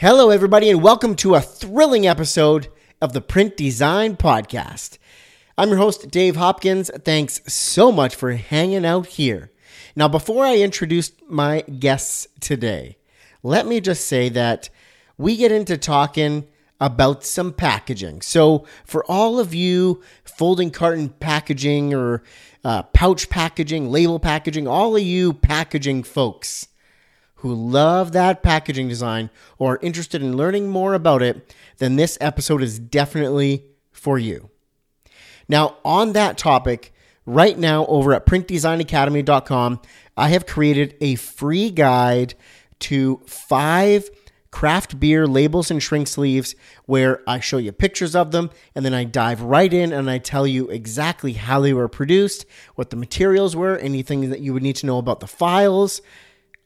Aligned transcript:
Hello, 0.00 0.30
everybody, 0.30 0.70
and 0.70 0.82
welcome 0.82 1.14
to 1.16 1.34
a 1.34 1.42
thrilling 1.42 2.06
episode 2.06 2.68
of 3.02 3.12
the 3.12 3.20
Print 3.20 3.54
Design 3.54 4.16
Podcast. 4.16 4.96
I'm 5.58 5.68
your 5.68 5.76
host, 5.76 6.10
Dave 6.10 6.36
Hopkins. 6.36 6.90
Thanks 7.04 7.42
so 7.46 7.92
much 7.92 8.14
for 8.14 8.32
hanging 8.32 8.86
out 8.86 9.08
here. 9.08 9.50
Now, 9.94 10.08
before 10.08 10.46
I 10.46 10.56
introduce 10.56 11.12
my 11.28 11.60
guests 11.60 12.26
today, 12.40 12.96
let 13.42 13.66
me 13.66 13.78
just 13.78 14.06
say 14.06 14.30
that 14.30 14.70
we 15.18 15.36
get 15.36 15.52
into 15.52 15.76
talking 15.76 16.46
about 16.80 17.22
some 17.22 17.52
packaging. 17.52 18.22
So, 18.22 18.64
for 18.86 19.04
all 19.04 19.38
of 19.38 19.54
you 19.54 20.02
folding 20.24 20.70
carton 20.70 21.10
packaging 21.10 21.92
or 21.92 22.22
uh, 22.64 22.84
pouch 22.84 23.28
packaging, 23.28 23.90
label 23.90 24.18
packaging, 24.18 24.66
all 24.66 24.96
of 24.96 25.02
you 25.02 25.34
packaging 25.34 26.04
folks, 26.04 26.68
who 27.40 27.54
love 27.54 28.12
that 28.12 28.42
packaging 28.42 28.88
design 28.88 29.30
or 29.58 29.74
are 29.74 29.78
interested 29.82 30.22
in 30.22 30.36
learning 30.36 30.68
more 30.68 30.94
about 30.94 31.22
it, 31.22 31.54
then 31.78 31.96
this 31.96 32.18
episode 32.20 32.62
is 32.62 32.78
definitely 32.78 33.64
for 33.92 34.18
you. 34.18 34.50
Now, 35.48 35.76
on 35.84 36.12
that 36.12 36.38
topic, 36.38 36.92
right 37.26 37.58
now 37.58 37.86
over 37.86 38.12
at 38.12 38.26
printdesignacademy.com, 38.26 39.80
I 40.16 40.28
have 40.28 40.46
created 40.46 40.96
a 41.00 41.14
free 41.14 41.70
guide 41.70 42.34
to 42.80 43.22
five 43.26 44.10
craft 44.50 44.98
beer 44.98 45.26
labels 45.26 45.70
and 45.70 45.82
shrink 45.82 46.08
sleeves 46.08 46.54
where 46.84 47.22
I 47.26 47.40
show 47.40 47.58
you 47.58 47.72
pictures 47.72 48.16
of 48.16 48.32
them 48.32 48.50
and 48.74 48.84
then 48.84 48.92
I 48.92 49.04
dive 49.04 49.42
right 49.42 49.72
in 49.72 49.92
and 49.92 50.10
I 50.10 50.18
tell 50.18 50.46
you 50.46 50.68
exactly 50.68 51.34
how 51.34 51.60
they 51.60 51.72
were 51.72 51.88
produced, 51.88 52.44
what 52.74 52.90
the 52.90 52.96
materials 52.96 53.54
were, 53.54 53.78
anything 53.78 54.28
that 54.30 54.40
you 54.40 54.52
would 54.52 54.62
need 54.62 54.76
to 54.76 54.86
know 54.86 54.98
about 54.98 55.20
the 55.20 55.26
files, 55.26 56.02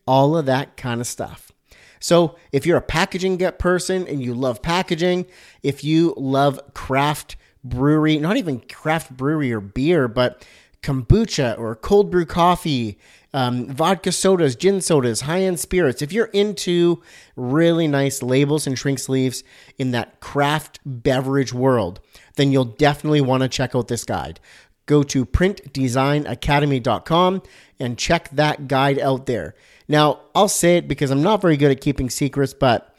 all 0.07 0.37
of 0.37 0.47
that 0.47 0.77
kind 0.77 1.01
of 1.01 1.07
stuff. 1.07 1.53
So, 2.01 2.37
if 2.53 2.67
you're 2.67 2.77
a 2.77 2.83
packaging 2.83 3.39
get 3.39 3.59
person 3.59 4.07
and 4.07 4.23
you 4.23 4.35
love 4.35 4.61
packaging, 4.61 5.25
if 5.63 5.83
you 5.83 6.13
love 6.19 6.61
craft 6.75 7.37
brewery, 7.65 8.19
not 8.19 8.37
even 8.37 8.61
craft 8.61 9.17
brewery 9.17 9.53
or 9.53 9.61
beer, 9.61 10.07
but 10.07 10.47
kombucha 10.83 11.59
or 11.59 11.75
cold 11.75 12.11
brew 12.11 12.27
coffee, 12.27 12.99
um, 13.33 13.67
vodka 13.69 14.13
sodas, 14.13 14.55
gin 14.55 14.83
sodas, 14.83 15.23
high 15.23 15.41
end 15.41 15.59
spirits, 15.59 16.03
if 16.03 16.13
you're 16.13 16.27
into 16.27 17.03
really 17.35 17.89
nice 17.89 18.23
labels 18.23 18.67
and 18.67 18.79
shrink 18.79 18.99
sleeves 18.99 19.43
in 19.79 19.91
that 19.91 20.21
craft 20.21 20.79
beverage 20.85 21.53
world, 21.53 21.99
then 22.37 22.53
you'll 22.53 22.65
definitely 22.65 23.23
want 23.23 23.43
to 23.43 23.49
check 23.49 23.75
out 23.75 23.89
this 23.89 24.05
guide. 24.05 24.39
Go 24.87 25.03
to 25.03 25.27
printdesignacademy.com 25.27 27.43
and 27.81 27.99
check 27.99 28.31
that 28.31 28.69
guide 28.69 29.01
out 29.01 29.27
there. 29.27 29.57
Now, 29.89 30.21
I'll 30.35 30.49
say 30.49 30.79
it 30.79 30.89
because 30.89 31.11
I'm 31.11 31.23
not 31.23 31.43
very 31.43 31.57
good 31.57 31.71
at 31.71 31.81
keeping 31.81 32.11
secrets, 32.11 32.55
but 32.55 32.99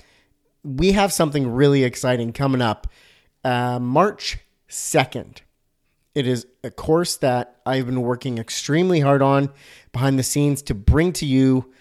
we 0.63 0.91
have 0.93 1.11
something 1.11 1.47
really 1.49 1.83
exciting 1.83 2.33
coming 2.33 2.61
up 2.61 2.87
uh, 3.43 3.79
March 3.79 4.37
2nd. 4.69 5.37
It 6.13 6.27
is 6.27 6.47
a 6.63 6.71
course 6.71 7.17
that 7.17 7.57
I've 7.65 7.85
been 7.85 8.01
working 8.01 8.37
extremely 8.37 8.99
hard 8.99 9.21
on 9.21 9.51
behind 9.91 10.17
the 10.17 10.23
scenes 10.23 10.61
to 10.63 10.73
bring 10.73 11.13
to 11.13 11.25
you 11.25 11.73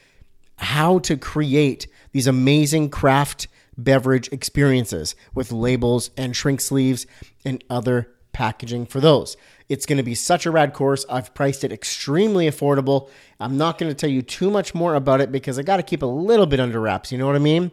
how 0.56 0.98
to 1.00 1.16
create 1.16 1.86
these 2.12 2.26
amazing 2.26 2.90
craft 2.90 3.48
beverage 3.76 4.28
experiences 4.32 5.14
with 5.34 5.52
labels 5.52 6.10
and 6.16 6.34
shrink 6.34 6.60
sleeves 6.60 7.06
and 7.44 7.62
other 7.68 8.13
packaging 8.34 8.86
for 8.86 9.00
those. 9.00 9.36
It's 9.68 9.86
going 9.86 9.96
to 9.96 10.02
be 10.02 10.14
such 10.14 10.44
a 10.44 10.50
rad 10.50 10.74
course. 10.74 11.06
I've 11.08 11.34
priced 11.34 11.64
it 11.64 11.72
extremely 11.72 12.46
affordable. 12.50 13.08
I'm 13.40 13.56
not 13.56 13.78
going 13.78 13.90
to 13.90 13.94
tell 13.94 14.10
you 14.10 14.20
too 14.20 14.50
much 14.50 14.74
more 14.74 14.94
about 14.94 15.22
it 15.22 15.32
because 15.32 15.58
I 15.58 15.62
got 15.62 15.78
to 15.78 15.82
keep 15.82 16.02
a 16.02 16.06
little 16.06 16.46
bit 16.46 16.60
under 16.60 16.80
wraps. 16.80 17.10
You 17.10 17.18
know 17.18 17.26
what 17.26 17.36
I 17.36 17.40
mean? 17.40 17.70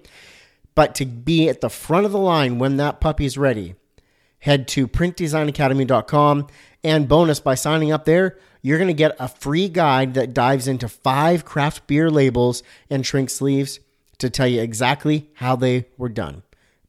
But 0.74 0.96
to 0.96 1.06
be 1.06 1.50
at 1.50 1.60
the 1.60 1.70
front 1.70 2.06
of 2.06 2.14
the 2.14 2.18
line 2.18 2.60
when 2.60 2.78
that 2.78 3.02
puppy's 3.02 3.38
ready, 3.38 3.76
head 4.40 4.68
to 4.70 4.88
printdesignacademy.com. 4.88 6.48
And 6.84 7.08
bonus, 7.08 7.40
by 7.40 7.56
signing 7.56 7.92
up 7.92 8.06
there, 8.06 8.38
you're 8.62 8.78
going 8.78 8.88
to 8.88 8.94
get 8.94 9.16
a 9.20 9.28
free 9.28 9.68
guide 9.68 10.14
that 10.14 10.34
dives 10.34 10.68
into 10.68 10.88
five 10.88 11.46
craft 11.46 11.88
beer 11.88 12.10
labels 12.10 12.64
and 12.90 13.06
shrink 13.06 13.30
sleeves 13.30 13.80
to 14.20 14.30
tell 14.30 14.48
you 14.48 14.62
exactly 14.62 15.30
how 15.36 15.56
they 15.56 15.88
were 15.98 16.10
done. 16.10 16.44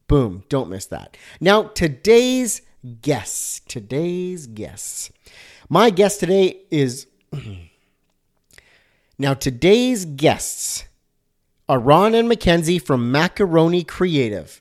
Boom, 0.07 0.45
don't 0.49 0.71
miss 0.71 0.87
that. 0.87 1.17
Now, 1.41 1.65
today's 1.65 2.63
guests. 3.01 3.61
Today's 3.61 4.47
guests. 4.47 5.11
My 5.69 5.91
guest 5.91 6.21
today 6.21 6.63
is. 6.71 7.07
now, 9.19 9.35
today's 9.35 10.05
guests 10.05 10.85
are 11.69 11.79
Ron 11.79 12.15
and 12.15 12.29
Mackenzie 12.29 12.79
from 12.79 13.11
Macaroni 13.13 13.85
Creative. 13.85 14.61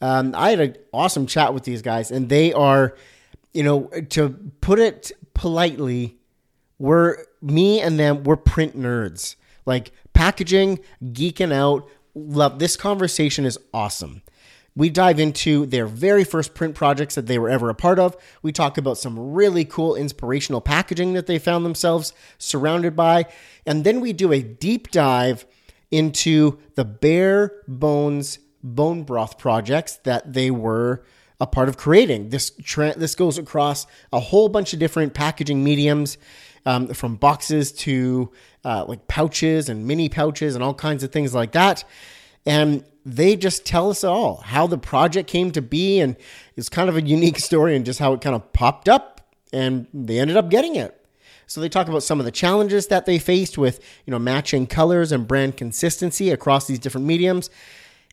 Um, 0.00 0.34
I 0.36 0.50
had 0.50 0.60
an 0.60 0.76
awesome 0.92 1.26
chat 1.26 1.54
with 1.54 1.64
these 1.64 1.82
guys, 1.82 2.10
and 2.10 2.28
they 2.28 2.52
are, 2.52 2.94
you 3.54 3.62
know, 3.62 3.84
to 4.10 4.30
put 4.60 4.78
it 4.78 5.12
politely, 5.34 6.16
we're 6.78 7.24
me 7.40 7.80
and 7.80 7.98
them, 7.98 8.24
we're 8.24 8.36
print 8.36 8.76
nerds. 8.78 9.36
Like 9.64 9.92
packaging, 10.12 10.80
geeking 11.02 11.52
out. 11.52 11.88
Love 12.14 12.58
this 12.58 12.76
conversation 12.76 13.44
is 13.44 13.58
awesome. 13.72 14.22
We 14.76 14.90
dive 14.90 15.18
into 15.18 15.66
their 15.66 15.86
very 15.86 16.22
first 16.22 16.54
print 16.54 16.74
projects 16.74 17.14
that 17.16 17.26
they 17.26 17.38
were 17.38 17.48
ever 17.48 17.70
a 17.70 17.74
part 17.74 17.98
of. 17.98 18.16
We 18.42 18.52
talk 18.52 18.78
about 18.78 18.98
some 18.98 19.32
really 19.32 19.64
cool 19.64 19.96
inspirational 19.96 20.60
packaging 20.60 21.14
that 21.14 21.26
they 21.26 21.38
found 21.38 21.64
themselves 21.64 22.12
surrounded 22.38 22.94
by. 22.94 23.26
And 23.64 23.82
then 23.82 24.00
we 24.00 24.12
do 24.12 24.32
a 24.32 24.42
deep 24.42 24.90
dive 24.90 25.46
into 25.90 26.58
the 26.74 26.84
bare 26.84 27.62
bones 27.66 28.38
bone 28.62 29.04
broth 29.04 29.38
projects 29.38 29.96
that 30.04 30.32
they 30.32 30.50
were 30.50 31.04
a 31.40 31.46
part 31.46 31.68
of 31.68 31.76
creating. 31.76 32.30
This 32.30 32.52
tra- 32.62 32.96
this 32.96 33.14
goes 33.14 33.38
across 33.38 33.86
a 34.12 34.20
whole 34.20 34.48
bunch 34.48 34.72
of 34.72 34.78
different 34.78 35.14
packaging 35.14 35.62
mediums, 35.62 36.18
um, 36.66 36.88
from 36.88 37.16
boxes 37.16 37.72
to 37.72 38.30
uh, 38.64 38.84
like 38.86 39.06
pouches 39.06 39.68
and 39.68 39.86
mini 39.86 40.08
pouches 40.08 40.54
and 40.54 40.64
all 40.64 40.74
kinds 40.74 41.02
of 41.02 41.12
things 41.12 41.34
like 41.34 41.52
that. 41.52 41.84
And 42.46 42.84
they 43.04 43.36
just 43.36 43.66
tell 43.66 43.90
us 43.90 44.04
all 44.04 44.36
how 44.36 44.66
the 44.66 44.78
project 44.78 45.28
came 45.28 45.50
to 45.52 45.62
be. 45.62 46.00
And 46.00 46.16
it's 46.56 46.68
kind 46.68 46.88
of 46.88 46.96
a 46.96 47.02
unique 47.02 47.38
story 47.38 47.76
and 47.76 47.84
just 47.84 47.98
how 47.98 48.12
it 48.12 48.20
kind 48.20 48.34
of 48.34 48.52
popped 48.52 48.88
up 48.88 49.20
and 49.52 49.86
they 49.92 50.18
ended 50.18 50.36
up 50.36 50.50
getting 50.50 50.76
it. 50.76 51.06
So 51.46 51.60
they 51.60 51.68
talk 51.68 51.88
about 51.88 52.02
some 52.02 52.18
of 52.18 52.24
the 52.24 52.32
challenges 52.32 52.88
that 52.88 53.06
they 53.06 53.18
faced 53.18 53.56
with, 53.56 53.80
you 54.04 54.10
know, 54.10 54.18
matching 54.18 54.66
colors 54.66 55.12
and 55.12 55.28
brand 55.28 55.56
consistency 55.56 56.30
across 56.30 56.66
these 56.66 56.80
different 56.80 57.06
mediums 57.06 57.50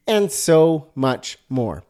and 0.06 0.32
so 0.32 0.92
much 0.94 1.40
more. 1.50 1.84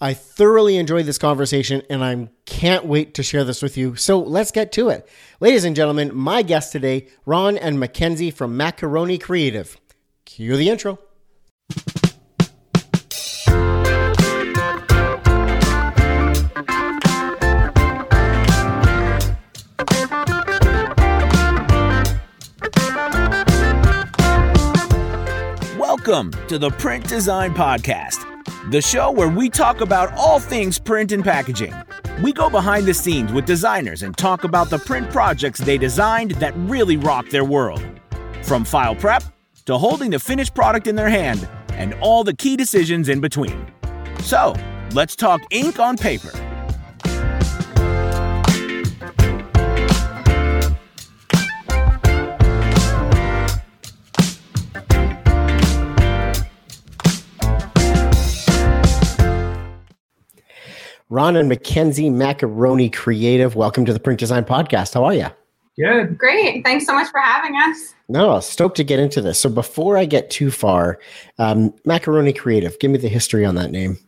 I 0.00 0.14
thoroughly 0.14 0.76
enjoyed 0.78 1.06
this 1.06 1.18
conversation 1.18 1.82
and 1.88 2.04
I 2.04 2.28
can't 2.44 2.86
wait 2.86 3.14
to 3.14 3.22
share 3.22 3.44
this 3.44 3.62
with 3.62 3.76
you. 3.76 3.96
So 3.96 4.18
let's 4.20 4.50
get 4.50 4.72
to 4.72 4.88
it. 4.88 5.08
Ladies 5.40 5.64
and 5.64 5.76
gentlemen, 5.76 6.14
my 6.14 6.42
guests 6.42 6.72
today, 6.72 7.08
Ron 7.26 7.56
and 7.56 7.78
Mackenzie 7.78 8.30
from 8.30 8.56
Macaroni 8.56 9.18
Creative. 9.18 9.76
Cue 10.24 10.56
the 10.56 10.68
intro. 10.68 10.98
Welcome 26.04 26.32
to 26.48 26.58
the 26.58 26.70
Print 26.70 27.06
Design 27.08 27.54
Podcast, 27.54 28.26
the 28.72 28.82
show 28.82 29.12
where 29.12 29.28
we 29.28 29.48
talk 29.48 29.80
about 29.80 30.12
all 30.14 30.40
things 30.40 30.76
print 30.76 31.12
and 31.12 31.22
packaging. 31.22 31.72
We 32.24 32.32
go 32.32 32.50
behind 32.50 32.86
the 32.86 32.94
scenes 32.94 33.32
with 33.32 33.44
designers 33.46 34.02
and 34.02 34.16
talk 34.16 34.42
about 34.42 34.68
the 34.68 34.80
print 34.80 35.08
projects 35.10 35.60
they 35.60 35.78
designed 35.78 36.32
that 36.32 36.54
really 36.56 36.96
rock 36.96 37.28
their 37.28 37.44
world. 37.44 37.80
From 38.42 38.64
file 38.64 38.96
prep 38.96 39.22
to 39.66 39.78
holding 39.78 40.10
the 40.10 40.18
finished 40.18 40.56
product 40.56 40.88
in 40.88 40.96
their 40.96 41.08
hand 41.08 41.48
and 41.74 41.94
all 42.00 42.24
the 42.24 42.34
key 42.34 42.56
decisions 42.56 43.08
in 43.08 43.20
between. 43.20 43.72
So, 44.22 44.56
let's 44.94 45.14
talk 45.14 45.40
ink 45.52 45.78
on 45.78 45.96
paper. 45.96 46.32
Ron 61.12 61.36
and 61.36 61.46
Mackenzie 61.46 62.08
Macaroni 62.08 62.88
Creative. 62.88 63.54
Welcome 63.54 63.84
to 63.84 63.92
the 63.92 64.00
Print 64.00 64.18
Design 64.18 64.44
Podcast. 64.44 64.94
How 64.94 65.04
are 65.04 65.12
you? 65.12 65.26
Good. 65.76 66.16
Great. 66.16 66.64
Thanks 66.64 66.86
so 66.86 66.94
much 66.94 67.10
for 67.10 67.20
having 67.20 67.54
us. 67.54 67.92
No, 68.08 68.40
stoked 68.40 68.78
to 68.78 68.84
get 68.84 68.98
into 68.98 69.20
this. 69.20 69.38
So 69.38 69.50
before 69.50 69.98
I 69.98 70.06
get 70.06 70.30
too 70.30 70.50
far, 70.50 70.98
um, 71.38 71.74
Macaroni 71.84 72.32
Creative, 72.32 72.78
give 72.78 72.90
me 72.90 72.96
the 72.96 73.10
history 73.10 73.44
on 73.44 73.56
that 73.56 73.70
name. 73.70 73.98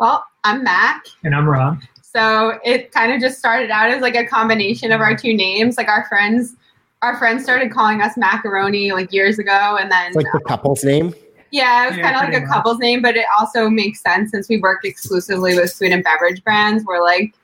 Well, 0.00 0.24
I'm 0.42 0.64
Mac. 0.64 1.06
And 1.22 1.36
I'm 1.36 1.48
Ron. 1.48 1.80
So 2.02 2.58
it 2.64 2.90
kind 2.90 3.12
of 3.12 3.20
just 3.20 3.38
started 3.38 3.70
out 3.70 3.88
as 3.88 4.02
like 4.02 4.16
a 4.16 4.26
combination 4.26 4.90
of 4.90 5.00
our 5.00 5.16
two 5.16 5.32
names. 5.32 5.78
Like 5.78 5.86
our 5.86 6.04
friends, 6.08 6.56
our 7.00 7.16
friends 7.16 7.44
started 7.44 7.70
calling 7.70 8.00
us 8.00 8.16
macaroni 8.16 8.90
like 8.90 9.12
years 9.12 9.38
ago, 9.38 9.78
and 9.80 9.88
then 9.88 10.08
It's 10.08 10.16
like 10.16 10.26
the 10.32 10.40
couple's 10.40 10.82
name. 10.82 11.14
Yeah, 11.50 11.84
it 11.84 11.88
was 11.88 11.96
Yeah, 11.98 12.02
kind 12.02 12.16
of 12.16 12.22
like 12.22 12.42
a 12.42 12.46
much. 12.46 12.54
couple's 12.54 12.78
name, 12.78 13.02
but 13.02 13.16
it 13.16 13.26
also 13.38 13.68
makes 13.70 14.00
sense 14.00 14.30
since 14.30 14.48
we 14.48 14.58
work 14.60 14.84
exclusively 14.84 15.54
with 15.54 15.72
food 15.72 15.92
and 15.92 16.04
beverage 16.04 16.42
brands. 16.44 16.84
We're 16.84 17.02
like, 17.02 17.34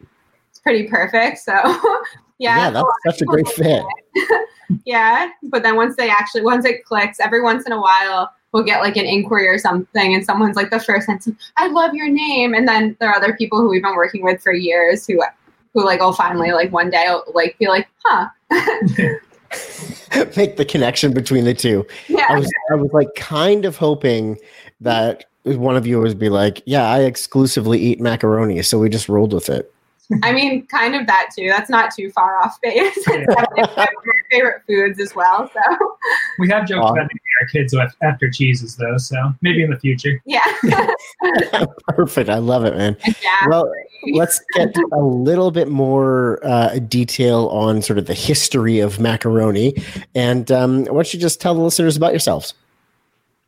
it's 0.51 0.59
pretty 0.59 0.89
perfect. 0.89 1.39
So, 1.39 1.53
yeah. 2.39 2.59
Yeah, 2.59 2.71
that's 2.71 2.89
such 3.07 3.23
a 3.23 3.25
great 3.25 3.49
fit. 3.49 3.85
Yeah, 4.87 5.29
but 5.45 5.63
then 5.63 5.77
once 5.77 5.95
they 5.97 6.09
actually, 6.09 6.43
once 6.43 6.65
it 6.65 6.85
clicks, 6.85 7.21
every 7.21 7.43
once 7.43 7.67
in 7.67 7.73
a 7.73 7.81
while, 7.81 8.33
we'll 8.53 8.63
get 8.63 8.81
like 8.81 8.97
an 8.97 9.05
inquiry 9.05 9.47
or 9.47 9.59
something, 9.59 10.15
and 10.15 10.25
someone's 10.25 10.57
like 10.57 10.71
the 10.71 10.81
first 10.81 11.07
sentence, 11.07 11.53
"I 11.59 11.69
love 11.69 11.95
your 11.95 12.09
name," 12.09 12.55
and 12.55 12.67
then 12.67 12.97
there 12.99 13.11
are 13.11 13.17
other 13.17 13.35
people 13.37 13.61
who 13.61 13.69
we've 13.69 13.83
been 13.83 13.95
working 13.95 14.23
with 14.25 14.43
for 14.43 14.53
years 14.53 15.07
who, 15.07 15.23
who 15.75 15.85
like, 15.85 16.01
will 16.01 16.15
finally 16.15 16.53
like 16.53 16.73
one 16.73 16.89
day 16.89 17.15
like 17.35 17.59
be 17.59 17.69
like, 17.69 17.89
"Huh." 18.05 18.29
Make 20.37 20.57
the 20.57 20.65
connection 20.65 21.13
between 21.13 21.45
the 21.45 21.55
two. 21.55 21.87
Yeah. 22.09 22.27
I 22.29 22.39
was 22.39 22.53
I 22.71 22.75
was 22.77 22.93
like 22.93 23.09
kind 23.17 23.65
of 23.65 23.77
hoping 23.77 24.39
that 24.81 25.25
one 25.45 25.77
of 25.77 25.87
you 25.87 26.01
would 26.01 26.19
be 26.19 26.29
like, 26.29 26.63
"Yeah, 26.67 26.89
I 26.89 27.01
exclusively 27.01 27.79
eat 27.79 28.01
macaroni," 28.01 28.63
so 28.63 28.79
we 28.79 28.89
just 28.89 29.09
rolled 29.09 29.33
with 29.33 29.49
it. 29.49 29.74
I 30.23 30.33
mean, 30.33 30.67
kind 30.67 30.95
of 30.95 31.07
that 31.07 31.31
too. 31.37 31.49
That's 31.49 31.71
not 31.71 31.91
too 31.95 32.11
far 32.11 32.39
off 32.43 32.61
base. 32.61 32.93
It's 33.07 33.07
definitely 33.35 33.63
one 33.63 33.71
of 33.71 33.77
my 33.77 34.15
favorite 34.31 34.63
foods 34.67 35.01
as 35.01 35.15
well. 35.15 35.51
So, 35.53 35.97
We 36.39 36.49
have 36.51 36.67
joked 36.67 36.83
Awesome. 36.85 36.97
about 36.99 37.09
naming 37.11 37.21
our 37.41 37.49
kids 37.49 37.73
af- 37.75 37.97
after 38.03 38.31
cheeses, 38.31 38.77
though. 38.77 38.99
So 38.99 39.17
maybe 39.41 39.63
in 39.63 39.71
the 39.71 39.79
future. 39.79 40.21
yeah. 40.27 40.45
Perfect. 41.89 42.29
I 42.29 42.39
love 42.39 42.65
it, 42.65 42.77
man. 42.77 42.97
yeah. 43.23 43.49
Well, 43.49 43.71
let's 44.13 44.41
get 44.55 44.75
a 44.93 45.01
little 45.01 45.51
bit 45.51 45.69
more 45.69 46.39
uh, 46.45 46.79
detail 46.81 47.47
on 47.49 47.81
sort 47.83 47.99
of 47.99 48.07
the 48.07 48.15
history 48.15 48.81
of 48.81 48.99
macaroni, 49.01 49.75
and 50.15 50.51
um, 50.53 50.81
why 50.85 50.93
don't 50.95 51.15
you 51.15 51.21
just 51.21 51.41
tell 51.41 51.55
the 51.55 51.61
listeners 51.63 51.97
about 51.97 52.13
yourselves? 52.13 52.55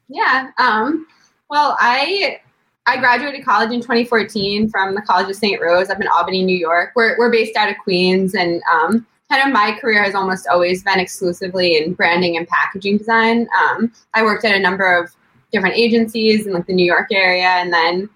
Yeah. 0.08 0.50
Um, 0.58 1.06
well, 1.50 1.76
I 1.80 2.40
I 2.86 2.98
graduated 2.98 3.44
college 3.44 3.72
in 3.72 3.80
2014 3.80 4.70
from 4.70 4.94
the 4.94 5.02
College 5.02 5.28
of 5.28 5.34
St. 5.34 5.60
Rose 5.60 5.90
up 5.90 6.00
in 6.00 6.06
Albany, 6.06 6.44
New 6.44 6.56
York. 6.56 6.92
We're, 6.94 7.18
we're 7.18 7.32
based 7.32 7.56
out 7.56 7.68
of 7.68 7.76
Queens, 7.82 8.34
and 8.34 8.62
um, 8.72 9.04
kind 9.28 9.44
of 9.44 9.52
my 9.52 9.76
career 9.80 10.04
has 10.04 10.14
almost 10.14 10.46
always 10.46 10.84
been 10.84 11.00
exclusively 11.00 11.78
in 11.78 11.94
branding 11.94 12.36
and 12.36 12.46
packaging 12.46 12.98
design. 12.98 13.48
Um, 13.58 13.92
I 14.14 14.22
worked 14.22 14.44
at 14.44 14.54
a 14.54 14.60
number 14.60 14.96
of 14.96 15.10
different 15.50 15.74
agencies 15.74 16.46
in 16.46 16.52
like 16.52 16.66
the 16.66 16.74
New 16.74 16.86
York 16.86 17.08
area, 17.10 17.48
and 17.48 17.72
then, 17.72 18.08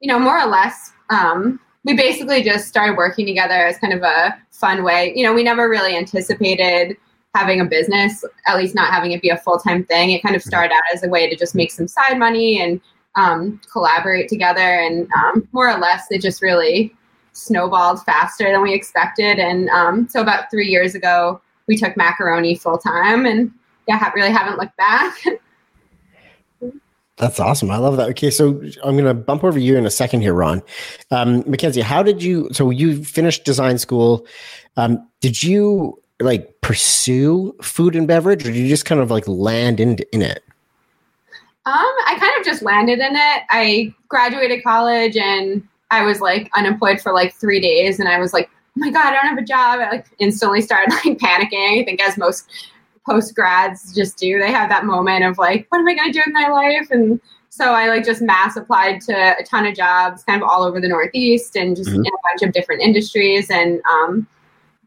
you 0.00 0.10
know, 0.10 0.18
more 0.18 0.38
or 0.40 0.46
less, 0.46 0.92
um, 1.10 1.60
we 1.84 1.94
basically 1.94 2.42
just 2.42 2.66
started 2.66 2.96
working 2.96 3.24
together 3.24 3.54
as 3.54 3.78
kind 3.78 3.92
of 3.92 4.02
a 4.02 4.36
fun 4.50 4.82
way. 4.82 5.12
You 5.14 5.22
know, 5.22 5.32
we 5.32 5.44
never 5.44 5.68
really 5.68 5.96
anticipated 5.96 6.96
having 7.36 7.60
a 7.60 7.64
business, 7.64 8.24
at 8.48 8.56
least 8.56 8.74
not 8.74 8.92
having 8.92 9.12
it 9.12 9.22
be 9.22 9.28
a 9.28 9.36
full 9.36 9.58
time 9.58 9.84
thing. 9.84 10.10
It 10.10 10.22
kind 10.22 10.34
of 10.34 10.42
started 10.42 10.74
out 10.74 10.82
as 10.92 11.04
a 11.04 11.08
way 11.08 11.30
to 11.30 11.36
just 11.36 11.54
make 11.54 11.70
some 11.70 11.86
side 11.86 12.18
money 12.18 12.60
and 12.60 12.80
um, 13.18 13.60
collaborate 13.70 14.28
together. 14.28 14.60
And 14.60 15.08
um, 15.18 15.48
more 15.52 15.68
or 15.68 15.78
less, 15.78 16.06
it 16.10 16.22
just 16.22 16.40
really 16.40 16.94
snowballed 17.32 18.02
faster 18.04 18.50
than 18.50 18.62
we 18.62 18.72
expected. 18.72 19.38
And 19.38 19.68
um, 19.70 20.08
so 20.08 20.20
about 20.20 20.50
three 20.50 20.68
years 20.68 20.94
ago, 20.94 21.40
we 21.66 21.76
took 21.76 21.96
macaroni 21.96 22.54
full 22.54 22.78
time 22.78 23.26
and 23.26 23.52
yeah, 23.88 24.10
really 24.14 24.30
haven't 24.30 24.58
looked 24.58 24.76
back. 24.76 25.16
That's 27.16 27.40
awesome. 27.40 27.70
I 27.70 27.78
love 27.78 27.96
that. 27.96 28.08
Okay, 28.10 28.30
so 28.30 28.62
I'm 28.84 28.96
going 28.96 29.04
to 29.04 29.14
bump 29.14 29.42
over 29.42 29.58
you 29.58 29.76
in 29.76 29.84
a 29.84 29.90
second 29.90 30.20
here, 30.20 30.34
Ron. 30.34 30.62
Um, 31.10 31.42
Mackenzie, 31.48 31.80
how 31.80 32.00
did 32.00 32.22
you? 32.22 32.48
So 32.52 32.70
you 32.70 33.04
finished 33.04 33.44
design 33.44 33.78
school. 33.78 34.24
Um, 34.76 35.04
did 35.20 35.42
you 35.42 36.00
like 36.20 36.60
pursue 36.60 37.56
food 37.60 37.96
and 37.96 38.06
beverage, 38.06 38.42
or 38.46 38.52
did 38.52 38.56
you 38.56 38.68
just 38.68 38.84
kind 38.84 39.00
of 39.00 39.10
like 39.10 39.26
land 39.26 39.80
in 39.80 39.98
in 40.12 40.22
it? 40.22 40.44
Um, 41.68 41.74
I 42.06 42.16
kind 42.18 42.32
of 42.40 42.46
just 42.46 42.62
landed 42.62 42.98
in 42.98 43.14
it. 43.14 43.42
I 43.50 43.94
graduated 44.08 44.64
college 44.64 45.18
and 45.18 45.62
I 45.90 46.02
was 46.02 46.18
like 46.22 46.50
unemployed 46.56 46.98
for 46.98 47.12
like 47.12 47.34
three 47.34 47.60
days, 47.60 48.00
and 48.00 48.08
I 48.08 48.18
was 48.18 48.32
like, 48.32 48.48
"Oh 48.50 48.72
my 48.76 48.90
god, 48.90 49.08
I 49.08 49.12
don't 49.12 49.26
have 49.26 49.36
a 49.38 49.42
job!" 49.42 49.80
I 49.80 49.90
like 49.90 50.06
instantly 50.18 50.62
started 50.62 50.90
like 51.04 51.18
panicking. 51.18 51.82
I 51.82 51.84
think 51.84 52.02
as 52.02 52.16
most 52.16 52.48
post 53.06 53.34
grads 53.34 53.94
just 53.94 54.16
do, 54.16 54.38
they 54.38 54.50
have 54.50 54.70
that 54.70 54.86
moment 54.86 55.24
of 55.24 55.36
like, 55.36 55.66
"What 55.68 55.78
am 55.80 55.88
I 55.88 55.94
going 55.94 56.10
to 56.10 56.18
do 56.18 56.22
with 56.26 56.32
my 56.34 56.48
life?" 56.48 56.88
And 56.90 57.20
so 57.50 57.72
I 57.72 57.88
like 57.88 58.04
just 58.04 58.22
mass 58.22 58.56
applied 58.56 59.02
to 59.02 59.12
a 59.38 59.44
ton 59.44 59.66
of 59.66 59.74
jobs, 59.74 60.24
kind 60.24 60.42
of 60.42 60.48
all 60.48 60.62
over 60.62 60.80
the 60.80 60.88
Northeast, 60.88 61.54
and 61.54 61.76
just 61.76 61.90
Mhm. 61.90 61.96
in 61.96 62.06
a 62.06 62.30
bunch 62.30 62.42
of 62.42 62.52
different 62.52 62.80
industries. 62.80 63.50
And 63.50 63.82
um, 63.90 64.26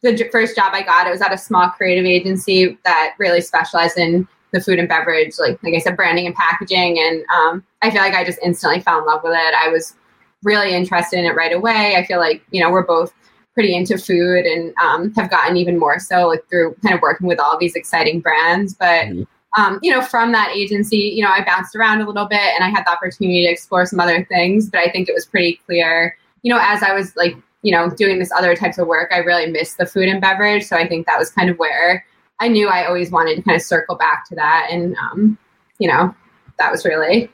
the 0.01 0.17
first 0.31 0.55
job 0.55 0.73
I 0.73 0.81
got, 0.81 1.05
it 1.05 1.11
was 1.11 1.21
at 1.21 1.31
a 1.33 1.37
small 1.37 1.69
creative 1.69 2.05
agency 2.05 2.77
that 2.85 3.13
really 3.19 3.41
specialized 3.41 3.97
in 3.99 4.27
the 4.51 4.61
food 4.61 4.79
and 4.79 4.87
beverage, 4.87 5.33
like 5.39 5.61
like 5.63 5.73
I 5.73 5.79
said, 5.79 5.95
branding 5.95 6.25
and 6.25 6.35
packaging. 6.35 6.99
And 6.99 7.23
um, 7.29 7.63
I 7.81 7.89
feel 7.91 8.01
like 8.01 8.13
I 8.13 8.23
just 8.23 8.39
instantly 8.43 8.81
fell 8.81 8.99
in 8.99 9.05
love 9.05 9.21
with 9.23 9.33
it. 9.33 9.53
I 9.55 9.69
was 9.69 9.95
really 10.43 10.73
interested 10.73 11.19
in 11.19 11.25
it 11.25 11.35
right 11.35 11.53
away. 11.53 11.95
I 11.97 12.05
feel 12.05 12.19
like 12.19 12.43
you 12.51 12.61
know 12.61 12.71
we're 12.71 12.85
both 12.85 13.13
pretty 13.53 13.75
into 13.75 13.97
food 13.97 14.45
and 14.45 14.73
um, 14.77 15.13
have 15.13 15.29
gotten 15.29 15.57
even 15.57 15.77
more 15.77 15.99
so 15.99 16.27
like 16.27 16.41
through 16.49 16.73
kind 16.81 16.95
of 16.95 17.01
working 17.01 17.27
with 17.27 17.39
all 17.39 17.57
these 17.57 17.75
exciting 17.75 18.21
brands. 18.21 18.73
But 18.73 19.07
Mhm. 19.07 19.27
um, 19.57 19.79
you 19.81 19.91
know, 19.91 20.01
from 20.01 20.31
that 20.31 20.51
agency, 20.55 20.97
you 20.97 21.21
know, 21.21 21.29
I 21.29 21.43
bounced 21.43 21.75
around 21.75 21.99
a 21.99 22.07
little 22.07 22.25
bit 22.25 22.39
and 22.39 22.63
I 22.63 22.69
had 22.69 22.85
the 22.85 22.91
opportunity 22.91 23.45
to 23.45 23.51
explore 23.51 23.85
some 23.85 23.99
other 23.99 24.23
things. 24.23 24.69
But 24.69 24.79
I 24.79 24.89
think 24.89 25.09
it 25.09 25.13
was 25.13 25.25
pretty 25.25 25.59
clear, 25.65 26.17
you 26.43 26.53
know, 26.53 26.59
as 26.61 26.81
I 26.83 26.93
was 26.93 27.15
like 27.17 27.35
you 27.63 27.71
know 27.71 27.89
doing 27.89 28.17
this 28.19 28.31
other 28.31 28.55
types 28.55 28.77
of 28.77 28.87
work, 28.87 29.11
I 29.13 29.17
really 29.17 29.51
missed 29.51 29.77
the 29.77 29.85
food 29.85 30.07
and 30.07 30.21
beverage. 30.21 30.63
So 30.65 30.75
I 30.77 30.87
think 30.87 31.05
that 31.07 31.19
was 31.19 31.29
kind 31.29 31.49
of 31.49 31.57
where 31.59 32.05
I 32.41 32.47
knew 32.47 32.67
I 32.67 32.85
always 32.85 33.11
wanted 33.11 33.35
to 33.35 33.41
kind 33.43 33.55
of 33.55 33.61
circle 33.61 33.95
back 33.95 34.27
to 34.29 34.35
that, 34.35 34.67
and 34.71 34.95
um, 34.97 35.37
you 35.77 35.87
know, 35.87 36.13
that 36.57 36.71
was 36.71 36.83
really 36.83 37.31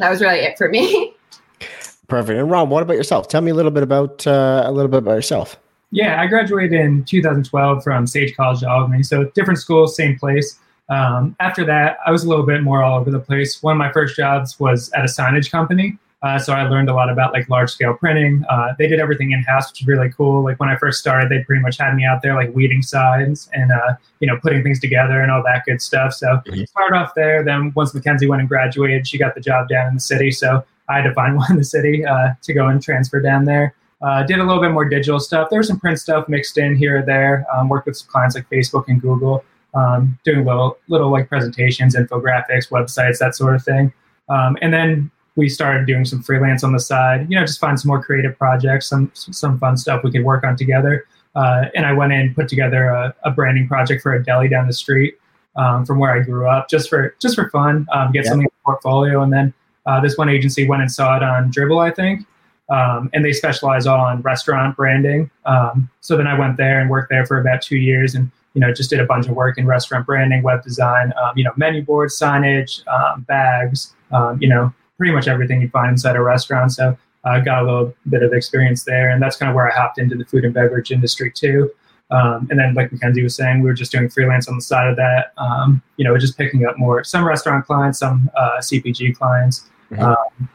that 0.00 0.08
was 0.08 0.20
really 0.20 0.38
it 0.38 0.56
for 0.56 0.68
me. 0.68 1.14
Perfect. 2.08 2.38
And 2.38 2.48
Ron, 2.48 2.70
what 2.70 2.84
about 2.84 2.94
yourself? 2.94 3.26
Tell 3.26 3.40
me 3.40 3.50
a 3.50 3.54
little 3.54 3.72
bit 3.72 3.82
about 3.82 4.24
uh, 4.26 4.62
a 4.64 4.70
little 4.70 4.90
bit 4.90 4.98
about 4.98 5.14
yourself. 5.14 5.58
Yeah, 5.90 6.20
I 6.20 6.26
graduated 6.26 6.72
in 6.72 7.04
2012 7.04 7.82
from 7.82 8.06
Sage 8.06 8.36
College 8.36 8.62
Albany, 8.62 9.02
so 9.02 9.24
different 9.34 9.58
school, 9.58 9.88
same 9.88 10.16
place. 10.18 10.58
Um, 10.88 11.34
after 11.40 11.64
that, 11.64 11.98
I 12.06 12.12
was 12.12 12.22
a 12.24 12.28
little 12.28 12.46
bit 12.46 12.62
more 12.62 12.82
all 12.82 13.00
over 13.00 13.10
the 13.10 13.18
place. 13.18 13.60
One 13.62 13.72
of 13.72 13.78
my 13.78 13.92
first 13.92 14.16
jobs 14.16 14.60
was 14.60 14.92
at 14.92 15.00
a 15.00 15.08
signage 15.08 15.50
company, 15.50 15.98
uh, 16.22 16.38
so 16.38 16.52
I 16.54 16.62
learned 16.68 16.88
a 16.88 16.94
lot 16.94 17.10
about 17.10 17.32
like 17.32 17.48
large 17.48 17.70
scale 17.70 17.94
printing. 17.94 18.44
Uh, 18.48 18.74
they 18.78 18.88
did 18.88 18.98
everything 19.00 19.32
in 19.32 19.42
house, 19.42 19.70
which 19.70 19.82
is 19.82 19.86
really 19.86 20.10
cool. 20.10 20.42
Like 20.42 20.58
when 20.58 20.68
I 20.68 20.76
first 20.76 20.98
started, 20.98 21.28
they 21.30 21.44
pretty 21.44 21.60
much 21.62 21.78
had 21.78 21.94
me 21.94 22.04
out 22.04 22.22
there 22.22 22.34
like 22.34 22.54
weeding 22.54 22.82
signs 22.82 23.48
and 23.52 23.70
uh, 23.70 23.94
you 24.20 24.26
know 24.26 24.38
putting 24.42 24.62
things 24.62 24.80
together 24.80 25.20
and 25.20 25.30
all 25.30 25.42
that 25.44 25.64
good 25.66 25.80
stuff. 25.82 26.12
So 26.14 26.40
Mhm. 26.46 26.66
started 26.68 26.96
off 26.96 27.12
there. 27.14 27.44
Then 27.44 27.72
once 27.76 27.94
Mackenzie 27.94 28.26
went 28.26 28.40
and 28.40 28.48
graduated, 28.48 29.06
she 29.06 29.18
got 29.18 29.34
the 29.34 29.40
job 29.40 29.68
down 29.68 29.88
in 29.88 29.94
the 29.94 30.00
city, 30.00 30.30
so 30.30 30.64
I 30.88 30.96
had 30.96 31.02
to 31.04 31.12
find 31.14 31.36
one 31.42 31.50
in 31.50 31.56
the 31.58 31.64
city 31.64 32.04
uh, 32.04 32.30
to 32.42 32.52
go 32.54 32.68
and 32.68 32.82
transfer 32.82 33.20
down 33.20 33.44
there. 33.44 33.74
Uh, 34.02 34.22
did 34.24 34.38
a 34.38 34.44
little 34.44 34.60
bit 34.62 34.72
more 34.72 34.84
digital 34.86 35.18
stuff. 35.18 35.48
There 35.50 35.58
was 35.58 35.68
some 35.68 35.80
print 35.80 35.98
stuff 35.98 36.28
mixed 36.28 36.58
in 36.58 36.76
here 36.76 36.98
or 36.98 37.02
there. 37.02 37.46
Um, 37.54 37.68
worked 37.68 37.86
with 37.86 37.96
some 37.96 38.08
clients 38.10 38.34
like 38.34 38.48
Facebook 38.50 38.84
and 38.88 39.00
Google, 39.00 39.42
um, 39.74 40.18
doing 40.24 40.44
little 40.44 40.78
little 40.88 41.10
like 41.10 41.28
presentations, 41.28 41.94
infographics, 41.94 42.70
websites, 42.70 43.18
that 43.18 43.34
sort 43.34 43.54
of 43.54 43.62
thing. 43.62 43.92
Um, 44.28 44.56
and 44.62 44.72
then 44.72 45.10
we 45.36 45.48
started 45.48 45.86
doing 45.86 46.04
some 46.04 46.22
freelance 46.22 46.64
on 46.64 46.72
the 46.72 46.80
side. 46.80 47.26
You 47.30 47.38
know, 47.38 47.46
just 47.46 47.60
find 47.60 47.78
some 47.78 47.88
more 47.88 48.02
creative 48.02 48.36
projects, 48.36 48.88
some 48.88 49.10
some 49.14 49.58
fun 49.58 49.76
stuff 49.76 50.02
we 50.02 50.10
could 50.10 50.24
work 50.24 50.44
on 50.44 50.56
together. 50.56 51.06
Uh, 51.34 51.66
and 51.74 51.84
I 51.84 51.92
went 51.92 52.12
in 52.12 52.20
and 52.20 52.34
put 52.34 52.48
together 52.48 52.86
a, 52.88 53.14
a 53.24 53.30
branding 53.30 53.68
project 53.68 54.02
for 54.02 54.14
a 54.14 54.24
deli 54.24 54.48
down 54.48 54.66
the 54.66 54.72
street 54.72 55.18
um, 55.56 55.84
from 55.84 55.98
where 55.98 56.12
I 56.12 56.20
grew 56.20 56.46
up, 56.48 56.68
just 56.68 56.88
for 56.88 57.14
just 57.20 57.34
for 57.34 57.50
fun, 57.50 57.86
um, 57.92 58.10
get 58.12 58.24
Yeah. 58.24 58.30
something 58.30 58.44
in 58.46 58.50
the 58.50 58.64
portfolio. 58.64 59.22
And 59.22 59.32
then 59.32 59.52
uh, 59.84 60.00
this 60.00 60.16
one 60.16 60.28
agency 60.28 60.66
went 60.66 60.82
and 60.82 60.90
saw 60.90 61.16
it 61.16 61.22
on 61.22 61.52
Dribbble, 61.52 61.78
I 61.80 61.90
think 61.90 62.26
um, 62.68 63.10
and 63.12 63.24
they 63.24 63.32
specialize 63.32 63.86
on 63.86 64.22
restaurant 64.22 64.76
branding. 64.76 65.30
Um, 65.44 65.88
so 66.00 66.16
then 66.16 66.26
I 66.26 66.38
went 66.38 66.56
there 66.56 66.80
and 66.80 66.90
worked 66.90 67.10
there 67.10 67.24
for 67.26 67.40
about 67.40 67.62
two 67.62 67.76
years, 67.76 68.14
and 68.14 68.30
you 68.54 68.60
know 68.60 68.72
just 68.72 68.90
did 68.90 69.00
a 69.00 69.06
bunch 69.06 69.26
of 69.26 69.32
work 69.32 69.58
in 69.58 69.66
restaurant 69.66 70.06
branding, 70.06 70.42
web 70.42 70.62
design, 70.62 71.12
um, 71.22 71.32
you 71.36 71.44
know 71.44 71.52
menu 71.56 71.82
boards, 71.82 72.18
signage, 72.18 72.86
um, 72.88 73.22
bags, 73.22 73.94
um, 74.12 74.38
you 74.40 74.48
know 74.48 74.72
pretty 74.98 75.12
much 75.12 75.28
everything 75.28 75.60
you 75.60 75.68
find 75.68 75.90
inside 75.90 76.16
a 76.16 76.22
restaurant. 76.22 76.72
So 76.72 76.96
I 77.24 77.40
got 77.40 77.62
a 77.62 77.64
little 77.64 77.94
bit 78.08 78.22
of 78.22 78.32
experience 78.32 78.84
there, 78.84 79.10
and 79.10 79.22
that's 79.22 79.36
kind 79.36 79.50
of 79.50 79.56
where 79.56 79.70
I 79.70 79.74
hopped 79.74 79.98
into 79.98 80.16
the 80.16 80.24
food 80.24 80.44
and 80.44 80.54
beverage 80.54 80.90
industry 80.90 81.30
too. 81.30 81.70
Um, 82.10 82.46
and 82.50 82.58
then, 82.58 82.74
like 82.74 82.92
Mackenzie 82.92 83.22
was 83.22 83.34
saying, 83.34 83.62
we 83.62 83.66
were 83.66 83.74
just 83.74 83.90
doing 83.90 84.08
freelance 84.08 84.48
on 84.48 84.54
the 84.54 84.62
side 84.62 84.88
of 84.88 84.96
that. 84.96 85.32
Um, 85.38 85.82
you 85.96 86.04
know, 86.04 86.16
just 86.16 86.38
picking 86.38 86.64
up 86.64 86.78
more 86.78 87.02
some 87.02 87.26
restaurant 87.26 87.66
clients, 87.66 87.98
some 87.98 88.30
uh, 88.36 88.58
CPG 88.58 89.16
clients. 89.16 89.68
Mhm. 89.90 90.02
Um, 90.02 90.48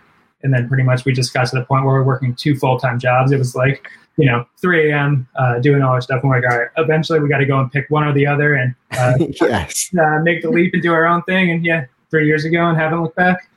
and 0.43 0.53
then 0.53 0.67
pretty 0.67 0.83
much 0.83 1.05
we 1.05 1.13
just 1.13 1.33
got 1.33 1.47
to 1.47 1.55
the 1.55 1.65
point 1.65 1.85
where 1.85 1.95
we're 1.95 2.03
working 2.03 2.33
two 2.35 2.55
full 2.55 2.79
time 2.79 2.99
jobs. 2.99 3.31
It 3.31 3.37
was 3.37 3.55
like, 3.55 3.87
you 4.17 4.25
know, 4.25 4.45
3 4.59 4.91
a.m. 4.91 5.27
Uh, 5.35 5.59
doing 5.59 5.81
all 5.81 5.93
our 5.93 6.01
stuff. 6.01 6.21
And 6.21 6.29
we're 6.29 6.41
like, 6.41 6.51
all 6.51 6.57
right, 6.57 6.69
eventually 6.77 7.19
we 7.19 7.29
got 7.29 7.37
to 7.37 7.45
go 7.45 7.59
and 7.59 7.71
pick 7.71 7.89
one 7.89 8.03
or 8.03 8.13
the 8.13 8.25
other 8.25 8.55
and 8.55 8.75
uh, 8.91 9.13
yes. 9.41 9.89
uh, 9.99 10.19
make 10.23 10.41
the 10.41 10.49
leap 10.49 10.73
and 10.73 10.81
do 10.81 10.93
our 10.93 11.05
own 11.05 11.21
thing. 11.23 11.51
And 11.51 11.65
yeah, 11.65 11.85
three 12.09 12.25
years 12.25 12.45
ago 12.45 12.67
and 12.67 12.77
haven't 12.77 13.01
looked 13.01 13.15
back. 13.15 13.49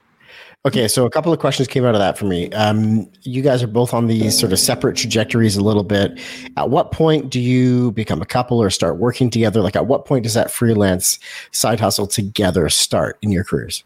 Okay, 0.66 0.88
so 0.88 1.04
a 1.04 1.10
couple 1.10 1.30
of 1.30 1.38
questions 1.38 1.68
came 1.68 1.84
out 1.84 1.94
of 1.94 1.98
that 1.98 2.16
for 2.16 2.24
me. 2.24 2.50
Um, 2.52 3.06
you 3.20 3.42
guys 3.42 3.62
are 3.62 3.66
both 3.66 3.92
on 3.92 4.06
these 4.06 4.38
sort 4.38 4.50
of 4.50 4.58
separate 4.58 4.96
trajectories 4.96 5.58
a 5.58 5.62
little 5.62 5.82
bit. 5.82 6.18
At 6.56 6.70
what 6.70 6.90
point 6.90 7.28
do 7.28 7.38
you 7.38 7.92
become 7.92 8.22
a 8.22 8.26
couple 8.26 8.62
or 8.62 8.70
start 8.70 8.96
working 8.96 9.28
together? 9.28 9.60
Like, 9.60 9.76
at 9.76 9.86
what 9.86 10.06
point 10.06 10.22
does 10.22 10.32
that 10.32 10.50
freelance 10.50 11.18
side 11.52 11.80
hustle 11.80 12.06
together 12.06 12.66
start 12.70 13.18
in 13.20 13.30
your 13.30 13.44
careers? 13.44 13.84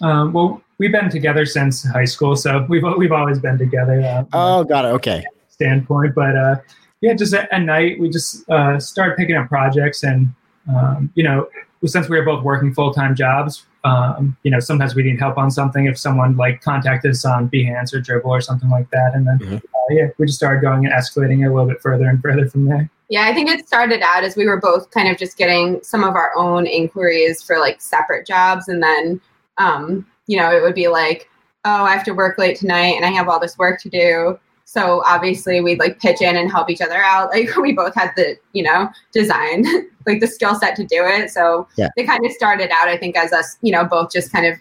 Um, 0.00 0.32
well, 0.32 0.62
we've 0.78 0.90
been 0.90 1.10
together 1.10 1.44
since 1.44 1.86
high 1.86 2.06
school, 2.06 2.34
so 2.34 2.64
we've 2.70 2.84
we've 2.96 3.12
always 3.12 3.38
been 3.38 3.58
together. 3.58 4.00
Uh, 4.00 4.24
oh, 4.32 4.64
got 4.64 4.86
it. 4.86 4.88
Okay. 4.88 5.22
Standpoint, 5.50 6.14
but 6.14 6.34
uh, 6.34 6.56
yeah, 7.02 7.12
just 7.12 7.34
at, 7.34 7.52
at, 7.52 7.60
night 7.60 8.00
we 8.00 8.08
just 8.08 8.48
uh, 8.48 8.80
started 8.80 9.18
picking 9.18 9.36
up 9.36 9.48
projects, 9.48 10.02
and 10.02 10.32
um, 10.74 11.12
you 11.14 11.24
know, 11.24 11.46
since 11.84 12.08
we 12.08 12.18
were 12.18 12.24
both 12.24 12.42
working 12.42 12.72
full 12.72 12.94
time 12.94 13.14
jobs, 13.14 13.66
um, 13.88 14.36
you 14.42 14.50
know, 14.50 14.60
sometimes 14.60 14.94
we 14.94 15.02
need 15.02 15.18
help 15.18 15.38
on 15.38 15.50
something 15.50 15.86
if 15.86 15.98
someone 15.98 16.36
like 16.36 16.60
contacted 16.60 17.12
us 17.12 17.24
on 17.24 17.48
Behance 17.48 17.94
or 17.94 18.00
Dribbble 18.00 18.26
or 18.26 18.40
something 18.40 18.68
like 18.68 18.90
that, 18.90 19.12
and 19.14 19.26
then 19.26 19.38
mm-hmm. 19.38 19.54
uh, 19.54 19.88
yeah, 19.90 20.08
we 20.18 20.26
just 20.26 20.38
started 20.38 20.60
going 20.60 20.84
and 20.84 20.94
escalating 20.94 21.42
it 21.42 21.48
a 21.48 21.54
little 21.54 21.68
bit 21.68 21.80
further 21.80 22.06
and 22.06 22.20
further 22.20 22.46
from 22.48 22.66
there. 22.66 22.90
Yeah, 23.08 23.24
I 23.24 23.32
think 23.32 23.48
it 23.48 23.66
started 23.66 24.02
out 24.02 24.24
as 24.24 24.36
we 24.36 24.46
were 24.46 24.60
both 24.60 24.90
kind 24.90 25.08
of 25.08 25.16
just 25.16 25.38
getting 25.38 25.80
some 25.82 26.04
of 26.04 26.14
our 26.14 26.36
own 26.36 26.66
inquiries 26.66 27.42
for 27.42 27.58
like 27.58 27.80
separate 27.80 28.26
jobs, 28.26 28.68
and 28.68 28.82
then 28.82 29.20
um, 29.56 30.06
you 30.26 30.36
know, 30.36 30.54
it 30.54 30.62
would 30.62 30.74
be 30.74 30.88
like, 30.88 31.30
oh, 31.64 31.84
I 31.84 31.92
have 31.92 32.04
to 32.04 32.12
work 32.12 32.36
late 32.36 32.58
tonight, 32.58 32.96
and 32.96 33.06
I 33.06 33.10
have 33.10 33.28
all 33.28 33.40
this 33.40 33.56
work 33.56 33.80
to 33.82 33.88
do. 33.88 34.38
So 34.68 35.02
obviously 35.06 35.62
we'd 35.62 35.78
like 35.78 35.98
pitch 35.98 36.20
in 36.20 36.36
and 36.36 36.50
help 36.50 36.68
each 36.68 36.82
other 36.82 36.98
out. 37.02 37.30
Like 37.34 37.56
we 37.56 37.72
both 37.72 37.94
had 37.94 38.12
the, 38.16 38.36
you 38.52 38.62
know, 38.62 38.90
design, 39.12 39.64
like 40.06 40.20
the 40.20 40.26
skill 40.26 40.54
set 40.54 40.76
to 40.76 40.84
do 40.84 41.04
it. 41.06 41.30
So 41.30 41.66
yeah. 41.78 41.88
they 41.96 42.04
kind 42.04 42.24
of 42.26 42.32
started 42.32 42.70
out, 42.70 42.86
I 42.86 42.98
think, 42.98 43.16
as 43.16 43.32
us, 43.32 43.56
you 43.62 43.72
know, 43.72 43.84
both 43.86 44.12
just 44.12 44.30
kind 44.30 44.44
of, 44.44 44.58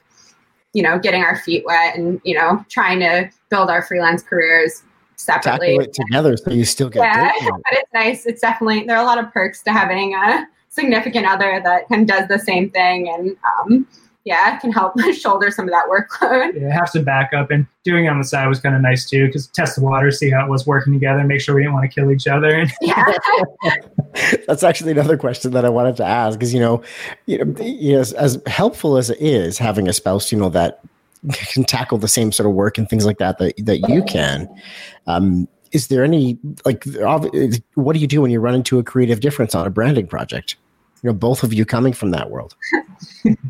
you 0.72 0.82
know, 0.82 0.98
getting 0.98 1.24
our 1.24 1.36
feet 1.36 1.66
wet 1.66 1.98
and, 1.98 2.22
you 2.24 2.36
know, 2.36 2.64
trying 2.70 3.00
to 3.00 3.30
build 3.50 3.70
our 3.70 3.82
freelance 3.82 4.24
careers 4.24 4.82
separately. 5.18 5.76
it 5.76 5.94
together 5.94 6.38
so 6.38 6.52
you 6.52 6.64
still 6.64 6.90
get 6.90 7.04
yeah, 7.04 7.32
but 7.42 7.74
it's 7.74 7.94
nice. 7.94 8.26
It's 8.26 8.40
definitely 8.40 8.86
there 8.86 8.96
are 8.96 9.04
a 9.04 9.06
lot 9.06 9.22
of 9.22 9.34
perks 9.34 9.62
to 9.64 9.74
having 9.74 10.16
a 10.16 10.48
significant 10.70 11.26
other 11.26 11.60
that 11.62 11.90
kind 11.90 12.04
of 12.04 12.08
does 12.08 12.30
the 12.30 12.40
same 12.40 12.70
thing 12.70 13.10
and 13.10 13.36
um, 13.60 13.86
yeah, 14.28 14.60
can 14.60 14.74
help 14.74 15.00
shoulder 15.14 15.50
some 15.50 15.66
of 15.66 15.72
that 15.72 15.88
workload. 15.90 16.60
Yeah, 16.60 16.74
have 16.74 16.90
some 16.90 17.06
backup 17.06 17.50
and 17.50 17.66
doing 17.86 18.06
it 18.06 18.10
on 18.10 18.18
the 18.20 18.26
side 18.26 18.48
was 18.48 18.60
kind 18.60 18.76
of 18.76 18.82
nice 18.82 19.10
too 19.10 19.28
because 19.28 19.48
test 19.48 19.78
the 19.78 19.82
water, 19.82 20.12
see 20.12 20.30
how 20.30 20.46
it 20.46 20.50
was 20.50 20.68
working 20.68 20.92
together, 20.92 21.24
make 21.24 21.40
sure 21.40 21.56
we 21.56 21.62
didn't 21.62 21.74
want 21.74 21.90
to 21.90 21.96
kill 22.00 22.12
each 22.12 22.28
other. 22.28 22.66
Yeah. 22.82 23.06
That's 24.48 24.64
actually 24.64 24.92
another 24.92 25.18
question 25.18 25.52
that 25.52 25.64
I 25.64 25.70
wanted 25.70 25.96
to 25.98 26.06
ask 26.06 26.38
because 26.38 26.54
you 26.54 26.60
know, 26.60 26.84
you 27.26 27.44
know, 27.44 27.56
yes, 27.62 28.12
as 28.12 28.42
helpful 28.48 28.98
as 28.98 29.10
it 29.10 29.20
is 29.22 29.58
having 29.58 29.88
a 29.88 29.94
spouse, 29.94 30.32
you 30.32 30.38
know, 30.38 30.50
that 30.50 30.82
can 31.32 31.64
tackle 31.64 31.98
the 31.98 32.08
same 32.08 32.32
sort 32.32 32.48
of 32.48 32.54
work 32.54 32.78
and 32.78 32.90
things 32.90 33.06
like 33.06 33.18
that 33.20 33.38
that 33.38 33.54
that 33.66 33.90
you 33.90 34.04
can. 34.04 34.50
Um, 35.06 35.48
is 35.72 35.88
there 35.88 36.04
any 36.04 36.38
like 36.66 36.86
what 37.76 37.94
do 37.94 38.00
you 38.00 38.08
do 38.08 38.22
when 38.22 38.32
you 38.32 38.40
run 38.40 38.56
into 38.56 38.80
a 38.80 38.84
creative 38.84 39.20
difference 39.20 39.56
on 39.56 39.66
a 39.66 39.70
branding 39.70 40.08
project? 40.08 40.56
You 41.04 41.10
know, 41.10 41.14
both 41.14 41.44
of 41.44 41.54
you 41.54 41.66
coming 41.66 41.94
from 41.94 42.12
that 42.12 42.32
world. 42.32 42.56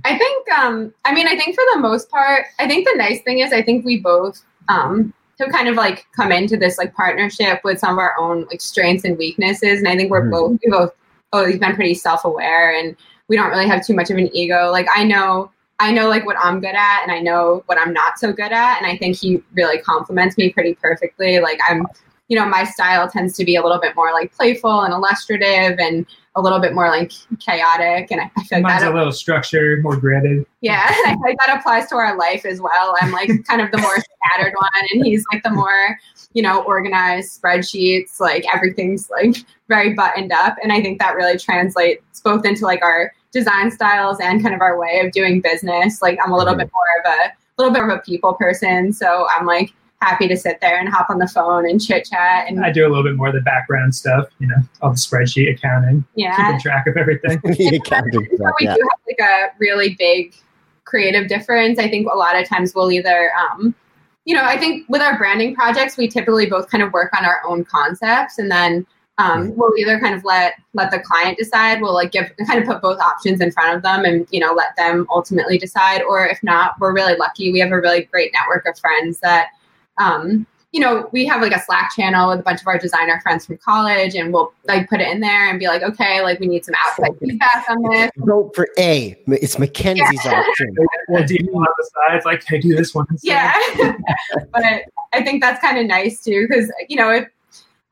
I 0.06 0.18
think, 0.18 0.52
um, 0.52 0.94
I 1.06 1.14
mean, 1.14 1.28
I 1.28 1.36
think 1.36 1.56
for 1.56 1.64
the 1.74 1.80
most 1.80 2.10
part, 2.10 2.46
I 2.60 2.68
think 2.68 2.88
the 2.88 2.98
nice 2.98 3.22
thing 3.22 3.40
is 3.40 3.52
I 3.52 3.62
think 3.62 3.86
we 3.86 4.00
both 4.00 4.42
um, 4.70 5.14
to 5.38 5.50
kind 5.50 5.68
of 5.68 5.76
like 5.76 6.06
come 6.16 6.32
into 6.32 6.58
this 6.58 6.78
like 6.78 6.94
partnership 6.94 7.62
with 7.64 7.80
some 7.80 7.94
of 7.94 8.00
our 8.00 8.16
own 8.20 8.46
like 8.46 8.62
strengths 8.62 9.04
and 9.04 9.18
weaknesses, 9.18 9.80
and 9.80 9.88
I 9.88 9.96
think 9.96 10.12
we're 10.12 10.22
mm-hmm. 10.22 10.32
both 10.32 10.60
we 10.64 10.72
both 10.72 10.92
always 11.34 11.60
been 11.60 11.76
pretty 11.76 11.94
self 11.94 12.26
aware, 12.26 12.74
and 12.78 12.96
we 13.28 13.36
don't 13.36 13.50
really 13.50 13.68
have 13.68 13.86
too 13.86 13.94
much 13.94 14.10
of 14.10 14.18
an 14.18 14.36
ego. 14.36 14.70
Like 14.72 14.88
I 14.94 15.04
know. 15.04 15.52
I 15.80 15.92
know 15.92 16.10
like 16.10 16.26
what 16.26 16.38
I'm 16.40 16.60
good 16.60 16.74
at 16.74 17.04
and 17.04 17.12
I 17.12 17.20
know 17.20 17.62
what 17.68 17.78
I'm 17.78 17.94
not 17.94 18.18
so 18.18 18.34
good 18.34 18.52
at 18.52 18.82
and 18.82 18.88
I 18.88 18.98
think 18.98 19.16
he 19.16 19.44
really 19.54 19.78
complements 19.78 20.36
me 20.36 20.50
pretty 20.52 20.74
perfectly. 20.74 21.40
Like 21.40 21.60
I'm 21.70 21.86
you 22.28 22.38
know, 22.38 22.46
my 22.46 22.64
style 22.64 23.10
tends 23.10 23.36
to 23.38 23.46
be 23.46 23.56
a 23.56 23.64
little 23.64 23.80
bit 23.80 23.96
more 23.96 24.12
like 24.12 24.34
playful 24.34 24.82
and 24.82 24.94
illustrative 24.94 25.80
and 25.80 26.06
a 26.38 26.42
little 26.42 26.60
bit 26.60 26.74
more 26.74 26.88
like 26.88 27.12
chaotic. 27.40 28.12
And 28.12 28.22
I, 28.22 28.32
I 28.38 28.44
feel 28.44 28.60
like 28.60 28.64
Mine's 28.64 28.84
that 28.84 28.94
a 28.94 28.96
little 28.96 29.12
structured, 29.12 29.84
more 29.84 29.98
gridded. 29.98 30.46
Yeah, 30.62 30.86
I 30.90 31.14
feel 31.14 31.22
like 31.22 31.38
that 31.46 31.58
applies 31.58 31.90
to 31.90 31.96
our 31.96 32.16
life 32.16 32.46
as 32.46 32.62
well. 32.62 32.96
I'm 33.02 33.12
like 33.12 33.30
kind 33.48 33.60
of 33.60 33.72
the 33.72 33.80
more 33.80 33.98
scattered 33.98 34.54
one, 34.56 34.88
and 34.94 35.06
he's 35.06 35.26
like 35.34 35.44
the 35.44 35.50
more, 35.50 35.98
you 36.34 36.44
know, 36.44 36.62
organized 36.62 37.42
spreadsheets. 37.42 38.20
Like 38.20 38.46
everything's 38.54 39.10
like 39.10 39.36
very 39.68 39.94
buttoned 39.94 40.32
up, 40.32 40.56
and 40.62 40.72
I 40.72 40.82
think 40.82 41.00
that 41.00 41.16
really 41.16 41.38
translates 41.38 42.22
both 42.22 42.46
into 42.46 42.66
like 42.66 42.84
our 42.84 43.12
design 43.32 43.72
styles 43.72 44.20
and 44.22 44.42
kind 44.42 44.56
of 44.56 44.62
our 44.62 44.80
way 44.80 45.02
of 45.04 45.12
doing 45.12 45.42
business. 45.42 46.02
Like 46.02 46.20
I'm 46.24 46.32
a 46.32 46.38
little 46.38 46.54
mm-hmm. 46.54 46.60
bit 46.60 46.72
more 46.72 47.14
of 47.14 47.20
a 47.20 47.34
little 47.58 47.74
bit 47.74 47.84
of 47.84 47.90
a 47.90 48.02
people 48.06 48.36
person, 48.36 48.94
so 48.94 49.28
I'm 49.36 49.48
like 49.48 49.74
happy 50.02 50.28
to 50.28 50.38
sit 50.38 50.60
there 50.62 50.80
and 50.80 50.88
hop 50.88 51.10
on 51.10 51.18
the 51.18 51.28
phone 51.28 51.68
and 51.68 51.82
chit 51.82 52.06
chat. 52.06 52.48
And 52.48 52.64
I 52.64 52.72
do 52.72 52.86
a 52.86 52.90
little 52.90 53.04
bit 53.04 53.16
more 53.16 53.30
of 53.30 53.34
the 53.34 53.42
background 53.42 53.96
stuff, 53.96 54.28
you 54.40 54.48
know, 54.48 54.58
all 54.82 54.92
the 54.92 54.96
spreadsheet 54.96 55.52
accounting, 55.52 56.06
yeah, 56.16 56.36
keeping 56.36 56.60
track 56.60 56.88
of 56.88 56.98
everything. 56.98 57.40
the 57.44 57.82
accounting 57.84 58.28
stuff, 58.36 58.54
we 58.60 58.68
yeah. 58.68 58.76
do 58.76 58.82
have 58.82 59.00
like 59.08 59.20
a 59.20 59.56
really 59.60 59.96
big 59.96 60.36
creative 60.86 61.28
difference. 61.28 61.80
I 61.80 61.90
think 61.90 62.08
a 62.12 62.16
lot 62.16 62.40
of 62.40 62.48
times 62.48 62.74
we'll 62.76 62.92
either, 62.92 63.32
um, 63.34 63.74
you 64.26 64.36
know, 64.36 64.44
I 64.44 64.58
think 64.58 64.88
with 64.88 65.02
our 65.02 65.18
branding 65.18 65.56
projects, 65.56 65.98
we 65.98 66.08
typically 66.08 66.46
both 66.46 66.70
kind 66.70 66.84
of 66.84 66.94
work 66.94 67.12
on 67.18 67.26
our 67.26 67.42
own 67.48 67.66
concepts, 67.66 68.38
and 68.38 68.52
then 68.52 68.86
um, 69.18 69.56
we'll 69.56 69.76
either 69.80 70.00
kind 70.00 70.14
of 70.14 70.24
let 70.24 70.54
let 70.74 70.92
the 70.92 71.00
client 71.00 71.40
decide. 71.40 71.82
We'll 71.82 71.94
like 71.94 72.12
give 72.12 72.32
kind 72.46 72.62
of 72.62 72.68
put 72.68 72.82
both 72.82 73.00
options 73.00 73.42
in 73.42 73.52
front 73.52 73.76
of 73.76 73.82
them, 73.82 74.06
and 74.06 74.28
you 74.30 74.40
know, 74.40 74.54
let 74.54 74.76
them 74.76 75.08
ultimately 75.10 75.58
decide. 75.58 76.04
Or 76.04 76.28
if 76.28 76.44
not, 76.44 76.76
we're 76.80 76.94
really 76.94 77.16
lucky. 77.16 77.52
We 77.52 77.60
have 77.60 77.72
a 77.72 77.82
really 77.82 78.04
great 78.04 78.32
network 78.34 78.68
of 78.68 78.78
friends 78.78 79.20
that 79.22 79.48
um, 80.00 80.46
you 80.74 80.82
know, 80.82 81.10
we 81.14 81.26
have 81.26 81.42
like 81.42 81.54
a 81.54 81.62
Slack 81.62 81.92
channel 81.96 82.30
with 82.30 82.42
a 82.42 82.44
bunch 82.44 82.62
of 82.62 82.68
our 82.68 82.78
designer 82.78 83.20
friends 83.22 83.46
from 83.46 83.58
college, 83.58 84.16
and 84.16 84.34
we'll 84.34 84.54
like 84.66 84.90
put 84.90 85.00
it 85.00 85.08
in 85.08 85.22
there 85.22 85.50
and 85.50 85.60
be 85.60 85.68
like, 85.68 85.82
okay, 85.82 86.22
like 86.22 86.40
we 86.40 86.48
need 86.48 86.66
some 86.66 86.76
outside 86.86 87.18
feedback 87.20 87.66
on 87.70 87.82
this. 87.90 88.12
Vote 88.18 88.54
for 88.54 88.68
A. 88.78 89.16
It's 89.28 89.58
Mackenzie's 89.58 90.26
yeah. 90.26 90.40
option. 90.42 90.76
Well, 91.10 91.26
do 91.26 91.36
you 91.36 91.50
on 91.54 91.66
the 91.78 91.90
sides 92.10 92.26
like, 92.26 92.44
hey, 92.46 92.60
do 92.60 92.76
this 92.76 92.94
one? 92.94 93.06
Instead. 93.10 93.30
Yeah, 93.30 93.94
but 94.52 94.64
I 95.14 95.24
think 95.24 95.42
that's 95.42 95.62
kind 95.62 95.78
of 95.78 95.86
nice 95.86 96.22
too, 96.22 96.46
because 96.48 96.70
you 96.90 96.98
know, 96.98 97.10
if 97.12 97.30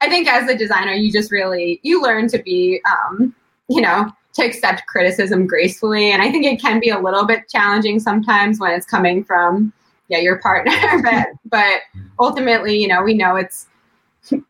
I 0.01 0.09
think 0.09 0.27
as 0.27 0.49
a 0.49 0.57
designer, 0.57 0.91
you 0.91 1.11
just 1.13 1.31
really 1.31 1.79
you 1.83 2.01
learn 2.01 2.27
to 2.27 2.39
be, 2.39 2.81
um, 2.85 3.33
you 3.69 3.79
know, 3.79 4.11
to 4.33 4.45
accept 4.45 4.85
criticism 4.87 5.47
gracefully, 5.47 6.11
and 6.11 6.21
I 6.21 6.29
think 6.29 6.45
it 6.45 6.61
can 6.61 6.81
be 6.81 6.89
a 6.89 6.99
little 6.99 7.25
bit 7.25 7.47
challenging 7.49 8.01
sometimes 8.01 8.59
when 8.59 8.73
it's 8.73 8.85
coming 8.85 9.23
from 9.23 9.71
yeah 10.07 10.19
your 10.19 10.39
partner 10.39 10.73
but 11.03 11.27
but 11.45 11.81
ultimately 12.19 12.77
you 12.77 12.87
know 12.87 13.03
we 13.03 13.13
know 13.13 13.35
it's 13.35 13.67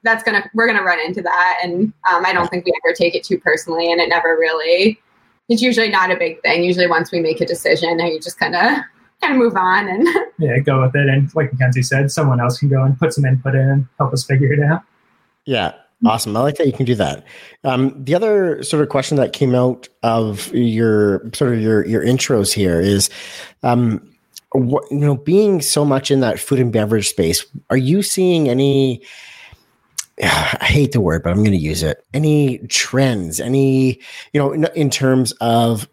that's 0.04 0.24
gonna 0.24 0.50
we're 0.54 0.68
gonna 0.68 0.84
run 0.84 1.00
into 1.00 1.22
that. 1.22 1.60
And 1.64 1.92
um, 2.10 2.26
i 2.26 2.32
don't 2.32 2.48
think 2.50 2.66
we 2.66 2.74
ever 2.86 2.94
take 2.94 3.16
it 3.16 3.24
too 3.24 3.38
personally 3.38 3.92
and 3.92 4.00
it 4.00 4.10
never 4.10 4.38
really 4.40 5.00
it's 5.50 5.62
usually 5.62 5.90
not 5.90 6.12
a 6.12 6.18
big 6.18 6.42
thing. 6.42 6.64
Usually 6.64 6.88
once 6.88 7.12
we 7.12 7.20
make 7.20 7.42
a 7.42 7.46
decision 7.46 8.00
and 8.00 8.10
you 8.10 8.20
just 8.20 8.40
kind 8.40 8.56
of 8.56 8.62
kind 9.22 9.34
of 9.34 9.38
move 9.38 9.56
on 9.56 9.88
and 9.88 10.08
yeah 10.40 10.60
go 10.60 10.82
with 10.82 10.96
it. 10.96 11.08
And 11.08 11.34
like 11.36 11.52
mackenzie 11.54 11.84
said 11.84 12.12
someone 12.12 12.40
else 12.40 12.58
can 12.58 12.70
go 12.70 12.84
and 12.84 12.98
put 12.98 13.14
some 13.14 13.26
input 13.26 13.56
in 13.56 13.70
and 13.70 13.88
help 13.98 14.14
us 14.14 14.24
figure 14.24 14.52
it 14.52 14.60
out. 14.60 14.82
Yeah. 15.46 15.74
Awesome. 16.06 16.36
I 16.36 16.42
like 16.42 16.56
that 16.56 16.68
you 16.68 16.74
can 16.74 16.86
do 16.86 16.94
that. 16.96 17.26
Um, 17.64 18.04
the 18.04 18.14
other 18.16 18.62
sort 18.64 18.84
of 18.84 18.90
question 18.90 19.18
that 19.18 19.34
came 19.34 19.56
out 19.56 19.88
of 20.04 20.54
your 20.54 21.32
sort 21.34 21.54
of 21.54 21.62
your 21.62 21.86
your 21.86 22.04
intros 22.04 22.54
here 22.54 22.82
is 22.82 23.10
um, 23.64 24.15
what, 24.58 24.90
you 24.92 25.00
know, 25.00 25.18
being 25.18 25.62
so 25.62 25.86
much 25.86 26.12
in 26.12 26.20
that 26.22 26.40
food 26.40 26.60
and 26.60 26.72
beverage 26.72 27.10
space, 27.10 27.46
are 27.70 27.78
you 27.78 28.02
seeing 28.02 28.50
any? 28.50 29.02
I 30.24 30.66
hate 30.66 30.92
the 30.92 31.02
word, 31.02 31.24
but 31.24 31.32
I'm 31.32 31.40
going 31.40 31.52
to 31.52 31.58
use 31.58 31.84
it. 31.84 32.06
Any 32.14 32.60
trends? 32.68 33.40
Any 33.40 34.00
you 34.34 34.42
know, 34.42 34.52
in, 34.52 34.68
in 34.76 34.90
terms 34.90 35.32
of 35.42 35.88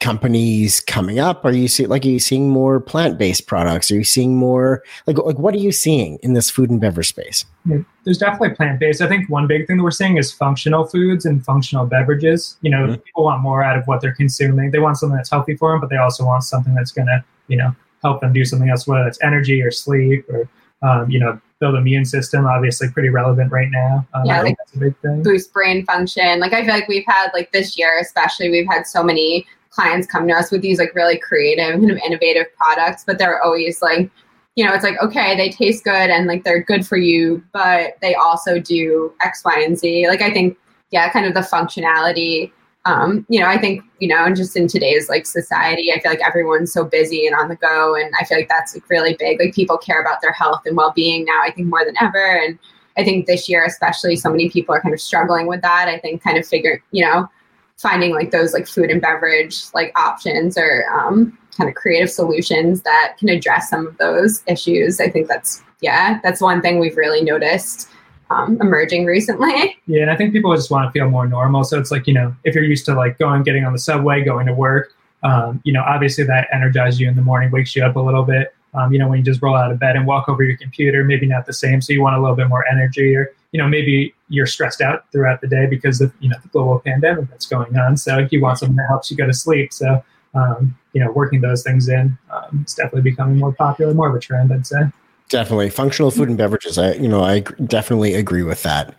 companies 0.00 0.80
coming 0.80 1.18
up? 1.18 1.44
Are 1.44 1.52
you 1.52 1.68
see 1.68 1.86
like 1.86 2.04
are 2.04 2.08
you 2.08 2.20
seeing 2.20 2.48
more 2.48 2.80
plant 2.80 3.18
based 3.18 3.46
products? 3.46 3.90
Are 3.90 3.96
you 3.96 4.04
seeing 4.04 4.36
more 4.36 4.82
like 5.06 5.18
like 5.18 5.38
what 5.38 5.54
are 5.54 5.58
you 5.58 5.72
seeing 5.72 6.18
in 6.22 6.34
this 6.34 6.50
food 6.50 6.70
and 6.70 6.80
beverage 6.80 7.08
space? 7.08 7.44
Yeah, 7.64 7.78
there's 8.04 8.18
definitely 8.18 8.50
plant 8.50 8.80
based. 8.80 9.00
I 9.00 9.08
think 9.08 9.28
one 9.28 9.46
big 9.46 9.66
thing 9.66 9.78
that 9.78 9.82
we're 9.82 9.90
seeing 9.90 10.16
is 10.16 10.32
functional 10.32 10.86
foods 10.86 11.24
and 11.24 11.44
functional 11.44 11.86
beverages. 11.86 12.56
You 12.62 12.70
know, 12.70 12.86
mm-hmm. 12.86 13.02
people 13.02 13.24
want 13.24 13.42
more 13.42 13.62
out 13.62 13.76
of 13.76 13.86
what 13.86 14.00
they're 14.00 14.14
consuming. 14.14 14.70
They 14.70 14.78
want 14.78 14.96
something 14.98 15.16
that's 15.16 15.30
healthy 15.30 15.56
for 15.56 15.72
them, 15.72 15.80
but 15.80 15.90
they 15.90 15.96
also 15.96 16.24
want 16.24 16.44
something 16.44 16.74
that's 16.74 16.92
going 16.92 17.06
to 17.06 17.24
you 17.48 17.56
know 17.56 17.74
help 18.02 18.20
them 18.20 18.32
do 18.32 18.44
something 18.44 18.68
else, 18.68 18.86
whether 18.86 19.06
it's 19.06 19.18
energy 19.22 19.62
or 19.62 19.70
sleep 19.70 20.24
or 20.28 20.48
um, 20.82 21.10
you 21.10 21.18
know 21.18 21.40
build 21.60 21.74
immune 21.74 22.04
system. 22.04 22.46
Obviously, 22.46 22.88
pretty 22.90 23.08
relevant 23.08 23.50
right 23.50 23.70
now. 23.70 24.06
Um, 24.14 24.24
yeah, 24.24 24.42
like 24.42 24.56
that's 24.58 24.74
a 24.74 24.78
big 24.78 24.96
thing. 24.98 25.22
Boost 25.22 25.52
brain 25.52 25.84
function. 25.84 26.40
Like 26.40 26.52
I 26.52 26.64
feel 26.64 26.74
like 26.74 26.88
we've 26.88 27.06
had 27.06 27.30
like 27.32 27.52
this 27.52 27.78
year, 27.78 27.98
especially, 28.00 28.50
we've 28.50 28.68
had 28.68 28.86
so 28.86 29.02
many 29.02 29.46
clients 29.70 30.06
come 30.06 30.26
to 30.26 30.34
us 30.34 30.50
with 30.50 30.62
these 30.62 30.78
like 30.78 30.94
really 30.94 31.18
creative 31.18 31.78
kind 31.78 31.90
of 31.90 31.98
innovative 31.98 32.46
products, 32.56 33.04
but 33.04 33.18
they're 33.18 33.42
always 33.42 33.82
like 33.82 34.10
you 34.58 34.64
know, 34.64 34.74
it's 34.74 34.82
like, 34.82 35.00
okay, 35.00 35.36
they 35.36 35.50
taste 35.50 35.84
good 35.84 36.10
and 36.10 36.26
like 36.26 36.42
they're 36.42 36.64
good 36.64 36.84
for 36.84 36.96
you, 36.96 37.40
but 37.52 37.96
they 38.02 38.16
also 38.16 38.58
do 38.58 39.14
X, 39.22 39.44
Y, 39.44 39.62
and 39.64 39.78
Z. 39.78 40.08
Like, 40.08 40.20
I 40.20 40.32
think, 40.32 40.58
yeah, 40.90 41.08
kind 41.12 41.26
of 41.26 41.34
the 41.34 41.42
functionality 41.42 42.50
um, 42.84 43.26
you 43.28 43.40
know, 43.40 43.46
I 43.46 43.58
think, 43.58 43.82
you 43.98 44.08
know, 44.08 44.24
and 44.24 44.36
just 44.36 44.56
in 44.56 44.66
today's 44.66 45.08
like 45.08 45.26
society, 45.26 45.92
I 45.92 46.00
feel 46.00 46.12
like 46.12 46.26
everyone's 46.26 46.72
so 46.72 46.84
busy 46.84 47.26
and 47.26 47.34
on 47.34 47.48
the 47.48 47.56
go. 47.56 47.94
And 47.94 48.12
I 48.18 48.24
feel 48.24 48.38
like 48.38 48.48
that's 48.48 48.74
like 48.74 48.88
really 48.88 49.16
big. 49.18 49.40
Like 49.40 49.54
people 49.54 49.76
care 49.76 50.00
about 50.00 50.20
their 50.22 50.32
health 50.32 50.62
and 50.64 50.76
well 50.76 50.92
being 50.94 51.24
now, 51.24 51.40
I 51.42 51.50
think 51.50 51.68
more 51.68 51.84
than 51.84 51.96
ever. 52.00 52.38
And 52.38 52.58
I 52.96 53.04
think 53.04 53.26
this 53.26 53.48
year, 53.48 53.64
especially, 53.64 54.16
so 54.16 54.30
many 54.30 54.48
people 54.48 54.74
are 54.74 54.80
kind 54.80 54.94
of 54.94 55.00
struggling 55.00 55.46
with 55.46 55.62
that. 55.62 55.88
I 55.88 55.98
think 55.98 56.22
kind 56.22 56.38
of 56.38 56.46
figure, 56.46 56.82
you 56.90 57.04
know, 57.04 57.28
finding 57.76 58.12
like 58.12 58.30
those 58.30 58.52
like 58.52 58.66
food 58.66 58.90
and 58.90 59.00
beverage 59.00 59.64
like 59.74 59.92
options 59.96 60.58
or 60.58 60.84
um, 60.92 61.36
kind 61.56 61.68
of 61.68 61.76
creative 61.76 62.10
solutions 62.10 62.82
that 62.82 63.16
can 63.18 63.28
address 63.28 63.68
some 63.68 63.86
of 63.86 63.96
those 63.98 64.42
issues. 64.46 65.00
I 65.00 65.08
think 65.10 65.28
that's 65.28 65.62
yeah, 65.80 66.18
that's 66.22 66.40
one 66.40 66.60
thing 66.60 66.78
we've 66.78 66.96
really 66.96 67.22
noticed 67.22 67.88
um, 68.30 68.58
emerging 68.60 69.06
recently. 69.06 69.76
Yeah, 69.86 70.02
and 70.02 70.10
I 70.10 70.16
think 70.16 70.32
people 70.32 70.54
just 70.54 70.70
want 70.70 70.86
to 70.86 70.98
feel 70.98 71.08
more 71.08 71.26
normal. 71.26 71.64
So 71.64 71.78
it's 71.78 71.90
like 71.90 72.06
you 72.06 72.12
know, 72.12 72.34
if 72.44 72.54
you're 72.54 72.64
used 72.64 72.84
to 72.86 72.94
like 72.94 73.18
going, 73.18 73.42
getting 73.42 73.64
on 73.64 73.72
the 73.72 73.78
subway, 73.78 74.22
going 74.22 74.46
to 74.46 74.54
work, 74.54 74.92
um, 75.22 75.60
you 75.64 75.72
know, 75.72 75.82
obviously 75.82 76.24
that 76.24 76.48
energizes 76.52 77.00
you 77.00 77.08
in 77.08 77.16
the 77.16 77.22
morning, 77.22 77.50
wakes 77.50 77.74
you 77.74 77.84
up 77.84 77.96
a 77.96 78.00
little 78.00 78.24
bit. 78.24 78.54
Um, 78.74 78.92
you 78.92 78.98
know, 78.98 79.08
when 79.08 79.18
you 79.18 79.24
just 79.24 79.40
roll 79.40 79.56
out 79.56 79.72
of 79.72 79.78
bed 79.78 79.96
and 79.96 80.06
walk 80.06 80.28
over 80.28 80.42
your 80.42 80.58
computer, 80.58 81.04
maybe 81.04 81.26
not 81.26 81.46
the 81.46 81.54
same. 81.54 81.80
So 81.80 81.94
you 81.94 82.02
want 82.02 82.16
a 82.16 82.20
little 82.20 82.36
bit 82.36 82.48
more 82.48 82.66
energy, 82.68 83.16
or 83.16 83.32
you 83.52 83.60
know, 83.60 83.66
maybe 83.66 84.14
you're 84.28 84.46
stressed 84.46 84.82
out 84.82 85.10
throughout 85.10 85.40
the 85.40 85.48
day 85.48 85.64
because 85.64 86.02
of 86.02 86.12
you 86.20 86.28
know 86.28 86.36
the 86.42 86.48
global 86.48 86.80
pandemic 86.80 87.30
that's 87.30 87.46
going 87.46 87.76
on. 87.78 87.96
So 87.96 88.28
you 88.30 88.42
want 88.42 88.58
something 88.58 88.76
that 88.76 88.88
helps 88.88 89.10
you 89.10 89.16
go 89.16 89.26
to 89.26 89.32
sleep. 89.32 89.72
So 89.72 90.04
um, 90.34 90.76
you 90.92 91.02
know, 91.02 91.10
working 91.10 91.40
those 91.40 91.62
things 91.62 91.88
in, 91.88 92.18
um, 92.30 92.60
it's 92.62 92.74
definitely 92.74 93.10
becoming 93.10 93.38
more 93.38 93.52
popular, 93.52 93.94
more 93.94 94.08
of 94.08 94.14
a 94.14 94.20
trend, 94.20 94.52
I'd 94.52 94.66
say. 94.66 94.82
Definitely 95.28 95.68
functional 95.68 96.10
food 96.10 96.28
and 96.28 96.38
beverages. 96.38 96.78
I, 96.78 96.94
you 96.94 97.06
know, 97.06 97.22
I 97.22 97.40
definitely 97.40 98.14
agree 98.14 98.42
with 98.42 98.62
that. 98.62 98.94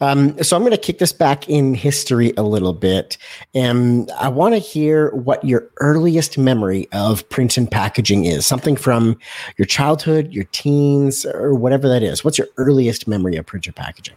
Um, 0.00 0.40
so 0.40 0.56
I'm 0.56 0.62
going 0.62 0.70
to 0.70 0.78
kick 0.78 0.98
this 0.98 1.12
back 1.12 1.48
in 1.48 1.74
history 1.74 2.32
a 2.36 2.44
little 2.44 2.72
bit, 2.72 3.18
and 3.54 4.08
I 4.12 4.28
want 4.28 4.54
to 4.54 4.58
hear 4.58 5.10
what 5.16 5.44
your 5.44 5.68
earliest 5.78 6.38
memory 6.38 6.86
of 6.92 7.28
print 7.28 7.56
and 7.56 7.68
packaging 7.68 8.24
is. 8.24 8.46
Something 8.46 8.76
from 8.76 9.18
your 9.56 9.66
childhood, 9.66 10.32
your 10.32 10.44
teens, 10.52 11.26
or 11.26 11.54
whatever 11.54 11.88
that 11.88 12.04
is. 12.04 12.24
What's 12.24 12.38
your 12.38 12.48
earliest 12.56 13.08
memory 13.08 13.36
of 13.36 13.44
print 13.44 13.66
and 13.66 13.74
packaging? 13.74 14.14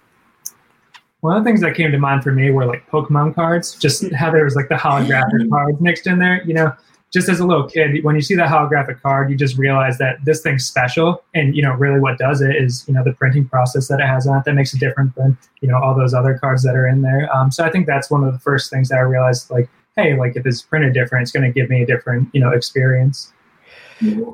One 1.21 1.35
of 1.35 1.43
the 1.43 1.49
things 1.49 1.61
that 1.61 1.75
came 1.75 1.91
to 1.91 1.97
mind 1.97 2.23
for 2.23 2.31
me 2.31 2.51
were 2.51 2.65
like 2.65 2.87
Pokemon 2.87 3.33
cards, 3.33 3.75
just 3.75 4.11
how 4.13 4.29
there 4.29 4.43
was 4.43 4.55
like 4.55 4.69
the 4.69 4.75
holographic 4.75 5.49
cards 5.49 5.81
mixed 5.81 6.05
in 6.05 6.19
there. 6.19 6.43
You 6.45 6.53
know, 6.53 6.73
just 7.13 7.29
as 7.29 7.39
a 7.39 7.45
little 7.45 7.67
kid, 7.67 8.03
when 8.03 8.15
you 8.15 8.21
see 8.21 8.35
that 8.35 8.49
holographic 8.49 9.01
card, 9.01 9.31
you 9.31 9.37
just 9.37 9.57
realize 9.57 9.97
that 9.97 10.17
this 10.25 10.41
thing's 10.41 10.65
special. 10.65 11.23
And, 11.33 11.55
you 11.55 11.61
know, 11.61 11.71
really 11.73 11.99
what 11.99 12.17
does 12.17 12.41
it 12.41 12.55
is, 12.55 12.83
you 12.87 12.93
know, 12.93 13.03
the 13.03 13.13
printing 13.13 13.47
process 13.47 13.87
that 13.87 13.99
it 13.99 14.05
has 14.05 14.27
on 14.27 14.37
it 14.37 14.43
that 14.45 14.53
makes 14.53 14.73
it 14.73 14.79
different 14.79 15.15
than, 15.15 15.37
you 15.61 15.69
know, 15.69 15.77
all 15.77 15.95
those 15.95 16.13
other 16.13 16.37
cards 16.37 16.63
that 16.63 16.75
are 16.75 16.87
in 16.87 17.01
there. 17.01 17.33
Um, 17.33 17.49
so 17.49 17.63
I 17.63 17.71
think 17.71 17.87
that's 17.87 18.11
one 18.11 18.23
of 18.25 18.33
the 18.33 18.39
first 18.39 18.69
things 18.69 18.89
that 18.89 18.97
I 18.97 19.01
realized, 19.01 19.49
like, 19.49 19.69
hey, 19.95 20.17
like 20.17 20.35
if 20.35 20.45
it's 20.45 20.61
printed 20.61 20.93
different, 20.93 21.23
it's 21.23 21.31
going 21.31 21.51
to 21.51 21.51
give 21.51 21.69
me 21.69 21.83
a 21.83 21.85
different, 21.85 22.29
you 22.33 22.41
know, 22.41 22.51
experience. 22.51 23.31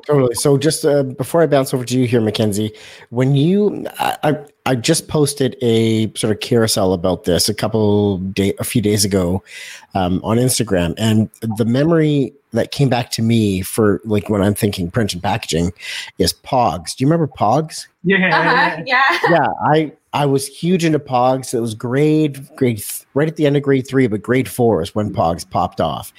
Totally. 0.06 0.34
So 0.34 0.58
just 0.58 0.84
uh, 0.84 1.04
before 1.04 1.42
I 1.42 1.46
bounce 1.46 1.72
over 1.72 1.84
to 1.84 1.98
you 1.98 2.06
here, 2.06 2.20
Mackenzie, 2.20 2.74
when 3.08 3.34
you, 3.34 3.86
I, 3.98 4.36
I 4.66 4.74
just 4.74 5.08
posted 5.08 5.56
a 5.60 6.12
sort 6.14 6.32
of 6.32 6.40
carousel 6.40 6.94
about 6.94 7.24
this 7.24 7.48
a 7.48 7.54
couple 7.54 8.18
day, 8.18 8.54
a 8.58 8.64
few 8.64 8.80
days 8.80 9.04
ago, 9.04 9.42
um, 9.94 10.20
on 10.24 10.38
Instagram, 10.38 10.94
and 10.96 11.28
the 11.56 11.66
memory 11.66 12.32
that 12.54 12.70
came 12.70 12.88
back 12.88 13.10
to 13.10 13.22
me 13.22 13.60
for 13.62 14.00
like 14.04 14.30
when 14.30 14.40
I'm 14.40 14.54
thinking 14.54 14.90
print 14.90 15.12
and 15.12 15.22
packaging 15.22 15.72
is 16.18 16.32
Pogs. 16.32 16.96
Do 16.96 17.04
you 17.04 17.08
remember 17.08 17.26
Pogs? 17.26 17.88
Yeah. 18.04 18.28
Uh-huh, 18.32 18.82
yeah. 18.86 19.18
Yeah. 19.28 19.48
I 19.66 19.92
I 20.12 20.26
was 20.26 20.46
huge 20.46 20.84
into 20.84 21.00
Pogs. 21.00 21.52
It 21.52 21.60
was 21.60 21.74
grade 21.74 22.46
grade 22.54 22.80
right 23.14 23.26
at 23.26 23.34
the 23.34 23.46
end 23.46 23.56
of 23.56 23.64
grade 23.64 23.86
three, 23.88 24.06
but 24.06 24.22
grade 24.22 24.48
four 24.48 24.80
is 24.80 24.94
when 24.94 25.12
Pogs 25.12 25.48
popped 25.48 25.80
off. 25.80 26.12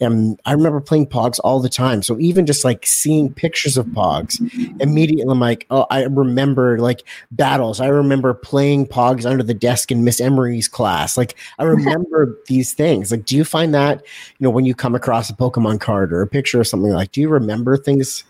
And 0.00 0.38
I 0.44 0.52
remember 0.52 0.80
playing 0.80 1.06
Pogs 1.06 1.40
all 1.42 1.58
the 1.58 1.70
time. 1.70 2.02
So 2.02 2.18
even 2.18 2.44
just 2.44 2.64
like 2.64 2.84
seeing 2.84 3.32
pictures 3.32 3.78
of 3.78 3.86
Pogs, 3.86 4.38
immediately 4.80 5.24
I'm 5.26 5.40
like, 5.40 5.66
oh, 5.70 5.86
I 5.90 6.04
remember 6.04 6.78
like 6.78 7.02
battles. 7.30 7.80
I 7.80 7.87
remember 7.88 8.34
playing 8.34 8.86
Pogs 8.86 9.28
under 9.28 9.42
the 9.42 9.54
desk 9.54 9.90
in 9.90 10.04
Miss 10.04 10.20
Emery's 10.20 10.68
class. 10.68 11.16
Like 11.16 11.34
I 11.58 11.62
remember 11.64 12.38
these 12.46 12.74
things. 12.74 13.10
Like, 13.10 13.24
do 13.24 13.36
you 13.36 13.44
find 13.44 13.74
that 13.74 14.04
you 14.38 14.44
know 14.44 14.50
when 14.50 14.64
you 14.64 14.74
come 14.74 14.94
across 14.94 15.30
a 15.30 15.34
Pokemon 15.34 15.80
card 15.80 16.12
or 16.12 16.22
a 16.22 16.26
picture 16.26 16.60
or 16.60 16.64
something 16.64 16.92
like? 16.92 17.12
Do 17.12 17.20
you 17.20 17.28
remember 17.28 17.76
things 17.76 18.24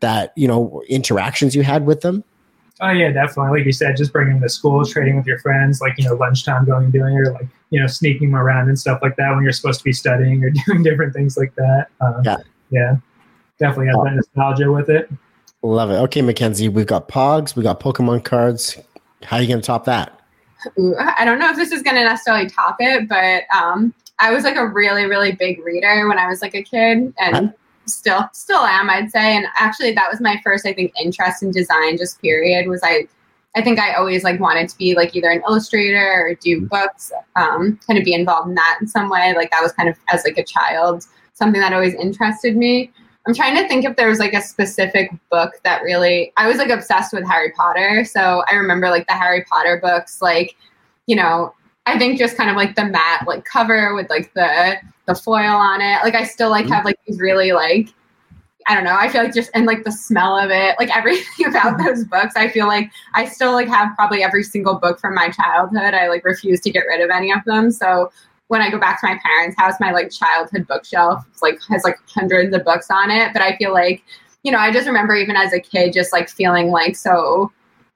that 0.00 0.32
you 0.36 0.48
know 0.48 0.82
interactions 0.88 1.54
you 1.54 1.62
had 1.62 1.86
with 1.86 2.00
them? 2.00 2.24
Oh 2.80 2.90
yeah, 2.90 3.10
definitely. 3.10 3.60
Like 3.60 3.66
you 3.66 3.72
said, 3.72 3.96
just 3.96 4.12
bringing 4.12 4.38
the 4.40 4.50
school, 4.50 4.84
trading 4.84 5.16
with 5.16 5.26
your 5.26 5.38
friends, 5.38 5.80
like 5.80 5.94
you 5.96 6.04
know, 6.04 6.14
lunchtime 6.14 6.66
going 6.66 6.84
and 6.84 6.92
doing 6.92 7.14
it, 7.14 7.20
or 7.20 7.32
like 7.32 7.48
you 7.70 7.80
know, 7.80 7.86
sneaking 7.86 8.34
around 8.34 8.68
and 8.68 8.78
stuff 8.78 9.00
like 9.02 9.16
that 9.16 9.34
when 9.34 9.42
you're 9.42 9.52
supposed 9.52 9.80
to 9.80 9.84
be 9.84 9.92
studying 9.92 10.44
or 10.44 10.50
doing 10.66 10.82
different 10.82 11.14
things 11.14 11.38
like 11.38 11.54
that. 11.54 11.88
Um, 12.00 12.22
yeah, 12.22 12.36
yeah, 12.70 12.96
definitely 13.58 13.86
has 13.86 13.96
that 14.04 14.14
nostalgia 14.14 14.70
with 14.70 14.90
it. 14.90 15.10
Love 15.66 15.90
it. 15.90 15.94
Okay, 15.94 16.22
Mackenzie, 16.22 16.68
we've 16.68 16.86
got 16.86 17.08
Pogs, 17.08 17.56
we 17.56 17.62
got 17.62 17.80
Pokemon 17.80 18.24
cards. 18.24 18.78
How 19.22 19.36
are 19.36 19.42
you 19.42 19.48
going 19.48 19.60
to 19.60 19.66
top 19.66 19.84
that? 19.86 20.20
Ooh, 20.78 20.94
I 20.96 21.24
don't 21.24 21.38
know 21.38 21.50
if 21.50 21.56
this 21.56 21.72
is 21.72 21.82
going 21.82 21.96
to 21.96 22.04
necessarily 22.04 22.48
top 22.48 22.76
it, 22.78 23.08
but 23.08 23.42
um, 23.54 23.92
I 24.20 24.32
was 24.32 24.44
like 24.44 24.56
a 24.56 24.66
really, 24.66 25.06
really 25.06 25.32
big 25.32 25.64
reader 25.64 26.08
when 26.08 26.18
I 26.18 26.28
was 26.28 26.40
like 26.40 26.54
a 26.54 26.62
kid, 26.62 27.12
and 27.18 27.52
still 27.88 28.28
still 28.32 28.62
am 28.62 28.90
i'd 28.90 29.10
say 29.10 29.36
and 29.36 29.46
actually 29.56 29.92
that 29.92 30.10
was 30.10 30.20
my 30.20 30.40
first 30.42 30.66
i 30.66 30.72
think 30.72 30.92
interest 31.00 31.42
in 31.42 31.52
design 31.52 31.96
just 31.96 32.20
period 32.20 32.68
was 32.68 32.80
i 32.82 33.06
i 33.54 33.62
think 33.62 33.78
i 33.78 33.94
always 33.94 34.24
like 34.24 34.40
wanted 34.40 34.68
to 34.68 34.76
be 34.76 34.96
like 34.96 35.14
either 35.14 35.30
an 35.30 35.40
illustrator 35.48 36.26
or 36.26 36.34
do 36.34 36.56
mm-hmm. 36.56 36.66
books 36.66 37.12
um, 37.36 37.78
kind 37.86 37.96
of 37.96 38.04
be 38.04 38.12
involved 38.12 38.48
in 38.48 38.56
that 38.56 38.78
in 38.80 38.88
some 38.88 39.08
way 39.08 39.32
like 39.36 39.52
that 39.52 39.62
was 39.62 39.70
kind 39.70 39.88
of 39.88 39.96
as 40.08 40.24
like 40.24 40.36
a 40.36 40.44
child 40.44 41.04
something 41.34 41.60
that 41.60 41.72
always 41.72 41.94
interested 41.94 42.56
me 42.56 42.90
i'm 43.26 43.34
trying 43.34 43.56
to 43.56 43.66
think 43.68 43.84
if 43.84 43.96
there 43.96 44.08
was 44.08 44.18
like 44.18 44.34
a 44.34 44.42
specific 44.42 45.10
book 45.30 45.52
that 45.64 45.82
really 45.82 46.32
i 46.36 46.46
was 46.46 46.58
like 46.58 46.70
obsessed 46.70 47.12
with 47.12 47.26
harry 47.26 47.52
potter 47.52 48.04
so 48.04 48.42
i 48.50 48.54
remember 48.54 48.90
like 48.90 49.06
the 49.06 49.14
harry 49.14 49.44
potter 49.44 49.78
books 49.82 50.22
like 50.22 50.56
you 51.06 51.16
know 51.16 51.54
i 51.86 51.98
think 51.98 52.18
just 52.18 52.36
kind 52.36 52.50
of 52.50 52.56
like 52.56 52.74
the 52.76 52.84
matte 52.84 53.26
like 53.26 53.44
cover 53.44 53.94
with 53.94 54.08
like 54.10 54.32
the 54.34 54.76
the 55.06 55.14
foil 55.14 55.56
on 55.56 55.80
it. 55.80 56.02
Like 56.02 56.14
I 56.14 56.24
still 56.24 56.50
like 56.50 56.66
have 56.68 56.84
like 56.84 56.98
these 57.06 57.18
really 57.18 57.52
like 57.52 57.88
I 58.68 58.74
don't 58.74 58.82
know. 58.82 58.96
I 58.98 59.08
feel 59.08 59.22
like 59.22 59.32
just 59.32 59.50
and 59.54 59.64
like 59.64 59.84
the 59.84 59.92
smell 59.92 60.36
of 60.36 60.50
it, 60.50 60.74
like 60.78 60.90
everything 60.96 61.46
about 61.46 61.78
mm-hmm. 61.78 61.86
those 61.86 62.04
books. 62.04 62.34
I 62.36 62.48
feel 62.48 62.66
like 62.66 62.90
I 63.14 63.24
still 63.24 63.52
like 63.52 63.68
have 63.68 63.94
probably 63.96 64.22
every 64.22 64.42
single 64.42 64.74
book 64.74 65.00
from 65.00 65.14
my 65.14 65.30
childhood. 65.30 65.94
I 65.94 66.08
like 66.08 66.24
refuse 66.24 66.60
to 66.62 66.70
get 66.70 66.80
rid 66.80 67.00
of 67.00 67.10
any 67.10 67.32
of 67.32 67.42
them. 67.46 67.70
So 67.70 68.10
when 68.48 68.62
I 68.62 68.70
go 68.70 68.78
back 68.78 69.00
to 69.00 69.06
my 69.06 69.18
parents' 69.24 69.56
house, 69.58 69.74
my 69.80 69.90
like 69.92 70.10
childhood 70.10 70.66
bookshelf 70.66 71.24
like 71.42 71.58
has 71.68 71.84
like 71.84 71.98
hundreds 72.08 72.54
of 72.54 72.64
books 72.64 72.90
on 72.90 73.10
it. 73.10 73.32
But 73.32 73.42
I 73.42 73.56
feel 73.56 73.72
like, 73.72 74.04
you 74.42 74.52
know, 74.52 74.58
I 74.58 74.72
just 74.72 74.86
remember 74.86 75.14
even 75.14 75.36
as 75.36 75.52
a 75.52 75.60
kid 75.60 75.92
just 75.92 76.12
like 76.12 76.28
feeling 76.28 76.70
like 76.70 76.96
so 76.96 77.52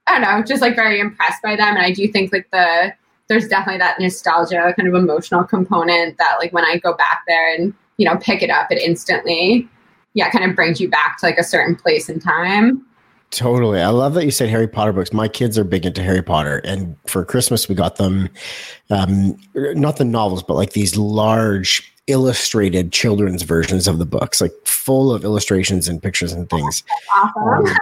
I 0.06 0.18
don't 0.18 0.22
know, 0.22 0.42
just 0.42 0.62
like 0.62 0.74
very 0.74 0.98
impressed 0.98 1.42
by 1.42 1.54
them. 1.54 1.76
And 1.76 1.84
I 1.84 1.92
do 1.92 2.08
think 2.08 2.32
like 2.32 2.48
the 2.50 2.92
there's 3.28 3.46
definitely 3.46 3.78
that 3.78 4.00
nostalgia 4.00 4.74
kind 4.76 4.88
of 4.88 4.94
emotional 4.94 5.44
component 5.44 6.18
that 6.18 6.36
like 6.40 6.52
when 6.52 6.64
I 6.64 6.78
go 6.78 6.94
back 6.94 7.22
there 7.28 7.54
and 7.54 7.72
you 7.96 8.04
know 8.06 8.16
pick 8.16 8.42
it 8.42 8.50
up, 8.50 8.72
it 8.72 8.78
instantly 8.78 9.68
yeah 10.14 10.30
kind 10.30 10.48
of 10.48 10.56
brings 10.56 10.80
you 10.80 10.90
back 10.90 11.18
to 11.18 11.26
like 11.26 11.38
a 11.38 11.44
certain 11.44 11.76
place 11.76 12.08
in 12.08 12.18
time. 12.18 12.84
Totally. 13.30 13.80
I 13.80 13.88
love 13.88 14.14
that 14.14 14.24
you 14.24 14.32
said 14.32 14.48
Harry 14.48 14.66
Potter 14.66 14.92
books. 14.92 15.12
My 15.12 15.28
kids 15.28 15.56
are 15.56 15.64
big 15.64 15.86
into 15.86 16.02
Harry 16.02 16.22
Potter. 16.22 16.60
And 16.64 16.96
for 17.06 17.24
Christmas, 17.24 17.68
we 17.68 17.76
got 17.76 17.96
them, 17.96 18.28
um, 18.90 19.38
not 19.54 19.98
the 19.98 20.04
novels, 20.04 20.42
but 20.42 20.54
like 20.54 20.72
these 20.72 20.96
large 20.96 21.94
illustrated 22.08 22.92
children's 22.92 23.42
versions 23.42 23.86
of 23.86 23.98
the 23.98 24.06
books, 24.06 24.40
like 24.40 24.52
full 24.64 25.12
of 25.12 25.24
illustrations 25.24 25.86
and 25.86 26.02
pictures 26.02 26.32
and 26.32 26.50
things. 26.50 26.82
Awesome. 27.14 27.66
Um, 27.68 27.76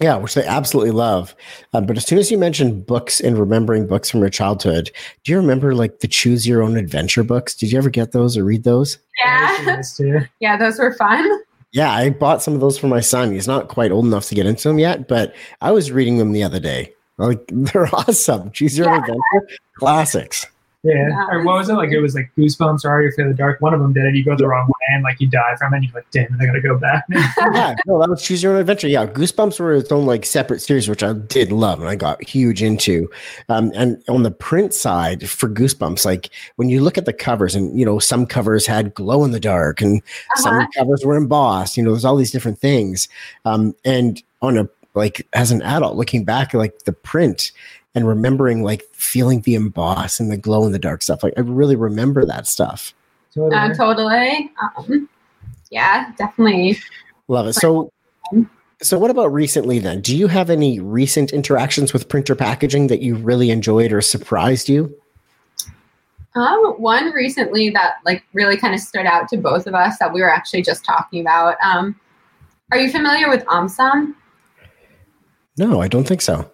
yeah, 0.00 0.16
which 0.16 0.34
they 0.34 0.44
absolutely 0.44 0.90
love. 0.90 1.34
Um, 1.72 1.86
but 1.86 1.96
as 1.96 2.04
soon 2.04 2.18
as 2.18 2.30
you 2.30 2.36
mentioned 2.36 2.84
books 2.84 3.18
and 3.18 3.38
remembering 3.38 3.86
books 3.86 4.10
from 4.10 4.20
your 4.20 4.28
childhood, 4.28 4.90
do 5.24 5.32
you 5.32 5.38
remember 5.38 5.74
like 5.74 6.00
the 6.00 6.08
Choose 6.08 6.46
Your 6.46 6.62
Own 6.62 6.76
Adventure 6.76 7.24
books? 7.24 7.54
Did 7.54 7.72
you 7.72 7.78
ever 7.78 7.88
get 7.88 8.12
those 8.12 8.36
or 8.36 8.44
read 8.44 8.64
those? 8.64 8.98
Yeah. 9.24 9.82
yeah, 10.40 10.58
those 10.58 10.78
were 10.78 10.92
fun. 10.92 11.26
Yeah, 11.72 11.92
I 11.92 12.10
bought 12.10 12.42
some 12.42 12.54
of 12.54 12.60
those 12.60 12.78
for 12.78 12.86
my 12.86 13.00
son. 13.00 13.32
He's 13.32 13.48
not 13.48 13.68
quite 13.68 13.90
old 13.90 14.06
enough 14.06 14.26
to 14.26 14.34
get 14.34 14.46
into 14.46 14.68
them 14.68 14.78
yet, 14.78 15.08
but 15.08 15.34
I 15.60 15.72
was 15.72 15.92
reading 15.92 16.18
them 16.18 16.32
the 16.32 16.42
other 16.42 16.60
day. 16.60 16.94
Like 17.18 17.40
they're 17.52 17.94
awesome. 17.94 18.50
Choose 18.52 18.76
Your 18.78 18.88
Own 18.90 19.00
Adventure 19.00 19.58
classics. 19.78 20.46
Yeah. 20.86 21.26
Or 21.30 21.42
what 21.42 21.56
was 21.56 21.68
it 21.68 21.74
like? 21.74 21.90
It 21.90 22.00
was 22.00 22.14
like 22.14 22.30
Goosebumps 22.36 22.84
or 22.84 22.90
Are 22.90 23.02
You 23.02 23.08
Afraid 23.08 23.26
of 23.26 23.32
the 23.32 23.36
Dark. 23.36 23.60
One 23.60 23.74
of 23.74 23.80
them 23.80 23.92
did 23.92 24.04
it. 24.04 24.14
You 24.14 24.24
go 24.24 24.36
the 24.36 24.46
wrong 24.46 24.66
way 24.66 24.94
and 24.94 25.02
like 25.02 25.20
you 25.20 25.28
die 25.28 25.56
from 25.58 25.74
it. 25.74 25.78
And 25.78 25.84
you're 25.86 25.94
like, 25.94 26.10
damn, 26.10 26.40
I 26.40 26.46
gotta 26.46 26.60
go 26.60 26.78
back. 26.78 27.04
yeah, 27.10 27.74
no, 27.86 28.00
that 28.00 28.08
was 28.08 28.22
Choose 28.22 28.42
Your 28.42 28.52
Own 28.52 28.60
Adventure. 28.60 28.88
Yeah, 28.88 29.06
Goosebumps 29.06 29.58
were 29.58 29.74
its 29.74 29.90
own 29.90 30.06
like 30.06 30.24
separate 30.24 30.60
series, 30.60 30.88
which 30.88 31.02
I 31.02 31.12
did 31.12 31.52
love 31.52 31.80
and 31.80 31.88
I 31.88 31.96
got 31.96 32.22
huge 32.22 32.62
into. 32.62 33.10
Um, 33.48 33.72
and 33.74 34.02
on 34.08 34.22
the 34.22 34.30
print 34.30 34.74
side 34.74 35.28
for 35.28 35.48
Goosebumps, 35.48 36.04
like 36.04 36.30
when 36.56 36.68
you 36.68 36.80
look 36.82 36.98
at 36.98 37.04
the 37.04 37.12
covers, 37.12 37.54
and 37.54 37.78
you 37.78 37.84
know, 37.84 37.98
some 37.98 38.26
covers 38.26 38.66
had 38.66 38.94
glow 38.94 39.24
in 39.24 39.32
the 39.32 39.40
dark, 39.40 39.80
and 39.80 40.00
uh-huh. 40.00 40.42
some 40.42 40.68
covers 40.76 41.04
were 41.04 41.16
embossed. 41.16 41.76
You 41.76 41.82
know, 41.82 41.90
there's 41.90 42.04
all 42.04 42.16
these 42.16 42.30
different 42.30 42.58
things. 42.58 43.08
Um, 43.44 43.74
and 43.84 44.22
on 44.42 44.58
a 44.58 44.68
like 44.94 45.26
as 45.34 45.50
an 45.50 45.62
adult 45.62 45.96
looking 45.96 46.24
back, 46.24 46.54
like 46.54 46.80
the 46.80 46.92
print 46.92 47.52
and 47.96 48.06
remembering 48.06 48.62
like 48.62 48.84
feeling 48.92 49.40
the 49.40 49.54
emboss 49.54 50.20
and 50.20 50.30
the 50.30 50.36
glow 50.36 50.66
in 50.66 50.72
the 50.72 50.78
dark 50.78 51.02
stuff. 51.02 51.24
Like 51.24 51.32
I 51.36 51.40
really 51.40 51.74
remember 51.74 52.24
that 52.26 52.46
stuff. 52.46 52.94
Totally. 53.34 53.56
Uh, 53.56 53.74
totally. 53.74 54.52
Um, 54.76 55.08
yeah, 55.70 56.12
definitely. 56.16 56.78
Love 57.28 57.48
it. 57.48 57.54
So, 57.54 57.90
so 58.82 58.98
what 58.98 59.10
about 59.10 59.32
recently 59.32 59.78
then? 59.78 60.02
Do 60.02 60.14
you 60.14 60.28
have 60.28 60.50
any 60.50 60.78
recent 60.78 61.32
interactions 61.32 61.92
with 61.94 62.08
printer 62.08 62.34
packaging 62.34 62.86
that 62.88 63.00
you 63.00 63.16
really 63.16 63.50
enjoyed 63.50 63.92
or 63.92 64.02
surprised 64.02 64.68
you? 64.68 64.94
Um, 66.34 66.74
one 66.76 67.12
recently 67.12 67.70
that 67.70 67.94
like 68.04 68.22
really 68.34 68.58
kind 68.58 68.74
of 68.74 68.80
stood 68.80 69.06
out 69.06 69.26
to 69.30 69.38
both 69.38 69.66
of 69.66 69.74
us 69.74 69.98
that 69.98 70.12
we 70.12 70.20
were 70.20 70.30
actually 70.30 70.60
just 70.60 70.84
talking 70.84 71.22
about. 71.22 71.56
Um, 71.64 71.98
are 72.70 72.78
you 72.78 72.92
familiar 72.92 73.30
with 73.30 73.42
Omsom? 73.46 74.14
No, 75.56 75.80
I 75.80 75.88
don't 75.88 76.06
think 76.06 76.20
so. 76.20 76.50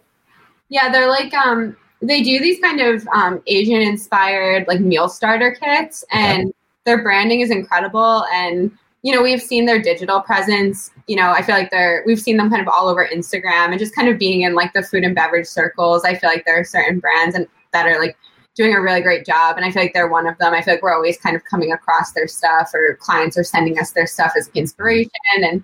Yeah, 0.73 0.91
they're 0.91 1.11
like 1.11 1.35
um, 1.35 1.77
they 2.01 2.23
do 2.23 2.41
these 2.41 2.59
kind 2.59 2.81
of 2.81 3.07
um, 3.09 3.43
Asian 3.47 3.83
inspired 3.83 4.67
like 4.67 4.81
meal 4.81 5.07
starter 5.07 5.51
kits, 5.55 6.03
and 6.11 6.51
their 6.87 7.03
branding 7.03 7.41
is 7.41 7.51
incredible. 7.51 8.25
And 8.33 8.71
you 9.03 9.15
know, 9.15 9.23
we've 9.23 9.43
seen 9.43 9.67
their 9.67 9.83
digital 9.83 10.23
presence. 10.23 10.91
You 11.09 11.17
know, 11.17 11.31
I 11.31 11.43
feel 11.43 11.57
like 11.57 11.71
they're 11.71 12.03
we've 12.07 12.19
seen 12.19 12.39
them 12.39 12.49
kind 12.49 12.63
of 12.63 12.69
all 12.69 12.89
over 12.89 13.07
Instagram 13.07 13.69
and 13.69 13.79
just 13.79 13.95
kind 13.95 14.09
of 14.09 14.19
being 14.19 14.43
in 14.43 14.55
like 14.55 14.73
the 14.73 14.83
food 14.83 15.05
and 15.05 15.15
beverage 15.15 15.47
circles. 15.47 16.07
I 16.07 16.15
feel 16.15 16.31
like 16.31 16.47
there 16.47 16.59
are 16.59 16.65
certain 16.65 17.01
brands 17.01 17.35
and 17.35 17.47
that 17.75 17.87
are 17.87 18.01
like 18.01 18.17
doing 18.55 18.75
a 18.75 18.81
really 18.81 19.03
great 19.03 19.27
job. 19.27 19.59
And 19.59 19.67
I 19.67 19.71
feel 19.71 19.83
like 19.83 19.93
they're 19.93 20.09
one 20.09 20.27
of 20.27 20.39
them. 20.39 20.55
I 20.55 20.63
feel 20.63 20.73
like 20.73 20.83
we're 20.83 20.95
always 20.95 21.19
kind 21.19 21.37
of 21.37 21.45
coming 21.45 21.73
across 21.73 22.13
their 22.13 22.29
stuff 22.29 22.71
or 22.73 22.97
clients 22.97 23.37
are 23.37 23.45
sending 23.45 23.79
us 23.79 23.91
their 23.91 24.07
stuff 24.07 24.33
as 24.39 24.49
inspiration. 24.55 25.11
And 25.43 25.63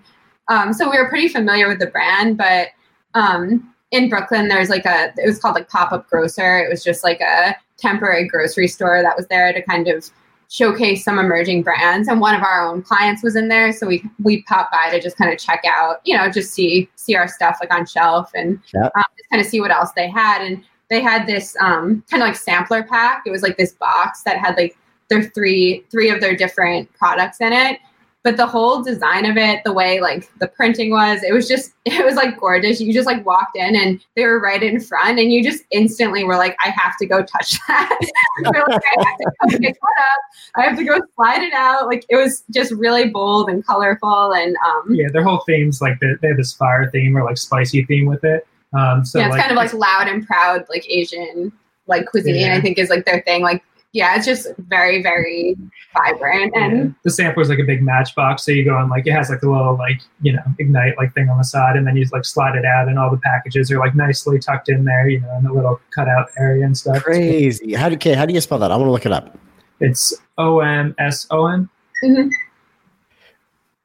um, 0.49 0.71
so 0.71 0.87
we 0.87 0.99
were 0.99 1.09
pretty 1.09 1.29
familiar 1.29 1.67
with 1.67 1.79
the 1.79 1.87
brand, 1.87 2.37
but 2.37 2.67
um, 3.15 3.73
in 3.91 4.09
Brooklyn, 4.09 4.47
there's 4.47 4.69
like 4.69 4.85
a, 4.85 5.13
it 5.17 5.25
was 5.25 5.39
called 5.39 5.55
like 5.55 5.69
pop 5.69 5.91
up 5.91 6.09
grocer. 6.09 6.59
It 6.59 6.69
was 6.69 6.83
just 6.83 7.03
like 7.03 7.21
a 7.21 7.55
temporary 7.77 8.27
grocery 8.27 8.67
store 8.67 9.01
that 9.01 9.17
was 9.17 9.27
there 9.27 9.51
to 9.53 9.61
kind 9.63 9.87
of 9.87 10.09
showcase 10.49 11.03
some 11.03 11.19
emerging 11.19 11.63
brands. 11.63 12.07
And 12.07 12.19
one 12.19 12.35
of 12.35 12.41
our 12.41 12.65
own 12.67 12.81
clients 12.81 13.23
was 13.23 13.35
in 13.35 13.47
there. 13.47 13.71
So 13.71 13.87
we, 13.87 14.03
we 14.23 14.43
popped 14.43 14.71
by 14.71 14.89
to 14.89 14.99
just 14.99 15.17
kind 15.17 15.31
of 15.31 15.39
check 15.39 15.63
out, 15.67 16.01
you 16.03 16.17
know, 16.17 16.29
just 16.29 16.53
see, 16.53 16.89
see 16.95 17.15
our 17.15 17.27
stuff 17.27 17.57
like 17.61 17.73
on 17.73 17.85
shelf 17.85 18.31
and 18.33 18.59
yep. 18.73 18.91
um, 18.95 19.03
just 19.17 19.29
kind 19.29 19.41
of 19.41 19.47
see 19.47 19.61
what 19.61 19.71
else 19.71 19.91
they 19.95 20.09
had. 20.09 20.41
And 20.41 20.63
they 20.89 21.01
had 21.01 21.27
this 21.27 21.55
um, 21.61 22.03
kind 22.09 22.23
of 22.23 22.29
like 22.29 22.35
sampler 22.35 22.83
pack. 22.83 23.23
It 23.25 23.31
was 23.31 23.43
like 23.43 23.57
this 23.57 23.73
box 23.73 24.23
that 24.23 24.37
had 24.37 24.57
like 24.57 24.75
their 25.09 25.23
three 25.23 25.85
three 25.89 26.09
of 26.09 26.19
their 26.19 26.35
different 26.35 26.91
products 26.93 27.41
in 27.41 27.53
it. 27.53 27.79
But 28.21 28.35
the 28.35 28.45
whole 28.45 28.83
design 28.83 29.25
of 29.25 29.37
it, 29.37 29.63
the 29.63 29.71
way 29.71 30.01
like 30.01 30.29
the 30.39 30.47
printing 30.47 30.91
was, 30.91 31.23
it 31.23 31.33
was 31.33 31.47
just 31.47 31.71
it 31.85 32.05
was 32.05 32.15
like 32.15 32.39
gorgeous. 32.39 32.81
You 32.81 32.93
just 32.93 33.05
like 33.05 33.25
walked 33.25 33.55
in 33.55 33.75
and 33.75 34.03
they 34.15 34.25
were 34.25 34.39
right 34.39 34.61
in 34.61 34.79
front, 34.81 35.19
and 35.19 35.31
you 35.31 35.43
just 35.43 35.63
instantly 35.71 36.23
were 36.23 36.35
like, 36.35 36.55
I 36.63 36.69
have 36.69 36.97
to 36.97 37.05
go 37.05 37.23
touch 37.23 37.57
that. 37.67 37.97
like, 38.43 38.55
I 38.55 39.03
have 39.05 39.17
to 39.17 39.23
go 39.23 39.57
pick 39.57 39.77
that 39.79 40.01
up. 40.01 40.19
I 40.55 40.61
have 40.63 40.77
to 40.77 40.83
go 40.83 40.99
slide 41.15 41.43
it 41.43 41.53
out. 41.53 41.87
Like 41.87 42.05
it 42.09 42.17
was 42.17 42.43
just 42.51 42.71
really 42.73 43.09
bold 43.09 43.49
and 43.49 43.65
colorful, 43.65 44.33
and 44.33 44.55
um, 44.67 44.93
yeah, 44.93 45.07
their 45.11 45.23
whole 45.23 45.43
themes 45.45 45.81
like 45.81 45.99
they, 45.99 46.09
they 46.21 46.29
have 46.29 46.37
this 46.37 46.53
fire 46.53 46.89
theme 46.91 47.15
or 47.17 47.23
like 47.23 47.37
spicy 47.37 47.85
theme 47.85 48.05
with 48.05 48.23
it. 48.23 48.45
Um, 48.77 49.03
so 49.03 49.17
yeah, 49.17 49.27
it's 49.27 49.33
like, 49.33 49.41
kind 49.41 49.51
of 49.51 49.57
like 49.57 49.73
loud 49.73 50.07
and 50.07 50.27
proud, 50.27 50.65
like 50.69 50.85
Asian 50.89 51.51
like 51.89 52.05
cuisine. 52.05 52.35
Yeah. 52.35 52.55
I 52.55 52.61
think 52.61 52.77
is 52.77 52.89
like 52.89 53.05
their 53.05 53.21
thing. 53.21 53.41
Like 53.41 53.63
yeah, 53.91 54.15
it's 54.15 54.25
just 54.25 54.47
very 54.57 55.01
very 55.01 55.57
vibrant 55.93 56.53
and 56.55 56.77
yeah. 56.77 56.91
the 57.03 57.09
sample 57.09 57.41
is 57.41 57.49
like 57.49 57.59
a 57.59 57.63
big 57.63 57.81
matchbox. 57.81 58.45
So 58.45 58.51
you 58.51 58.63
go 58.63 58.75
on 58.75 58.89
like 58.89 59.07
it 59.07 59.11
has 59.11 59.29
like 59.29 59.41
a 59.41 59.49
little 59.49 59.75
like 59.77 60.01
you 60.21 60.33
know 60.33 60.43
ignite 60.59 60.97
like 60.97 61.13
thing 61.13 61.29
on 61.29 61.37
the 61.37 61.43
side, 61.43 61.75
and 61.75 61.87
then 61.87 61.97
you 61.97 62.05
like 62.11 62.25
slide 62.25 62.55
it 62.55 62.65
out, 62.65 62.87
and 62.87 62.99
all 62.99 63.09
the 63.09 63.17
packages 63.17 63.71
are 63.71 63.79
like 63.79 63.95
nicely 63.95 64.39
tucked 64.39 64.69
in 64.69 64.85
there, 64.85 65.09
you 65.09 65.19
know, 65.19 65.37
in 65.37 65.43
the 65.43 65.53
little 65.53 65.79
cutout 65.91 66.27
area 66.37 66.65
and 66.65 66.77
stuff. 66.77 67.03
Crazy. 67.03 67.73
How 67.73 67.89
do 67.89 67.95
okay, 67.95 68.13
how 68.13 68.25
do 68.25 68.33
you 68.33 68.41
spell 68.41 68.59
that? 68.59 68.71
I 68.71 68.75
want 68.75 68.87
to 68.87 68.91
look 68.91 69.05
it 69.05 69.11
up. 69.11 69.37
It's 69.79 70.13
O 70.37 70.59
M 70.59 70.93
S 70.99 71.25
O 71.31 71.47
N. 71.47 71.69
Mm-hmm. 72.03 72.29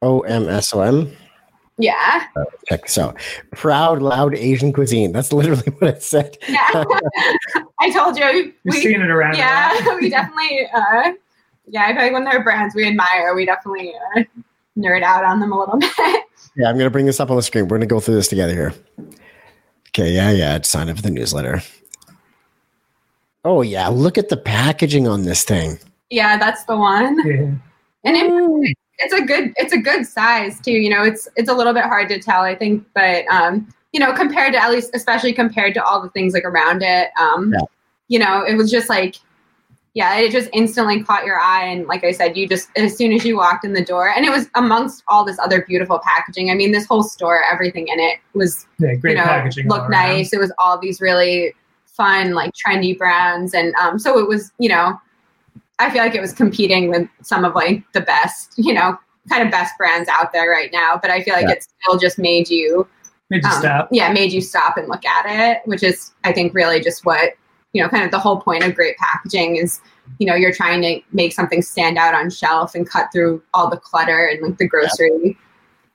O 0.02 0.20
M 0.20 0.48
S 0.48 0.74
O 0.74 0.80
M. 0.80 1.10
Yeah. 1.76 2.26
Check 2.68 2.88
so 2.88 3.14
proud, 3.52 4.00
loud 4.00 4.34
Asian 4.34 4.72
cuisine. 4.72 5.12
That's 5.12 5.32
literally 5.32 5.70
what 5.78 5.96
it 5.96 6.02
said. 6.02 6.38
Yeah. 6.48 6.68
I 7.80 7.90
told 7.90 8.16
you. 8.16 8.24
You're 8.24 8.52
we, 8.64 8.72
seeing 8.72 9.00
it 9.00 9.10
around. 9.10 9.36
Yeah, 9.36 9.96
we 10.00 10.08
definitely. 10.08 10.68
Uh, 10.72 11.12
yeah, 11.66 11.86
I 11.86 11.92
feel 11.94 12.02
like 12.02 12.12
when 12.12 12.24
there 12.24 12.38
are 12.38 12.44
brands 12.44 12.74
we 12.74 12.86
admire, 12.86 13.34
we 13.34 13.46
definitely 13.46 13.92
uh, 14.16 14.22
nerd 14.78 15.02
out 15.02 15.24
on 15.24 15.40
them 15.40 15.52
a 15.52 15.58
little 15.58 15.78
bit. 15.78 15.90
yeah, 16.56 16.68
I'm 16.68 16.78
gonna 16.78 16.90
bring 16.90 17.06
this 17.06 17.20
up 17.20 17.30
on 17.30 17.36
the 17.36 17.42
screen. 17.42 17.68
We're 17.68 17.78
gonna 17.78 17.86
go 17.86 18.00
through 18.00 18.16
this 18.16 18.28
together 18.28 18.52
here. 18.52 18.74
Okay. 19.88 20.12
Yeah. 20.12 20.30
Yeah. 20.30 20.60
Sign 20.62 20.88
up 20.88 20.96
for 20.96 21.02
the 21.02 21.10
newsletter. 21.10 21.62
Oh 23.44 23.60
yeah, 23.60 23.88
look 23.88 24.16
at 24.16 24.30
the 24.30 24.38
packaging 24.38 25.06
on 25.06 25.24
this 25.24 25.44
thing. 25.44 25.78
Yeah, 26.08 26.38
that's 26.38 26.64
the 26.64 26.76
one. 26.76 27.18
Yeah. 27.26 27.52
And 28.04 28.16
it, 28.16 28.76
it's 29.04 29.14
a 29.14 29.22
good 29.22 29.52
it's 29.56 29.72
a 29.72 29.78
good 29.78 30.06
size 30.06 30.60
too. 30.60 30.72
You 30.72 30.90
know, 30.90 31.02
it's 31.02 31.28
it's 31.36 31.48
a 31.48 31.54
little 31.54 31.74
bit 31.74 31.84
hard 31.84 32.08
to 32.08 32.18
tell, 32.18 32.42
I 32.42 32.54
think, 32.54 32.86
but 32.94 33.26
um, 33.26 33.68
you 33.92 34.00
know, 34.00 34.12
compared 34.12 34.52
to 34.54 34.62
at 34.62 34.70
least 34.70 34.90
especially 34.94 35.32
compared 35.32 35.74
to 35.74 35.84
all 35.84 36.02
the 36.02 36.10
things 36.10 36.34
like 36.34 36.44
around 36.44 36.82
it, 36.82 37.10
um, 37.20 37.52
yeah. 37.52 37.60
you 38.08 38.18
know, 38.18 38.44
it 38.44 38.56
was 38.56 38.70
just 38.70 38.88
like 38.88 39.16
yeah, 39.94 40.16
it 40.16 40.32
just 40.32 40.50
instantly 40.52 41.04
caught 41.04 41.24
your 41.24 41.38
eye. 41.38 41.64
And 41.66 41.86
like 41.86 42.02
I 42.02 42.10
said, 42.10 42.36
you 42.36 42.48
just, 42.48 42.68
as 42.76 42.96
soon 42.96 43.12
as 43.12 43.24
you 43.24 43.36
walked 43.36 43.64
in 43.64 43.72
the 43.74 43.84
door, 43.84 44.10
and 44.10 44.26
it 44.26 44.30
was 44.30 44.48
amongst 44.56 45.04
all 45.06 45.24
this 45.24 45.38
other 45.38 45.64
beautiful 45.64 46.00
packaging. 46.00 46.50
I 46.50 46.54
mean, 46.54 46.72
this 46.72 46.84
whole 46.84 47.04
store, 47.04 47.44
everything 47.44 47.86
in 47.86 48.00
it 48.00 48.18
was, 48.34 48.66
yeah, 48.80 48.94
great 48.94 49.12
you 49.12 49.18
know, 49.18 49.22
packaging. 49.22 49.68
Looked 49.68 49.90
nice. 49.90 50.32
It 50.32 50.40
was 50.40 50.52
all 50.58 50.78
these 50.78 51.00
really 51.00 51.54
fun, 51.86 52.32
like 52.34 52.52
trendy 52.54 52.98
brands. 52.98 53.54
And 53.54 53.72
um, 53.76 54.00
so 54.00 54.18
it 54.18 54.26
was, 54.26 54.50
you 54.58 54.68
know, 54.68 55.00
I 55.78 55.90
feel 55.90 56.02
like 56.02 56.14
it 56.14 56.20
was 56.20 56.32
competing 56.32 56.88
with 56.88 57.08
some 57.22 57.44
of 57.44 57.54
like 57.54 57.82
the 57.92 58.00
best, 58.00 58.54
you 58.56 58.72
know, 58.72 58.96
kind 59.28 59.42
of 59.42 59.50
best 59.50 59.76
brands 59.78 60.08
out 60.08 60.32
there 60.32 60.50
right 60.50 60.70
now. 60.72 60.98
But 61.00 61.10
I 61.10 61.22
feel 61.22 61.34
like 61.34 61.46
yeah. 61.46 61.54
it 61.54 61.66
still 61.82 61.98
just 61.98 62.18
made 62.18 62.48
you 62.48 62.86
made 63.30 63.42
you 63.42 63.50
um, 63.50 63.60
stop. 63.60 63.88
Yeah, 63.90 64.12
made 64.12 64.32
you 64.32 64.40
stop 64.40 64.76
and 64.76 64.88
look 64.88 65.04
at 65.04 65.26
it, 65.26 65.62
which 65.66 65.82
is 65.82 66.12
I 66.24 66.32
think 66.32 66.54
really 66.54 66.80
just 66.80 67.04
what 67.04 67.34
you 67.74 67.82
know, 67.82 67.88
kind 67.88 68.04
of 68.04 68.10
the 68.12 68.18
whole 68.18 68.40
point 68.40 68.64
of 68.64 68.74
great 68.74 68.96
packaging 68.98 69.56
is, 69.56 69.80
you 70.18 70.26
know, 70.26 70.34
you're 70.34 70.52
trying 70.52 70.80
to 70.80 71.00
make 71.12 71.32
something 71.32 71.60
stand 71.60 71.98
out 71.98 72.14
on 72.14 72.30
shelf 72.30 72.74
and 72.74 72.88
cut 72.88 73.08
through 73.12 73.42
all 73.52 73.68
the 73.68 73.76
clutter 73.76 74.26
and 74.26 74.40
like 74.40 74.56
the 74.58 74.68
grocery, 74.68 75.10
yeah. 75.24 75.32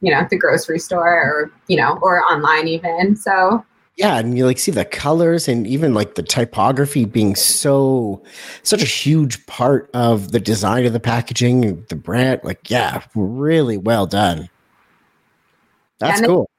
you 0.02 0.12
know, 0.12 0.28
the 0.30 0.38
grocery 0.38 0.78
store 0.78 1.08
or 1.08 1.52
you 1.68 1.78
know, 1.78 1.98
or 2.02 2.22
online 2.26 2.68
even. 2.68 3.16
So 3.16 3.66
yeah 4.00 4.18
and 4.18 4.38
you 4.38 4.46
like 4.46 4.58
see 4.58 4.72
the 4.72 4.86
colors 4.86 5.48
and 5.48 5.68
even 5.68 5.94
like 5.94 6.16
the 6.16 6.24
typography 6.24 7.04
being 7.06 7.36
so 7.36 8.24
such 8.64 8.82
a 8.82 8.86
huge 8.86 9.46
part 9.46 9.90
of 9.94 10.32
the 10.32 10.40
design 10.40 10.86
of 10.86 10.94
the 10.94 11.00
packaging 11.00 11.84
the 11.90 11.96
brand 11.96 12.40
like 12.44 12.70
yeah 12.70 13.04
really 13.14 13.78
well 13.78 14.08
done 14.08 14.50
that's 16.00 16.22
cool 16.22 16.50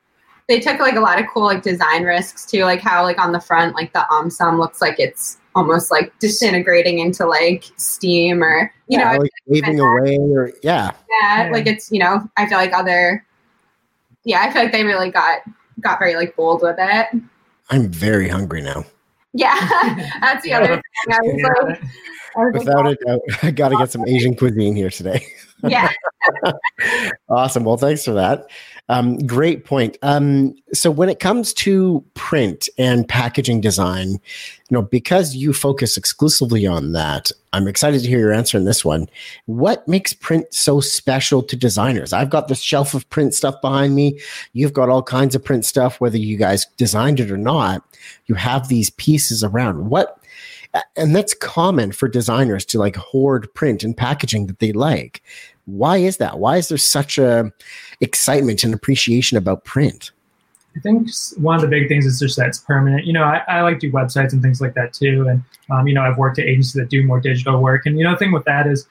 they, 0.48 0.57
they, 0.57 0.61
took 0.61 0.79
like 0.81 0.96
a 0.96 1.00
lot 1.00 1.18
of 1.18 1.26
cool 1.33 1.44
like 1.44 1.62
design 1.62 2.05
risks 2.05 2.44
too 2.44 2.64
like 2.64 2.81
how 2.81 3.03
like 3.03 3.18
on 3.18 3.33
the 3.33 3.40
front 3.40 3.74
like 3.74 3.92
the 3.94 4.05
omsom 4.11 4.59
looks 4.59 4.81
like 4.83 5.00
it's 5.00 5.38
almost 5.55 5.90
like 5.90 6.16
disintegrating 6.20 6.98
into 6.98 7.26
like 7.26 7.64
steam 7.76 8.44
or 8.44 8.72
you 8.87 8.98
yeah, 8.98 9.12
know 9.12 9.18
like 9.18 9.31
waving 9.46 9.81
away 9.81 10.16
or 10.18 10.53
yeah. 10.62 10.92
yeah 11.09 11.46
yeah 11.46 11.50
like 11.50 11.66
it's 11.66 11.90
you 11.90 11.98
know 11.98 12.20
i 12.37 12.46
feel 12.46 12.59
like 12.59 12.72
other 12.72 13.24
yeah 14.24 14.42
i 14.42 14.53
feel 14.53 14.62
like 14.62 14.72
they 14.72 14.85
really 14.85 15.11
got 15.11 15.40
got 15.81 15.98
very 15.98 16.14
like 16.14 16.37
bold 16.37 16.62
with 16.62 16.76
it. 16.79 17.09
I'm 17.70 17.88
very 17.88 18.28
hungry 18.28 18.62
now. 18.62 18.85
Yeah, 19.33 19.54
that's 20.20 20.44
the 20.44 20.52
other 20.52 20.74
thing. 20.74 20.83
I 21.09 21.20
was 21.20 21.66
like, 21.68 21.83
I 22.37 22.44
was 22.44 22.52
Without 22.54 22.85
like, 22.85 22.98
a 23.06 23.11
oh, 23.11 23.20
doubt, 23.28 23.44
I 23.44 23.50
got 23.50 23.68
to 23.70 23.76
get 23.76 23.90
some 23.90 24.06
Asian 24.06 24.37
cuisine 24.37 24.74
here 24.74 24.90
today. 24.90 25.26
Yeah. 25.62 25.90
awesome. 27.28 27.64
Well, 27.64 27.76
thanks 27.76 28.04
for 28.04 28.12
that. 28.12 28.46
Um, 28.90 29.18
great 29.18 29.64
point. 29.64 29.96
Um, 30.03 30.53
so 30.72 30.90
when 30.90 31.09
it 31.09 31.20
comes 31.20 31.55
to 31.55 32.05
print 32.14 32.68
and 32.76 33.09
packaging 33.09 33.61
design, 33.61 34.11
you 34.11 34.18
know, 34.72 34.83
because 34.83 35.37
you 35.37 35.53
focus 35.53 35.96
exclusively 35.96 36.66
on 36.66 36.90
that, 36.90 37.31
I'm 37.53 37.68
excited 37.68 38.03
to 38.03 38.09
hear 38.09 38.18
your 38.18 38.33
answer 38.33 38.59
in 38.59 38.64
this 38.64 38.85
one. 38.85 39.09
What 39.46 39.87
makes 39.87 40.12
print 40.12 40.53
so 40.53 40.81
special 40.81 41.40
to 41.40 41.55
designers? 41.55 42.12
I've 42.12 42.31
got 42.31 42.48
this 42.48 42.61
shelf 42.61 42.92
of 42.92 43.09
print 43.11 43.33
stuff 43.33 43.61
behind 43.61 43.94
me. 43.94 44.18
You've 44.55 44.72
got 44.72 44.88
all 44.88 45.05
kinds 45.05 45.37
of 45.37 45.44
print 45.44 45.64
stuff, 45.64 46.00
whether 46.00 46.18
you 46.18 46.37
guys 46.37 46.66
designed 46.76 47.20
it 47.20 47.31
or 47.31 47.38
not. 47.38 47.85
You 48.26 48.35
have 48.35 48.66
these 48.66 48.90
pieces 48.90 49.44
around. 49.44 49.88
What 49.88 50.20
and 50.96 51.14
that's 51.14 51.35
common 51.35 51.92
for 51.92 52.09
designers 52.09 52.64
to 52.66 52.79
like 52.79 52.96
hoard 52.96 53.53
print 53.55 53.83
and 53.83 53.96
packaging 53.96 54.46
that 54.46 54.61
they 54.61 54.72
like 54.72 55.22
why 55.76 55.98
is 55.98 56.18
that? 56.18 56.38
Why 56.38 56.56
is 56.56 56.68
there 56.68 56.78
such 56.78 57.18
a 57.18 57.52
excitement 58.00 58.64
and 58.64 58.74
appreciation 58.74 59.37
about 59.37 59.64
print? 59.64 60.12
I 60.76 60.80
think 60.80 61.09
one 61.37 61.56
of 61.56 61.62
the 61.62 61.68
big 61.68 61.88
things 61.88 62.06
is 62.06 62.20
just 62.20 62.37
that 62.37 62.46
it's 62.48 62.59
permanent. 62.59 63.04
You 63.04 63.12
know, 63.12 63.24
I, 63.24 63.42
I 63.48 63.62
like 63.62 63.80
do 63.80 63.90
websites 63.90 64.33
and 64.33 64.40
things 64.40 64.61
like 64.61 64.74
that 64.74 64.92
too. 64.92 65.26
And, 65.28 65.42
um, 65.70 65.88
you 65.88 65.94
know, 65.94 66.02
I've 66.02 66.16
worked 66.16 66.38
at 66.38 66.46
agencies 66.46 66.74
that 66.74 66.88
do 66.88 67.02
more 67.04 67.20
digital 67.20 67.61
work. 67.61 67.87
And, 67.87 67.98
you 67.98 68.04
know, 68.04 68.12
the 68.12 68.16
thing 68.16 68.33
with 68.33 68.44
that 68.44 68.66
is 68.66 68.87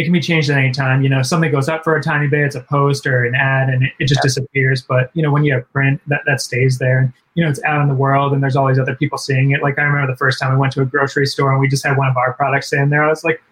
it 0.00 0.04
can 0.04 0.14
be 0.14 0.20
changed 0.20 0.48
at 0.48 0.56
any 0.56 0.72
time. 0.72 1.02
You 1.02 1.10
know, 1.10 1.22
something 1.22 1.52
goes 1.52 1.68
up 1.68 1.84
for 1.84 1.94
a 1.94 2.02
tiny 2.02 2.26
bit, 2.26 2.40
it's 2.40 2.54
a 2.54 2.62
post 2.62 3.06
or 3.06 3.26
an 3.26 3.34
ad, 3.34 3.68
and 3.68 3.82
it, 3.82 3.92
it 3.98 4.06
just 4.06 4.20
yeah. 4.20 4.28
disappears. 4.28 4.80
But, 4.80 5.10
you 5.12 5.22
know, 5.22 5.30
when 5.30 5.44
you 5.44 5.52
have 5.52 5.70
print, 5.72 6.00
that, 6.06 6.22
that 6.24 6.40
stays 6.40 6.78
there. 6.78 7.00
And, 7.00 7.12
you 7.34 7.44
know, 7.44 7.50
it's 7.50 7.62
out 7.64 7.82
in 7.82 7.88
the 7.88 7.94
world 7.94 8.32
and 8.32 8.42
there's 8.42 8.56
all 8.56 8.66
these 8.66 8.78
other 8.78 8.96
people 8.96 9.18
seeing 9.18 9.50
it. 9.50 9.62
Like 9.62 9.78
I 9.78 9.82
remember 9.82 10.10
the 10.10 10.16
first 10.16 10.40
time 10.40 10.52
I 10.52 10.56
went 10.56 10.72
to 10.72 10.80
a 10.80 10.86
grocery 10.86 11.26
store 11.26 11.52
and 11.52 11.60
we 11.60 11.68
just 11.68 11.84
had 11.86 11.98
one 11.98 12.08
of 12.08 12.16
our 12.16 12.32
products 12.32 12.72
in 12.72 12.88
there. 12.88 13.04
I 13.04 13.08
was 13.08 13.24
like, 13.24 13.42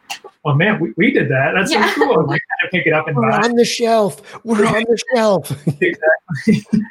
well, 0.43 0.55
man, 0.55 0.81
we, 0.81 0.95
we 0.97 1.11
did 1.11 1.29
that. 1.31 1.53
That's 1.55 1.71
yeah. 1.71 1.87
so 1.95 2.07
cool. 2.07 2.27
Like, 2.27 2.41
kind 2.41 2.67
of 2.67 2.71
pick 2.71 2.87
it 2.87 2.93
up 2.93 3.09
and 3.09 3.17
We're 3.17 3.31
buy. 3.31 3.39
on 3.39 3.55
the 3.55 3.65
shelf. 3.65 4.45
We're 4.45 4.65
on 4.67 4.85
the 4.89 4.99
shelf. 5.15 5.51
exactly. 5.81 6.83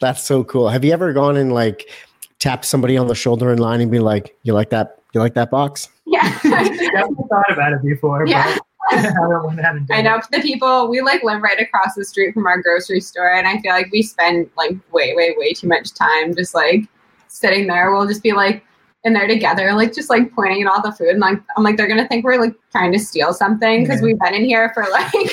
That's 0.00 0.22
so 0.22 0.44
cool. 0.44 0.68
Have 0.68 0.84
you 0.84 0.92
ever 0.92 1.12
gone 1.12 1.36
and 1.36 1.52
like 1.52 1.90
tapped 2.38 2.64
somebody 2.64 2.96
on 2.96 3.08
the 3.08 3.14
shoulder 3.14 3.52
in 3.52 3.58
line 3.58 3.80
and 3.80 3.90
be 3.90 3.98
like, 3.98 4.36
you 4.42 4.52
like 4.52 4.70
that 4.70 4.98
You 5.14 5.20
like 5.20 5.34
that 5.34 5.50
box? 5.50 5.88
Yeah. 6.06 6.28
Definitely 6.42 7.24
thought 7.30 7.52
about 7.52 7.72
it 7.72 7.82
before. 7.82 8.26
Yeah. 8.26 8.52
But 8.54 8.62
I 8.90 9.02
don't 9.02 9.58
haven't 9.58 9.86
done 9.86 9.98
I 9.98 10.02
know 10.02 10.20
the 10.30 10.40
people 10.40 10.88
we 10.88 11.00
like 11.00 11.22
live 11.22 11.42
right 11.42 11.60
across 11.60 11.94
the 11.94 12.04
street 12.04 12.34
from 12.34 12.46
our 12.46 12.60
grocery 12.60 13.00
store, 13.00 13.32
and 13.32 13.46
I 13.46 13.58
feel 13.60 13.72
like 13.72 13.90
we 13.92 14.02
spend 14.02 14.50
like 14.56 14.76
way, 14.92 15.14
way, 15.14 15.34
way 15.36 15.52
too 15.52 15.68
much 15.68 15.94
time 15.94 16.34
just 16.34 16.54
like 16.54 16.88
sitting 17.28 17.66
there. 17.66 17.92
We'll 17.92 18.06
just 18.06 18.22
be 18.22 18.32
like 18.32 18.64
in 19.04 19.12
there 19.14 19.26
together, 19.26 19.72
like 19.74 19.92
just 19.92 20.08
like 20.10 20.32
pointing 20.32 20.62
at 20.62 20.68
all 20.68 20.80
the 20.80 20.92
food, 20.92 21.08
and 21.08 21.20
like 21.20 21.38
I'm 21.56 21.64
like 21.64 21.76
they're 21.76 21.88
gonna 21.88 22.06
think 22.06 22.24
we're 22.24 22.40
like 22.40 22.54
trying 22.70 22.92
to 22.92 22.98
steal 22.98 23.32
something 23.34 23.82
because 23.82 24.00
Yeah. 24.00 24.04
we've 24.06 24.18
been 24.20 24.34
in 24.34 24.44
here 24.44 24.70
for 24.74 24.84
like 24.92 25.12
an 25.14 25.26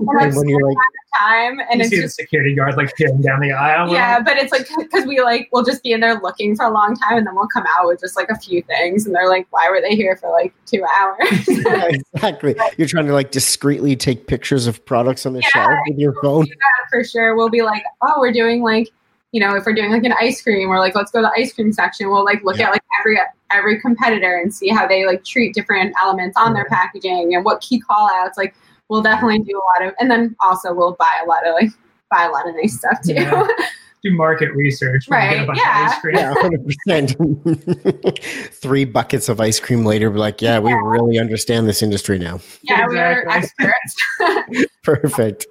And 0.00 0.34
when 0.36 0.48
you're 0.48 0.66
like, 0.66 0.76
time, 1.18 1.60
and 1.70 1.74
you 1.74 1.80
it's 1.80 1.90
see 1.90 2.00
just 2.00 2.16
the 2.16 2.22
security 2.22 2.54
guard 2.54 2.74
like 2.76 2.90
peering 2.96 3.20
down 3.20 3.40
the 3.40 3.52
aisle. 3.52 3.92
Yeah, 3.92 4.18
but 4.20 4.38
it's 4.38 4.50
like 4.50 4.66
because 4.78 5.04
we 5.06 5.20
like 5.20 5.48
we'll 5.52 5.62
just 5.64 5.82
be 5.82 5.92
in 5.92 6.00
there 6.00 6.18
looking 6.22 6.56
for 6.56 6.64
a 6.64 6.70
long 6.70 6.96
time, 6.96 7.18
and 7.18 7.26
then 7.26 7.34
we'll 7.34 7.48
come 7.48 7.64
out 7.78 7.86
with 7.86 8.00
just 8.00 8.16
like 8.16 8.30
a 8.30 8.38
few 8.38 8.62
things, 8.62 9.04
and 9.04 9.14
they're 9.14 9.28
like, 9.28 9.46
"Why 9.50 9.68
were 9.68 9.80
they 9.82 9.94
here 9.94 10.16
for 10.16 10.30
like 10.30 10.54
two 10.64 10.82
hours?" 10.98 11.46
yeah, 11.48 11.84
exactly. 11.88 12.56
You're 12.78 12.88
trying 12.88 13.06
to 13.08 13.12
like 13.12 13.30
discreetly 13.30 13.94
take 13.94 14.26
pictures 14.26 14.66
of 14.66 14.84
products 14.86 15.26
on 15.26 15.34
the 15.34 15.40
Yeah. 15.40 15.48
shelf 15.48 15.78
with 15.86 15.98
your 15.98 16.14
phone. 16.22 16.46
for 16.90 17.04
sure. 17.04 17.36
We'll 17.36 17.50
be 17.50 17.62
like, 17.62 17.84
oh, 18.02 18.14
we're 18.18 18.32
doing 18.32 18.62
like, 18.62 18.88
you 19.32 19.40
know, 19.40 19.56
if 19.56 19.64
we're 19.66 19.72
doing 19.74 19.90
like 19.90 20.04
an 20.04 20.14
ice 20.20 20.40
cream, 20.42 20.68
we're 20.68 20.78
like, 20.78 20.94
let's 20.94 21.10
go 21.10 21.20
to 21.20 21.30
the 21.34 21.40
ice 21.40 21.52
cream 21.52 21.72
section. 21.72 22.10
We'll 22.10 22.24
like 22.24 22.44
look 22.44 22.58
Yeah. 22.58 22.66
at 22.68 22.72
like 22.72 22.82
every 23.00 23.18
every 23.50 23.80
competitor 23.80 24.38
and 24.38 24.54
see 24.54 24.68
how 24.68 24.86
they 24.86 25.04
like 25.06 25.24
treat 25.24 25.54
different 25.54 25.94
elements 26.00 26.36
on 26.38 26.54
their 26.54 26.66
packaging 26.66 27.34
and 27.34 27.44
what 27.44 27.60
key 27.60 27.80
call 27.80 28.08
outs. 28.14 28.38
Like, 28.38 28.54
we'll 28.88 29.02
definitely 29.02 29.40
do 29.40 29.58
a 29.58 29.64
lot 29.82 29.88
of, 29.88 29.94
and 30.00 30.10
then 30.10 30.36
also 30.40 30.72
we'll 30.72 30.94
buy 30.98 31.20
a 31.24 31.26
lot 31.26 31.46
of 31.46 31.54
like 31.54 31.70
buy 32.10 32.24
a 32.24 32.30
lot 32.30 32.48
of 32.48 32.54
nice 32.56 32.76
stuff 32.78 33.00
too. 33.02 33.14
Yeah. 33.14 33.46
do 34.02 34.12
market 34.12 34.52
research. 34.54 35.08
when 35.08 35.20
get 35.20 35.34
a 35.34 35.38
Right, 35.38 35.46
bunch 35.46 35.58
yeah. 35.58 35.86
Of 35.86 35.92
ice 35.92 36.00
cream. 36.00 36.16
Yeah, 36.16 36.34
hundred 36.36 36.66
percent. 36.66 38.18
Three 38.52 38.84
buckets 38.84 39.28
of 39.28 39.40
ice 39.40 39.60
cream 39.60 39.84
later, 39.84 40.10
we're 40.10 40.18
like, 40.18 40.42
yeah, 40.42 40.58
we 40.58 40.72
really 40.72 41.18
understand 41.18 41.68
this 41.68 41.82
industry 41.82 42.18
now. 42.18 42.40
yeah, 42.62 42.86
we 42.88 42.98
are 42.98 43.28
experts. 43.28 43.96
Perfect. 44.82 45.46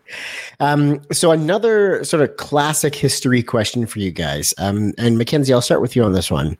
Um, 0.59 1.01
so 1.11 1.31
another 1.31 2.03
sort 2.03 2.21
of 2.21 2.35
classic 2.37 2.93
history 2.95 3.41
question 3.41 3.85
for 3.85 3.99
you 3.99 4.11
guys. 4.11 4.53
Um, 4.57 4.93
and 4.97 5.17
Mackenzie, 5.17 5.53
I'll 5.53 5.61
start 5.61 5.81
with 5.81 5.95
you 5.95 6.03
on 6.03 6.11
this 6.13 6.29
one. 6.29 6.57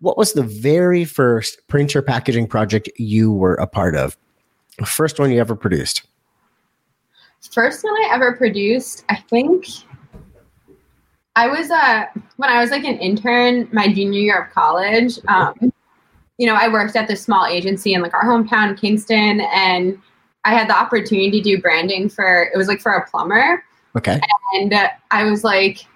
What 0.00 0.16
was 0.16 0.32
the 0.34 0.42
very 0.42 1.04
first 1.04 1.66
printer 1.68 2.02
packaging 2.02 2.46
project 2.46 2.88
you 2.96 3.32
were 3.32 3.54
a 3.54 3.66
part 3.66 3.96
of? 3.96 4.16
First 4.84 5.18
one 5.18 5.30
you 5.30 5.40
ever 5.40 5.54
produced? 5.56 6.02
First 7.52 7.84
one 7.84 7.92
I 7.94 8.10
ever 8.12 8.32
produced, 8.32 9.04
I 9.08 9.16
think 9.16 9.66
I 11.36 11.48
was 11.48 11.70
uh 11.70 12.04
when 12.36 12.50
I 12.50 12.60
was 12.60 12.70
like 12.70 12.84
an 12.84 12.98
intern 12.98 13.68
my 13.72 13.92
junior 13.92 14.20
year 14.20 14.42
of 14.42 14.52
college. 14.52 15.18
Um, 15.28 15.72
you 16.38 16.46
know, 16.46 16.54
I 16.54 16.68
worked 16.68 16.96
at 16.96 17.08
this 17.08 17.22
small 17.22 17.46
agency 17.46 17.94
in 17.94 18.02
like 18.02 18.14
our 18.14 18.24
hometown, 18.24 18.78
Kingston, 18.78 19.40
and 19.40 20.00
I 20.44 20.52
had 20.54 20.68
the 20.68 20.76
opportunity 20.76 21.30
to 21.30 21.40
do 21.40 21.60
branding 21.60 22.08
for 22.08 22.50
it 22.52 22.56
was 22.56 22.68
like 22.68 22.80
for 22.80 22.92
a 22.92 23.08
plumber, 23.08 23.64
Okay. 23.96 24.20
and 24.54 24.72
uh, 24.74 24.88
I 25.10 25.24
was 25.24 25.44
like, 25.44 25.86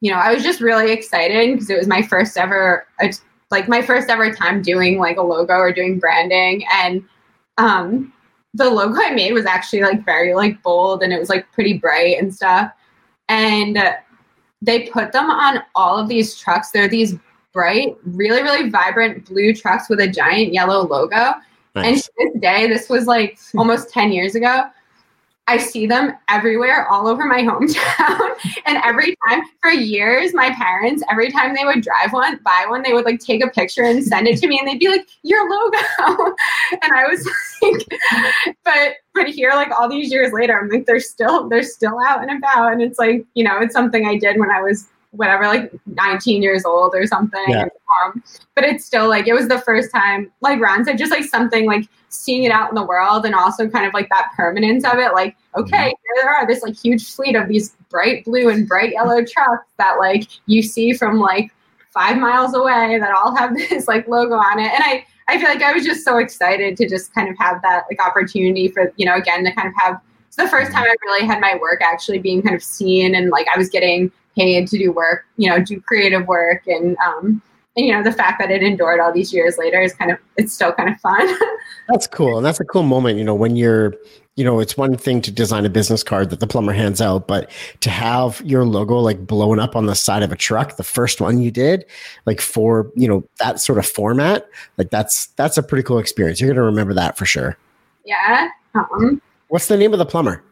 you 0.00 0.10
know, 0.10 0.18
I 0.18 0.32
was 0.32 0.42
just 0.42 0.60
really 0.60 0.92
excited 0.92 1.52
because 1.52 1.68
it 1.68 1.76
was 1.76 1.88
my 1.88 2.02
first 2.02 2.36
ever, 2.36 2.86
like 3.50 3.68
my 3.68 3.82
first 3.82 4.08
ever 4.08 4.32
time 4.32 4.62
doing 4.62 4.98
like 4.98 5.16
a 5.16 5.22
logo 5.22 5.54
or 5.54 5.72
doing 5.72 5.98
branding, 5.98 6.64
and 6.72 7.04
um, 7.58 8.12
the 8.54 8.70
logo 8.70 9.00
I 9.00 9.10
made 9.10 9.32
was 9.32 9.46
actually 9.46 9.82
like 9.82 10.04
very 10.04 10.34
like 10.34 10.62
bold 10.62 11.02
and 11.02 11.12
it 11.12 11.18
was 11.18 11.28
like 11.28 11.50
pretty 11.52 11.74
bright 11.78 12.18
and 12.18 12.32
stuff, 12.34 12.72
and 13.28 13.76
uh, 13.76 13.94
they 14.62 14.88
put 14.88 15.12
them 15.12 15.28
on 15.28 15.62
all 15.74 15.98
of 15.98 16.08
these 16.08 16.36
trucks. 16.38 16.70
They're 16.70 16.88
these 16.88 17.16
bright, 17.52 17.96
really, 18.04 18.42
really 18.42 18.70
vibrant 18.70 19.26
blue 19.26 19.52
trucks 19.52 19.90
with 19.90 20.00
a 20.00 20.08
giant 20.08 20.54
yellow 20.54 20.86
logo. 20.86 21.34
And 21.74 21.96
to 21.96 22.10
this 22.18 22.40
day, 22.40 22.68
this 22.68 22.88
was 22.88 23.06
like 23.06 23.38
almost 23.56 23.90
10 23.90 24.12
years 24.12 24.34
ago. 24.34 24.64
I 25.48 25.56
see 25.56 25.86
them 25.86 26.12
everywhere, 26.28 26.86
all 26.88 27.08
over 27.08 27.24
my 27.24 27.42
hometown. 27.42 28.36
and 28.64 28.78
every 28.84 29.16
time, 29.28 29.42
for 29.60 29.70
years, 29.70 30.32
my 30.34 30.50
parents, 30.50 31.02
every 31.10 31.30
time 31.32 31.54
they 31.54 31.64
would 31.64 31.82
drive 31.82 32.12
one, 32.12 32.38
buy 32.44 32.64
one, 32.68 32.82
they 32.82 32.92
would 32.92 33.04
like 33.04 33.20
take 33.20 33.44
a 33.44 33.48
picture 33.50 33.82
and 33.82 34.04
send 34.04 34.28
it 34.28 34.38
to 34.38 34.46
me, 34.46 34.58
and 34.58 34.68
they'd 34.68 34.78
be 34.78 34.88
like, 34.88 35.06
"Your 35.22 35.50
logo." 35.50 35.78
and 36.82 36.92
I 36.92 37.06
was 37.08 37.28
like, 37.62 38.56
"But, 38.64 38.94
but 39.14 39.28
here, 39.28 39.50
like 39.50 39.70
all 39.70 39.88
these 39.88 40.10
years 40.10 40.32
later, 40.32 40.58
I'm 40.58 40.68
like, 40.68 40.86
they're 40.86 41.00
still, 41.00 41.48
they're 41.48 41.62
still 41.62 41.98
out 42.06 42.22
and 42.22 42.36
about." 42.38 42.72
And 42.72 42.82
it's 42.82 42.98
like, 42.98 43.24
you 43.34 43.44
know, 43.44 43.58
it's 43.60 43.74
something 43.74 44.06
I 44.06 44.16
did 44.16 44.38
when 44.38 44.50
I 44.50 44.60
was 44.60 44.88
whatever, 45.12 45.46
like 45.46 45.70
19 45.86 46.42
years 46.42 46.64
old 46.64 46.94
or 46.94 47.06
something. 47.06 47.44
Yeah. 47.48 47.68
Um, 48.04 48.22
but 48.54 48.64
it's 48.64 48.84
still 48.84 49.08
like 49.08 49.26
it 49.26 49.34
was 49.34 49.46
the 49.48 49.60
first 49.60 49.92
time, 49.92 50.32
like 50.40 50.60
Ron 50.60 50.84
said, 50.84 50.98
just 50.98 51.10
like 51.10 51.24
something 51.24 51.66
like 51.66 51.86
seeing 52.08 52.44
it 52.44 52.50
out 52.50 52.70
in 52.70 52.74
the 52.74 52.84
world 52.84 53.24
and 53.24 53.34
also 53.34 53.68
kind 53.68 53.86
of 53.86 53.94
like 53.94 54.08
that 54.08 54.30
permanence 54.36 54.84
of 54.84 54.94
it. 54.94 55.12
Like, 55.12 55.36
okay, 55.54 55.84
here 55.84 56.22
there 56.22 56.30
are 56.30 56.46
this 56.46 56.62
like 56.62 56.74
huge 56.74 57.12
fleet 57.12 57.36
of 57.36 57.48
these 57.48 57.76
bright 57.90 58.24
blue 58.24 58.48
and 58.48 58.66
bright 58.66 58.92
yellow 58.92 59.24
trucks 59.24 59.66
that 59.78 59.98
like 59.98 60.28
you 60.46 60.62
see 60.62 60.92
from 60.94 61.20
like 61.20 61.52
five 61.90 62.16
miles 62.16 62.54
away 62.54 62.98
that 62.98 63.12
all 63.12 63.36
have 63.36 63.54
this 63.56 63.86
like 63.86 64.08
logo 64.08 64.34
on 64.34 64.58
it. 64.58 64.72
And 64.72 64.82
I, 64.82 65.06
I 65.28 65.38
feel 65.38 65.48
like 65.48 65.62
I 65.62 65.72
was 65.72 65.84
just 65.84 66.04
so 66.04 66.18
excited 66.18 66.76
to 66.76 66.88
just 66.88 67.14
kind 67.14 67.28
of 67.28 67.36
have 67.38 67.62
that 67.62 67.84
like 67.90 68.04
opportunity 68.04 68.68
for, 68.68 68.92
you 68.96 69.06
know, 69.06 69.14
again, 69.14 69.44
to 69.44 69.52
kind 69.52 69.68
of 69.68 69.74
have 69.76 70.00
it's 70.26 70.36
the 70.36 70.48
first 70.48 70.72
time 70.72 70.84
I 70.84 70.94
really 71.04 71.26
had 71.26 71.40
my 71.40 71.58
work 71.60 71.82
actually 71.82 72.18
being 72.18 72.42
kind 72.42 72.56
of 72.56 72.62
seen 72.62 73.14
and 73.14 73.28
like 73.28 73.46
I 73.54 73.58
was 73.58 73.68
getting 73.68 74.10
paid 74.34 74.66
to 74.68 74.78
do 74.78 74.90
work, 74.90 75.26
you 75.36 75.50
know, 75.50 75.62
do 75.62 75.80
creative 75.80 76.26
work 76.26 76.66
and 76.66 76.96
um 76.98 77.42
you 77.76 77.92
know 77.92 78.02
the 78.02 78.12
fact 78.12 78.38
that 78.38 78.50
it 78.50 78.62
endured 78.62 79.00
all 79.00 79.12
these 79.12 79.32
years 79.32 79.56
later 79.58 79.80
is 79.80 79.94
kind 79.94 80.10
of 80.10 80.18
it's 80.36 80.52
still 80.52 80.72
kind 80.72 80.88
of 80.88 80.98
fun. 81.00 81.26
That's 81.88 82.06
cool. 82.06 82.36
And 82.36 82.46
that's 82.46 82.60
a 82.60 82.64
cool 82.64 82.84
moment, 82.84 83.18
you 83.18 83.24
know, 83.24 83.34
when 83.34 83.56
you're, 83.56 83.94
you 84.36 84.44
know, 84.44 84.60
it's 84.60 84.76
one 84.76 84.96
thing 84.96 85.20
to 85.22 85.32
design 85.32 85.66
a 85.66 85.68
business 85.68 86.02
card 86.04 86.30
that 86.30 86.38
the 86.38 86.46
plumber 86.46 86.72
hands 86.72 87.00
out, 87.00 87.26
but 87.26 87.50
to 87.80 87.90
have 87.90 88.40
your 88.44 88.64
logo 88.64 88.98
like 88.98 89.26
blown 89.26 89.58
up 89.58 89.74
on 89.74 89.86
the 89.86 89.94
side 89.96 90.22
of 90.22 90.30
a 90.30 90.36
truck, 90.36 90.76
the 90.76 90.84
first 90.84 91.20
one 91.20 91.40
you 91.40 91.50
did, 91.50 91.84
like 92.24 92.40
for, 92.40 92.90
you 92.94 93.08
know, 93.08 93.24
that 93.40 93.60
sort 93.60 93.78
of 93.78 93.86
format, 93.86 94.48
like 94.78 94.90
that's 94.90 95.26
that's 95.36 95.58
a 95.58 95.62
pretty 95.62 95.82
cool 95.82 95.98
experience. 95.98 96.40
You're 96.40 96.50
gonna 96.50 96.62
remember 96.62 96.94
that 96.94 97.18
for 97.18 97.26
sure. 97.26 97.58
yeah. 98.04 98.48
Um, 98.74 99.20
What's 99.48 99.66
the 99.66 99.76
name 99.76 99.92
of 99.92 99.98
the 99.98 100.06
plumber? 100.06 100.42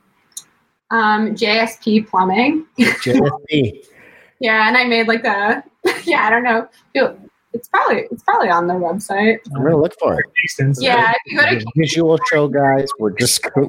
um, 0.90 1.34
JSP 1.34 2.08
plumbing. 2.08 2.66
JSP. 2.78 3.84
Yeah, 4.40 4.66
and 4.68 4.76
I 4.76 4.84
made 4.84 5.06
like 5.06 5.24
a 5.24 5.62
yeah, 6.04 6.26
I 6.26 6.30
don't 6.30 6.42
know. 6.42 6.68
It's 7.52 7.68
probably 7.68 8.06
it's 8.10 8.22
probably 8.22 8.48
on 8.48 8.66
their 8.68 8.78
website. 8.78 9.38
I'm 9.54 9.62
gonna 9.62 9.76
look 9.76 9.94
for 9.98 10.20
it. 10.20 10.26
Yeah, 10.78 11.12
if 11.12 11.32
you 11.32 11.38
go 11.38 11.46
to 11.58 11.66
Visual 11.76 12.18
show 12.30 12.46
guys. 12.48 12.88
We're 12.98 13.10
just 13.10 13.42
going 13.42 13.68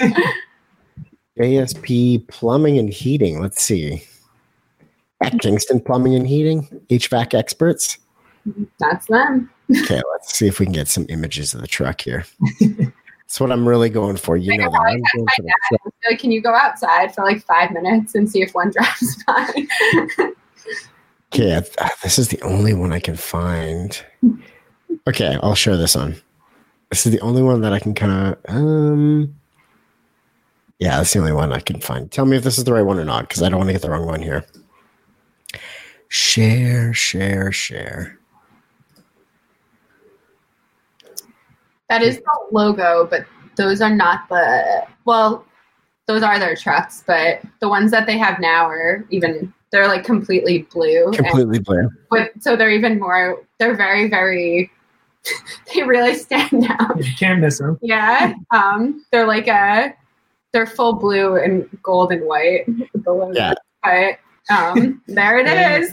JSP 1.38 2.28
plumbing 2.28 2.78
and 2.78 2.88
heating. 2.88 3.40
Let's 3.40 3.62
see. 3.62 4.04
At 5.22 5.38
Kingston 5.40 5.80
Plumbing 5.80 6.14
and 6.14 6.26
Heating, 6.26 6.64
HVAC 6.90 7.34
experts. 7.34 7.98
that's 8.78 9.06
them. 9.06 9.50
Okay, 9.70 10.00
let's 10.12 10.34
see 10.34 10.46
if 10.46 10.60
we 10.60 10.66
can 10.66 10.74
get 10.74 10.88
some 10.88 11.06
images 11.08 11.54
of 11.54 11.62
the 11.62 11.66
truck 11.66 12.00
here. 12.02 12.24
That's 12.60 13.40
what 13.40 13.50
I'm 13.50 13.66
really 13.66 13.88
going 13.90 14.16
for. 14.18 14.36
You 14.36 14.52
I 14.52 14.56
know 14.56 14.64
could 14.64 14.72
that. 14.74 14.76
probably 14.76 14.92
I'm 14.92 15.00
going 15.16 15.26
for 15.34 15.42
the 15.42 15.48
dad 15.48 15.78
and 15.84 15.92
be 16.02 16.10
like, 16.10 16.18
can 16.20 16.30
you 16.30 16.40
go 16.40 16.54
outside 16.54 17.14
for 17.14 17.24
like 17.24 17.42
five 17.42 17.72
minutes 17.72 18.14
and 18.14 18.30
see 18.30 18.42
if 18.42 18.54
one 18.54 18.70
drives 18.76 19.24
by? 19.24 19.66
Okay, 21.38 21.60
this 22.02 22.18
is 22.18 22.28
the 22.28 22.40
only 22.40 22.72
one 22.72 22.94
I 22.94 22.98
can 22.98 23.14
find. 23.14 24.02
Okay, 25.06 25.36
I'll 25.42 25.54
share 25.54 25.76
this 25.76 25.94
on. 25.94 26.16
This 26.88 27.04
is 27.04 27.12
the 27.12 27.20
only 27.20 27.42
one 27.42 27.60
that 27.60 27.74
I 27.74 27.78
can 27.78 27.94
kind 27.94 28.34
of. 28.34 28.38
Um, 28.48 29.34
yeah, 30.78 30.96
that's 30.96 31.12
the 31.12 31.18
only 31.18 31.32
one 31.32 31.52
I 31.52 31.60
can 31.60 31.78
find. 31.78 32.10
Tell 32.10 32.24
me 32.24 32.38
if 32.38 32.42
this 32.42 32.56
is 32.56 32.64
the 32.64 32.72
right 32.72 32.80
one 32.86 32.98
or 32.98 33.04
not, 33.04 33.28
because 33.28 33.42
I 33.42 33.50
don't 33.50 33.58
want 33.58 33.68
to 33.68 33.74
get 33.74 33.82
the 33.82 33.90
wrong 33.90 34.06
one 34.06 34.22
here. 34.22 34.46
Share, 36.08 36.94
share, 36.94 37.52
share. 37.52 38.18
That 41.90 42.00
is 42.00 42.16
the 42.16 42.46
logo, 42.50 43.06
but 43.10 43.26
those 43.56 43.82
are 43.82 43.94
not 43.94 44.26
the 44.30 44.86
well, 45.04 45.44
those 46.06 46.22
are 46.22 46.38
their 46.38 46.56
trucks, 46.56 47.04
but 47.06 47.42
the 47.60 47.68
ones 47.68 47.90
that 47.90 48.06
they 48.06 48.16
have 48.16 48.40
now 48.40 48.66
are 48.66 49.04
even 49.10 49.52
they're 49.72 49.88
like 49.88 50.04
completely 50.04 50.62
blue. 50.72 51.06
and- 51.06 51.16
Completely 51.16 51.58
blue. 51.58 51.88
but 52.10 52.30
so 52.40 52.56
they're 52.56 52.70
even 52.70 52.98
more 53.00 53.42
they're 53.58 53.74
very, 53.76 54.08
very 54.08 54.70
they 55.74 55.82
really 55.82 56.14
stand 56.14 56.66
out. 56.78 56.96
you 57.04 57.12
can't 57.18 57.40
miss 57.40 57.58
them. 57.58 57.78
Yeah. 57.82 58.34
Um 58.52 59.04
they're 59.12 59.26
like 59.26 59.48
a 59.48 59.94
they're 60.52 60.66
full 60.66 60.94
blue 60.94 61.36
and 61.36 61.68
gold 61.82 62.12
and 62.12 62.22
white 62.24 62.64
with. 62.68 63.36
Yeah. 63.36 63.54
But 63.82 64.18
um 64.54 65.02
there 65.08 65.38
it 65.38 65.48
is. 65.48 65.92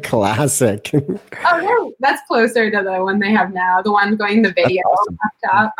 Classic. 0.04 0.88
oh 0.94 1.60
no, 1.60 1.92
that's 1.98 2.22
closer 2.28 2.70
to 2.70 2.82
the 2.84 3.02
one 3.02 3.18
they 3.18 3.32
have 3.32 3.52
now, 3.52 3.82
the 3.82 3.90
one 3.90 4.14
going 4.16 4.42
the 4.42 4.52
video 4.52 4.82
awesome. 4.82 5.18
up 5.24 5.32
top. 5.50 5.74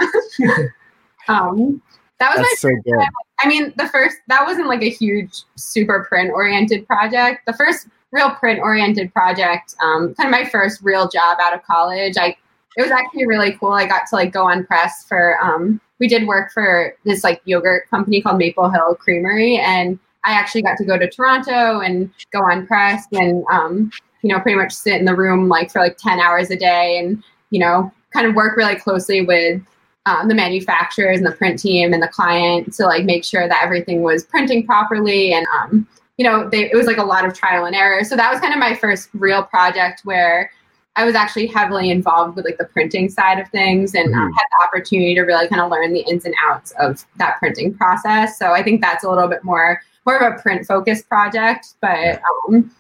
um 1.29 1.81
that 2.19 2.31
was 2.31 2.39
my 2.39 2.43
That's 2.49 2.61
so 2.61 2.71
good. 2.85 3.07
I 3.41 3.49
mean, 3.49 3.73
the 3.77 3.89
first 3.89 4.17
that 4.29 4.45
wasn't 4.45 4.69
like 4.69 4.83
a 4.83 4.91
huge 4.91 5.43
super 5.57 6.07
print 6.09 6.31
oriented 6.31 6.87
project. 6.87 7.45
The 7.47 7.53
first 7.53 7.89
real 8.13 8.31
print 8.31 8.61
oriented 8.61 9.13
project, 9.13 9.75
um, 9.83 10.15
kind 10.15 10.27
of 10.27 10.31
my 10.31 10.49
first 10.49 10.81
real 10.83 11.09
job 11.09 11.39
out 11.41 11.55
of 11.55 11.63
college. 11.65 12.15
I 12.19 12.37
it 12.77 12.83
was 12.83 12.91
actually 12.91 13.27
really 13.27 13.53
cool. 13.53 13.73
I 13.73 13.87
got 13.87 14.03
to 14.11 14.17
like 14.17 14.33
go 14.33 14.47
on 14.47 14.67
press 14.67 15.05
for 15.07 15.39
um, 15.43 15.81
we 15.99 16.09
did 16.09 16.27
work 16.27 16.53
for 16.53 16.95
this 17.05 17.25
like 17.25 17.41
yogurt 17.45 17.89
company 17.91 18.21
called 18.21 18.39
Maple 18.39 18.71
Hill 18.71 18.95
Creamery, 18.95 19.59
and 19.59 19.99
I 20.25 20.33
actually 20.33 20.63
got 20.63 20.77
to 20.79 20.85
go 20.85 20.99
to 20.99 21.09
Toronto 21.09 21.81
and 21.81 22.11
go 22.33 22.41
on 22.41 22.67
press 22.67 23.07
and 23.13 23.45
um, 23.51 23.91
you 24.23 24.31
know 24.31 24.41
pretty 24.41 24.59
much 24.59 24.73
sit 24.73 24.97
in 24.97 25.05
the 25.05 25.15
room 25.15 25.49
like 25.49 25.71
for 25.71 25.81
like 25.81 25.97
ten 25.97 26.21
hours 26.21 26.51
a 26.51 26.57
day 26.57 26.99
and 26.99 27.23
you 27.51 27.61
know 27.61 27.93
kind 28.13 28.27
of 28.27 28.35
work 28.35 28.57
really 28.57 28.77
closely 28.77 29.25
with 29.25 29.61
um, 30.07 30.29
the 30.29 30.35
manufacturers 30.35 31.19
and 31.19 31.27
the 31.27 31.33
print 31.33 31.59
team 31.59 31.93
and 31.93 32.03
the 32.03 32.09
client 32.09 32.73
to 32.75 32.87
like 32.87 33.05
make 33.05 33.25
sure 33.25 33.49
that 33.49 33.63
everything 33.63 34.03
was 34.03 34.25
printing 34.25 34.65
properly 34.65 35.35
and 35.35 35.47
um, 35.61 35.87
you 36.17 36.25
know 36.25 36.49
they, 36.49 36.71
it 36.71 36.75
was 36.75 36.87
like 36.87 36.97
a 36.97 37.05
lot 37.05 37.27
of 37.27 37.35
trial 37.35 37.67
and 37.67 37.77
error. 37.77 38.03
So 38.05 38.17
that 38.17 38.31
was 38.31 38.41
kind 38.41 38.55
of 38.55 38.61
my 38.61 38.75
first 38.75 39.11
real 39.13 39.43
project 39.43 40.01
where 40.05 40.51
i 40.95 41.05
was 41.05 41.15
actually 41.15 41.47
heavily 41.47 41.91
involved 41.91 42.37
with 42.37 42.45
like 42.47 42.57
the 42.57 42.65
printing 42.65 43.09
side 43.09 43.39
of 43.39 43.49
things 43.51 43.95
and 43.95 44.15
um, 44.15 44.33
had 44.33 44.45
the 44.51 44.67
opportunity 44.67 45.15
to 45.15 45.23
really 45.23 45.47
kind 45.49 45.61
of 45.61 45.71
learn 45.71 45.93
the 45.93 46.01
ins 46.09 46.25
and 46.25 46.35
outs 46.49 46.73
of 46.81 47.05
that 47.17 47.39
printing 47.39 47.75
process. 47.75 48.39
So 48.39 48.53
i 48.53 48.63
think 48.63 48.81
that's 48.81 49.05
a 49.05 49.09
little 49.09 49.29
bit 49.29 49.45
more 49.45 49.83
more 50.07 50.17
of 50.17 50.35
a 50.35 50.41
print 50.41 50.67
focused 50.67 51.09
project 51.09 51.75
but 51.81 52.23
um, 52.49 52.71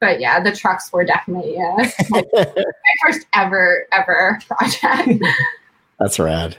but 0.00 0.20
yeah 0.20 0.40
the 0.40 0.52
trucks 0.52 0.92
were 0.92 1.04
definitely 1.04 1.56
uh, 1.56 1.88
my, 2.10 2.22
my 2.34 2.94
first 3.06 3.26
ever 3.34 3.86
ever 3.92 4.38
project 4.48 5.24
That's 6.02 6.18
rad. 6.18 6.56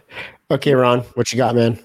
Okay, 0.50 0.74
Ron, 0.74 1.02
what 1.16 1.34
you 1.34 1.38
got, 1.38 1.54
man? 1.54 1.78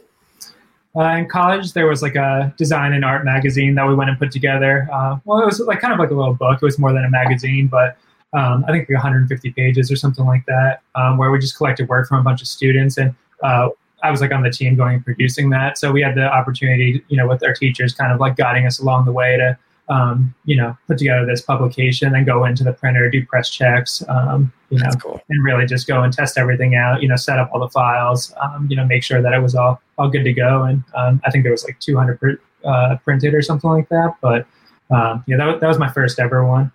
Uh, 0.95 1.17
in 1.17 1.29
college, 1.29 1.73
there 1.73 1.89
was 1.89 2.03
like 2.03 2.15
a 2.15 2.55
design 2.57 2.93
and 2.93 3.05
art 3.05 3.25
magazine 3.25 3.75
that 3.75 3.87
we 3.87 3.97
went 3.97 4.09
and 4.09 4.17
put 4.17 4.31
together. 4.31 4.89
Uh, 4.93 5.17
well, 5.25 5.41
it 5.41 5.45
was 5.45 5.59
like 5.59 5.81
kind 5.81 5.93
of 5.93 5.99
like 5.99 6.13
a 6.13 6.15
little 6.15 6.35
book. 6.35 6.59
It 6.63 6.65
was 6.65 6.79
more 6.79 6.93
than 6.93 7.05
a 7.05 7.11
magazine, 7.11 7.67
but 7.67 7.97
um, 8.33 8.65
I 8.69 8.71
think 8.71 8.89
like 8.89 8.91
150 8.91 9.51
pages 9.53 9.91
or 9.91 9.97
something 9.97 10.25
like 10.25 10.47
that, 10.47 10.83
um, 10.95 11.19
where 11.19 11.33
we 11.33 11.41
just 11.41 11.57
collected 11.57 11.89
work 11.89 12.07
from 12.07 12.21
a 12.21 12.23
bunch 12.23 12.43
of 12.43 12.47
students. 12.47 12.97
And 12.97 13.13
uh, 13.43 13.71
I 14.05 14.13
was 14.13 14.21
like 14.21 14.31
on 14.31 14.43
the 14.43 14.51
team 14.51 14.77
going 14.77 14.95
and 14.95 15.05
producing 15.05 15.51
that. 15.51 15.79
So 15.79 15.91
we 15.91 16.01
had 16.01 16.15
the 16.15 16.33
opportunity, 16.33 17.05
you 17.09 17.17
know, 17.17 17.27
with 17.27 17.43
our 17.43 17.55
teachers 17.55 17.93
kind 17.93 18.13
of 18.13 18.21
like 18.21 18.37
guiding 18.37 18.67
us 18.67 18.79
along 18.79 19.05
the 19.05 19.13
way 19.13 19.37
to 19.37 19.59
um, 19.89 20.35
you 20.45 20.57
know, 20.57 20.77
put 20.87 20.99
together 20.99 21.25
this 21.25 21.41
publication 21.41 22.15
and 22.15 22.27
go 22.27 22.45
into 22.45 22.63
the 22.63 22.73
printer, 22.73 23.11
do 23.11 23.25
press 23.25 23.51
checks, 23.51 24.03
um, 24.09 24.53
you 24.71 24.79
know, 24.79 24.91
cool. 25.01 25.21
and 25.29 25.45
really 25.45 25.67
just 25.67 25.87
go 25.87 26.03
and 26.03 26.13
test 26.13 26.37
everything 26.37 26.75
out, 26.75 27.01
you 27.01 27.09
know, 27.09 27.17
set 27.17 27.39
up 27.39 27.51
all 27.53 27.61
the 27.61 27.71
files, 27.71 28.33
um, 28.41 28.67
you 28.71 28.77
know, 28.77 28.85
make 28.85 29.03
sure 29.03 29.23
that 29.23 29.33
it 29.33 29.41
was 29.41 29.55
all, 29.55 29.81
all 29.97 30.09
good 30.09 30.25
to 30.25 30.33
go. 30.33 30.65
And 30.65 30.85
um, 30.95 31.21
I 31.25 31.31
think 31.31 31.45
there 31.45 31.53
was 31.53 31.65
like 31.65 31.81
200 31.81 32.21
pr- 32.21 32.31
uh, 32.65 32.97
printed 33.03 33.35
or 33.35 33.41
something 33.41 33.71
like 33.71 33.89
that. 33.89 34.15
But 34.21 34.47
um, 34.91 35.25
yeah, 35.27 35.39
that, 35.39 35.47
was, 35.47 35.61
that 35.61 35.69
was 35.69 35.79
my 35.79 35.91
first 35.91 36.19
ever 36.19 36.47
one. 36.47 36.71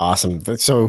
Awesome. 0.00 0.44
So 0.56 0.88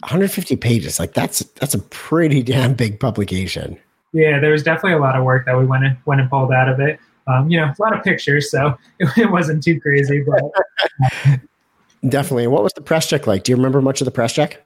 150 0.00 0.56
pages, 0.56 1.00
like 1.00 1.14
that's, 1.14 1.40
that's 1.56 1.74
a 1.74 1.78
pretty 1.78 2.42
damn 2.44 2.74
big 2.74 3.00
publication. 3.00 3.78
Yeah, 4.12 4.40
there 4.40 4.52
was 4.52 4.62
definitely 4.62 4.92
a 4.92 5.00
lot 5.00 5.16
of 5.16 5.24
work 5.24 5.46
that 5.46 5.56
we 5.58 5.66
went 5.66 5.84
and, 5.84 5.96
went 6.04 6.20
and 6.20 6.30
pulled 6.30 6.52
out 6.52 6.68
of 6.68 6.80
it 6.80 7.00
um, 7.28 7.50
you 7.50 7.60
know, 7.60 7.66
a 7.66 7.82
lot 7.82 7.96
of 7.96 8.02
pictures, 8.02 8.50
so 8.50 8.76
it, 8.98 9.08
it 9.16 9.30
wasn't 9.30 9.62
too 9.62 9.80
crazy. 9.80 10.24
But 10.26 11.40
definitely, 12.08 12.46
what 12.46 12.62
was 12.62 12.72
the 12.72 12.80
press 12.80 13.08
check 13.08 13.26
like? 13.26 13.44
Do 13.44 13.52
you 13.52 13.56
remember 13.56 13.80
much 13.80 14.00
of 14.00 14.06
the 14.06 14.10
press 14.10 14.32
check? 14.32 14.64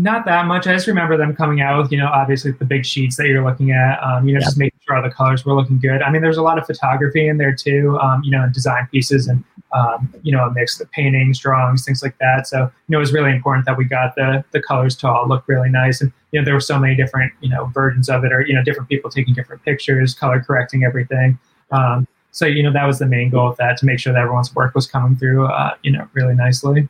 Not 0.00 0.24
that 0.24 0.46
much. 0.46 0.66
I 0.66 0.72
just 0.72 0.86
remember 0.86 1.18
them 1.18 1.36
coming 1.36 1.60
out 1.60 1.82
with, 1.82 1.92
you 1.92 1.98
know, 1.98 2.06
obviously 2.06 2.52
the 2.52 2.64
big 2.64 2.86
sheets 2.86 3.16
that 3.16 3.26
you're 3.26 3.44
looking 3.44 3.72
at. 3.72 4.02
Um, 4.02 4.26
you 4.26 4.32
know, 4.32 4.40
yeah. 4.40 4.46
just 4.46 4.56
making 4.56 4.80
sure 4.86 4.96
all 4.96 5.02
the 5.02 5.10
colors 5.10 5.44
were 5.44 5.52
looking 5.52 5.78
good. 5.78 6.00
I 6.00 6.10
mean, 6.10 6.22
there's 6.22 6.38
a 6.38 6.42
lot 6.42 6.56
of 6.56 6.64
photography 6.64 7.28
in 7.28 7.36
there 7.36 7.54
too. 7.54 7.98
Um, 8.00 8.24
you 8.24 8.30
know, 8.30 8.42
and 8.42 8.50
design 8.50 8.88
pieces 8.90 9.28
and 9.28 9.44
um, 9.74 10.10
you 10.22 10.32
know 10.32 10.46
a 10.46 10.50
mix 10.54 10.80
of 10.80 10.90
paintings, 10.92 11.38
drawings, 11.38 11.84
things 11.84 12.02
like 12.02 12.16
that. 12.16 12.46
So 12.46 12.60
you 12.60 12.70
know, 12.88 12.96
it 12.96 13.00
was 13.00 13.12
really 13.12 13.30
important 13.30 13.66
that 13.66 13.76
we 13.76 13.84
got 13.84 14.14
the 14.14 14.42
the 14.52 14.62
colors 14.62 14.96
to 14.96 15.08
all 15.08 15.28
look 15.28 15.44
really 15.46 15.68
nice. 15.68 16.00
And 16.00 16.10
you 16.32 16.40
know, 16.40 16.46
there 16.46 16.54
were 16.54 16.60
so 16.60 16.78
many 16.78 16.96
different 16.96 17.34
you 17.42 17.50
know 17.50 17.66
versions 17.66 18.08
of 18.08 18.24
it, 18.24 18.32
or 18.32 18.40
you 18.46 18.54
know, 18.54 18.64
different 18.64 18.88
people 18.88 19.10
taking 19.10 19.34
different 19.34 19.62
pictures, 19.66 20.14
color 20.14 20.40
correcting 20.40 20.82
everything. 20.82 21.38
Um, 21.72 22.08
so 22.30 22.46
you 22.46 22.62
know, 22.62 22.72
that 22.72 22.86
was 22.86 23.00
the 23.00 23.06
main 23.06 23.28
goal 23.28 23.50
of 23.50 23.58
that 23.58 23.76
to 23.76 23.84
make 23.84 23.98
sure 23.98 24.14
that 24.14 24.18
everyone's 24.18 24.54
work 24.54 24.74
was 24.74 24.86
coming 24.86 25.18
through, 25.18 25.44
uh, 25.44 25.74
you 25.82 25.92
know, 25.92 26.08
really 26.14 26.34
nicely. 26.34 26.88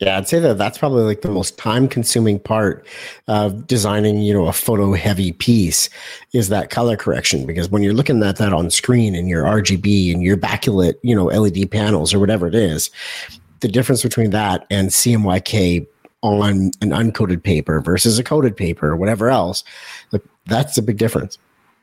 Yeah, 0.00 0.16
I'd 0.16 0.28
say 0.28 0.38
that 0.38 0.56
that's 0.56 0.78
probably 0.78 1.02
like 1.02 1.20
the 1.20 1.30
most 1.30 1.58
time 1.58 1.86
consuming 1.86 2.38
part 2.38 2.86
of 3.28 3.66
designing, 3.66 4.20
you 4.22 4.32
know, 4.32 4.46
a 4.46 4.52
photo 4.52 4.94
heavy 4.94 5.32
piece 5.32 5.90
is 6.32 6.48
that 6.48 6.70
color 6.70 6.96
correction. 6.96 7.44
Because 7.44 7.68
when 7.68 7.82
you're 7.82 7.92
looking 7.92 8.22
at 8.22 8.36
that 8.36 8.54
on 8.54 8.70
screen 8.70 9.14
and 9.14 9.28
your 9.28 9.44
RGB 9.44 10.10
and 10.14 10.22
your 10.22 10.38
backlit, 10.38 10.94
you 11.02 11.14
know, 11.14 11.26
LED 11.26 11.70
panels 11.70 12.14
or 12.14 12.18
whatever 12.18 12.48
it 12.48 12.54
is, 12.54 12.90
the 13.60 13.68
difference 13.68 14.02
between 14.02 14.30
that 14.30 14.66
and 14.70 14.88
CMYK 14.88 15.86
on 16.22 16.70
an 16.80 16.90
uncoated 16.90 17.42
paper 17.42 17.82
versus 17.82 18.18
a 18.18 18.24
coated 18.24 18.56
paper 18.56 18.88
or 18.88 18.96
whatever 18.96 19.28
else, 19.28 19.64
like 20.12 20.22
that's 20.46 20.78
a 20.78 20.82
big 20.82 20.96
difference. 20.96 21.36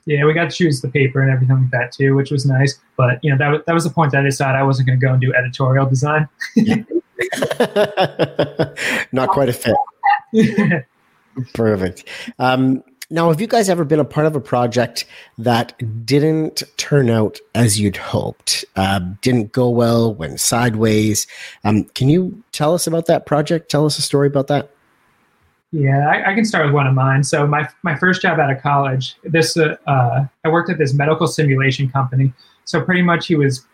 Yeah, 0.06 0.26
we 0.26 0.34
got 0.34 0.50
to 0.50 0.56
choose 0.56 0.82
the 0.82 0.88
paper 0.88 1.22
and 1.22 1.30
everything 1.30 1.56
like 1.56 1.70
that 1.72 1.92
too, 1.92 2.16
which 2.16 2.32
was 2.32 2.48
nice. 2.48 2.80
But 2.96 3.20
you 3.24 3.30
know, 3.30 3.38
that 3.38 3.50
was 3.50 3.62
that 3.68 3.74
was 3.74 3.84
the 3.84 3.90
point 3.92 4.12
that 4.14 4.22
I 4.22 4.24
decided 4.24 4.58
I 4.58 4.64
wasn't 4.64 4.88
going 4.88 5.00
to 5.00 5.06
go 5.06 5.12
and 5.12 5.22
do 5.22 5.34
editorial 5.36 5.86
design. 5.86 6.28
Not 9.12 9.30
quite 9.30 9.50
a 9.50 9.54
fit. 9.54 9.76
Perfect. 11.54 12.04
Um, 12.40 12.84
now, 13.10 13.30
have 13.30 13.40
you 13.40 13.48
guys 13.48 13.70
ever 13.70 13.86
been 13.86 14.02
a 14.02 14.06
part 14.06 14.28
of 14.28 14.36
a 14.36 14.42
project 14.42 15.06
that 15.38 15.74
didn't 16.06 16.64
turn 16.76 17.10
out 17.10 17.40
as 17.56 17.80
you'd 17.80 17.96
hoped? 17.96 18.66
Uh, 18.76 19.00
didn't 19.22 19.54
go 19.54 19.70
well, 19.70 20.14
went 20.14 20.42
sideways? 20.42 21.26
Um, 21.64 21.86
can 21.96 22.10
you 22.10 22.44
tell 22.52 22.74
us 22.74 22.86
about 22.86 23.06
that 23.06 23.26
project? 23.26 23.72
Tell 23.72 23.86
us 23.86 23.98
a 23.98 24.02
story 24.02 24.28
about 24.28 24.48
that. 24.48 24.72
Yeah, 25.72 26.10
I, 26.10 26.32
I, 26.32 26.34
can 26.34 26.46
start 26.46 26.66
with 26.66 26.74
one 26.74 26.88
of 26.88 26.94
mine. 26.94 27.24
So 27.24 27.46
my 27.46 27.68
my 27.84 27.96
first 27.96 28.22
job 28.22 28.40
out 28.40 28.50
of 28.50 28.62
college, 28.62 29.18
this 29.24 29.58
uh, 29.58 29.76
uh, 29.86 30.26
I 30.46 30.50
worked 30.50 30.70
at 30.70 30.78
this 30.78 30.94
medical 30.94 31.28
simulation 31.28 31.90
company. 31.90 32.34
So 32.64 32.82
pretty 32.82 33.02
much 33.02 33.28
he 33.28 33.36
was 33.36 33.66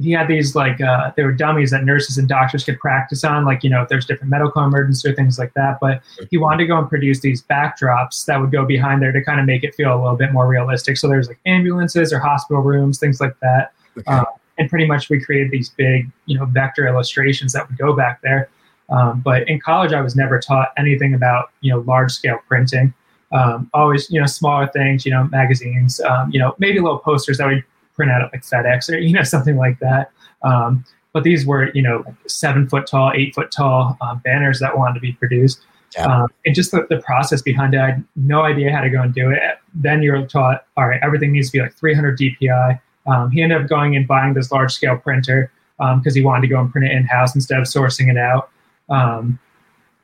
he 0.00 0.10
had 0.10 0.26
these 0.26 0.56
like 0.56 0.80
uh, 0.80 1.12
they 1.16 1.22
were 1.22 1.32
dummies 1.32 1.70
that 1.70 1.84
nurses 1.84 2.18
and 2.18 2.28
doctors 2.28 2.64
could 2.64 2.78
practice 2.80 3.22
on, 3.22 3.44
like 3.44 3.62
you 3.62 3.70
know 3.70 3.82
if 3.82 3.88
there's 3.88 4.06
different 4.06 4.30
medical 4.30 4.62
emergencies 4.64 5.04
or 5.04 5.14
things 5.14 5.38
like 5.38 5.54
that. 5.54 5.78
But 5.80 6.02
he 6.30 6.36
wanted 6.36 6.58
to 6.58 6.66
go 6.66 6.78
and 6.78 6.88
produce 6.88 7.20
these 7.20 7.42
backdrops 7.42 8.24
that 8.26 8.40
would 8.40 8.50
go 8.50 8.64
behind 8.64 9.02
there 9.02 9.12
to 9.12 9.22
kind 9.22 9.38
of 9.38 9.46
make 9.46 9.62
it 9.62 9.74
feel 9.74 9.94
a 9.94 10.00
little 10.00 10.16
bit 10.16 10.32
more 10.32 10.48
realistic. 10.48 10.96
So 10.96 11.06
there's 11.06 11.28
like 11.28 11.38
ambulances 11.46 12.12
or 12.12 12.18
hospital 12.18 12.62
rooms, 12.62 12.98
things 12.98 13.20
like 13.20 13.38
that. 13.40 13.72
Okay. 13.96 14.12
Um, 14.12 14.26
and 14.58 14.68
pretty 14.68 14.86
much 14.86 15.10
we 15.10 15.20
created 15.20 15.50
these 15.50 15.70
big 15.70 16.10
you 16.26 16.36
know 16.36 16.44
vector 16.46 16.88
illustrations 16.88 17.52
that 17.52 17.68
would 17.68 17.78
go 17.78 17.94
back 17.94 18.20
there. 18.22 18.48
Um, 18.90 19.20
but 19.20 19.48
in 19.48 19.60
college, 19.60 19.92
I 19.92 20.00
was 20.00 20.14
never 20.16 20.40
taught 20.40 20.72
anything 20.76 21.14
about 21.14 21.50
you 21.60 21.70
know 21.70 21.80
large 21.80 22.10
scale 22.10 22.40
printing. 22.48 22.92
Um, 23.30 23.70
always 23.74 24.10
you 24.10 24.20
know 24.20 24.26
smaller 24.26 24.66
things, 24.68 25.06
you 25.06 25.12
know 25.12 25.24
magazines, 25.24 26.00
um, 26.00 26.32
you 26.32 26.40
know 26.40 26.56
maybe 26.58 26.80
little 26.80 26.98
posters 26.98 27.38
that 27.38 27.46
we 27.46 27.62
print 27.94 28.10
out 28.10 28.22
at 28.22 28.32
like 28.32 28.42
FedEx 28.42 28.92
or 28.92 28.98
you 28.98 29.12
know 29.12 29.22
something 29.34 29.56
like 29.56 29.78
that. 29.80 30.10
Um, 30.42 30.84
but 31.12 31.22
these 31.22 31.46
were 31.46 31.70
you 31.74 31.82
know 31.82 32.04
seven 32.26 32.68
foot 32.68 32.86
tall, 32.86 33.12
eight 33.14 33.34
foot 33.34 33.50
tall 33.50 33.96
uh, 34.00 34.14
banners 34.16 34.60
that 34.60 34.76
wanted 34.76 34.94
to 34.94 35.00
be 35.00 35.12
produced. 35.12 35.60
Yeah. 35.96 36.06
Um, 36.06 36.28
and 36.44 36.54
just 36.54 36.72
the, 36.72 36.86
the, 36.90 37.00
process 37.02 37.40
behind 37.40 37.72
it, 37.72 37.78
I 37.78 37.90
had 37.92 38.04
no 38.16 38.42
idea 38.42 38.72
how 38.72 38.80
to 38.80 38.90
go 38.90 39.00
and 39.00 39.14
do 39.14 39.30
it. 39.30 39.40
Then 39.74 40.02
you're 40.02 40.26
taught, 40.26 40.66
all 40.76 40.88
right, 40.88 40.98
everything 41.04 41.30
needs 41.30 41.50
to 41.50 41.58
be 41.58 41.62
like 41.62 41.72
300 41.74 42.18
DPI. 42.18 42.80
Um, 43.06 43.30
he 43.30 43.42
ended 43.42 43.62
up 43.62 43.68
going 43.68 43.94
and 43.94 44.04
buying 44.04 44.34
this 44.34 44.50
large 44.50 44.72
scale 44.72 44.96
printer 44.96 45.52
because 45.78 46.06
um, 46.06 46.14
he 46.14 46.22
wanted 46.22 46.42
to 46.42 46.48
go 46.48 46.58
and 46.58 46.72
print 46.72 46.88
it 46.88 46.96
in 46.96 47.04
house 47.04 47.36
instead 47.36 47.60
of 47.60 47.66
sourcing 47.66 48.10
it 48.10 48.16
out. 48.16 48.50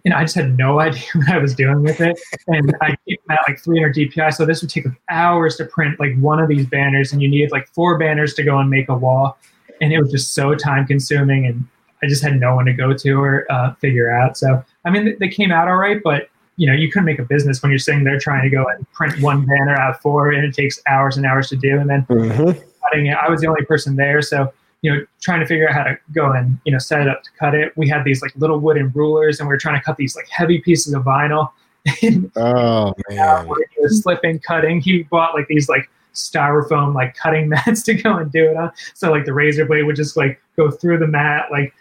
And 0.05 0.15
I 0.15 0.23
just 0.23 0.35
had 0.35 0.57
no 0.57 0.81
idea 0.81 1.03
what 1.15 1.29
I 1.29 1.39
was 1.39 1.55
doing 1.55 1.83
with 1.83 2.01
it. 2.01 2.19
And 2.47 2.75
I 2.81 2.97
keep 3.07 3.21
at 3.31 3.41
like 3.49 3.61
300 3.61 3.95
DPI, 3.95 4.35
so 4.35 4.47
this 4.47 4.63
would 4.63 4.71
take 4.71 4.87
like 4.87 5.01
hours 5.09 5.57
to 5.57 5.65
print 5.65 6.01
like 6.01 6.17
one 6.19 6.41
of 6.41 6.49
these 6.49 6.67
banners, 6.67 7.13
and 7.13 7.23
you 7.23 7.29
needed 7.29 7.51
like 7.53 7.69
four 7.69 7.99
banners 7.99 8.35
to 8.35 8.43
go 8.43 8.59
and 8.59 8.71
make 8.71 8.89
a 8.89 8.97
wall, 8.97 9.39
and 9.81 9.93
it 9.93 10.01
was 10.01 10.11
just 10.11 10.35
so 10.35 10.55
time 10.55 10.87
consuming, 10.87 11.47
and 11.47 11.67
I 12.03 12.07
just 12.07 12.23
had 12.23 12.41
no 12.41 12.55
one 12.55 12.65
to 12.67 12.73
go 12.73 12.95
to 12.95 13.11
or 13.13 13.51
uh, 13.51 13.75
figure 13.75 14.11
out. 14.11 14.37
So 14.37 14.63
I 14.85 14.91
mean, 14.91 15.17
they 15.21 15.29
came 15.29 15.53
out 15.53 15.69
all 15.69 15.77
right, 15.77 16.01
but 16.03 16.29
you 16.57 16.67
know, 16.67 16.75
you 16.75 16.91
couldn't 16.91 17.07
make 17.07 17.19
a 17.19 17.25
business 17.25 17.63
when 17.63 17.71
you're 17.71 17.79
sitting 17.79 18.05
there 18.05 18.19
trying 18.19 18.43
to 18.43 18.51
go 18.51 18.67
and 18.69 18.91
print 18.93 19.21
one 19.23 19.47
banner 19.47 19.75
out 19.75 19.95
of 19.95 20.01
four, 20.01 20.31
and 20.31 20.45
it 20.45 20.55
takes 20.55 20.81
hours 20.87 21.17
and 21.17 21.25
hours 21.27 21.49
to 21.49 21.57
do, 21.57 21.79
and 21.79 21.89
then 21.89 22.05
mm-hmm. 22.07 22.59
I 22.93 23.29
was 23.29 23.41
the 23.41 23.47
only 23.47 23.65
person 23.65 23.97
there, 23.97 24.21
so 24.21 24.53
you 24.83 24.93
know, 24.93 25.05
trying 25.21 25.41
to 25.41 25.47
figure 25.47 25.69
out 25.69 25.75
how 25.75 25.85
to 25.85 25.99
go 26.13 26.33
and, 26.33 26.59
you 26.65 26.73
know, 26.73 26.79
set 26.79 27.03
it 27.03 27.09
up 27.09 27.23
to 27.23 27.31
cut 27.39 27.55
it. 27.55 27.77
We 27.77 27.89
had 27.89 28.05
these 28.05 28.23
like 28.23 28.33
little 28.37 28.59
wooden 28.59 28.91
rulers 28.95 29.39
and 29.39 29.49
we 29.49 29.55
were 29.55 29.59
trying 29.59 29.79
to 29.79 29.85
cut 29.85 29.97
these 29.97 30.17
like 30.17 30.29
heavy 30.29 30.59
pieces 30.59 30.95
of 30.95 31.05
vinyl. 31.05 31.51
oh 32.37 32.93
man. 33.09 33.47
he 33.47 33.81
was 33.81 34.03
slipping, 34.03 34.39
cutting. 34.39 34.81
He 34.81 35.03
bought 35.05 35.35
like 35.35 35.49
these 35.49 35.69
like 35.69 35.91
styrofoam 36.15 36.95
like 36.95 37.15
cutting 37.15 37.49
mats 37.51 37.83
to 37.85 37.95
go 37.95 38.17
and 38.17 38.33
do 38.33 38.51
it 38.51 38.57
on. 38.57 38.73
So 38.95 39.11
like 39.11 39.25
the 39.25 39.35
razor 39.35 39.67
blade 39.67 39.85
would 39.85 39.97
just 39.97 40.17
like 40.17 40.41
go 40.57 40.71
through 40.71 40.99
the 40.99 41.07
mat, 41.07 41.47
like 41.51 41.75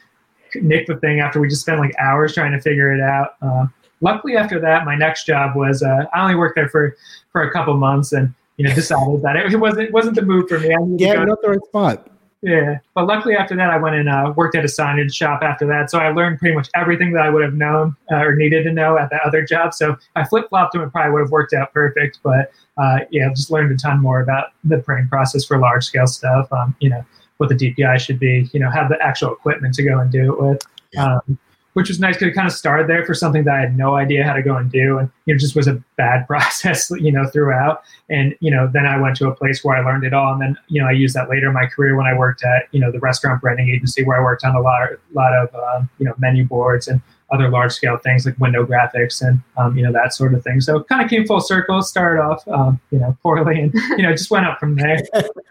nick 0.55 0.87
the 0.87 0.97
thing 0.97 1.19
after 1.19 1.39
we 1.39 1.47
just 1.47 1.61
spent 1.61 1.79
like 1.79 1.93
hours 1.99 2.33
trying 2.33 2.51
to 2.51 2.61
figure 2.61 2.93
it 2.93 3.01
out. 3.01 3.35
Uh, 3.41 3.67
luckily 4.01 4.35
after 4.35 4.59
that, 4.59 4.85
my 4.85 4.95
next 4.95 5.25
job 5.25 5.55
was 5.55 5.83
uh, 5.83 6.05
I 6.13 6.21
only 6.21 6.35
worked 6.35 6.55
there 6.55 6.69
for 6.69 6.95
for 7.31 7.43
a 7.43 7.51
couple 7.51 7.75
months 7.77 8.13
and 8.13 8.33
you 8.57 8.67
know, 8.67 8.75
decided 8.75 9.21
that 9.21 9.37
it 9.37 9.57
wasn't 9.57 9.87
it 9.87 9.93
wasn't 9.93 10.15
the 10.15 10.21
move 10.21 10.49
for 10.49 10.59
me. 10.59 10.73
I 10.73 10.77
yeah, 10.97 11.15
go, 11.15 11.25
not 11.25 11.41
the 11.41 11.49
right 11.49 11.65
spot. 11.65 12.09
Yeah, 12.41 12.79
but 12.95 13.05
luckily 13.05 13.35
after 13.35 13.53
that, 13.57 13.69
I 13.69 13.77
went 13.77 13.97
and 13.97 14.07
uh, 14.07 14.33
worked 14.35 14.55
at 14.55 14.63
a 14.63 14.69
signage 14.69 15.13
shop 15.13 15.41
after 15.43 15.67
that. 15.67 15.91
So 15.91 15.99
I 15.99 16.09
learned 16.11 16.39
pretty 16.39 16.55
much 16.55 16.69
everything 16.73 17.11
that 17.13 17.25
I 17.25 17.29
would 17.29 17.43
have 17.43 17.53
known 17.53 17.97
uh, 18.09 18.15
or 18.15 18.33
needed 18.33 18.63
to 18.63 18.71
know 18.71 18.97
at 18.97 19.09
that 19.09 19.21
other 19.25 19.43
job. 19.43 19.73
So 19.73 19.97
I 20.15 20.23
flip 20.23 20.47
flopped 20.47 20.71
them, 20.71 20.81
it 20.81 20.91
probably 20.91 21.11
would 21.11 21.21
have 21.21 21.31
worked 21.31 21.53
out 21.53 21.73
perfect. 21.73 22.19
But 22.23 22.51
uh, 22.77 22.99
yeah, 23.11 23.27
I 23.27 23.29
just 23.33 23.51
learned 23.51 23.73
a 23.73 23.75
ton 23.75 24.01
more 24.01 24.21
about 24.21 24.53
the 24.63 24.77
printing 24.77 25.09
process 25.09 25.43
for 25.43 25.57
large 25.57 25.83
scale 25.83 26.07
stuff. 26.07 26.51
Um, 26.53 26.75
you 26.79 26.89
know, 26.89 27.03
what 27.37 27.49
the 27.49 27.55
DPI 27.55 27.99
should 27.99 28.19
be. 28.19 28.49
You 28.53 28.61
know, 28.61 28.69
have 28.69 28.87
the 28.87 29.01
actual 29.01 29.33
equipment 29.33 29.73
to 29.75 29.83
go 29.83 29.99
and 29.99 30.09
do 30.09 30.31
it 30.33 30.41
with. 30.41 30.61
Um, 30.97 31.37
which 31.73 31.89
was 31.89 31.99
nice 31.99 32.15
because 32.15 32.29
it 32.29 32.35
kind 32.35 32.47
of 32.47 32.53
started 32.53 32.87
there 32.87 33.05
for 33.05 33.13
something 33.13 33.43
that 33.43 33.55
I 33.55 33.59
had 33.61 33.77
no 33.77 33.95
idea 33.95 34.23
how 34.23 34.33
to 34.33 34.41
go 34.41 34.55
and 34.55 34.71
do, 34.71 34.97
and 34.97 35.09
you 35.25 35.33
know, 35.33 35.37
just 35.37 35.55
was 35.55 35.67
a 35.67 35.81
bad 35.95 36.27
process, 36.27 36.89
you 36.91 37.11
know, 37.11 37.25
throughout. 37.27 37.83
And 38.09 38.35
you 38.39 38.51
know, 38.51 38.69
then 38.71 38.85
I 38.85 38.99
went 38.99 39.15
to 39.17 39.27
a 39.27 39.35
place 39.35 39.63
where 39.63 39.77
I 39.77 39.81
learned 39.81 40.03
it 40.03 40.13
all, 40.13 40.33
and 40.33 40.41
then 40.41 40.57
you 40.67 40.81
know, 40.81 40.87
I 40.87 40.91
used 40.91 41.15
that 41.15 41.29
later 41.29 41.47
in 41.47 41.53
my 41.53 41.67
career 41.67 41.95
when 41.95 42.05
I 42.05 42.17
worked 42.17 42.43
at 42.43 42.67
you 42.71 42.79
know 42.79 42.91
the 42.91 42.99
restaurant 42.99 43.41
branding 43.41 43.69
agency 43.69 44.03
where 44.03 44.19
I 44.19 44.23
worked 44.23 44.43
on 44.43 44.55
a 44.55 44.61
lot, 44.61 44.91
of, 44.91 44.99
lot 45.13 45.33
of 45.33 45.53
uh, 45.53 45.83
you 45.99 46.05
know 46.05 46.13
menu 46.17 46.45
boards 46.45 46.87
and 46.87 47.01
other 47.31 47.49
large 47.49 47.71
scale 47.71 47.97
things 47.97 48.25
like 48.25 48.37
window 48.39 48.65
graphics 48.65 49.21
and 49.21 49.41
um, 49.57 49.77
you 49.77 49.83
know 49.83 49.91
that 49.91 50.13
sort 50.13 50.33
of 50.33 50.43
thing. 50.43 50.61
So 50.61 50.77
it 50.77 50.87
kind 50.87 51.03
of 51.03 51.09
came 51.09 51.25
full 51.25 51.41
circle. 51.41 51.81
Started 51.81 52.21
off 52.21 52.47
um, 52.47 52.79
you 52.91 52.99
know 52.99 53.15
poorly, 53.21 53.61
and 53.61 53.73
you 53.91 54.03
know 54.03 54.11
just 54.11 54.31
went 54.31 54.45
up 54.45 54.59
from 54.59 54.75
there. 54.75 54.99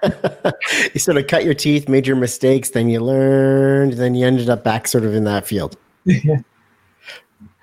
you 0.92 1.00
sort 1.00 1.16
of 1.16 1.26
cut 1.26 1.44
your 1.44 1.54
teeth, 1.54 1.88
made 1.88 2.06
your 2.06 2.16
mistakes, 2.16 2.70
then 2.70 2.88
you 2.88 3.00
learned, 3.00 3.94
then 3.94 4.14
you 4.14 4.26
ended 4.26 4.50
up 4.50 4.64
back 4.64 4.88
sort 4.88 5.04
of 5.04 5.14
in 5.14 5.24
that 5.24 5.46
field. 5.46 5.76
Yeah. 6.08 6.38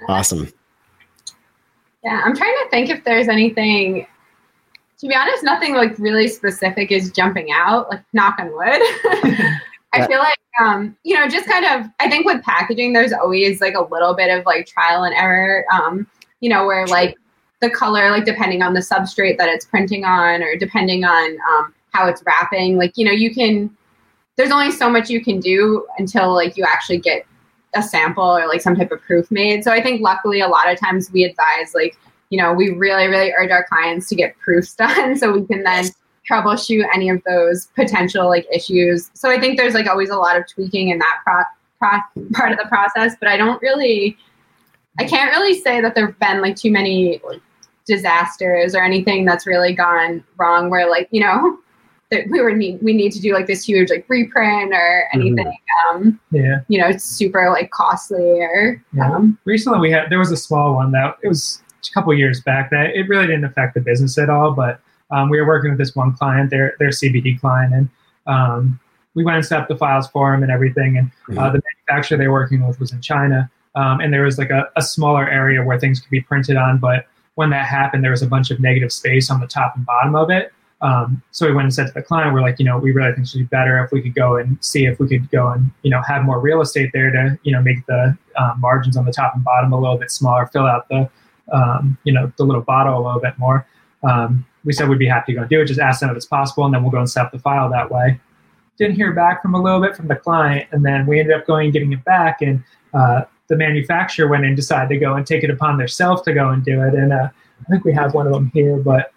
Awesome. 0.08 0.48
Yeah, 2.04 2.22
I'm 2.24 2.36
trying 2.36 2.54
to 2.64 2.70
think 2.70 2.90
if 2.90 3.04
there's 3.04 3.28
anything. 3.28 4.06
To 5.00 5.08
be 5.08 5.16
honest, 5.16 5.44
nothing 5.44 5.74
like 5.74 5.98
really 5.98 6.28
specific 6.28 6.92
is 6.92 7.12
jumping 7.12 7.52
out. 7.52 7.90
Like 7.90 8.04
knock 8.14 8.38
on 8.40 8.52
wood. 8.54 8.62
I 9.94 10.06
feel 10.08 10.20
like 10.20 10.38
um, 10.64 10.96
you 11.04 11.16
know, 11.16 11.28
just 11.28 11.50
kind 11.50 11.66
of. 11.66 11.92
I 12.00 12.10
think 12.10 12.26
with 12.26 12.44
packaging, 12.44 12.94
there's 12.94 13.12
always 13.12 13.62
like 13.62 13.74
a 13.74 13.82
little 13.82 14.14
bit 14.14 14.30
of 14.30 14.46
like 14.46 14.68
trial 14.68 15.04
and 15.04 15.16
error. 15.16 15.66
Um, 15.74 16.08
you 16.40 16.50
know, 16.50 16.66
where 16.66 16.86
like 16.88 17.18
the 17.62 17.70
color, 17.70 18.12
like 18.12 18.26
depending 18.26 18.62
on 18.62 18.74
the 18.74 18.82
substrate 18.82 19.38
that 19.38 19.50
it's 19.50 19.66
printing 19.66 20.06
on, 20.06 20.44
or 20.44 20.56
depending 20.56 21.04
on 21.04 21.38
um, 21.50 21.74
how 21.92 22.08
it's 22.08 22.22
wrapping. 22.26 22.78
Like 22.78 22.94
you 22.96 23.06
know, 23.06 23.12
you 23.12 23.34
can. 23.34 23.76
There's 24.38 24.52
only 24.52 24.72
so 24.72 24.90
much 24.90 25.10
you 25.10 25.24
can 25.24 25.40
do 25.40 25.88
until 25.98 26.34
like 26.34 26.58
you 26.58 26.66
actually 26.66 27.00
get 27.00 27.26
a 27.76 27.82
sample 27.82 28.24
or 28.24 28.48
like 28.48 28.62
some 28.62 28.76
type 28.76 28.92
of 28.92 29.02
proof 29.02 29.30
made. 29.32 29.64
So 29.64 29.72
I 29.72 29.82
think 29.82 30.02
luckily 30.02 30.42
a 30.42 30.48
lot 30.48 30.72
of 30.72 30.80
times 30.80 31.12
we 31.12 31.24
advise 31.24 31.74
like, 31.74 31.98
you 32.30 32.42
know, 32.42 32.54
we 32.54 32.72
really, 32.72 33.08
really 33.08 33.32
urge 33.38 33.52
our 33.52 33.66
clients 33.66 34.10
to 34.10 34.16
get 34.16 34.38
proofs 34.40 34.74
done 34.76 35.18
so 35.18 35.32
we 35.32 35.46
can 35.46 35.64
then 35.64 35.86
troubleshoot 36.30 36.86
any 36.94 37.10
of 37.10 37.22
those 37.26 37.68
potential 37.76 38.28
like 38.28 38.48
issues. 38.52 39.12
So 39.14 39.30
I 39.30 39.40
think 39.40 39.58
there's 39.58 39.74
like 39.74 39.88
always 39.88 40.10
a 40.10 40.18
lot 40.18 40.38
of 40.38 40.48
tweaking 40.48 40.90
in 40.90 41.00
that 41.00 41.20
pro- 41.24 41.44
pro- 41.80 42.24
part 42.34 42.52
of 42.52 42.58
the 42.58 42.66
process, 42.68 43.16
but 43.20 43.30
I 43.30 43.38
don't 43.38 43.62
really, 43.62 44.18
I 45.00 45.04
can't 45.04 45.32
really 45.32 45.60
say 45.60 45.82
that 45.82 45.94
there've 45.94 46.18
been 46.20 46.42
like 46.42 46.56
too 46.56 46.72
many 46.72 47.22
disasters 47.86 48.74
or 48.74 48.84
anything 48.84 49.26
that's 49.26 49.46
really 49.46 49.74
gone 49.74 50.24
wrong 50.38 50.70
where 50.70 50.90
like, 50.90 51.08
you 51.12 51.22
know, 51.22 51.60
that 52.12 52.28
we 52.30 52.40
were 52.40 52.52
need 52.52 52.80
we 52.82 52.94
need 52.94 53.12
to 53.12 53.20
do 53.20 53.34
like 53.34 53.48
this 53.48 53.64
huge 53.64 53.90
like 53.90 54.06
reprint 54.08 54.74
or 54.74 55.08
mm-hmm. 55.14 55.20
anything. 55.22 55.46
Mm-hmm. 55.46 55.98
Um, 55.98 56.20
yeah, 56.32 56.62
you 56.68 56.80
know, 56.80 56.88
it's 56.88 57.04
super 57.04 57.50
like 57.50 57.72
costly. 57.72 58.42
Or 58.42 58.84
yeah. 58.94 59.12
um, 59.12 59.38
recently 59.46 59.80
we 59.80 59.92
had 59.92 60.10
there 60.10 60.20
was 60.20 60.32
a 60.32 60.38
small 60.38 60.76
one 60.76 60.92
that 60.92 61.18
it 61.24 61.28
was 61.28 61.62
a 61.90 61.94
couple 61.94 62.14
years 62.14 62.42
back 62.42 62.70
that 62.72 62.96
it 62.96 63.08
really 63.08 63.28
didn't 63.28 63.46
affect 63.46 63.74
the 63.74 63.82
business 63.82 64.18
at 64.18 64.30
all, 64.30 64.52
but 64.52 64.80
um, 65.12 65.30
we 65.30 65.40
were 65.40 65.48
working 65.48 65.72
with 65.72 65.80
this 65.80 65.96
one 65.96 66.14
client, 66.14 66.50
their 66.50 66.76
their 66.80 66.90
CBD 66.90 67.40
client, 67.40 67.74
and 67.74 67.90
um, 68.28 68.80
we 69.14 69.24
went 69.24 69.38
and 69.38 69.46
set 69.46 69.62
up 69.62 69.68
the 69.68 69.78
files 69.78 70.08
for 70.08 70.32
them 70.32 70.44
and 70.44 70.52
everything. 70.52 70.98
And 70.98 71.08
uh, 71.08 71.32
mm-hmm. 71.32 71.40
uh, 71.40 71.50
the 71.52 71.62
manufacturer 71.88 72.18
they 72.18 72.28
were 72.28 72.34
working 72.34 72.66
with 72.66 72.80
was 72.80 72.92
in 72.92 73.02
China, 73.02 73.50
um, 73.76 74.00
and 74.00 74.14
there 74.14 74.24
was 74.24 74.38
like 74.38 74.52
a, 74.52 74.70
a 74.76 74.82
smaller 74.82 75.28
area 75.28 75.64
where 75.64 75.80
things 75.80 76.00
could 76.00 76.12
be 76.12 76.22
printed 76.22 76.56
on, 76.58 76.78
but 76.78 77.08
when 77.36 77.50
that 77.50 77.66
happened, 77.66 78.04
there 78.04 78.12
was 78.12 78.22
a 78.22 78.28
bunch 78.28 78.50
of 78.50 78.60
negative 78.60 78.92
space 78.92 79.30
on 79.30 79.40
the 79.40 79.48
top 79.48 79.76
and 79.76 79.86
bottom 79.86 80.16
of 80.16 80.30
it. 80.30 80.54
Um, 80.82 81.24
so 81.32 81.48
we 81.48 81.54
went 81.54 81.66
and 81.66 81.74
said 81.74 81.88
to 81.88 81.94
the 81.94 82.02
client, 82.02 82.34
we're 82.34 82.42
like, 82.42 82.60
you 82.60 82.66
know, 82.66 82.78
we 82.78 82.92
really 82.92 83.12
think 83.14 83.26
it 83.26 83.30
should 83.30 83.40
be 83.40 83.46
better 83.46 83.84
if 83.84 83.92
we 83.92 84.02
could 84.02 84.14
go 84.14 84.36
and 84.36 84.58
see 84.64 84.86
if 84.86 85.00
we 85.00 85.08
could 85.08 85.30
go 85.32 85.48
and, 85.48 85.72
you 85.84 85.90
know, 85.90 86.02
have 86.02 86.24
more 86.24 86.40
real 86.40 86.62
estate 86.62 86.92
there 86.94 87.12
to, 87.12 87.40
you 87.44 87.52
know, 87.52 87.62
make 87.62 87.86
the 87.86 88.16
uh, 88.36 88.54
margins 88.60 88.98
on 88.98 89.06
the 89.06 89.12
top 89.12 89.34
and 89.36 89.44
bottom 89.44 89.72
a 89.72 89.80
little 89.80 89.98
bit 89.98 90.12
smaller, 90.12 90.46
fill 90.48 90.66
out 90.66 90.88
the, 90.90 91.10
um, 91.52 91.98
you 92.04 92.14
know, 92.14 92.32
the 92.38 92.44
little 92.44 92.62
bottle 92.62 92.98
a 92.98 93.04
little 93.04 93.22
bit 93.22 93.38
more. 93.38 93.66
Um, 94.04 94.46
we 94.66 94.74
said 94.74 94.90
we'd 94.90 95.00
be 95.00 95.08
happy 95.08 95.32
to 95.32 95.36
go 95.38 95.42
and 95.42 95.50
do 95.50 95.62
it. 95.62 95.66
Just 95.66 95.80
ask 95.80 96.02
them 96.02 96.10
if 96.10 96.18
it's 96.18 96.26
possible, 96.26 96.66
and 96.66 96.74
then 96.74 96.82
we'll 96.84 96.92
go 96.92 97.00
and 97.00 97.10
set 97.10 97.26
up 97.26 97.32
the 97.32 97.40
file 97.40 97.70
that 97.70 97.90
way. 97.90 98.20
Didn't 98.78 98.96
hear 98.96 99.14
back 99.14 99.42
from 99.42 99.56
a 99.56 99.62
little 99.62 99.80
bit 99.80 99.96
from 99.96 100.08
the 100.08 100.16
client, 100.16 100.68
and 100.72 100.84
then 100.84 101.06
we 101.06 101.20
ended 101.20 101.36
up 101.36 101.48
going 101.48 101.66
and 101.66 101.74
getting 101.74 101.94
it 101.94 102.04
back. 102.04 102.42
And 102.42 102.64
uh, 102.94 103.24
the 103.48 103.56
manufacturer 103.56 104.28
went 104.28 104.44
and 104.44 104.56
decided 104.56 104.90
to 104.90 105.00
go 105.00 105.14
and 105.14 105.26
take 105.26 105.44
it 105.44 105.50
upon 105.50 105.78
themselves 105.78 106.24
to 106.24 106.34
go 106.34 106.50
and 106.50 106.66
do 106.66 106.82
it. 106.82 106.94
And 106.94 107.14
uh, 107.14 107.30
I 107.62 107.72
think 107.72 107.86
we 107.86 107.94
have 107.94 108.14
one 108.14 108.28
of 108.28 108.34
them 108.34 108.52
here, 108.54 108.78
but 108.78 109.14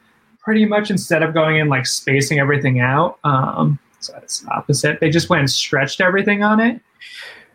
pretty 0.49 0.65
much 0.65 0.91
instead 0.91 1.23
of 1.23 1.35
going 1.35 1.57
in 1.57 1.69
like 1.69 1.85
spacing 1.85 2.39
everything 2.39 2.81
out, 2.81 3.19
um, 3.23 3.79
so 4.01 4.17
it's 4.17 4.47
opposite. 4.49 4.99
They 4.99 5.11
just 5.11 5.29
went 5.29 5.41
and 5.41 5.51
stretched 5.51 6.01
everything 6.01 6.43
on 6.43 6.59
it. 6.59 6.81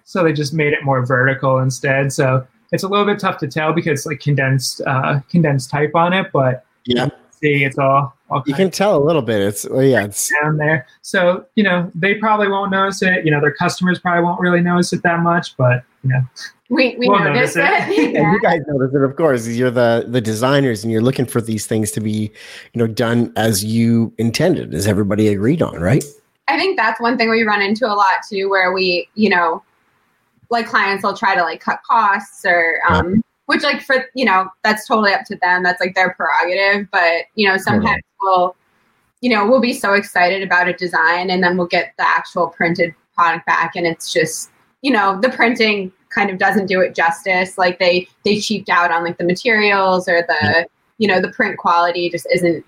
So 0.04 0.24
they 0.24 0.32
just 0.32 0.54
made 0.54 0.74
it 0.74 0.84
more 0.84 1.04
vertical 1.04 1.58
instead. 1.58 2.14
So 2.14 2.46
it's 2.72 2.84
a 2.84 2.88
little 2.88 3.08
bit 3.08 3.18
tough 3.18 3.40
to 3.40 3.48
tell 3.48 3.74
because 3.74 4.06
like 4.06 4.20
condensed 4.20 4.80
uh, 4.86 5.22
condensed 5.28 5.72
type 5.72 5.96
on 5.96 6.14
it, 6.14 6.28
but 6.32 6.68
yeah, 6.86 7.10
see 7.32 7.64
it's 7.64 7.80
all. 7.80 8.16
all 8.30 8.44
you 8.46 8.54
can 8.54 8.70
tell 8.70 8.96
a 8.96 9.04
little 9.04 9.24
bit. 9.24 9.42
It's 9.42 9.68
well, 9.68 9.82
yeah, 9.82 10.04
it's 10.04 10.32
down 10.44 10.58
there. 10.58 10.86
So 11.02 11.48
you 11.56 11.64
know 11.64 11.90
they 11.96 12.14
probably 12.14 12.48
won't 12.48 12.70
notice 12.70 13.02
it. 13.02 13.26
You 13.26 13.32
know 13.32 13.42
their 13.42 13.56
customers 13.56 13.98
probably 13.98 14.24
won't 14.24 14.40
really 14.40 14.62
notice 14.62 14.94
it 14.94 15.02
that 15.02 15.22
much, 15.22 15.58
but 15.58 15.84
know 16.10 16.22
we, 16.74 16.96
we 16.98 17.08
we'll 17.08 17.20
notice, 17.20 17.56
it. 17.56 17.66
it. 17.66 18.14
yeah. 18.14 18.32
you 18.32 18.42
guys 18.42 18.62
notice 18.68 18.94
it, 18.96 19.02
of 19.02 19.16
course. 19.16 19.48
You're 19.48 19.72
the 19.72 20.06
the 20.08 20.22
designers, 20.22 20.84
and 20.84 20.92
you're 20.92 21.02
looking 21.02 21.26
for 21.26 21.40
these 21.40 21.68
things 21.68 21.92
to 21.92 22.02
be, 22.02 22.32
you 22.74 22.80
know, 22.80 22.88
done 22.88 23.32
as 23.36 23.64
you 23.64 24.14
intended, 24.18 24.74
as 24.74 24.88
everybody 24.88 25.28
agreed 25.28 25.62
on, 25.62 25.80
right? 25.80 26.04
I 26.48 26.58
think 26.58 26.78
that's 26.78 27.00
one 27.00 27.18
thing 27.18 27.30
we 27.30 27.44
run 27.44 27.62
into 27.62 27.86
a 27.86 27.94
lot 27.94 28.16
too, 28.28 28.50
where 28.50 28.74
we, 28.74 29.08
you 29.14 29.30
know, 29.30 29.64
like 30.50 30.68
clients 30.68 31.04
will 31.04 31.16
try 31.16 31.36
to 31.36 31.44
like 31.44 31.62
cut 31.62 31.80
costs 31.84 32.44
or, 32.44 32.80
um, 32.90 33.16
yeah. 33.16 33.22
which 33.46 33.64
like 33.64 33.82
for 33.82 34.06
you 34.16 34.26
know 34.26 34.50
that's 34.64 34.88
totally 34.88 35.14
up 35.14 35.26
to 35.26 35.36
them. 35.38 35.64
That's 35.64 35.80
like 35.80 35.94
their 35.94 36.14
prerogative. 36.14 36.90
But 36.92 37.26
you 37.36 37.48
know, 37.48 37.58
sometimes 37.58 38.02
we'll, 38.22 38.56
you 39.22 39.30
know, 39.30 39.46
we'll 39.48 39.62
be 39.62 39.74
so 39.74 39.94
excited 39.94 40.42
about 40.42 40.68
a 40.68 40.74
design, 40.74 41.30
and 41.30 41.44
then 41.44 41.56
we'll 41.56 41.68
get 41.68 41.94
the 41.98 42.08
actual 42.08 42.48
printed 42.48 42.96
product 43.14 43.46
back, 43.46 43.76
and 43.76 43.86
it's 43.86 44.12
just 44.12 44.50
you 44.84 44.92
know 44.92 45.20
the 45.20 45.30
printing 45.30 45.92
kind 46.14 46.30
of 46.30 46.38
doesn't 46.38 46.68
do 46.68 46.80
it 46.82 46.94
justice. 46.94 47.58
Like 47.58 47.80
they 47.80 48.08
they 48.24 48.40
cheaped 48.40 48.70
out 48.70 48.92
on 48.92 49.04
like 49.04 49.18
the 49.18 49.24
materials 49.24 50.08
or 50.08 50.22
the 50.28 50.68
you 51.00 51.08
know 51.08 51.20
the 51.20 51.32
print 51.32 51.58
quality 51.58 52.10
just 52.10 52.28
isn't 52.32 52.64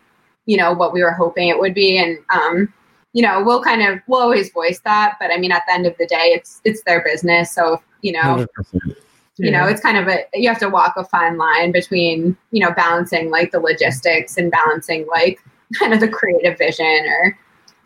you 0.48 0.58
know 0.58 0.74
what 0.74 0.94
we 0.94 1.04
were 1.04 1.12
hoping 1.12 1.50
it 1.50 1.60
would 1.60 1.76
be. 1.76 1.98
And 1.98 2.18
um, 2.34 2.74
you 3.14 3.22
know 3.22 3.44
we'll 3.44 3.62
kind 3.62 3.84
of 3.84 4.00
we'll 4.08 4.22
always 4.22 4.52
voice 4.52 4.80
that, 4.80 5.16
but 5.20 5.30
I 5.32 5.38
mean 5.38 5.52
at 5.52 5.64
the 5.68 5.74
end 5.74 5.86
of 5.86 5.96
the 5.98 6.08
day, 6.08 6.34
it's 6.34 6.62
it's 6.66 6.82
their 6.84 7.04
business. 7.04 7.54
So 7.54 7.82
you 8.02 8.14
know. 8.14 8.48
100%. 8.58 8.96
You 9.38 9.52
know, 9.52 9.66
it's 9.66 9.82
kind 9.82 9.98
of 9.98 10.08
a 10.08 10.24
you 10.34 10.48
have 10.48 10.60
to 10.60 10.70
walk 10.70 10.94
a 10.96 11.04
fine 11.04 11.38
line 11.38 11.74
between 11.74 12.38
you 12.52 12.66
know 12.66 12.72
balancing 12.72 13.30
like 13.30 13.52
the 13.52 13.60
logistics 13.60 14.38
and 14.38 14.50
balancing 14.50 15.06
like 15.08 15.44
kind 15.78 15.94
of 15.94 16.00
the 16.00 16.08
creative 16.08 16.58
vision 16.58 17.04
or 17.06 17.38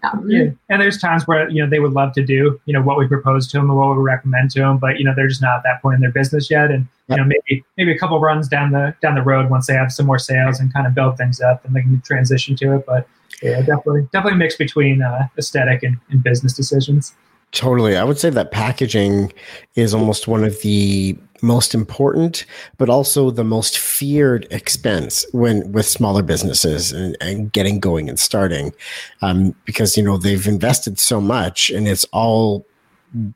um, 0.03 0.29
yeah. 0.29 0.49
And 0.69 0.81
there's 0.81 0.97
times 0.97 1.27
where 1.27 1.49
you 1.49 1.63
know 1.63 1.69
they 1.69 1.79
would 1.79 1.93
love 1.93 2.13
to 2.13 2.23
do 2.23 2.59
you 2.65 2.73
know 2.73 2.81
what 2.81 2.97
we 2.97 3.07
propose 3.07 3.47
to 3.47 3.57
them 3.57 3.69
or 3.69 3.75
what 3.75 3.97
we 3.97 4.03
recommend 4.03 4.51
to 4.51 4.59
them, 4.59 4.77
but 4.77 4.97
you 4.97 5.03
know 5.03 5.13
they're 5.15 5.27
just 5.27 5.41
not 5.41 5.57
at 5.57 5.63
that 5.63 5.81
point 5.81 5.95
in 5.95 6.01
their 6.01 6.11
business 6.11 6.49
yet. 6.49 6.71
And 6.71 6.87
you 7.09 7.17
know 7.17 7.25
maybe 7.25 7.63
maybe 7.77 7.91
a 7.91 7.97
couple 7.97 8.19
runs 8.19 8.47
down 8.47 8.71
the 8.71 8.95
down 9.01 9.15
the 9.15 9.21
road 9.21 9.49
once 9.49 9.67
they 9.67 9.73
have 9.73 9.91
some 9.91 10.05
more 10.05 10.19
sales 10.19 10.59
and 10.59 10.73
kind 10.73 10.87
of 10.87 10.95
build 10.95 11.17
things 11.17 11.41
up, 11.41 11.65
and 11.65 11.75
they 11.75 11.81
can 11.81 11.99
transition 12.01 12.55
to 12.57 12.75
it. 12.75 12.85
But 12.85 13.07
yeah, 13.41 13.59
definitely 13.61 14.07
definitely 14.13 14.39
mix 14.39 14.55
between 14.55 15.01
uh, 15.01 15.27
aesthetic 15.37 15.83
and, 15.83 15.97
and 16.09 16.23
business 16.23 16.53
decisions. 16.53 17.13
Totally. 17.51 17.97
I 17.97 18.03
would 18.03 18.19
say 18.19 18.29
that 18.29 18.51
packaging 18.51 19.33
is 19.75 19.93
almost 19.93 20.27
one 20.27 20.43
of 20.43 20.61
the 20.61 21.17
most 21.41 21.73
important, 21.73 22.45
but 22.77 22.89
also 22.89 23.31
the 23.31 23.43
most 23.43 23.77
feared 23.77 24.47
expense 24.51 25.25
when 25.31 25.71
with 25.71 25.85
smaller 25.85 26.23
businesses 26.23 26.91
and, 26.91 27.17
and 27.21 27.51
getting 27.51 27.79
going 27.79 28.09
and 28.09 28.19
starting, 28.19 28.73
um, 29.21 29.55
because 29.65 29.97
you 29.97 30.03
know 30.03 30.17
they've 30.17 30.47
invested 30.47 30.99
so 30.99 31.21
much, 31.21 31.69
and 31.69 31.87
it's 31.87 32.05
all 32.05 32.65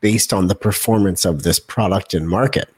based 0.02 0.34
on 0.34 0.48
the 0.48 0.56
performance 0.56 1.26
of 1.26 1.44
this 1.44 1.60
product 1.60 2.14
and 2.14 2.30
market. 2.30 2.70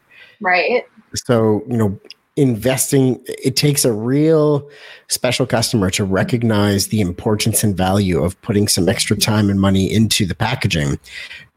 Right. 0.42 0.86
So 1.14 1.64
you 1.70 1.78
know, 1.78 2.00
investing 2.36 3.24
it 3.28 3.56
takes 3.56 3.86
a 3.86 3.94
real 3.94 4.70
special 5.08 5.46
customer 5.46 5.90
to 5.90 6.04
recognize 6.04 6.88
the 6.88 7.00
importance 7.00 7.64
and 7.64 7.78
value 7.78 8.24
of 8.24 8.40
putting 8.42 8.68
some 8.68 8.90
extra 8.90 9.16
time 9.16 9.50
and 9.50 9.60
money 9.60 9.92
into 9.92 10.26
the 10.26 10.36
packaging 10.36 11.00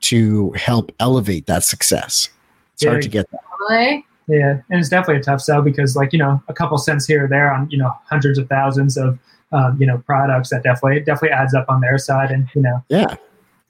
to 0.00 0.52
help 0.52 0.92
elevate 1.00 1.46
that 1.46 1.64
success 1.64 2.28
it's 2.78 2.84
yeah, 2.84 2.90
hard 2.90 3.02
to 3.02 3.08
get 3.08 3.28
that 3.30 4.02
yeah 4.28 4.60
and 4.70 4.78
it's 4.78 4.88
definitely 4.88 5.20
a 5.20 5.22
tough 5.22 5.40
sell 5.40 5.62
because 5.62 5.96
like 5.96 6.12
you 6.12 6.18
know 6.18 6.40
a 6.46 6.54
couple 6.54 6.78
cents 6.78 7.06
here 7.06 7.24
or 7.24 7.28
there 7.28 7.52
on 7.52 7.68
you 7.70 7.78
know 7.78 7.92
hundreds 8.04 8.38
of 8.38 8.48
thousands 8.48 8.96
of 8.96 9.18
um, 9.50 9.76
you 9.80 9.86
know 9.86 9.98
products 10.06 10.50
that 10.50 10.62
definitely 10.62 11.00
definitely 11.00 11.30
adds 11.30 11.54
up 11.54 11.66
on 11.68 11.80
their 11.80 11.98
side 11.98 12.30
and 12.30 12.48
you 12.54 12.62
know 12.62 12.82
yeah 12.88 13.16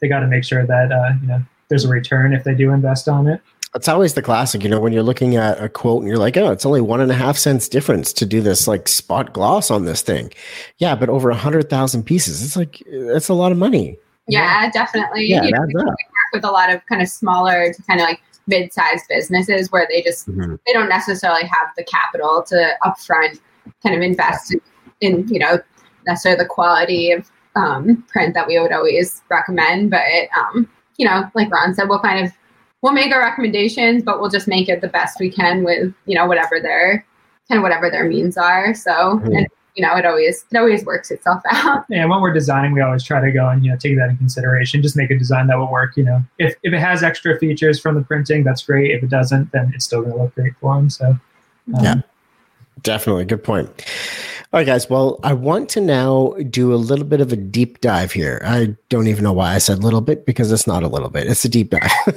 they 0.01 0.09
got 0.09 0.21
to 0.21 0.27
make 0.27 0.45
sure 0.45 0.67
that 0.67 0.93
uh, 0.93 1.13
you 1.23 1.29
know 1.29 1.43
there's 1.69 1.85
a 1.85 1.89
return 1.89 2.35
if 2.35 2.45
they 2.45 2.55
do 2.55 2.71
invest 2.71 3.09
on 3.09 3.27
it 3.27 3.41
it's 3.75 3.87
always 3.87 4.15
the 4.15 4.23
classic, 4.23 4.63
you 4.63 4.71
know, 4.71 4.81
when 4.81 4.95
you're 4.95 5.03
looking 5.03 5.37
at 5.37 5.63
a 5.63 5.69
quote 5.69 6.01
and 6.01 6.09
you're 6.09 6.19
like, 6.19 6.39
oh, 6.39 6.51
it's 6.51 6.65
only 6.65 6.81
one 6.81 7.03
and 7.03 7.11
a 7.11 7.15
half 7.15 7.37
cents 7.37 7.69
difference 7.69 8.15
to 8.15 8.25
do 8.25 8.41
this 8.41 8.67
like 8.67 8.89
spot 8.89 9.35
gloss 9.35 9.71
on 9.71 9.85
this 9.85 10.01
thing. 10.01 10.33
Yeah, 10.79 10.95
but 10.95 11.11
over 11.11 11.29
a 11.29 11.35
hundred 11.35 11.69
thousand 11.69 12.05
pieces, 12.05 12.43
it's 12.43 12.57
like 12.57 12.83
that's 12.91 13.29
a 13.29 13.35
lot 13.35 13.53
of 13.53 13.59
money. 13.59 13.99
Yeah, 14.27 14.71
definitely. 14.71 15.27
Yeah, 15.27 15.45
you 15.45 15.53
know, 15.53 15.67
we 15.67 15.75
up. 15.81 15.87
work 15.87 15.97
with 16.33 16.45
a 16.45 16.51
lot 16.51 16.73
of 16.73 16.85
kind 16.87 17.03
of 17.03 17.09
smaller 17.09 17.73
to 17.73 17.83
kind 17.83 18.01
of 18.01 18.07
like 18.07 18.23
mid-sized 18.49 19.05
businesses 19.09 19.71
where 19.71 19.87
they 19.91 20.03
just 20.03 20.29
Mhm. 20.29 20.59
they 20.67 20.73
don't 20.73 20.89
necessarily 20.89 21.43
have 21.45 21.69
the 21.77 21.85
capital 21.85 22.43
to 22.45 22.71
upfront 22.85 23.39
kind 23.83 23.95
of 23.95 24.03
invest 24.03 24.53
in, 24.53 24.61
in 25.01 25.29
you 25.29 25.39
know 25.39 25.59
necessarily 26.07 26.43
the 26.43 26.49
quality 26.49 27.13
of 27.13 27.31
um, 27.55 28.05
print 28.09 28.35
that 28.35 28.47
we 28.47 28.59
would 28.59 28.73
always 28.73 29.23
recommend 29.31 29.91
but 29.91 30.03
um, 30.37 30.69
you 30.97 31.07
know 31.07 31.29
like 31.35 31.51
ron 31.53 31.75
said 31.75 31.89
we'll 31.89 31.99
kind 32.01 32.25
of 32.27 32.33
we'll 32.83 32.93
make 32.93 33.13
our 33.13 33.21
recommendations 33.21 34.03
but 34.03 34.21
we'll 34.21 34.31
just 34.31 34.49
make 34.49 34.69
it 34.69 34.81
the 34.81 34.89
best 34.89 35.21
we 35.21 35.31
can 35.31 35.65
with 35.65 35.93
you 36.07 36.15
know 36.17 36.27
whatever 36.27 36.61
their 36.61 37.05
kind 37.49 37.59
of 37.59 37.63
whatever 37.63 37.91
their 37.91 38.05
means 38.09 38.37
are 38.37 38.75
so 38.75 38.93
Mhm. 39.25 39.37
and 39.39 39.47
you 39.75 39.87
know 39.87 39.95
it 39.97 40.05
always 40.05 40.45
it 40.51 40.57
always 40.57 40.85
works 40.85 41.11
itself 41.11 41.43
out 41.53 41.85
and 41.91 42.11
when 42.11 42.21
we're 42.21 42.33
designing 42.33 42.73
we 42.73 42.81
always 42.81 43.03
try 43.05 43.21
to 43.21 43.31
go 43.31 43.49
and 43.49 43.65
you 43.65 43.71
know 43.71 43.77
take 43.77 43.97
that 43.97 44.11
in 44.11 44.17
consideration 44.17 44.83
just 44.83 44.97
make 44.97 45.11
a 45.11 45.19
design 45.19 45.47
that 45.47 45.59
will 45.59 45.71
work 45.71 45.97
you 45.97 46.05
know 46.05 46.23
if, 46.39 46.55
if 46.63 46.73
it 46.73 46.81
has 46.81 47.03
extra 47.03 47.39
features 47.39 47.81
from 47.81 47.95
the 47.95 48.03
printing 48.03 48.45
that's 48.45 48.63
great 48.63 48.91
if 48.91 49.03
it 49.03 49.11
doesn't 49.11 49.51
then 49.53 49.71
it's 49.75 49.85
still 49.85 50.03
going 50.03 50.13
to 50.13 50.23
look 50.23 50.35
great 50.35 50.55
for 50.61 50.75
them 50.75 50.91
so 50.91 51.07
um, 51.75 51.85
Yeah. 51.85 52.01
Definitely. 52.83 53.25
Good 53.25 53.43
point. 53.43 53.69
All 54.51 54.59
right, 54.59 54.67
guys. 54.67 54.89
Well, 54.89 55.21
I 55.23 55.35
want 55.35 55.69
to 55.71 55.81
now 55.83 56.33
do 56.49 56.73
a 56.73 56.77
little 56.77 57.05
bit 57.05 57.21
of 57.21 57.35
a 57.35 57.37
deep 57.37 57.83
dive 57.83 58.13
here. 58.13 58.41
I 58.43 58.75
don't 58.89 59.07
even 59.07 59.23
know 59.23 59.33
why 59.35 59.55
I 59.55 59.59
said 59.59 59.85
little 59.85 60.01
bit 60.01 60.25
because 60.25 60.51
it's 60.51 60.67
not 60.67 60.83
a 60.83 60.89
little 60.89 61.11
bit, 61.11 61.27
it's 61.27 61.45
a 61.45 61.51
deep 61.51 61.69
dive. 61.69 61.91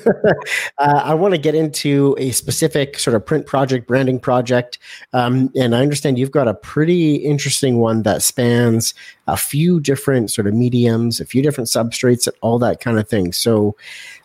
uh, 0.78 1.02
I 1.04 1.14
want 1.14 1.34
to 1.34 1.38
get 1.38 1.56
into 1.56 2.16
a 2.18 2.32
specific 2.32 2.98
sort 3.00 3.18
of 3.18 3.26
print 3.26 3.48
project, 3.48 3.86
branding 3.86 4.18
project. 4.18 4.80
Um, 5.12 5.52
and 5.58 5.76
I 5.76 5.82
understand 5.82 6.18
you've 6.18 6.32
got 6.32 6.48
a 6.48 6.54
pretty 6.54 7.16
interesting 7.16 7.80
one 7.80 8.04
that 8.04 8.22
spans 8.22 8.94
a 9.28 9.36
few 9.36 9.82
different 9.82 10.32
sort 10.32 10.48
of 10.48 10.54
mediums, 10.54 11.20
a 11.20 11.26
few 11.26 11.42
different 11.42 11.68
substrates, 11.68 12.28
and 12.28 12.36
all 12.40 12.58
that 12.60 12.80
kind 12.80 12.98
of 12.98 13.10
thing. 13.10 13.34
So, 13.34 13.76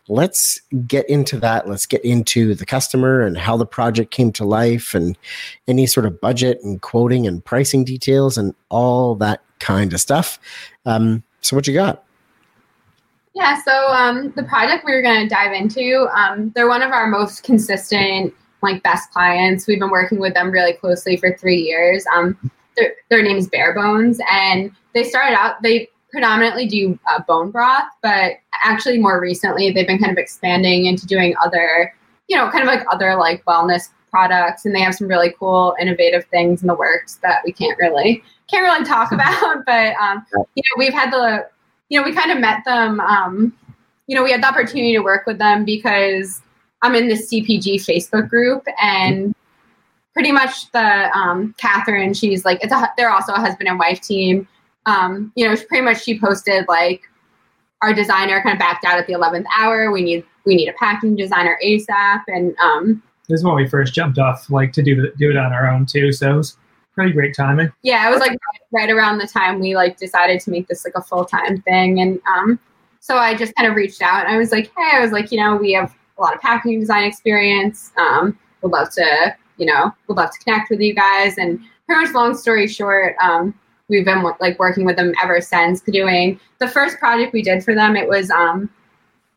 let's 0.08 0.60
get 0.86 1.08
into 1.08 1.38
that. 1.40 1.68
Let's 1.68 1.86
get 1.86 2.04
into 2.04 2.54
the 2.54 2.66
customer 2.66 3.20
and 3.20 3.36
how 3.36 3.56
the 3.56 3.66
project 3.66 4.10
came 4.10 4.32
to 4.32 4.44
life 4.44 4.94
and 4.94 5.18
any 5.68 5.86
sort 5.86 6.06
of 6.06 6.20
budget 6.20 6.58
and 6.62 6.80
quoting 6.80 7.26
and 7.26 7.44
pricing 7.44 7.84
details 7.84 8.38
and 8.38 8.54
all 8.68 9.14
that 9.16 9.42
kind 9.58 9.92
of 9.92 10.00
stuff. 10.00 10.38
Um, 10.84 11.22
so, 11.40 11.56
what 11.56 11.66
you 11.66 11.74
got? 11.74 12.04
Yeah, 13.34 13.60
so 13.62 13.88
um, 13.88 14.32
the 14.34 14.44
project 14.44 14.84
we 14.86 14.92
were 14.92 15.02
going 15.02 15.28
to 15.28 15.28
dive 15.28 15.52
into, 15.52 16.08
um, 16.14 16.52
they're 16.54 16.68
one 16.68 16.80
of 16.80 16.92
our 16.92 17.06
most 17.06 17.42
consistent, 17.42 18.32
like 18.62 18.82
best 18.82 19.10
clients. 19.10 19.66
We've 19.66 19.78
been 19.78 19.90
working 19.90 20.18
with 20.18 20.32
them 20.32 20.50
really 20.50 20.72
closely 20.72 21.18
for 21.18 21.36
three 21.36 21.60
years. 21.60 22.04
Um, 22.14 22.50
their, 22.78 22.94
their 23.10 23.22
name 23.22 23.36
is 23.36 23.46
Bare 23.48 23.74
Bones, 23.74 24.18
and 24.30 24.72
they 24.94 25.04
started 25.04 25.36
out, 25.36 25.62
they 25.62 25.90
predominantly 26.16 26.66
do 26.66 26.98
uh, 27.10 27.20
bone 27.28 27.50
broth, 27.50 27.84
but 28.00 28.32
actually 28.64 28.98
more 28.98 29.20
recently 29.20 29.70
they've 29.70 29.86
been 29.86 29.98
kind 29.98 30.10
of 30.10 30.16
expanding 30.16 30.86
into 30.86 31.06
doing 31.06 31.34
other, 31.44 31.94
you 32.28 32.34
know, 32.34 32.50
kind 32.50 32.62
of 32.62 32.68
like 32.68 32.82
other 32.90 33.16
like 33.16 33.44
wellness 33.44 33.90
products, 34.10 34.64
and 34.64 34.74
they 34.74 34.80
have 34.80 34.94
some 34.94 35.08
really 35.08 35.34
cool, 35.38 35.76
innovative 35.78 36.24
things 36.26 36.62
in 36.62 36.68
the 36.68 36.74
works 36.74 37.16
that 37.16 37.42
we 37.44 37.52
can't 37.52 37.78
really 37.78 38.24
can't 38.50 38.64
really 38.64 38.82
talk 38.82 39.12
about. 39.12 39.62
But 39.66 39.94
um, 39.96 40.24
you 40.54 40.62
know, 40.62 40.78
we've 40.78 40.94
had 40.94 41.10
the 41.12 41.50
you 41.90 42.00
know, 42.00 42.04
we 42.04 42.14
kind 42.14 42.30
of 42.30 42.38
met 42.38 42.64
them. 42.64 42.98
Um, 43.00 43.52
you 44.06 44.16
know, 44.16 44.24
we 44.24 44.32
had 44.32 44.42
the 44.42 44.48
opportunity 44.48 44.94
to 44.94 45.00
work 45.00 45.26
with 45.26 45.36
them 45.36 45.66
because 45.66 46.40
I'm 46.80 46.94
in 46.94 47.08
this 47.08 47.30
CPG 47.30 47.84
Facebook 47.84 48.30
group, 48.30 48.64
and 48.80 49.34
pretty 50.14 50.32
much 50.32 50.70
the 50.72 51.14
um, 51.14 51.54
Catherine, 51.58 52.14
she's 52.14 52.46
like, 52.46 52.64
it's 52.64 52.72
a 52.72 52.88
they're 52.96 53.10
also 53.10 53.34
a 53.34 53.38
husband 53.38 53.68
and 53.68 53.78
wife 53.78 54.00
team. 54.00 54.48
Um, 54.86 55.32
you 55.34 55.46
know, 55.46 55.56
pretty 55.68 55.84
much 55.84 56.02
she 56.02 56.18
posted 56.18 56.66
like 56.68 57.02
our 57.82 57.92
designer 57.92 58.40
kind 58.42 58.54
of 58.54 58.58
backed 58.58 58.84
out 58.84 58.98
at 58.98 59.06
the 59.06 59.12
11th 59.12 59.44
hour. 59.56 59.90
We 59.90 60.02
need 60.02 60.24
we 60.44 60.54
need 60.54 60.68
a 60.68 60.72
packing 60.74 61.16
designer 61.16 61.58
ASAP, 61.64 62.22
and 62.28 62.56
um, 62.58 63.02
this 63.28 63.40
is 63.40 63.44
when 63.44 63.56
we 63.56 63.68
first 63.68 63.92
jumped 63.94 64.18
off 64.18 64.48
like 64.50 64.72
to 64.72 64.82
do 64.82 65.00
the, 65.00 65.12
do 65.18 65.30
it 65.30 65.36
on 65.36 65.52
our 65.52 65.68
own 65.68 65.84
too 65.84 66.12
so 66.12 66.30
it 66.30 66.36
was 66.36 66.56
pretty 66.94 67.12
great 67.12 67.34
timing 67.34 67.70
yeah, 67.82 68.08
it 68.08 68.10
was 68.10 68.20
like 68.20 68.38
right 68.72 68.90
around 68.90 69.18
the 69.18 69.26
time 69.26 69.58
we 69.58 69.74
like 69.74 69.96
decided 69.96 70.40
to 70.40 70.50
make 70.50 70.68
this 70.68 70.84
like 70.84 70.94
a 70.94 71.02
full 71.02 71.24
time 71.24 71.60
thing, 71.62 72.00
and 72.00 72.20
um, 72.26 72.58
so 73.06 73.16
I 73.16 73.36
just 73.36 73.54
kind 73.54 73.68
of 73.68 73.76
reached 73.76 74.02
out 74.02 74.26
and 74.26 74.34
I 74.34 74.36
was 74.36 74.50
like, 74.50 74.72
hey, 74.76 74.96
I 74.96 75.00
was 75.00 75.12
like, 75.12 75.30
you 75.30 75.38
know, 75.38 75.54
we 75.54 75.72
have 75.74 75.94
a 76.18 76.20
lot 76.20 76.34
of 76.34 76.40
packaging 76.40 76.80
design 76.80 77.04
experience. 77.04 77.92
Um, 77.96 78.36
would 78.62 78.72
love 78.72 78.90
to, 78.94 79.36
you 79.58 79.66
know, 79.66 79.92
would 80.08 80.16
love 80.16 80.32
to 80.32 80.38
connect 80.40 80.70
with 80.70 80.80
you 80.80 80.92
guys. 80.92 81.38
And 81.38 81.60
pretty 81.86 82.04
much, 82.04 82.14
long 82.14 82.36
story 82.36 82.66
short, 82.66 83.14
um, 83.22 83.54
we've 83.88 84.04
been 84.04 84.22
like 84.40 84.58
working 84.58 84.84
with 84.84 84.96
them 84.96 85.14
ever 85.22 85.40
since. 85.40 85.80
Doing 85.80 86.40
the 86.58 86.68
first 86.68 86.98
project 86.98 87.32
we 87.32 87.42
did 87.42 87.64
for 87.64 87.74
them, 87.74 87.96
it 87.96 88.08
was 88.08 88.30
um, 88.30 88.70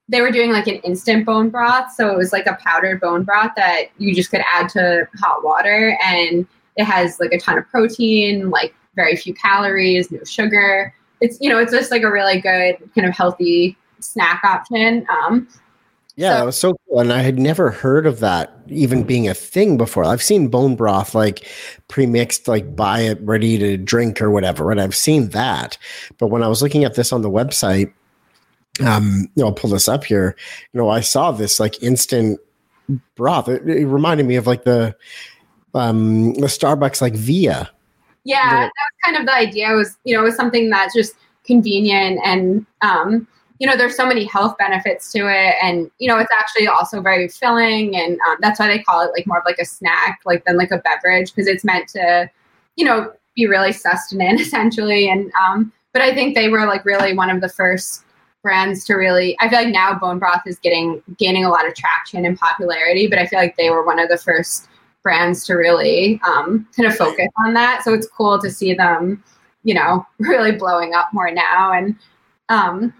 they 0.07 0.21
were 0.21 0.31
doing 0.31 0.51
like 0.51 0.67
an 0.67 0.77
instant 0.77 1.25
bone 1.25 1.49
broth, 1.49 1.91
so 1.93 2.09
it 2.09 2.17
was 2.17 2.33
like 2.33 2.47
a 2.47 2.57
powdered 2.63 2.99
bone 2.99 3.23
broth 3.23 3.51
that 3.55 3.89
you 3.97 4.13
just 4.13 4.31
could 4.31 4.41
add 4.51 4.69
to 4.69 5.07
hot 5.19 5.43
water 5.43 5.97
and 6.03 6.47
it 6.77 6.85
has 6.85 7.19
like 7.19 7.31
a 7.31 7.39
ton 7.39 7.57
of 7.57 7.67
protein, 7.67 8.49
like 8.49 8.73
very 8.95 9.15
few 9.15 9.33
calories, 9.33 10.09
no 10.11 10.23
sugar. 10.23 10.93
It's 11.21 11.37
you 11.39 11.49
know, 11.49 11.59
it's 11.59 11.71
just 11.71 11.91
like 11.91 12.03
a 12.03 12.11
really 12.11 12.39
good 12.39 12.77
kind 12.95 13.07
of 13.07 13.15
healthy 13.15 13.77
snack 13.99 14.41
option. 14.43 15.05
Um, 15.09 15.47
Yeah, 16.19 16.31
So- 16.33 16.37
that 16.39 16.45
was 16.45 16.57
so 16.57 16.73
cool. 16.87 16.99
And 16.99 17.13
I 17.13 17.21
had 17.21 17.39
never 17.39 17.69
heard 17.71 18.05
of 18.05 18.19
that 18.19 18.51
even 18.67 19.03
being 19.03 19.27
a 19.29 19.33
thing 19.33 19.77
before. 19.77 20.03
I've 20.03 20.21
seen 20.21 20.49
bone 20.49 20.75
broth 20.75 21.15
like 21.15 21.47
pre-mixed, 21.87 22.47
like 22.47 22.75
buy 22.75 22.99
it 23.01 23.19
ready 23.21 23.57
to 23.57 23.77
drink 23.77 24.21
or 24.21 24.29
whatever. 24.29 24.69
And 24.69 24.81
I've 24.81 24.95
seen 24.95 25.29
that. 25.29 25.77
But 26.17 26.27
when 26.27 26.43
I 26.43 26.47
was 26.49 26.61
looking 26.61 26.83
at 26.83 26.95
this 26.95 27.13
on 27.13 27.21
the 27.21 27.29
website, 27.29 27.93
um, 28.85 29.27
you 29.35 29.41
know, 29.43 29.47
I'll 29.47 29.53
pull 29.53 29.69
this 29.69 29.87
up 29.87 30.03
here. 30.03 30.35
You 30.73 30.79
know, 30.79 30.89
I 30.89 30.99
saw 30.99 31.31
this 31.31 31.59
like 31.59 31.81
instant 31.81 32.39
broth. 33.15 33.47
It, 33.47 33.67
it 33.69 33.85
reminded 33.87 34.25
me 34.25 34.35
of 34.35 34.45
like 34.47 34.63
the 34.65 34.95
um 35.73 36.33
the 36.33 36.47
Starbucks 36.47 37.01
like 37.01 37.13
Via. 37.13 37.69
yeah, 38.23 38.35
Yeah. 38.43 38.49
that 38.61 38.71
was 38.71 38.71
kind 39.05 39.17
of 39.17 39.25
the 39.25 39.33
idea. 39.33 39.71
It 39.71 39.75
Was 39.75 39.97
you 40.03 40.15
know, 40.15 40.21
it 40.21 40.25
was 40.25 40.35
something 40.35 40.69
that's 40.69 40.93
just 40.93 41.13
convenient 41.45 42.19
and 42.25 42.65
um, 42.81 43.27
you 43.59 43.67
know, 43.67 43.75
there's 43.75 43.95
so 43.95 44.05
many 44.05 44.23
health 44.25 44.57
benefits 44.57 45.11
to 45.11 45.29
it, 45.29 45.55
and 45.61 45.91
you 45.99 46.07
know, 46.07 46.17
it's 46.17 46.31
actually 46.37 46.67
also 46.67 47.01
very 47.01 47.27
filling, 47.27 47.95
and 47.95 48.19
um, 48.27 48.37
that's 48.39 48.59
why 48.59 48.67
they 48.67 48.79
call 48.79 49.01
it 49.01 49.11
like 49.15 49.27
more 49.27 49.39
of 49.39 49.45
like 49.45 49.59
a 49.59 49.65
snack, 49.65 50.21
like 50.25 50.45
than 50.45 50.57
like 50.57 50.71
a 50.71 50.79
beverage, 50.79 51.33
because 51.33 51.47
it's 51.47 51.65
meant 51.65 51.89
to, 51.89 52.29
you 52.77 52.85
know, 52.85 53.11
be 53.35 53.47
really 53.47 53.73
sustenance 53.73 54.41
essentially. 54.47 55.09
And 55.09 55.31
um, 55.33 55.73
but 55.93 56.01
I 56.01 56.13
think 56.13 56.35
they 56.35 56.49
were 56.49 56.65
like 56.65 56.85
really 56.85 57.13
one 57.13 57.29
of 57.29 57.41
the 57.41 57.49
first 57.49 58.05
brands 58.41 58.85
to 58.85 58.93
really. 58.95 59.35
I 59.41 59.49
feel 59.49 59.59
like 59.59 59.73
now 59.73 59.97
bone 59.97 60.19
broth 60.19 60.43
is 60.45 60.57
getting 60.59 61.03
gaining 61.17 61.45
a 61.45 61.49
lot 61.49 61.67
of 61.67 61.75
traction 61.75 62.25
and 62.25 62.39
popularity, 62.39 63.07
but 63.07 63.19
I 63.19 63.25
feel 63.25 63.39
like 63.39 63.57
they 63.57 63.69
were 63.69 63.85
one 63.85 63.99
of 63.99 64.09
the 64.09 64.17
first 64.17 64.69
brands 65.03 65.45
to 65.45 65.55
really 65.55 66.19
um, 66.25 66.67
kind 66.75 66.87
of 66.87 66.95
focus 66.95 67.27
on 67.45 67.53
that. 67.53 67.83
So 67.83 67.93
it's 67.93 68.07
cool 68.07 68.39
to 68.39 68.49
see 68.49 68.73
them, 68.73 69.23
you 69.63 69.73
know, 69.73 70.05
really 70.19 70.51
blowing 70.53 70.93
up 70.93 71.09
more 71.13 71.31
now. 71.31 71.73
And 71.73 71.95
um, 72.49 72.93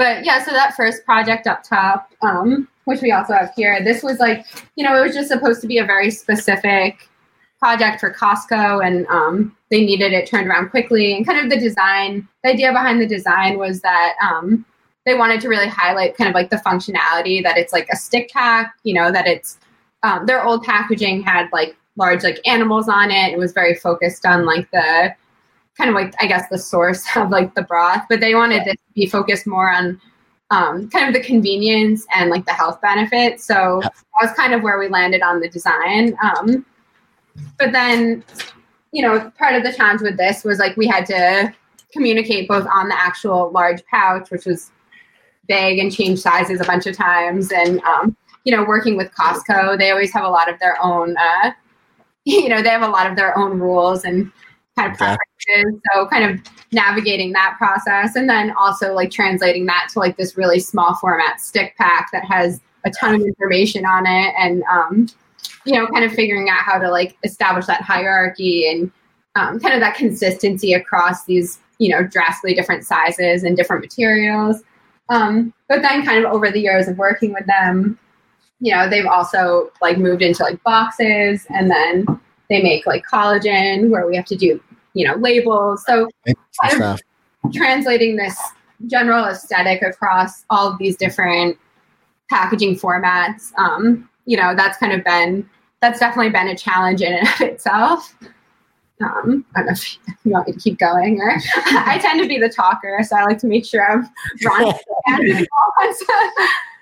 but 0.00 0.24
yeah, 0.24 0.42
so 0.42 0.50
that 0.52 0.72
first 0.72 1.04
project 1.04 1.46
up 1.46 1.62
top, 1.62 2.10
um, 2.22 2.66
which 2.86 3.02
we 3.02 3.12
also 3.12 3.34
have 3.34 3.52
here, 3.54 3.84
this 3.84 4.02
was 4.02 4.18
like, 4.18 4.46
you 4.74 4.82
know, 4.82 4.96
it 4.98 5.04
was 5.04 5.14
just 5.14 5.28
supposed 5.28 5.60
to 5.60 5.66
be 5.66 5.76
a 5.76 5.84
very 5.84 6.10
specific 6.10 7.06
project 7.58 8.00
for 8.00 8.10
Costco, 8.10 8.82
and 8.82 9.06
um, 9.08 9.54
they 9.70 9.84
needed 9.84 10.14
it 10.14 10.26
turned 10.26 10.48
around 10.48 10.70
quickly. 10.70 11.14
And 11.14 11.26
kind 11.26 11.38
of 11.38 11.50
the 11.50 11.60
design, 11.60 12.26
the 12.42 12.48
idea 12.48 12.72
behind 12.72 12.98
the 12.98 13.06
design 13.06 13.58
was 13.58 13.82
that 13.82 14.14
um, 14.22 14.64
they 15.04 15.14
wanted 15.14 15.38
to 15.42 15.50
really 15.50 15.68
highlight 15.68 16.16
kind 16.16 16.28
of 16.28 16.34
like 16.34 16.48
the 16.48 16.56
functionality 16.56 17.42
that 17.42 17.58
it's 17.58 17.74
like 17.74 17.86
a 17.92 17.96
stick 17.96 18.30
pack, 18.30 18.72
you 18.84 18.94
know, 18.94 19.12
that 19.12 19.26
it's 19.26 19.58
um, 20.02 20.24
their 20.24 20.42
old 20.42 20.64
packaging 20.64 21.22
had 21.22 21.50
like 21.52 21.76
large 21.96 22.22
like 22.22 22.40
animals 22.46 22.88
on 22.88 23.10
it. 23.10 23.34
It 23.34 23.38
was 23.38 23.52
very 23.52 23.74
focused 23.74 24.24
on 24.24 24.46
like 24.46 24.70
the 24.70 25.14
kind 25.80 25.88
of 25.88 25.94
like 25.94 26.14
I 26.20 26.26
guess 26.26 26.48
the 26.50 26.58
source 26.58 27.04
of 27.16 27.30
like 27.30 27.54
the 27.54 27.62
broth, 27.62 28.04
but 28.08 28.20
they 28.20 28.34
wanted 28.34 28.64
this 28.64 28.74
to 28.74 28.92
be 28.94 29.06
focused 29.06 29.46
more 29.46 29.72
on 29.72 30.00
um, 30.50 30.90
kind 30.90 31.08
of 31.08 31.14
the 31.14 31.26
convenience 31.26 32.06
and 32.14 32.28
like 32.28 32.44
the 32.44 32.52
health 32.52 32.80
benefits. 32.80 33.44
So 33.44 33.80
that 33.82 33.94
was 34.20 34.32
kind 34.32 34.52
of 34.52 34.62
where 34.62 34.78
we 34.78 34.88
landed 34.88 35.22
on 35.22 35.40
the 35.40 35.48
design. 35.48 36.16
Um, 36.22 36.66
but 37.56 37.70
then, 37.70 38.24
you 38.92 39.02
know, 39.02 39.30
part 39.38 39.54
of 39.54 39.62
the 39.62 39.72
challenge 39.72 40.02
with 40.02 40.16
this 40.16 40.42
was 40.42 40.58
like 40.58 40.76
we 40.76 40.88
had 40.88 41.06
to 41.06 41.54
communicate 41.92 42.48
both 42.48 42.66
on 42.66 42.88
the 42.88 43.00
actual 43.00 43.50
large 43.52 43.84
pouch, 43.86 44.30
which 44.30 44.44
was 44.44 44.72
big 45.46 45.78
and 45.78 45.92
change 45.92 46.18
sizes 46.18 46.60
a 46.60 46.64
bunch 46.64 46.86
of 46.86 46.96
times, 46.96 47.52
and 47.52 47.80
um, 47.82 48.16
you 48.44 48.56
know, 48.56 48.64
working 48.64 48.96
with 48.96 49.10
Costco, 49.12 49.78
they 49.78 49.90
always 49.90 50.12
have 50.12 50.24
a 50.24 50.28
lot 50.28 50.52
of 50.52 50.58
their 50.58 50.76
own. 50.82 51.16
Uh, 51.16 51.52
you 52.24 52.48
know, 52.48 52.62
they 52.62 52.68
have 52.68 52.82
a 52.82 52.88
lot 52.88 53.08
of 53.08 53.16
their 53.16 53.36
own 53.38 53.58
rules 53.58 54.04
and 54.04 54.30
kind 54.80 54.92
of 54.92 54.98
preferences. 54.98 55.80
So 55.92 56.06
kind 56.06 56.30
of 56.30 56.40
navigating 56.72 57.32
that 57.32 57.56
process 57.58 58.16
and 58.16 58.28
then 58.28 58.52
also 58.58 58.92
like 58.94 59.10
translating 59.10 59.66
that 59.66 59.88
to 59.92 59.98
like 59.98 60.16
this 60.16 60.36
really 60.36 60.60
small 60.60 60.94
format 60.94 61.40
stick 61.40 61.74
pack 61.76 62.10
that 62.12 62.24
has 62.24 62.60
a 62.84 62.90
ton 62.90 63.14
of 63.14 63.20
information 63.20 63.84
on 63.84 64.06
it 64.06 64.34
and 64.38 64.62
um, 64.64 65.08
you 65.64 65.74
know, 65.74 65.86
kind 65.86 66.04
of 66.04 66.12
figuring 66.12 66.48
out 66.48 66.58
how 66.58 66.78
to 66.78 66.90
like 66.90 67.16
establish 67.24 67.66
that 67.66 67.82
hierarchy 67.82 68.68
and 68.70 68.90
um, 69.36 69.60
kind 69.60 69.74
of 69.74 69.80
that 69.80 69.96
consistency 69.96 70.72
across 70.72 71.24
these, 71.24 71.58
you 71.78 71.88
know, 71.88 72.02
drastically 72.02 72.54
different 72.54 72.84
sizes 72.84 73.44
and 73.44 73.56
different 73.56 73.82
materials. 73.82 74.62
Um, 75.08 75.52
but 75.68 75.82
then 75.82 76.04
kind 76.04 76.24
of 76.24 76.32
over 76.32 76.50
the 76.50 76.60
years 76.60 76.88
of 76.88 76.96
working 76.98 77.32
with 77.32 77.46
them, 77.46 77.98
you 78.60 78.74
know, 78.74 78.88
they've 78.88 79.06
also 79.06 79.70
like 79.80 79.98
moved 79.98 80.22
into 80.22 80.42
like 80.42 80.62
boxes 80.62 81.46
and 81.50 81.70
then 81.70 82.06
they 82.48 82.62
make 82.62 82.86
like 82.86 83.04
collagen 83.06 83.90
where 83.90 84.06
we 84.06 84.16
have 84.16 84.26
to 84.26 84.36
do, 84.36 84.60
you 84.94 85.06
know, 85.06 85.14
labels. 85.16 85.84
So 85.86 86.08
kind 86.62 86.82
of 86.82 87.00
translating 87.52 88.16
this 88.16 88.38
general 88.86 89.26
aesthetic 89.26 89.82
across 89.82 90.44
all 90.50 90.68
of 90.68 90.78
these 90.78 90.96
different 90.96 91.58
packaging 92.28 92.76
formats. 92.76 93.52
Um, 93.58 94.08
you 94.26 94.36
know, 94.36 94.54
that's 94.54 94.78
kind 94.78 94.92
of 94.92 95.04
been 95.04 95.48
that's 95.80 95.98
definitely 95.98 96.30
been 96.30 96.48
a 96.48 96.56
challenge 96.56 97.00
in 97.00 97.14
and 97.14 97.26
of 97.26 97.40
itself. 97.40 98.14
Um, 99.02 99.46
I 99.56 99.60
don't 99.60 99.66
know 99.66 99.72
if 99.72 99.98
you 100.24 100.30
want 100.30 100.46
me 100.46 100.52
to 100.52 100.58
keep 100.58 100.78
going, 100.78 101.20
or 101.20 101.32
I 101.56 101.98
tend 101.98 102.20
to 102.22 102.28
be 102.28 102.38
the 102.38 102.50
talker, 102.50 102.98
so 103.02 103.16
I 103.16 103.24
like 103.24 103.38
to 103.38 103.46
make 103.46 103.64
sure 103.64 103.90
I'm 103.90 104.08
running. 104.44 104.74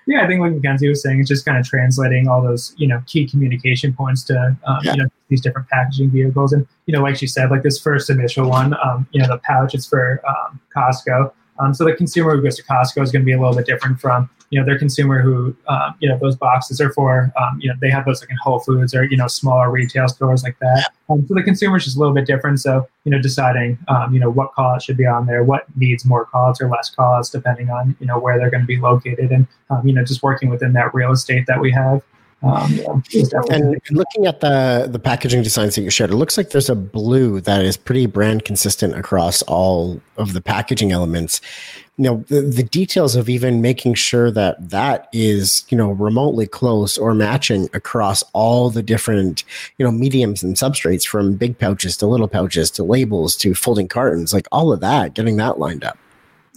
yeah, 0.05 0.23
I 0.23 0.27
think 0.27 0.41
what 0.41 0.51
Mackenzie 0.51 0.89
was 0.89 1.01
saying, 1.01 1.19
is 1.19 1.27
just 1.27 1.45
kind 1.45 1.57
of 1.57 1.65
translating 1.65 2.27
all 2.27 2.41
those 2.41 2.73
you 2.77 2.87
know 2.87 3.01
key 3.07 3.25
communication 3.27 3.93
points 3.93 4.23
to 4.23 4.57
um, 4.65 4.79
yeah. 4.83 4.93
you 4.93 5.03
know 5.03 5.09
these 5.29 5.41
different 5.41 5.67
packaging 5.69 6.09
vehicles, 6.09 6.53
and 6.53 6.67
you 6.85 6.93
know 6.93 7.01
like 7.01 7.15
she 7.15 7.27
said, 7.27 7.51
like 7.51 7.63
this 7.63 7.79
first 7.79 8.09
initial 8.09 8.49
one, 8.49 8.75
um, 8.83 9.07
you 9.11 9.21
know 9.21 9.27
the 9.27 9.37
pouch 9.39 9.75
is 9.75 9.87
for 9.87 10.21
um, 10.27 10.59
Costco, 10.75 11.31
um, 11.59 11.73
so 11.73 11.83
the 11.83 11.93
consumer 11.93 12.35
who 12.35 12.41
goes 12.41 12.55
to 12.55 12.63
Costco 12.63 13.03
is 13.03 13.11
going 13.11 13.21
to 13.21 13.25
be 13.25 13.33
a 13.33 13.39
little 13.39 13.55
bit 13.55 13.65
different 13.65 13.99
from 13.99 14.29
you 14.49 14.59
know 14.59 14.65
their 14.65 14.79
consumer 14.79 15.21
who 15.21 15.55
um, 15.67 15.93
you 15.99 16.09
know 16.09 16.17
those 16.17 16.35
boxes 16.35 16.81
are 16.81 16.91
for 16.93 17.31
um, 17.39 17.59
you 17.61 17.69
know 17.69 17.75
they 17.81 17.89
have 17.89 18.05
those 18.05 18.21
like 18.21 18.29
in 18.29 18.37
Whole 18.37 18.59
Foods 18.59 18.95
or 18.95 19.03
you 19.03 19.17
know 19.17 19.27
smaller 19.27 19.69
retail 19.69 20.07
stores 20.07 20.43
like 20.43 20.57
that. 20.59 20.91
Um, 21.09 21.25
so 21.27 21.35
the 21.35 21.43
consumer 21.43 21.77
is 21.77 21.83
just 21.83 21.97
a 21.97 21.99
little 21.99 22.13
bit 22.13 22.25
different. 22.25 22.59
So 22.59 22.87
you 23.03 23.11
know 23.11 23.21
deciding 23.21 23.77
um, 23.87 24.13
you 24.13 24.19
know 24.19 24.29
what 24.29 24.53
callouts 24.53 24.83
should 24.83 24.97
be 24.97 25.05
on 25.05 25.25
there, 25.25 25.43
what 25.43 25.65
needs 25.75 26.05
more 26.05 26.25
callouts 26.25 26.61
or 26.61 26.69
less 26.69 26.93
callouts 26.93 27.31
depending 27.31 27.69
on 27.69 27.95
you 27.99 28.07
know 28.07 28.17
where 28.17 28.39
they're 28.39 28.49
going 28.49 28.63
to 28.63 28.67
be 28.67 28.77
located, 28.77 29.31
and 29.31 29.45
um, 29.69 29.85
you 29.87 29.93
know 29.93 30.03
just 30.03 30.23
working 30.23 30.49
within 30.49 30.73
that 30.73 30.93
real 30.93 31.11
estate 31.11 31.45
that 31.47 31.59
we 31.59 31.71
have. 31.71 32.01
Um, 32.41 33.03
and 33.51 33.81
looking 33.91 34.25
at 34.25 34.39
the 34.39 34.87
the 34.89 34.99
packaging 34.99 35.43
designs 35.43 35.75
that 35.75 35.81
you 35.81 35.89
shared, 35.89 36.11
it 36.11 36.15
looks 36.15 36.37
like 36.37 36.51
there's 36.51 36.69
a 36.69 36.75
blue 36.75 37.41
that 37.41 37.65
is 37.65 37.75
pretty 37.75 38.05
brand 38.05 38.45
consistent 38.45 38.95
across 38.95 39.41
all 39.41 40.01
of 40.15 40.31
the 40.31 40.39
packaging 40.39 40.93
elements. 40.93 41.41
You 41.97 42.05
know, 42.05 42.23
the, 42.29 42.39
the 42.39 42.63
details 42.63 43.17
of 43.17 43.27
even 43.27 43.61
making 43.61 43.95
sure 43.95 44.31
that 44.31 44.69
that 44.69 45.09
is 45.11 45.65
you 45.67 45.77
know 45.77 45.91
remotely 45.91 46.47
close 46.47 46.97
or 46.97 47.13
matching 47.13 47.69
across 47.73 48.23
all 48.31 48.69
the 48.69 48.83
different 48.83 49.43
you 49.77 49.83
know 49.83 49.91
mediums 49.91 50.41
and 50.41 50.55
substrates, 50.55 51.05
from 51.05 51.35
big 51.35 51.59
pouches 51.59 51.97
to 51.97 52.07
little 52.07 52.29
pouches 52.29 52.71
to 52.71 52.83
labels 52.83 53.35
to 53.37 53.53
folding 53.53 53.89
cartons, 53.89 54.33
like 54.33 54.47
all 54.49 54.71
of 54.71 54.79
that, 54.79 55.13
getting 55.13 55.35
that 55.37 55.59
lined 55.59 55.83
up. 55.83 55.97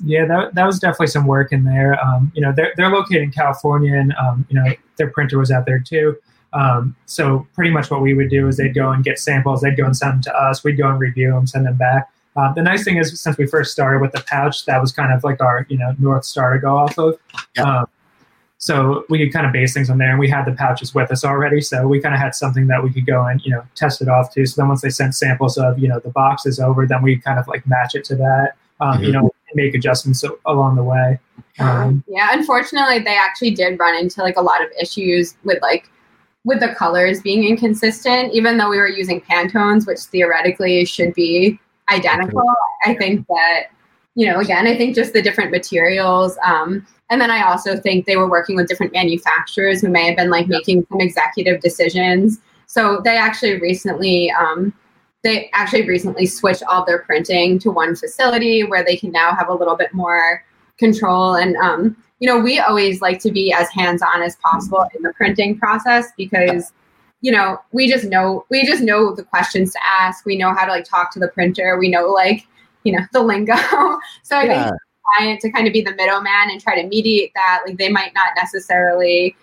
Yeah, 0.05 0.26
that, 0.26 0.55
that 0.55 0.66
was 0.66 0.78
definitely 0.78 1.09
some 1.09 1.26
work 1.26 1.53
in 1.53 1.64
there. 1.64 2.03
Um, 2.03 2.33
you 2.35 2.43
know, 2.43 2.53
they're, 2.53 2.72
they're 2.76 2.91
located 2.91 3.22
in 3.22 3.30
California, 3.30 3.95
and 3.95 4.12
um, 4.14 4.45
you 4.49 4.59
know 4.59 4.72
their 5.03 5.11
printer 5.11 5.39
was 5.39 5.51
out 5.51 5.67
there 5.67 5.81
too. 5.81 6.17
Um, 6.53 6.95
so 7.07 7.47
pretty 7.55 7.71
much 7.71 7.91
what 7.91 8.03
we 8.03 8.15
would 8.15 8.31
do 8.31 8.47
is 8.47 8.57
they'd 8.57 8.75
go 8.75 8.91
and 8.91 9.03
get 9.03 9.19
samples, 9.19 9.63
they'd 9.63 9.77
go 9.77 9.87
and 9.87 9.97
send 9.97 10.13
them 10.13 10.23
to 10.23 10.35
us, 10.37 10.63
we'd 10.63 10.77
go 10.77 10.89
and 10.89 11.01
review 11.01 11.33
them, 11.33 11.47
send 11.47 11.67
them 11.67 11.77
back. 11.77 12.11
Um, 12.37 12.53
the 12.55 12.63
nice 12.63 12.85
thing 12.85 12.97
is, 12.97 13.21
since 13.21 13.37
we 13.37 13.47
first 13.47 13.73
started 13.73 14.01
with 14.01 14.13
the 14.13 14.23
pouch, 14.27 14.65
that 14.65 14.81
was 14.81 14.93
kind 14.93 15.13
of 15.13 15.23
like 15.23 15.41
our 15.41 15.67
you 15.69 15.77
know 15.77 15.95
north 15.99 16.25
star 16.25 16.55
to 16.55 16.59
go 16.59 16.77
off 16.77 16.99
of. 16.99 17.19
Um, 17.63 17.87
so 18.57 19.05
we 19.11 19.19
could 19.19 19.33
kind 19.33 19.45
of 19.45 19.53
base 19.53 19.75
things 19.75 19.91
on 19.91 19.99
there, 19.99 20.11
and 20.11 20.19
we 20.19 20.29
had 20.29 20.45
the 20.47 20.53
pouches 20.53 20.95
with 20.95 21.11
us 21.11 21.25
already, 21.25 21.61
so 21.61 21.87
we 21.87 22.01
kind 22.01 22.15
of 22.15 22.21
had 22.21 22.35
something 22.35 22.69
that 22.69 22.83
we 22.83 22.91
could 22.91 23.05
go 23.05 23.27
and 23.27 23.45
you 23.45 23.51
know 23.51 23.63
test 23.75 24.01
it 24.01 24.09
off 24.09 24.33
to. 24.35 24.47
So 24.47 24.63
then 24.63 24.69
once 24.69 24.81
they 24.81 24.89
sent 24.89 25.15
samples 25.15 25.59
of 25.59 25.79
you 25.79 25.89
know 25.89 25.99
the 25.99 26.11
boxes 26.11 26.59
over, 26.59 26.87
then 26.87 27.03
we 27.03 27.19
kind 27.19 27.39
of 27.39 27.47
like 27.49 27.67
match 27.67 27.95
it 27.95 28.05
to 28.05 28.17
that. 28.17 28.53
Um, 28.81 28.95
mm-hmm. 28.95 29.05
You 29.05 29.13
know, 29.13 29.35
make 29.55 29.75
adjustments 29.75 30.25
along 30.47 30.77
the 30.77 30.83
way. 30.83 31.19
Um, 31.59 32.03
yeah, 32.07 32.29
unfortunately, 32.33 33.01
they 33.01 33.17
actually 33.17 33.53
did 33.53 33.79
run 33.79 33.95
into 33.95 34.23
like 34.23 34.37
a 34.37 34.43
lot 34.43 34.63
of 34.63 34.71
issues 34.81 35.37
with 35.45 35.61
like 35.63 35.89
with 36.45 36.61
the 36.61 36.75
colors 36.75 37.21
being 37.21 37.45
inconsistent. 37.45 38.33
Even 38.33 38.57
though 38.57 38.71
we 38.71 38.79
were 38.79 38.89
using 38.89 39.21
Pantones, 39.21 39.87
which 39.87 40.01
theoretically 40.01 40.85
should 40.85 41.15
be 41.15 41.59
identical, 41.91 42.45
I 42.85 42.95
think 42.95 43.27
that 43.29 43.65
you 44.15 44.31
know, 44.31 44.41
again, 44.41 44.67
I 44.67 44.77
think 44.77 44.95
just 44.95 45.13
the 45.13 45.23
different 45.23 45.51
materials. 45.51 46.37
Um, 46.45 46.87
and 47.11 47.21
then 47.21 47.31
I 47.31 47.43
also 47.43 47.79
think 47.79 48.07
they 48.07 48.17
were 48.17 48.29
working 48.29 48.57
with 48.57 48.69
different 48.69 48.93
manufacturers 48.93 49.81
who 49.81 49.89
may 49.89 50.07
have 50.07 50.17
been 50.17 50.31
like 50.31 50.49
making 50.49 50.87
some 50.91 51.01
executive 51.01 51.61
decisions. 51.61 52.39
So 52.67 53.01
they 53.05 53.17
actually 53.17 53.61
recently 53.61 54.31
um, 54.31 54.73
they 55.23 55.51
actually 55.53 55.87
recently 55.87 56.27
switched 56.27 56.62
all 56.64 56.85
their 56.85 57.01
printing 57.01 57.59
to 57.61 57.70
one 57.70 57.95
facility 57.95 58.64
where 58.64 58.85
they 58.85 58.97
can 58.97 59.12
now 59.12 59.35
have 59.35 59.49
a 59.49 59.55
little 59.55 59.77
bit 59.77 59.95
more 59.95 60.45
control. 60.79 61.37
And 61.37 61.57
um, 61.57 61.97
you 62.18 62.29
know 62.29 62.39
we 62.39 62.61
always 62.61 63.01
like 63.01 63.20
to 63.20 63.33
be 63.33 63.53
as 63.53 63.68
hands-on 63.70 64.23
as 64.23 64.37
possible 64.37 64.85
in 64.95 65.03
the 65.03 65.12
printing 65.14 65.59
process 65.59 66.12
because 66.16 66.73
you 67.20 67.33
know 67.33 67.59
we 67.73 67.89
just 67.89 68.05
know 68.05 68.47
we 68.49 68.64
just 68.64 68.83
know 68.83 69.14
the 69.14 69.25
questions 69.25 69.73
to 69.73 69.79
ask. 69.85 70.25
We 70.25 70.37
know 70.37 70.55
how 70.55 70.64
to 70.64 70.70
like 70.73 70.85
talk 70.85 71.12
to 71.12 71.18
the 71.18 71.29
printer. 71.29 71.79
We 71.79 71.89
know 71.89 72.07
like 72.09 72.47
you 72.85 72.93
know 72.93 73.05
the 73.12 73.23
lingo. 73.23 73.57
So 74.23 74.37
i 74.37 74.45
yeah. 74.45 74.64
think 74.64 74.77
client 75.18 75.41
to 75.41 75.51
kind 75.51 75.66
of 75.66 75.73
be 75.73 75.83
the 75.83 75.95
middleman 75.97 76.51
and 76.51 76.61
try 76.61 76.81
to 76.81 76.87
mediate 76.87 77.33
that. 77.35 77.62
Like 77.66 77.77
they 77.77 77.89
might 77.89 78.14
not 78.14 78.33
necessarily 78.37 79.37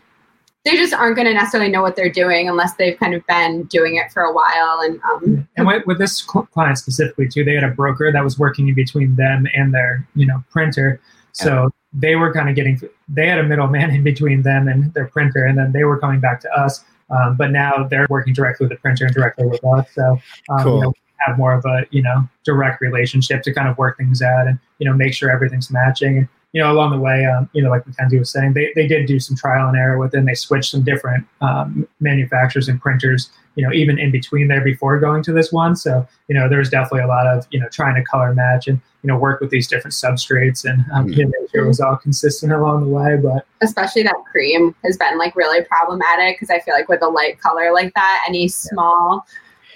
they 0.70 0.78
just 0.78 0.94
aren't 0.94 1.16
going 1.16 1.28
to 1.28 1.34
necessarily 1.34 1.72
know 1.72 1.82
what 1.82 1.96
they're 1.96 2.12
doing 2.12 2.48
unless 2.48 2.76
they've 2.76 2.98
kind 2.98 3.14
of 3.14 3.26
been 3.28 3.64
doing 3.66 3.96
it 3.96 4.12
for 4.12 4.24
a 4.24 4.34
while. 4.34 4.82
And 4.82 5.02
um, 5.04 5.48
and 5.58 5.68
with, 5.68 5.86
with 5.86 5.98
this 5.98 6.22
client 6.22 6.78
specifically 6.78 7.28
too, 7.28 7.44
they 7.44 7.56
had 7.56 7.64
a 7.64 7.72
broker 7.72 8.12
that 8.12 8.24
was 8.24 8.38
working 8.38 8.68
in 8.68 8.76
between 8.76 9.16
them 9.16 9.48
and 9.56 9.74
their 9.74 10.08
you 10.16 10.26
know 10.26 10.44
printer. 10.52 11.02
So 11.32 11.64
yeah. 11.64 11.68
they 11.94 12.16
were 12.16 12.34
kind 12.34 12.50
of 12.50 12.56
getting 12.56 12.80
they 13.08 13.28
had 13.28 13.40
a 13.40 13.44
middleman 13.44 13.90
in 13.96 14.04
between 14.04 14.44
them 14.44 14.68
and 14.68 14.94
their 14.94 15.08
printer, 15.08 15.46
and 15.46 15.58
then 15.58 15.72
they 15.72 15.84
were 15.84 16.00
coming 16.00 16.20
back 16.20 16.42
to 16.42 16.52
us. 16.52 16.84
Um, 17.10 17.36
but 17.36 17.50
now 17.50 17.88
they're 17.90 18.06
working 18.10 18.34
directly 18.34 18.66
with 18.66 18.78
the 18.78 18.80
printer 18.82 19.06
and 19.06 19.14
directly 19.14 19.48
with 19.48 19.64
us. 19.66 19.88
So 19.96 20.20
um, 20.50 20.64
cool. 20.64 20.76
you 20.76 20.82
know, 20.84 20.94
have 21.26 21.38
more 21.38 21.54
of 21.54 21.66
a 21.66 21.86
you 21.92 22.02
know 22.02 22.28
direct 22.44 22.82
relationship 22.82 23.42
to 23.44 23.54
kind 23.54 23.68
of 23.68 23.78
work 23.78 23.98
things 23.98 24.22
out 24.22 24.48
and 24.48 24.60
you 24.78 24.86
know 24.88 24.94
make 24.94 25.14
sure 25.14 25.32
everything's 25.32 25.72
matching. 25.72 26.28
And 26.52 26.60
you 26.60 26.64
know, 26.64 26.72
along 26.72 26.92
the 26.92 27.00
way, 27.00 27.26
um, 27.26 27.48
you 27.54 27.62
know, 27.62 27.70
like 27.70 27.86
Mackenzie 27.86 28.18
was 28.18 28.32
saying, 28.32 28.54
they, 28.54 28.72
they 28.76 28.88
did 28.88 29.06
do 29.06 29.20
some 29.20 29.38
trial 29.38 29.68
and 29.68 29.78
error 29.78 30.00
with 30.00 30.16
it. 30.16 30.18
And 30.18 30.28
they 30.28 30.34
switched 30.34 30.72
some 30.72 30.84
different 30.84 31.28
um, 31.42 31.88
manufacturers 32.00 32.68
and 32.68 32.82
printers, 32.82 33.30
you 33.54 33.64
know, 33.64 33.72
even 33.72 34.00
in 34.00 34.12
between 34.12 34.48
there 34.48 34.64
before 34.64 35.00
going 35.00 35.22
to 35.24 35.32
this 35.32 35.52
one. 35.52 35.76
So, 35.76 36.08
you 36.28 36.34
know, 36.34 36.50
there's 36.50 36.72
definitely 36.72 37.02
a 37.02 37.08
lot 37.08 37.28
of, 37.28 37.46
you 37.52 37.60
know, 37.60 37.68
trying 37.72 37.94
to 37.96 38.04
color 38.04 38.34
match 38.34 38.68
and, 38.68 38.82
you 39.04 39.08
know, 39.08 39.18
work 39.18 39.42
with 39.42 39.52
these 39.52 39.68
different 39.68 39.94
substrates 39.94 40.68
and 40.68 40.80
um, 40.92 41.06
mm-hmm. 41.06 41.20
you 41.20 41.26
know, 41.26 41.32
make 41.40 41.52
sure 41.52 41.64
it 41.64 41.68
was 41.68 41.80
all 41.80 41.98
consistent 41.98 42.52
along 42.52 42.82
the 42.82 42.90
way. 42.90 43.16
But 43.16 43.46
especially 43.62 44.02
that 44.04 44.16
cream 44.32 44.76
has 44.84 44.98
been 44.98 45.20
like 45.20 45.36
really 45.36 45.64
problematic 45.66 46.38
because 46.38 46.50
I 46.50 46.62
feel 46.62 46.74
like 46.74 46.90
with 46.90 47.04
a 47.04 47.10
light 47.10 47.40
color 47.40 47.72
like 47.74 47.94
that, 47.94 48.26
any 48.28 48.48
small, 48.48 49.24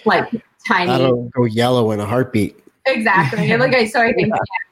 like 0.05 0.27
tiny. 0.67 0.87
That'll 0.87 1.29
go 1.29 1.45
yellow 1.45 1.91
in 1.91 1.99
a 1.99 2.05
heartbeat. 2.05 2.57
Exactly. 2.87 3.55
like, 3.55 3.89
so 3.89 4.01
I 4.01 4.11
think. 4.13 4.33
Yeah 4.43 4.63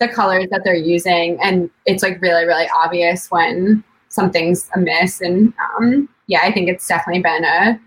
the 0.00 0.08
colors 0.08 0.46
that 0.50 0.62
they're 0.64 0.74
using 0.74 1.38
and 1.42 1.70
it's 1.86 2.02
like 2.02 2.20
really 2.20 2.44
really 2.46 2.68
obvious 2.74 3.30
when 3.30 3.84
something's 4.08 4.68
amiss 4.74 5.20
and 5.20 5.52
um, 5.78 6.08
yeah 6.26 6.40
i 6.42 6.50
think 6.50 6.68
it's 6.68 6.88
definitely 6.88 7.22
been 7.22 7.44
a 7.44 7.80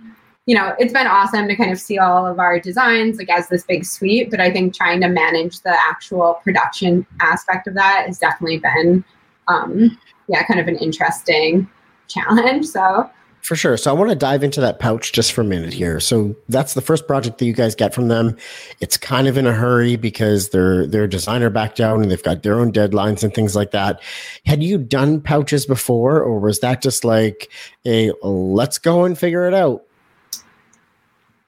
you 0.46 0.56
know 0.56 0.76
it's 0.78 0.94
been 0.94 1.08
awesome 1.08 1.48
to 1.48 1.56
kind 1.56 1.72
of 1.72 1.80
see 1.80 1.98
all 1.98 2.26
of 2.26 2.40
our 2.40 2.60
designs 2.60 3.18
like 3.18 3.30
as 3.30 3.50
this 3.50 3.64
big 3.64 3.84
suite 3.84 4.30
but 4.30 4.40
i 4.40 4.52
think 4.52 4.74
trying 4.74 5.02
to 5.02 5.08
manage 5.08 5.60
the 5.62 5.76
actual 5.90 6.40
production 6.44 7.06
aspect 7.20 7.68
of 7.68 7.74
that 7.74 8.04
has 8.06 8.20
definitely 8.20 8.60
been 8.60 9.04
um, 9.48 9.98
yeah 10.28 10.44
kind 10.44 10.60
of 10.60 10.68
an 10.68 10.78
interesting 10.78 11.68
challenge 12.08 12.66
so 12.66 13.10
for 13.44 13.58
sure. 13.58 13.76
So 13.76 13.92
I 13.92 13.94
want 13.94 14.10
to 14.10 14.16
dive 14.16 14.42
into 14.42 14.62
that 14.62 14.80
pouch 14.80 15.12
just 15.12 15.34
for 15.34 15.42
a 15.42 15.44
minute 15.44 15.74
here. 15.74 16.00
So 16.00 16.34
that's 16.48 16.74
the 16.76 16.82
first 16.82 17.08
project 17.08 17.40
that 17.40 17.46
you 17.46 17.52
guys 17.52 17.76
get 17.76 17.94
from 17.94 18.08
them. 18.08 18.38
It's 18.80 18.96
kind 18.96 19.28
of 19.28 19.38
in 19.38 19.46
a 19.46 19.52
hurry 19.52 19.98
because 19.98 20.50
their 20.50 20.88
their 20.88 21.08
designer 21.08 21.50
backed 21.50 21.82
out 21.82 22.00
and 22.00 22.10
they've 22.10 22.24
got 22.24 22.42
their 22.44 22.58
own 22.58 22.72
deadlines 22.72 23.22
and 23.22 23.34
things 23.34 23.54
like 23.54 23.72
that. 23.72 24.02
Had 24.46 24.64
you 24.64 24.78
done 24.78 25.20
pouches 25.20 25.66
before, 25.66 26.22
or 26.22 26.40
was 26.40 26.62
that 26.62 26.82
just 26.82 27.04
like 27.04 27.52
a 27.86 28.14
let's 28.24 28.78
go 28.78 29.04
and 29.04 29.18
figure 29.18 29.46
it 29.46 29.54
out? 29.54 29.84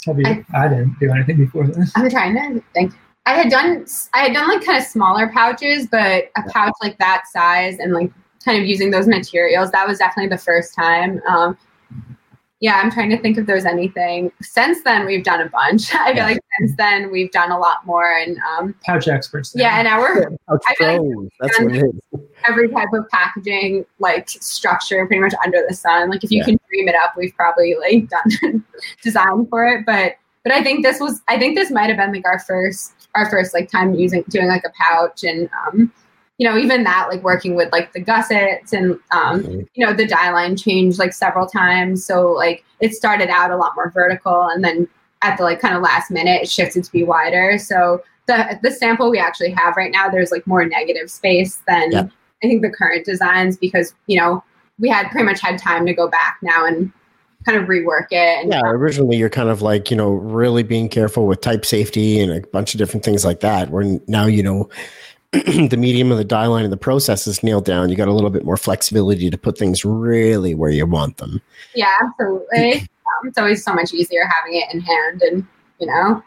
Have 0.05 0.19
you? 0.19 0.25
I, 0.25 0.43
I 0.53 0.67
didn't 0.67 0.99
do 0.99 1.09
anything 1.11 1.37
before 1.37 1.65
this. 1.65 1.93
I'm 1.95 2.09
trying 2.09 2.35
to 2.35 2.61
think. 2.73 2.93
I 3.25 3.35
had 3.35 3.49
done 3.49 3.85
I 4.13 4.19
had 4.19 4.33
done 4.33 4.49
like 4.49 4.65
kind 4.65 4.77
of 4.77 4.83
smaller 4.83 5.29
pouches, 5.29 5.87
but 5.87 6.29
a 6.35 6.43
pouch 6.49 6.73
like 6.81 6.97
that 6.97 7.23
size 7.31 7.79
and 7.79 7.93
like 7.93 8.11
kind 8.43 8.61
of 8.61 8.67
using 8.67 8.91
those 8.91 9.07
materials 9.07 9.71
that 9.71 9.87
was 9.87 9.97
definitely 9.97 10.29
the 10.29 10.37
first 10.37 10.75
time. 10.75 11.21
Um, 11.27 11.57
yeah, 12.61 12.79
I'm 12.81 12.89
trying 12.89 13.09
to 13.09 13.17
think 13.21 13.37
if 13.37 13.45
there's 13.45 13.65
anything. 13.65 14.31
Since 14.41 14.83
then, 14.83 15.05
we've 15.05 15.23
done 15.23 15.41
a 15.41 15.49
bunch. 15.49 15.93
I 15.95 16.07
feel 16.07 16.15
Yeah. 16.17 16.25
like 16.25 16.39
since 16.59 16.75
then 16.77 17.11
we've 17.11 17.31
done 17.31 17.51
a 17.51 17.59
lot 17.59 17.85
more, 17.85 18.11
and 18.13 18.37
um, 18.39 18.73
Pouch 18.85 19.07
experts. 19.07 19.51
there. 19.51 19.63
yeah, 19.63 19.77
and 19.79 19.85
now 19.85 19.99
we're 19.99 20.29
Pouch 20.47 20.61
I 20.67 20.75
feel 20.75 21.21
like. 21.21 21.29
That's 21.41 21.59
what 21.59 21.71
it 21.75 21.83
is. 21.83 22.21
every 22.47 22.69
type 22.69 22.87
of 22.93 23.07
packaging 23.09 23.85
like 23.99 24.29
structure 24.29 25.05
pretty 25.05 25.19
much 25.21 25.33
under 25.43 25.63
the 25.67 25.75
sun. 25.75 26.09
Like 26.09 26.23
if 26.23 26.31
you 26.31 26.39
Yeah. 26.39 26.45
can 26.45 26.59
dream 26.69 26.87
it 26.87 26.95
up, 26.95 27.13
we've 27.17 27.35
probably 27.35 27.75
like 27.79 28.09
done 28.41 28.63
design 29.03 29.45
for 29.47 29.65
it. 29.67 29.85
But 29.85 30.13
but 30.43 30.53
I 30.53 30.63
think 30.63 30.83
this 30.83 30.99
was 30.99 31.21
I 31.27 31.37
think 31.37 31.55
this 31.57 31.71
might 31.71 31.87
have 31.89 31.97
been 31.97 32.13
like 32.13 32.25
our 32.25 32.39
first 32.39 32.93
our 33.15 33.29
first 33.29 33.53
like 33.53 33.69
time 33.69 33.93
using 33.95 34.23
doing 34.29 34.47
like 34.47 34.63
a 34.65 34.71
pouch 34.81 35.23
and 35.23 35.49
um 35.67 35.91
you 36.37 36.47
know 36.49 36.57
even 36.57 36.83
that 36.83 37.07
like 37.09 37.23
working 37.23 37.55
with 37.55 37.71
like 37.71 37.93
the 37.93 38.03
gussets 38.03 38.73
and 38.73 38.99
um 39.11 39.41
Mhm. 39.43 39.67
you 39.73 39.85
know 39.85 39.93
the 39.93 40.05
die 40.07 40.31
line 40.31 40.55
changed 40.57 40.99
like 40.99 41.13
several 41.13 41.47
times 41.47 42.05
so 42.05 42.31
like 42.31 42.63
it 42.81 42.93
started 42.93 43.29
out 43.29 43.51
a 43.51 43.55
lot 43.57 43.73
more 43.75 43.89
vertical 43.91 44.43
and 44.49 44.63
then 44.63 44.87
at 45.21 45.37
the 45.37 45.43
like 45.43 45.59
kind 45.61 45.75
of 45.75 45.81
last 45.81 46.11
minute 46.11 46.41
it 46.43 46.49
shifted 46.49 46.83
to 46.83 46.91
be 46.91 47.03
wider 47.03 47.57
so 47.57 48.01
the 48.27 48.59
the 48.63 48.71
sample 48.71 49.09
we 49.09 49.17
actually 49.17 49.49
have 49.51 49.77
right 49.77 49.91
now 49.91 50.09
there's 50.09 50.31
like 50.31 50.45
more 50.45 50.65
negative 50.65 51.09
space 51.09 51.61
than 51.67 51.91
Yeah. 51.91 52.03
i 52.43 52.47
think 52.47 52.61
the 52.61 52.69
current 52.69 53.05
designs 53.05 53.55
because 53.55 53.93
you 54.07 54.19
know 54.19 54.43
we 54.77 54.89
had 54.89 55.09
pretty 55.11 55.25
much 55.25 55.39
had 55.39 55.57
time 55.57 55.85
to 55.85 55.93
go 55.93 56.09
back 56.09 56.37
now 56.41 56.65
and 56.65 56.91
kind 57.45 57.57
of 57.57 57.69
rework 57.69 58.07
it 58.11 58.41
and 58.43 58.51
Yeah, 58.51 58.61
originally 58.65 59.15
you're 59.17 59.29
kind 59.29 59.49
of 59.49 59.61
like, 59.61 59.91
you 59.91 59.95
know, 59.95 60.09
really 60.09 60.63
being 60.63 60.89
careful 60.89 61.27
with 61.27 61.41
type 61.41 61.63
safety 61.63 62.19
and 62.19 62.31
a 62.31 62.41
bunch 62.47 62.73
of 62.73 62.79
different 62.79 63.05
things 63.05 63.23
like 63.23 63.41
that. 63.41 63.69
Where 63.69 63.99
now, 64.07 64.25
you 64.25 64.41
know, 64.41 64.67
the 65.69 65.77
medium 65.77 66.11
of 66.11 66.17
the 66.17 66.23
die 66.23 66.47
line 66.47 66.63
and 66.63 66.73
the 66.73 66.77
process 66.77 67.27
is 67.27 67.43
nailed 67.43 67.65
down. 67.65 67.89
You 67.89 67.95
got 67.95 68.07
a 68.07 68.13
little 68.13 68.29
bit 68.29 68.45
more 68.45 68.57
flexibility 68.57 69.29
to 69.29 69.37
put 69.37 69.57
things 69.57 69.83
really 69.85 70.55
where 70.55 70.69
you 70.71 70.85
want 70.85 71.17
them. 71.17 71.41
yeah 71.75 71.91
absolutely 72.03 72.73
um, 72.79 73.27
it's 73.27 73.37
always 73.37 73.63
so 73.63 73.73
much 73.73 73.93
easier 73.93 74.25
having 74.25 74.55
it 74.59 74.73
in 74.73 74.79
hand 74.81 75.21
and 75.21 75.45
you 75.79 75.87
know 75.87 76.23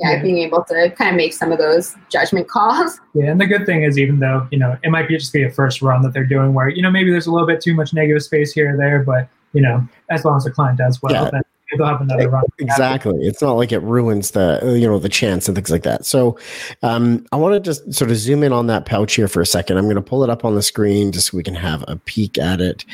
yeah, 0.00 0.12
Yeah. 0.12 0.22
being 0.22 0.38
able 0.38 0.62
to 0.64 0.90
kind 0.96 1.10
of 1.10 1.16
make 1.16 1.32
some 1.32 1.50
of 1.50 1.58
those 1.58 1.96
judgment 2.08 2.48
calls 2.48 3.00
Yeah, 3.14 3.30
and 3.32 3.40
the 3.40 3.46
good 3.46 3.66
thing 3.66 3.82
is, 3.82 3.98
even 3.98 4.20
though 4.20 4.46
you 4.52 4.58
know 4.58 4.76
it 4.84 4.90
might 4.90 5.08
be 5.08 5.16
just 5.18 5.32
be 5.32 5.42
a 5.42 5.50
first 5.50 5.82
run 5.82 6.02
that 6.02 6.12
they're 6.12 6.24
doing, 6.24 6.54
where 6.54 6.68
you 6.68 6.82
know 6.82 6.90
maybe 6.90 7.10
there's 7.10 7.26
a 7.26 7.32
little 7.32 7.46
bit 7.48 7.60
too 7.60 7.74
much 7.74 7.92
negative 7.92 8.22
space 8.22 8.52
here 8.52 8.74
or 8.74 8.76
there, 8.76 9.02
but 9.02 9.28
you 9.54 9.60
know 9.62 9.86
as 10.10 10.24
long 10.24 10.36
as 10.36 10.44
the 10.44 10.50
client 10.52 10.78
does 10.78 11.02
well, 11.02 11.12
Yeah. 11.12 11.30
then 11.30 11.42
they'll 11.76 11.86
have 11.86 12.00
another 12.00 12.28
run. 12.30 12.44
Exactly. 12.58 13.26
It's 13.26 13.42
not 13.42 13.52
like 13.52 13.72
it 13.72 13.80
ruins 13.80 14.30
the 14.32 14.60
you 14.78 14.86
know 14.86 14.98
the 14.98 15.08
chance 15.08 15.48
and 15.48 15.54
things 15.54 15.70
like 15.70 15.82
that. 15.82 16.06
So 16.06 16.38
um, 16.82 17.26
I 17.32 17.36
want 17.36 17.54
to 17.54 17.60
just 17.60 17.92
sort 17.92 18.10
of 18.10 18.16
zoom 18.16 18.42
in 18.42 18.52
on 18.52 18.66
that 18.68 18.86
pouch 18.86 19.14
here 19.14 19.28
for 19.28 19.40
a 19.40 19.46
second. 19.46 19.76
I'm 19.76 19.84
going 19.84 19.96
to 19.96 20.02
pull 20.02 20.24
it 20.24 20.30
up 20.30 20.44
on 20.44 20.54
the 20.54 20.62
screen 20.62 21.12
just 21.12 21.28
so 21.28 21.36
we 21.36 21.42
can 21.42 21.54
have 21.54 21.84
a 21.88 21.96
peek 21.96 22.38
at 22.38 22.60
it. 22.60 22.84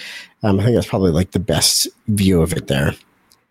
Um, 0.43 0.61
I 0.61 0.64
think 0.64 0.75
that's 0.75 0.89
probably 0.89 1.12
like 1.12 1.31
the 1.31 1.41
best 1.41 1.89
view 2.09 2.43
of 2.43 2.53
it 2.53 2.66
there. 2.66 2.95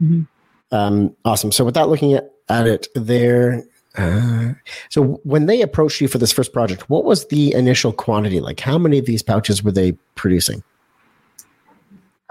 Mhm. 0.02 0.28
Um, 0.72 1.16
awesome. 1.24 1.52
So 1.52 1.64
without 1.64 1.90
looking 1.90 2.14
at, 2.14 2.32
at 2.50 2.68
it 2.68 2.88
there. 2.96 3.64
Uh, 3.96 4.54
so 4.90 5.22
when 5.24 5.46
they 5.46 5.62
approached 5.62 6.02
you 6.02 6.08
for 6.08 6.18
this 6.18 6.32
first 6.32 6.52
project, 6.52 6.90
what 6.90 7.06
was 7.06 7.28
the 7.28 7.54
initial 7.54 7.94
quantity? 7.94 8.40
Like 8.40 8.60
how 8.60 8.80
many 8.80 8.98
of 8.98 9.06
these 9.06 9.22
pouches 9.22 9.64
were 9.64 9.72
they 9.72 9.92
producing? 10.16 10.64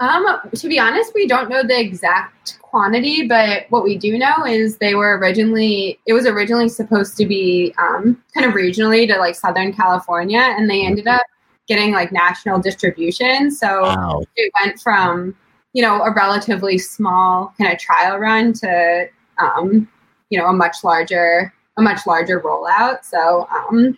Um, 0.01 0.25
to 0.53 0.67
be 0.67 0.77
honest, 0.77 1.13
we 1.15 1.25
don't 1.25 1.49
know 1.49 1.63
the 1.63 1.79
exact 1.79 2.59
quantity, 2.73 3.27
but 3.27 3.67
what 3.69 3.83
we 3.83 3.99
do 3.99 4.17
know 4.17 4.43
is 4.47 4.77
they 4.77 4.95
were 4.95 5.19
originally 5.19 5.99
it 6.07 6.13
was 6.13 6.25
originally 6.25 6.67
supposed 6.67 7.15
to 7.17 7.27
be 7.27 7.71
um, 7.77 8.19
kind 8.33 8.47
of 8.47 8.53
regionally 8.53 9.07
to 9.07 9.19
like 9.19 9.35
Southern 9.35 9.71
California, 9.71 10.39
and 10.39 10.67
they 10.67 10.83
ended 10.83 11.05
up 11.05 11.21
getting 11.67 11.91
like 11.93 12.11
national 12.11 12.59
distribution. 12.59 13.51
So 13.51 13.83
Wow. 13.83 14.23
it 14.35 14.51
went 14.59 14.79
from 14.81 15.35
you 15.73 15.83
know 15.83 16.01
a 16.01 16.11
relatively 16.15 16.79
small 16.79 17.53
kind 17.59 17.71
of 17.71 17.77
trial 17.77 18.17
run 18.17 18.53
to 18.53 19.07
um, 19.37 19.87
you 20.31 20.39
know 20.39 20.47
a 20.47 20.53
much 20.53 20.77
larger 20.83 21.53
a 21.77 21.81
much 21.83 22.07
larger 22.07 22.39
rollout. 22.41 23.05
So 23.05 23.47
um, 23.51 23.95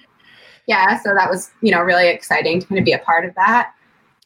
yeah, 0.68 1.00
so 1.02 1.14
that 1.16 1.30
was 1.30 1.50
you 1.62 1.72
know 1.72 1.80
really 1.82 2.10
exciting 2.10 2.60
to 2.60 2.68
kind 2.68 2.80
of 2.80 2.84
be 2.84 2.92
a 2.92 3.00
part 3.00 3.24
of 3.24 3.34
that. 3.36 3.72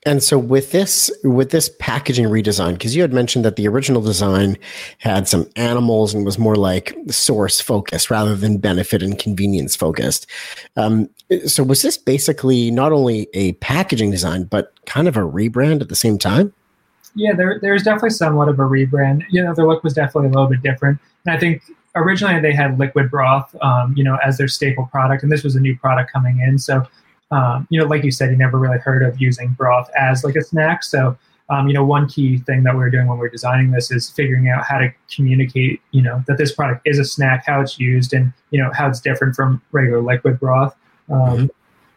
And 0.05 0.23
so 0.23 0.39
with 0.39 0.71
this 0.71 1.11
with 1.23 1.51
this 1.51 1.69
packaging 1.79 2.25
redesign, 2.25 2.73
because 2.73 2.95
you 2.95 3.01
had 3.01 3.13
mentioned 3.13 3.43
that 3.43 3.57
the 3.57 3.67
original 3.67 4.01
design 4.01 4.57
had 4.99 5.27
some 5.27 5.49
animals 5.57 6.13
and 6.13 6.25
was 6.25 6.39
more 6.39 6.55
like 6.55 6.95
source 7.09 7.59
focused 7.59 8.09
rather 8.09 8.35
than 8.35 8.59
benefit 8.59 9.03
and 9.03 9.19
convenience 9.19 9.75
focused. 9.75 10.25
Um, 10.77 11.09
so 11.45 11.63
was 11.63 11.81
this 11.81 11.97
basically 11.97 12.71
not 12.71 12.93
only 12.93 13.27
a 13.33 13.53
packaging 13.53 14.09
design 14.09 14.45
but 14.45 14.73
kind 14.85 15.07
of 15.07 15.17
a 15.17 15.21
rebrand 15.21 15.81
at 15.81 15.89
the 15.89 15.95
same 15.95 16.17
time? 16.17 16.53
Yeah, 17.15 17.33
there 17.33 17.59
there's 17.61 17.83
definitely 17.83 18.11
somewhat 18.11 18.47
of 18.47 18.59
a 18.59 18.63
rebrand. 18.63 19.25
You 19.29 19.43
know, 19.43 19.53
their 19.53 19.67
look 19.67 19.83
was 19.83 19.93
definitely 19.93 20.29
a 20.29 20.31
little 20.31 20.47
bit 20.47 20.61
different, 20.61 20.99
and 21.25 21.35
I 21.35 21.39
think 21.39 21.63
originally 21.95 22.39
they 22.39 22.53
had 22.53 22.79
liquid 22.79 23.09
broth, 23.09 23.53
um, 23.61 23.93
you 23.97 24.03
know, 24.03 24.17
as 24.23 24.37
their 24.37 24.47
staple 24.47 24.85
product, 24.87 25.23
and 25.23 25.31
this 25.31 25.43
was 25.43 25.55
a 25.55 25.59
new 25.59 25.77
product 25.77 26.11
coming 26.11 26.39
in. 26.39 26.57
So, 26.57 26.85
um, 27.31 27.67
you 27.69 27.79
know, 27.79 27.85
like 27.85 28.03
you 28.03 28.11
said, 28.11 28.31
you 28.31 28.37
never 28.37 28.57
really 28.57 28.79
heard 28.79 29.03
of 29.03 29.19
using 29.21 29.49
broth 29.53 29.89
as 29.97 30.23
like 30.23 30.35
a 30.35 30.41
snack. 30.41 30.83
So, 30.83 31.17
um, 31.49 31.67
you 31.67 31.73
know, 31.73 31.85
one 31.85 32.07
key 32.07 32.37
thing 32.37 32.63
that 32.63 32.73
we 32.73 32.79
were 32.79 32.89
doing 32.89 33.07
when 33.07 33.17
we 33.19 33.27
are 33.27 33.29
designing 33.29 33.71
this 33.71 33.91
is 33.91 34.09
figuring 34.09 34.49
out 34.49 34.65
how 34.65 34.77
to 34.79 34.91
communicate, 35.13 35.81
you 35.91 36.01
know, 36.01 36.23
that 36.27 36.37
this 36.37 36.51
product 36.51 36.81
is 36.85 36.99
a 36.99 37.05
snack, 37.05 37.45
how 37.45 37.61
it's 37.61 37.79
used, 37.79 38.13
and 38.13 38.33
you 38.51 38.61
know 38.61 38.71
how 38.73 38.87
it's 38.87 39.01
different 39.01 39.35
from 39.35 39.61
regular 39.71 40.01
liquid 40.01 40.39
broth. 40.39 40.75
Um, 41.09 41.49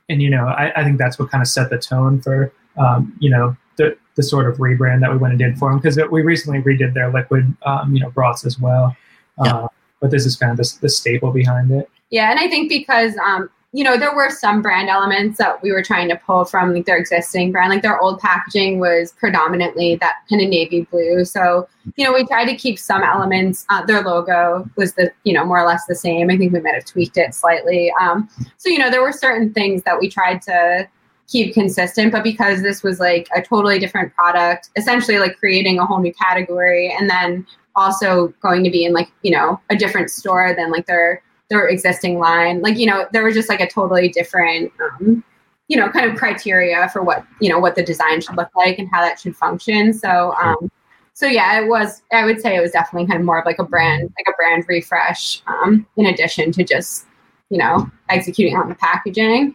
And 0.08 0.20
you 0.20 0.28
know, 0.28 0.46
I, 0.46 0.72
I 0.76 0.84
think 0.84 0.98
that's 0.98 1.18
what 1.18 1.30
kind 1.30 1.40
of 1.40 1.48
set 1.48 1.70
the 1.70 1.78
tone 1.78 2.20
for, 2.20 2.52
um, 2.76 3.16
you 3.18 3.30
know, 3.30 3.56
the 3.76 3.96
the 4.16 4.22
sort 4.22 4.46
of 4.46 4.58
rebrand 4.58 5.00
that 5.00 5.10
we 5.10 5.16
went 5.16 5.32
and 5.32 5.38
did 5.38 5.56
for 5.56 5.70
them 5.70 5.78
because 5.78 5.98
we 6.10 6.20
recently 6.22 6.60
redid 6.60 6.92
their 6.92 7.10
liquid, 7.10 7.54
um, 7.64 7.94
you 7.94 8.00
know, 8.02 8.10
broths 8.10 8.44
as 8.44 8.58
well. 8.58 8.94
Yeah. 9.42 9.54
Uh, 9.54 9.68
but 10.00 10.10
this 10.10 10.26
is 10.26 10.36
kind 10.36 10.50
of 10.52 10.58
the, 10.58 10.78
the 10.82 10.88
staple 10.88 11.30
behind 11.30 11.70
it. 11.70 11.88
Yeah, 12.10 12.30
and 12.30 12.38
I 12.38 12.48
think 12.48 12.68
because 12.68 13.16
um, 13.24 13.48
you 13.72 13.82
know 13.82 13.96
there 13.96 14.14
were 14.14 14.28
some 14.28 14.60
brand 14.60 14.90
elements 14.90 15.38
that 15.38 15.62
we 15.62 15.72
were 15.72 15.82
trying 15.82 16.08
to 16.08 16.16
pull 16.16 16.44
from 16.44 16.74
like 16.74 16.84
their 16.84 16.98
existing 16.98 17.52
brand, 17.52 17.70
like 17.70 17.82
their 17.82 17.98
old 18.00 18.20
packaging 18.20 18.78
was 18.78 19.12
predominantly 19.12 19.96
that 19.96 20.16
kind 20.28 20.42
of 20.42 20.48
navy 20.48 20.86
blue. 20.90 21.24
So 21.24 21.66
you 21.96 22.04
know 22.04 22.12
we 22.12 22.26
tried 22.26 22.46
to 22.46 22.56
keep 22.56 22.78
some 22.78 23.02
elements. 23.02 23.64
Uh, 23.70 23.84
their 23.84 24.02
logo 24.02 24.68
was 24.76 24.92
the 24.94 25.10
you 25.24 25.32
know 25.32 25.44
more 25.44 25.58
or 25.58 25.66
less 25.66 25.86
the 25.86 25.94
same. 25.94 26.30
I 26.30 26.36
think 26.36 26.52
we 26.52 26.60
might 26.60 26.74
have 26.74 26.84
tweaked 26.84 27.16
it 27.16 27.34
slightly. 27.34 27.90
Um, 27.98 28.28
so 28.58 28.68
you 28.68 28.78
know 28.78 28.90
there 28.90 29.02
were 29.02 29.12
certain 29.12 29.52
things 29.52 29.82
that 29.84 29.98
we 29.98 30.08
tried 30.08 30.42
to 30.42 30.86
keep 31.26 31.54
consistent, 31.54 32.12
but 32.12 32.22
because 32.22 32.60
this 32.60 32.82
was 32.82 33.00
like 33.00 33.26
a 33.34 33.40
totally 33.40 33.78
different 33.78 34.14
product, 34.14 34.68
essentially 34.76 35.18
like 35.18 35.38
creating 35.38 35.78
a 35.78 35.86
whole 35.86 36.00
new 36.00 36.12
category, 36.12 36.94
and 36.94 37.08
then 37.08 37.46
also 37.74 38.28
going 38.42 38.62
to 38.64 38.70
be 38.70 38.84
in 38.84 38.92
like 38.92 39.10
you 39.22 39.30
know 39.30 39.58
a 39.70 39.76
different 39.76 40.10
store 40.10 40.54
than 40.54 40.70
like 40.70 40.84
their 40.84 41.22
their 41.50 41.66
existing 41.66 42.18
line 42.18 42.60
like 42.62 42.78
you 42.78 42.86
know 42.86 43.06
there 43.12 43.24
was 43.24 43.34
just 43.34 43.48
like 43.48 43.60
a 43.60 43.68
totally 43.68 44.08
different 44.08 44.72
um, 44.80 45.22
you 45.68 45.76
know 45.76 45.88
kind 45.88 46.10
of 46.10 46.16
criteria 46.16 46.88
for 46.90 47.02
what 47.02 47.26
you 47.40 47.48
know 47.48 47.58
what 47.58 47.74
the 47.74 47.82
design 47.82 48.20
should 48.20 48.36
look 48.36 48.50
like 48.56 48.78
and 48.78 48.88
how 48.92 49.00
that 49.00 49.18
should 49.18 49.36
function 49.36 49.92
so 49.92 50.34
um 50.40 50.70
so 51.12 51.26
yeah 51.26 51.60
it 51.60 51.68
was 51.68 52.02
i 52.12 52.24
would 52.24 52.40
say 52.40 52.56
it 52.56 52.60
was 52.60 52.72
definitely 52.72 53.06
kind 53.06 53.20
of 53.20 53.26
more 53.26 53.38
of 53.38 53.44
like 53.44 53.58
a 53.58 53.64
brand 53.64 54.02
like 54.18 54.26
a 54.28 54.36
brand 54.36 54.64
refresh 54.68 55.42
um 55.46 55.86
in 55.96 56.06
addition 56.06 56.50
to 56.52 56.64
just 56.64 57.06
you 57.50 57.58
know 57.58 57.90
executing 58.08 58.56
on 58.56 58.68
the 58.68 58.74
packaging 58.76 59.54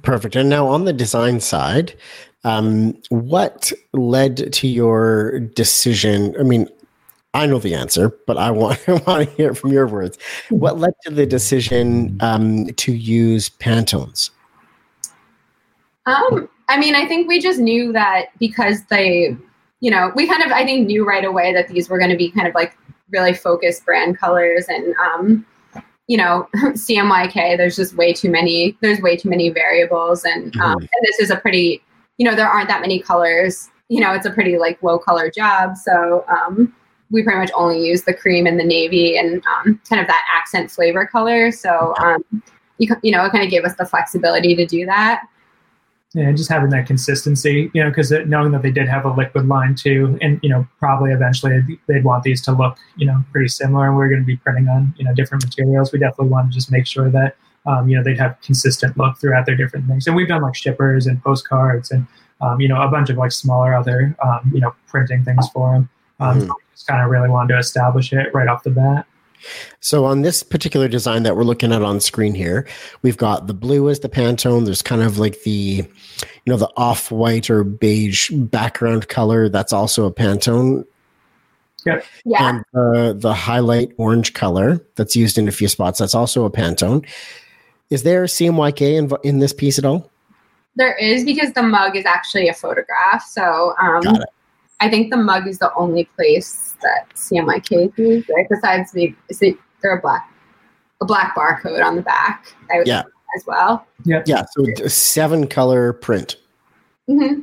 Perfect. 0.00 0.36
And 0.36 0.48
now 0.48 0.66
on 0.66 0.84
the 0.84 0.92
design 0.92 1.40
side, 1.40 1.94
um, 2.44 2.96
what 3.10 3.72
led 3.92 4.52
to 4.52 4.66
your 4.66 5.40
decision? 5.40 6.34
I 6.38 6.42
mean, 6.42 6.68
I 7.34 7.46
know 7.46 7.58
the 7.58 7.74
answer, 7.74 8.10
but 8.26 8.36
I 8.36 8.50
want, 8.50 8.80
I 8.88 8.92
want 8.92 9.28
to 9.28 9.34
hear 9.36 9.50
it 9.50 9.54
from 9.56 9.72
your 9.72 9.86
words. 9.86 10.18
What 10.50 10.78
led 10.78 10.94
to 11.04 11.10
the 11.10 11.26
decision 11.26 12.18
um, 12.20 12.66
to 12.66 12.92
use 12.92 13.50
Pantones? 13.50 14.30
Um, 16.06 16.48
I 16.68 16.78
mean, 16.78 16.94
I 16.94 17.06
think 17.06 17.28
we 17.28 17.40
just 17.40 17.58
knew 17.58 17.92
that 17.92 18.26
because 18.38 18.84
they, 18.86 19.36
you 19.80 19.90
know, 19.90 20.12
we 20.14 20.26
kind 20.26 20.42
of, 20.42 20.52
I 20.52 20.64
think, 20.64 20.86
knew 20.86 21.06
right 21.06 21.24
away 21.24 21.52
that 21.54 21.68
these 21.68 21.88
were 21.88 21.98
going 21.98 22.10
to 22.10 22.16
be 22.16 22.30
kind 22.30 22.48
of 22.48 22.54
like 22.54 22.76
really 23.10 23.34
focused 23.34 23.84
brand 23.84 24.18
colors 24.18 24.66
and, 24.68 24.94
um, 24.96 25.46
you 26.08 26.16
know, 26.16 26.48
CMYK. 26.56 27.56
There's 27.56 27.76
just 27.76 27.94
way 27.96 28.12
too 28.12 28.30
many. 28.30 28.76
There's 28.80 29.00
way 29.00 29.16
too 29.16 29.30
many 29.30 29.48
variables, 29.50 30.24
and 30.24 30.54
um, 30.56 30.78
and 30.78 31.02
this 31.04 31.20
is 31.20 31.30
a 31.30 31.36
pretty, 31.36 31.82
you 32.18 32.28
know, 32.28 32.34
there 32.34 32.48
aren't 32.48 32.68
that 32.68 32.80
many 32.80 33.00
colors. 33.00 33.70
You 33.88 34.00
know, 34.00 34.12
it's 34.12 34.26
a 34.26 34.30
pretty 34.30 34.58
like 34.58 34.82
low 34.82 34.98
color 34.98 35.30
job, 35.30 35.76
so 35.76 36.24
um, 36.28 36.74
we 37.12 37.22
pretty 37.22 37.38
much 37.38 37.50
only 37.54 37.86
use 37.86 38.02
the 38.02 38.14
cream 38.14 38.46
and 38.46 38.58
the 38.58 38.64
navy 38.64 39.16
and 39.16 39.42
um, 39.46 39.80
kind 39.88 40.00
of 40.00 40.08
that 40.08 40.24
accent 40.34 40.70
flavor 40.70 41.06
color. 41.06 41.52
So 41.52 41.94
um, 41.98 42.24
you 42.78 42.88
you 43.02 43.12
know, 43.12 43.24
it 43.24 43.30
kind 43.30 43.44
of 43.44 43.50
gave 43.50 43.64
us 43.64 43.76
the 43.76 43.86
flexibility 43.86 44.56
to 44.56 44.66
do 44.66 44.84
that. 44.86 45.22
Yeah, 46.14 46.28
and 46.28 46.36
just 46.36 46.50
having 46.50 46.68
that 46.70 46.86
consistency, 46.86 47.70
you 47.72 47.82
know, 47.82 47.88
because 47.88 48.10
knowing 48.26 48.52
that 48.52 48.60
they 48.60 48.70
did 48.70 48.86
have 48.86 49.06
a 49.06 49.10
liquid 49.10 49.48
line 49.48 49.74
too, 49.74 50.18
and 50.20 50.38
you 50.42 50.50
know, 50.50 50.66
probably 50.78 51.10
eventually 51.10 51.80
they'd 51.86 52.04
want 52.04 52.22
these 52.22 52.42
to 52.42 52.52
look, 52.52 52.76
you 52.96 53.06
know, 53.06 53.24
pretty 53.32 53.48
similar. 53.48 53.88
And 53.88 53.96
we're 53.96 54.08
going 54.08 54.20
to 54.20 54.26
be 54.26 54.36
printing 54.36 54.68
on, 54.68 54.94
you 54.98 55.06
know, 55.06 55.14
different 55.14 55.42
materials. 55.42 55.90
We 55.90 55.98
definitely 55.98 56.28
want 56.28 56.50
to 56.50 56.54
just 56.54 56.70
make 56.70 56.86
sure 56.86 57.08
that, 57.10 57.36
um, 57.64 57.88
you 57.88 57.96
know, 57.96 58.02
they'd 58.04 58.18
have 58.18 58.36
consistent 58.42 58.98
look 58.98 59.16
throughout 59.18 59.46
their 59.46 59.56
different 59.56 59.86
things. 59.86 60.06
And 60.06 60.14
we've 60.14 60.28
done 60.28 60.42
like 60.42 60.54
shippers 60.54 61.06
and 61.06 61.22
postcards 61.22 61.90
and, 61.90 62.06
um, 62.42 62.60
you 62.60 62.68
know, 62.68 62.82
a 62.82 62.88
bunch 62.88 63.08
of 63.08 63.16
like 63.16 63.32
smaller 63.32 63.74
other, 63.74 64.14
um, 64.22 64.50
you 64.52 64.60
know, 64.60 64.74
printing 64.88 65.24
things 65.24 65.48
for 65.54 65.72
them. 65.72 65.88
Um, 66.20 66.40
Mhm. 66.40 66.46
so 66.48 66.54
just 66.74 66.86
kind 66.86 67.02
of 67.02 67.10
really 67.10 67.28
wanted 67.28 67.54
to 67.54 67.58
establish 67.58 68.12
it 68.12 68.32
right 68.34 68.48
off 68.48 68.62
the 68.62 68.70
bat. 68.70 69.06
So 69.80 70.04
on 70.04 70.22
this 70.22 70.42
particular 70.44 70.86
design 70.86 71.24
that 71.24 71.36
we're 71.36 71.42
looking 71.42 71.72
at 71.72 71.82
on 71.82 71.98
screen 72.00 72.34
here, 72.34 72.64
we've 73.02 73.16
got 73.16 73.48
the 73.48 73.54
blue 73.54 73.88
as 73.90 73.98
the 74.00 74.08
Pantone. 74.08 74.64
There's 74.66 74.82
kind 74.82 75.02
of 75.02 75.18
like 75.18 75.42
the, 75.42 75.50
you 75.50 75.86
know, 76.46 76.56
the 76.56 76.70
off-white 76.76 77.50
or 77.50 77.64
beige 77.64 78.30
background 78.32 79.08
color. 79.08 79.48
That's 79.48 79.72
also 79.72 80.06
a 80.06 80.12
Pantone. 80.12 80.84
Yeah. 81.84 82.00
And 82.38 82.64
the 82.72 83.16
the 83.18 83.34
highlight 83.34 83.90
orange 83.96 84.34
color 84.34 84.80
that's 84.94 85.16
used 85.16 85.36
in 85.36 85.48
a 85.48 85.50
few 85.50 85.66
spots. 85.66 85.98
That's 85.98 86.14
also 86.14 86.44
a 86.44 86.50
Pantone. 86.50 87.04
Is 87.90 88.04
there 88.04 88.24
CMYK 88.24 88.96
in, 88.96 89.10
in 89.24 89.40
this 89.40 89.52
piece 89.52 89.78
at 89.78 89.84
all? 89.84 90.08
There 90.76 90.94
is 90.94 91.24
because 91.24 91.52
the 91.52 91.62
mug 91.64 91.96
is 91.96 92.06
actually 92.06 92.48
a 92.48 92.54
photograph. 92.54 93.24
So 93.28 93.74
um, 93.80 94.00
Got 94.02 94.22
it. 94.22 94.28
I 94.82 94.90
think 94.90 95.10
the 95.12 95.16
mug 95.16 95.46
is 95.46 95.58
the 95.60 95.72
only 95.74 96.06
place 96.16 96.76
that 96.82 97.08
CMYK 97.14 97.86
is 97.92 97.98
used, 97.98 98.28
right? 98.34 98.46
Besides 98.50 98.90
the, 98.90 99.14
is 99.28 99.40
it, 99.40 99.56
there 99.80 99.96
a 99.96 100.00
black 100.00 100.28
a 101.00 101.04
black 101.04 101.36
barcode 101.36 101.84
on 101.84 101.94
the 101.96 102.02
back. 102.02 102.52
I 102.72 102.78
would 102.78 102.86
Yeah. 102.88 103.02
as 103.36 103.44
well. 103.46 103.86
Yeah. 104.04 104.22
Yeah. 104.26 104.44
So 104.50 104.64
d- 104.66 104.88
seven 104.88 105.46
color 105.46 105.92
print. 105.92 106.36
Mm-hmm. 107.08 107.40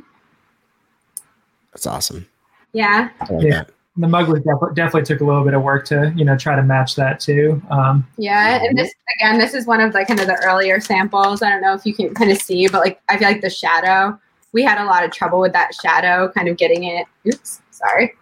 That's 1.72 1.86
awesome. 1.86 2.26
Yeah. 2.72 3.08
Like 3.30 3.42
Yeah. 3.44 3.50
that. 3.50 3.70
The 3.96 4.06
mug 4.08 4.28
was 4.28 4.38
definitely 4.40 4.74
definitely 4.74 5.02
took 5.02 5.20
a 5.20 5.24
little 5.24 5.44
bit 5.44 5.52
of 5.54 5.62
work 5.62 5.84
to 5.86 6.12
you 6.16 6.24
know 6.24 6.36
try 6.36 6.56
to 6.56 6.62
match 6.62 6.94
that 6.96 7.20
too. 7.20 7.60
Um, 7.70 8.06
Yeah, 8.16 8.60
and 8.62 8.78
this 8.78 8.92
again, 9.18 9.38
this 9.38 9.52
is 9.52 9.66
one 9.66 9.80
of 9.80 9.92
the 9.92 10.04
kind 10.06 10.20
of 10.20 10.26
the 10.26 10.40
earlier 10.44 10.78
samples. 10.80 11.42
I 11.42 11.50
don't 11.50 11.60
know 11.60 11.74
if 11.74 11.84
you 11.84 11.92
can 11.94 12.14
kind 12.14 12.30
of 12.30 12.38
see, 12.40 12.66
but 12.68 12.80
like 12.80 13.00
I 13.08 13.18
feel 13.18 13.28
like 13.28 13.40
the 13.42 13.50
shadow, 13.50 14.18
we 14.52 14.62
had 14.62 14.78
a 14.78 14.84
lot 14.84 15.04
of 15.04 15.10
trouble 15.10 15.40
with 15.40 15.52
that 15.52 15.74
shadow, 15.74 16.30
kind 16.32 16.48
of 16.48 16.56
getting 16.56 16.84
it. 16.84 17.06
Oops, 17.26 17.60
sorry. 17.70 18.14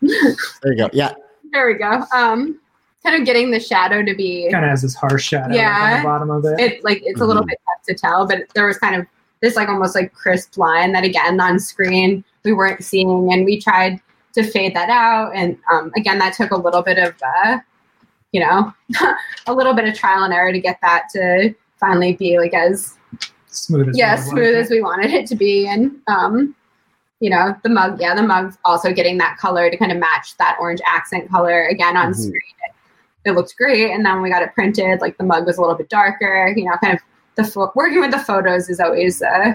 There 0.00 0.72
you 0.72 0.76
go. 0.76 0.88
Yeah. 0.92 1.12
There 1.52 1.66
we 1.66 1.74
go. 1.74 2.04
Um, 2.14 2.58
kind 3.02 3.16
of 3.20 3.26
getting 3.26 3.50
the 3.50 3.60
shadow 3.60 4.02
to 4.02 4.14
be 4.14 4.48
kind 4.50 4.64
of 4.64 4.70
has 4.70 4.82
this 4.82 4.94
harsh 4.94 5.24
shadow 5.24 5.46
on 5.46 5.52
Yeah. 5.54 5.98
the 5.98 6.04
bottom 6.04 6.30
of 6.30 6.44
it. 6.44 6.60
it 6.60 6.84
like 6.84 7.00
it's 7.04 7.20
a 7.20 7.24
little 7.26 7.42
Mhm. 7.42 7.48
bit 7.48 7.60
tough 7.66 7.82
to 7.86 7.94
tell, 7.94 8.26
but 8.26 8.44
there 8.54 8.66
was 8.66 8.78
kind 8.78 8.94
of 8.96 9.06
this 9.40 9.56
like 9.56 9.68
almost 9.68 9.94
like 9.94 10.12
crisp 10.12 10.56
line 10.58 10.92
that 10.92 11.04
again 11.04 11.40
on 11.40 11.58
screen 11.58 12.22
we 12.44 12.52
weren't 12.52 12.82
seeing, 12.84 13.32
and 13.32 13.44
we 13.44 13.60
tried 13.60 14.00
to 14.34 14.42
fade 14.42 14.74
that 14.76 14.88
out, 14.90 15.32
and 15.34 15.58
um, 15.72 15.90
again 15.96 16.18
that 16.18 16.34
took 16.34 16.50
a 16.52 16.56
little 16.56 16.82
bit 16.82 16.98
of 16.98 17.14
uh, 17.44 17.58
you 18.32 18.40
know 18.40 18.72
a 19.46 19.52
little 19.54 19.74
bit 19.74 19.86
of 19.88 19.94
trial 19.94 20.24
and 20.24 20.32
error 20.34 20.52
to 20.52 20.60
get 20.60 20.78
that 20.82 21.04
to 21.12 21.54
finally 21.78 22.12
be 22.14 22.38
like 22.38 22.54
as 22.54 22.96
smooth 23.50 23.88
as 23.90 23.98
yeah 23.98 24.14
we 24.14 24.18
wanted 24.18 24.30
smooth 24.30 24.54
it. 24.54 24.58
as 24.58 24.70
we 24.70 24.82
wanted 24.82 25.10
it 25.12 25.26
to 25.26 25.34
be, 25.36 25.66
and 25.68 25.92
um, 26.08 26.54
you 27.20 27.30
know 27.30 27.54
the 27.62 27.68
mug 27.68 28.00
yeah 28.00 28.14
the 28.14 28.22
mug 28.22 28.54
also 28.64 28.92
getting 28.92 29.18
that 29.18 29.36
color 29.38 29.70
to 29.70 29.76
kind 29.76 29.92
of 29.92 29.98
match 29.98 30.36
that 30.38 30.56
orange 30.60 30.80
accent 30.86 31.30
color 31.30 31.64
again 31.64 31.96
on 31.96 32.12
Mhm. 32.12 32.16
screen. 32.16 32.32
It, 33.24 33.30
it 33.30 33.32
looked 33.32 33.56
great, 33.56 33.90
and 33.90 34.04
then 34.04 34.14
when 34.14 34.22
we 34.22 34.30
got 34.30 34.42
it 34.42 34.54
printed, 34.54 35.00
like 35.00 35.18
the 35.18 35.24
mug 35.24 35.44
was 35.46 35.58
a 35.58 35.60
little 35.60 35.76
bit 35.76 35.88
darker. 35.90 36.52
You 36.56 36.64
know, 36.64 36.76
kind 36.82 36.94
of 36.94 37.00
the 37.36 37.44
pho- 37.44 37.72
working 37.74 38.00
with 38.00 38.10
the 38.12 38.18
photos 38.18 38.68
is 38.68 38.80
always 38.80 39.20
uh, 39.22 39.54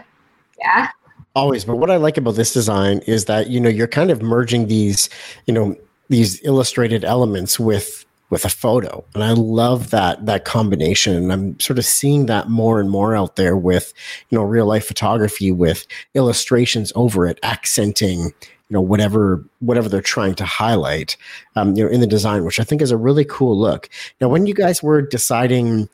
yeah 0.60 0.89
Always. 1.36 1.66
But 1.66 1.76
what 1.76 1.91
I 1.91 1.98
like 1.98 2.16
about 2.16 2.36
this 2.36 2.54
design 2.54 3.00
is 3.08 3.26
that, 3.26 3.50
you 3.50 3.60
know, 3.60 3.68
you're 3.68 3.88
kind 3.89 4.10
of 4.10 4.22
merging 4.22 4.68
these, 4.68 5.10
you 5.48 5.54
know, 5.54 5.76
these 6.08 6.41
illustrated 6.46 7.04
elements 7.04 7.60
with 7.60 8.05
with 8.30 8.45
a 8.45 8.49
photo. 8.49 9.05
And 9.13 9.23
I 9.23 9.32
love 9.32 9.91
that 9.91 10.26
that 10.26 10.45
combination. 10.45 11.15
And 11.15 11.34
I'm 11.34 11.59
sort 11.59 11.80
of 11.80 11.86
seeing 11.86 12.26
that 12.26 12.49
more 12.49 12.80
and 12.80 12.89
more 12.89 13.15
out 13.15 13.36
there 13.36 13.55
with, 13.55 13.93
you 14.30 14.38
know, 14.38 14.43
real 14.43 14.65
life 14.65 14.88
photography 14.88 15.51
with 15.51 15.86
illustrations 16.13 16.91
over 16.95 17.28
it, 17.28 17.39
accenting, 17.43 18.19
you 18.19 18.34
know, 18.71 18.82
whatever 18.82 19.43
whatever 19.59 19.89
they're 19.89 20.01
trying 20.01 20.36
to 20.36 20.45
highlight, 20.45 21.17
um, 21.55 21.76
you 21.76 21.84
know, 21.84 21.89
in 21.89 22.01
the 22.01 22.07
design, 22.07 22.45
which 22.45 22.59
I 22.59 22.63
think 22.63 22.82
is 22.82 22.91
a 22.91 22.97
really 22.97 23.26
cool 23.26 23.57
look. 23.57 23.89
Now, 24.19 24.30
when 24.30 24.47
you 24.47 24.53
guys 24.53 24.82
were 24.82 25.01
deciding 25.01 25.88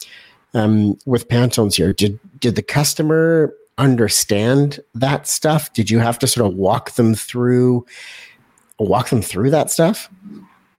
um, 0.53 0.97
with 1.05 1.27
Pantones 1.27 1.75
here, 1.75 1.93
did 1.93 2.19
did 2.39 2.55
the 2.55 2.63
customer 2.63 3.53
understand 3.77 4.79
that 4.95 5.27
stuff? 5.27 5.73
Did 5.73 5.89
you 5.89 5.99
have 5.99 6.19
to 6.19 6.27
sort 6.27 6.47
of 6.47 6.55
walk 6.55 6.91
them 6.91 7.13
through 7.13 7.86
walk 8.79 9.09
them 9.09 9.21
through 9.21 9.51
that 9.51 9.69
stuff? 9.69 10.09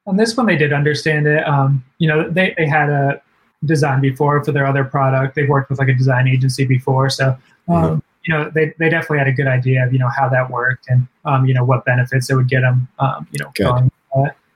On 0.07 0.16
this 0.16 0.36
one, 0.36 0.46
they 0.46 0.57
did 0.57 0.72
understand 0.72 1.26
it. 1.26 1.46
Um, 1.46 1.84
you 1.98 2.09
know, 2.09 2.28
they, 2.28 2.55
they 2.57 2.66
had 2.66 2.90
a 2.90 3.22
design 3.64 4.00
before 4.00 4.42
for 4.44 4.50
their 4.53 4.66
other 4.66 4.84
product. 4.84 5.36
They've 5.36 5.48
worked 5.48 5.70
with 5.70 5.78
like 5.78 5.88
a 5.88 5.94
design 5.94 6.26
agency 6.26 6.64
before, 6.64 7.09
so 7.11 7.36
um, 7.68 7.74
Mhm. 7.98 8.03
you 8.24 8.34
know 8.34 8.50
they, 8.50 8.74
they 8.78 8.88
definitely 8.88 9.18
had 9.18 9.28
a 9.28 9.32
good 9.32 9.46
idea 9.46 9.84
of 9.86 9.92
you 9.92 9.98
know 10.00 10.09
how 10.09 10.28
that 10.28 10.50
worked 10.50 10.88
and 10.88 11.07
um, 11.24 11.46
you 11.46 11.55
know 11.55 11.64
what 11.64 11.84
benefits 11.84 12.28
it 12.30 12.34
would 12.34 12.48
get 12.48 12.62
them. 12.62 12.88
Um, 12.98 13.26
you 13.30 13.44
know, 13.44 13.53
going. 13.55 13.90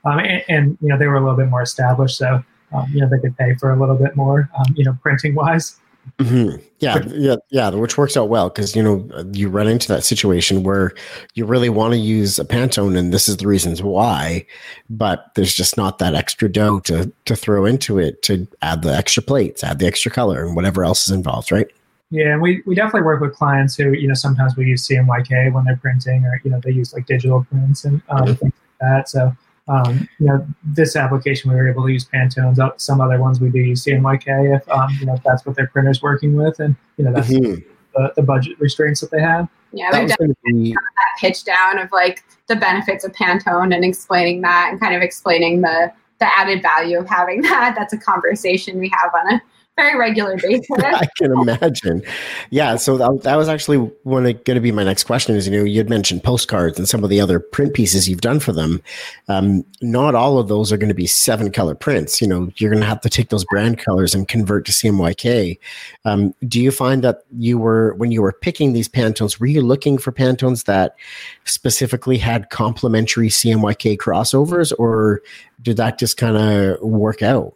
Um, 0.04 0.18
and, 0.20 0.42
and 0.48 0.78
you 0.80 0.88
know 0.88 0.98
they 0.98 1.06
were 1.06 1.16
a 1.16 1.20
little 1.20 1.36
bit 1.36 1.48
more 1.48 1.62
established, 1.62 2.16
so 2.16 2.42
um, 2.72 2.86
you 2.92 3.00
know 3.00 3.08
they 3.08 3.18
could 3.20 3.36
pay 3.36 3.54
for 3.54 3.70
a 3.70 3.76
little 3.78 3.96
bit 3.96 4.16
more. 4.16 4.48
Um, 4.58 4.74
you 4.76 4.84
know, 4.84 4.96
printing 5.02 5.34
wise. 5.36 5.78
Mm-hmm. 6.18 6.62
Yeah, 6.78 7.02
yeah, 7.08 7.36
yeah, 7.50 7.70
which 7.70 7.98
works 7.98 8.16
out 8.16 8.28
well 8.28 8.48
because 8.48 8.76
you 8.76 8.82
know 8.82 9.08
you 9.32 9.48
run 9.48 9.66
into 9.66 9.88
that 9.88 10.04
situation 10.04 10.62
where 10.62 10.92
you 11.34 11.46
really 11.46 11.68
want 11.68 11.92
to 11.92 11.98
use 11.98 12.38
a 12.38 12.44
Pantone, 12.44 12.96
and 12.96 13.12
this 13.12 13.28
is 13.28 13.38
the 13.38 13.46
reasons 13.46 13.82
why, 13.82 14.46
but 14.90 15.34
there's 15.34 15.54
just 15.54 15.76
not 15.76 15.98
that 15.98 16.14
extra 16.14 16.50
dough 16.50 16.80
to 16.80 17.12
to 17.24 17.36
throw 17.36 17.64
into 17.64 17.98
it 17.98 18.22
to 18.22 18.46
add 18.62 18.82
the 18.82 18.94
extra 18.94 19.22
plates, 19.22 19.64
add 19.64 19.78
the 19.78 19.86
extra 19.86 20.10
color, 20.10 20.44
and 20.44 20.54
whatever 20.56 20.84
else 20.84 21.06
is 21.06 21.14
involved, 21.14 21.50
right? 21.50 21.68
Yeah, 22.10 22.34
and 22.34 22.40
we, 22.40 22.62
we 22.66 22.76
definitely 22.76 23.02
work 23.02 23.20
with 23.20 23.34
clients 23.34 23.74
who, 23.74 23.90
you 23.92 24.06
know, 24.06 24.14
sometimes 24.14 24.56
we 24.56 24.66
use 24.66 24.86
CMYK 24.86 25.52
when 25.52 25.64
they're 25.64 25.76
printing 25.76 26.24
or, 26.24 26.40
you 26.44 26.52
know, 26.52 26.60
they 26.62 26.70
use 26.70 26.94
like 26.94 27.04
digital 27.06 27.44
prints 27.50 27.84
and 27.84 28.00
um, 28.10 28.26
Mhm. 28.26 28.38
things 28.38 28.52
like 28.52 28.78
that. 28.80 29.08
So, 29.08 29.36
um, 29.68 30.08
you 30.18 30.26
know, 30.26 30.46
this 30.64 30.94
application 30.96 31.50
we 31.50 31.56
were 31.56 31.68
able 31.68 31.84
to 31.84 31.92
use 31.92 32.04
Pantones. 32.04 32.58
Uh, 32.58 32.70
Some 32.76 33.00
other 33.00 33.18
ones 33.20 33.40
we 33.40 33.50
do 33.50 33.58
use 33.58 33.84
CMYK 33.84 34.56
if, 34.56 34.68
um, 34.68 34.88
you 35.00 35.06
know, 35.06 35.14
if 35.14 35.22
that's 35.24 35.44
what 35.44 35.56
their 35.56 35.66
printer's 35.66 36.02
working 36.02 36.34
with. 36.36 36.60
And, 36.60 36.76
you 36.96 37.04
know, 37.04 37.12
that's 37.12 37.28
Mhm. 37.28 37.64
the, 37.94 38.12
the 38.16 38.22
budget 38.22 38.58
restraints 38.60 39.00
that 39.00 39.10
they 39.10 39.20
have. 39.20 39.48
yeah 39.72 39.90
That 39.90 39.98
we've 39.98 40.04
was 40.04 40.16
done 40.16 40.34
going 40.44 40.62
be 40.64 40.72
that 40.72 41.20
pitch 41.20 41.44
down 41.44 41.78
of 41.78 41.90
like 41.90 42.22
the 42.46 42.56
benefits 42.56 43.04
of 43.04 43.12
Pantone 43.12 43.74
and 43.74 43.84
explaining 43.84 44.40
that 44.42 44.68
and 44.70 44.80
kind 44.80 44.94
of 44.94 45.02
explaining 45.02 45.60
the 45.62 45.92
the 46.18 46.38
added 46.38 46.62
value 46.62 46.98
of 46.98 47.06
having 47.08 47.42
that. 47.42 47.74
That's 47.76 47.92
a 47.92 47.98
conversation 47.98 48.78
we 48.78 48.90
have 48.94 49.12
on 49.14 49.34
a 49.34 49.42
very 49.76 49.98
regular 49.98 50.36
basis. 50.36 50.66
I 50.78 51.06
can 51.16 51.32
imagine. 51.32 52.02
Yeah. 52.50 52.76
So 52.76 52.96
that, 52.96 53.22
that 53.22 53.36
was 53.36 53.48
actually 53.48 53.78
one 54.04 54.24
going 54.24 54.42
to 54.44 54.60
be 54.60 54.72
my 54.72 54.84
next 54.84 55.04
question 55.04 55.36
is, 55.36 55.46
you 55.46 55.56
know, 55.56 55.64
you'd 55.64 55.90
mentioned 55.90 56.24
postcards 56.24 56.78
and 56.78 56.88
some 56.88 57.04
of 57.04 57.10
the 57.10 57.20
other 57.20 57.38
print 57.38 57.74
pieces 57.74 58.08
you've 58.08 58.22
done 58.22 58.40
for 58.40 58.52
them. 58.52 58.82
Um, 59.28 59.64
not 59.82 60.14
all 60.14 60.38
of 60.38 60.48
those 60.48 60.72
are 60.72 60.78
going 60.78 60.88
to 60.88 60.94
be 60.94 61.06
seven 61.06 61.52
color 61.52 61.74
prints. 61.74 62.20
You 62.22 62.28
know, 62.28 62.50
you're 62.56 62.70
going 62.70 62.82
to 62.82 62.88
have 62.88 63.02
to 63.02 63.10
take 63.10 63.28
those 63.28 63.44
brand 63.44 63.78
colors 63.78 64.14
and 64.14 64.26
convert 64.26 64.64
to 64.66 64.72
CMYK. 64.72 65.58
Um, 66.04 66.34
do 66.48 66.60
you 66.60 66.70
find 66.70 67.04
that 67.04 67.24
you 67.36 67.58
were, 67.58 67.94
when 67.94 68.10
you 68.10 68.22
were 68.22 68.32
picking 68.32 68.72
these 68.72 68.88
Pantones, 68.88 69.38
were 69.38 69.46
you 69.46 69.60
looking 69.60 69.98
for 69.98 70.10
Pantones 70.10 70.64
that 70.64 70.96
specifically 71.44 72.16
had 72.16 72.48
complementary 72.48 73.28
CMYK 73.28 73.98
crossovers 73.98 74.72
or 74.78 75.22
did 75.62 75.76
that 75.76 75.98
just 75.98 76.16
kind 76.16 76.36
of 76.36 76.80
work 76.80 77.22
out? 77.22 77.54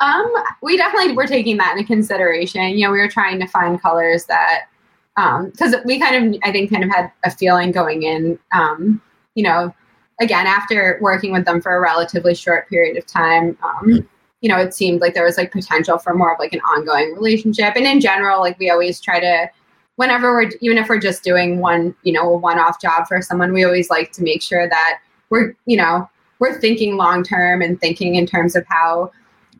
Um, 0.00 0.32
we 0.62 0.76
definitely 0.76 1.14
were 1.14 1.26
taking 1.26 1.56
that 1.56 1.76
into 1.76 1.86
consideration. 1.86 2.62
You 2.70 2.86
know, 2.86 2.92
we 2.92 2.98
were 2.98 3.08
trying 3.08 3.40
to 3.40 3.46
find 3.46 3.80
colors 3.80 4.26
that, 4.26 4.66
um, 5.16 5.50
because 5.50 5.74
we 5.84 5.98
kind 5.98 6.34
of, 6.34 6.40
I 6.44 6.52
think, 6.52 6.70
kind 6.70 6.84
of 6.84 6.90
had 6.90 7.10
a 7.24 7.30
feeling 7.30 7.72
going 7.72 8.04
in. 8.04 8.38
Um, 8.52 9.02
you 9.34 9.42
know, 9.42 9.74
again, 10.20 10.46
after 10.46 10.98
working 11.00 11.32
with 11.32 11.44
them 11.44 11.60
for 11.60 11.76
a 11.76 11.80
relatively 11.80 12.34
short 12.34 12.68
period 12.68 12.96
of 12.96 13.06
time, 13.06 13.58
um, 13.62 14.08
you 14.40 14.48
know, 14.48 14.56
it 14.58 14.72
seemed 14.72 15.00
like 15.00 15.14
there 15.14 15.24
was 15.24 15.36
like 15.36 15.50
potential 15.50 15.98
for 15.98 16.14
more 16.14 16.32
of 16.32 16.38
like 16.38 16.52
an 16.52 16.60
ongoing 16.60 17.12
relationship. 17.14 17.74
And 17.74 17.86
in 17.86 18.00
general, 18.00 18.40
like 18.40 18.56
we 18.60 18.70
always 18.70 19.00
try 19.00 19.18
to, 19.18 19.50
whenever 19.96 20.32
we're, 20.32 20.50
even 20.60 20.78
if 20.78 20.88
we're 20.88 21.00
just 21.00 21.24
doing 21.24 21.58
one, 21.58 21.92
you 22.04 22.12
know, 22.12 22.32
a 22.32 22.36
one-off 22.36 22.80
job 22.80 23.08
for 23.08 23.20
someone, 23.20 23.52
we 23.52 23.64
always 23.64 23.90
like 23.90 24.12
to 24.12 24.22
make 24.22 24.42
sure 24.42 24.68
that 24.68 25.00
we're, 25.30 25.56
you 25.66 25.76
know, 25.76 26.08
we're 26.38 26.60
thinking 26.60 26.96
long 26.96 27.24
term 27.24 27.62
and 27.62 27.80
thinking 27.80 28.14
in 28.14 28.26
terms 28.26 28.54
of 28.54 28.64
how 28.68 29.10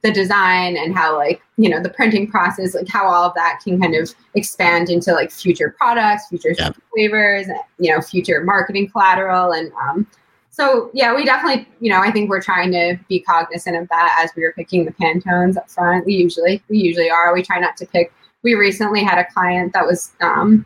the 0.02 0.12
design 0.12 0.76
and 0.76 0.94
how 0.94 1.16
like 1.16 1.40
you 1.56 1.68
know 1.68 1.82
the 1.82 1.90
printing 1.90 2.30
process 2.30 2.74
like 2.74 2.88
how 2.88 3.06
all 3.06 3.24
of 3.24 3.34
that 3.34 3.60
can 3.64 3.80
kind 3.80 3.94
of 3.94 4.14
expand 4.34 4.88
into 4.90 5.12
like 5.12 5.30
future 5.30 5.74
products 5.76 6.28
future 6.28 6.54
Yeah. 6.56 6.70
flavors 6.94 7.46
you 7.78 7.92
know 7.92 8.00
future 8.00 8.42
marketing 8.44 8.88
collateral. 8.90 9.52
And 9.52 9.72
um 9.72 10.06
so 10.50 10.90
yeah 10.94 11.14
we 11.14 11.24
definitely 11.24 11.68
you 11.80 11.90
know 11.90 12.00
i 12.00 12.10
think 12.10 12.28
we're 12.30 12.42
trying 12.42 12.70
to 12.72 12.98
be 13.08 13.20
cognizant 13.20 13.76
of 13.76 13.88
that 13.88 14.18
as 14.22 14.30
we 14.36 14.42
were 14.42 14.52
picking 14.52 14.84
the 14.84 14.92
pantones 14.92 15.56
up 15.56 15.68
front. 15.70 16.06
We 16.06 16.14
usually 16.14 16.62
we 16.68 16.78
usually 16.78 17.10
are. 17.10 17.32
We 17.34 17.42
try 17.42 17.58
not 17.58 17.76
to 17.78 17.86
pick 17.86 18.12
we 18.42 18.54
recently 18.54 19.02
had 19.02 19.18
a 19.18 19.26
client 19.32 19.72
that 19.72 19.84
was 19.84 20.12
um 20.20 20.64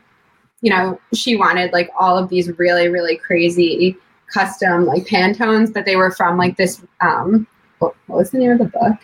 you 0.61 0.71
know 0.71 1.01
she 1.15 1.37
wanted 1.37 1.73
like 1.73 1.91
all 1.99 2.19
of 2.19 2.29
these 2.29 2.51
really 2.59 2.89
really 2.89 3.17
crazy 3.17 3.97
custom 4.33 4.85
like 4.87 5.05
pantones 5.07 5.73
but 5.73 5.85
they 5.85 5.97
were 5.97 6.11
from 6.11 6.37
like 6.39 6.57
this 6.57 6.83
um 7.01 7.47
what, 7.79 7.95
what 8.07 8.19
was 8.19 8.31
the 8.31 8.39
name 8.39 8.51
of 8.53 8.59
the 8.59 8.65
book 8.67 8.97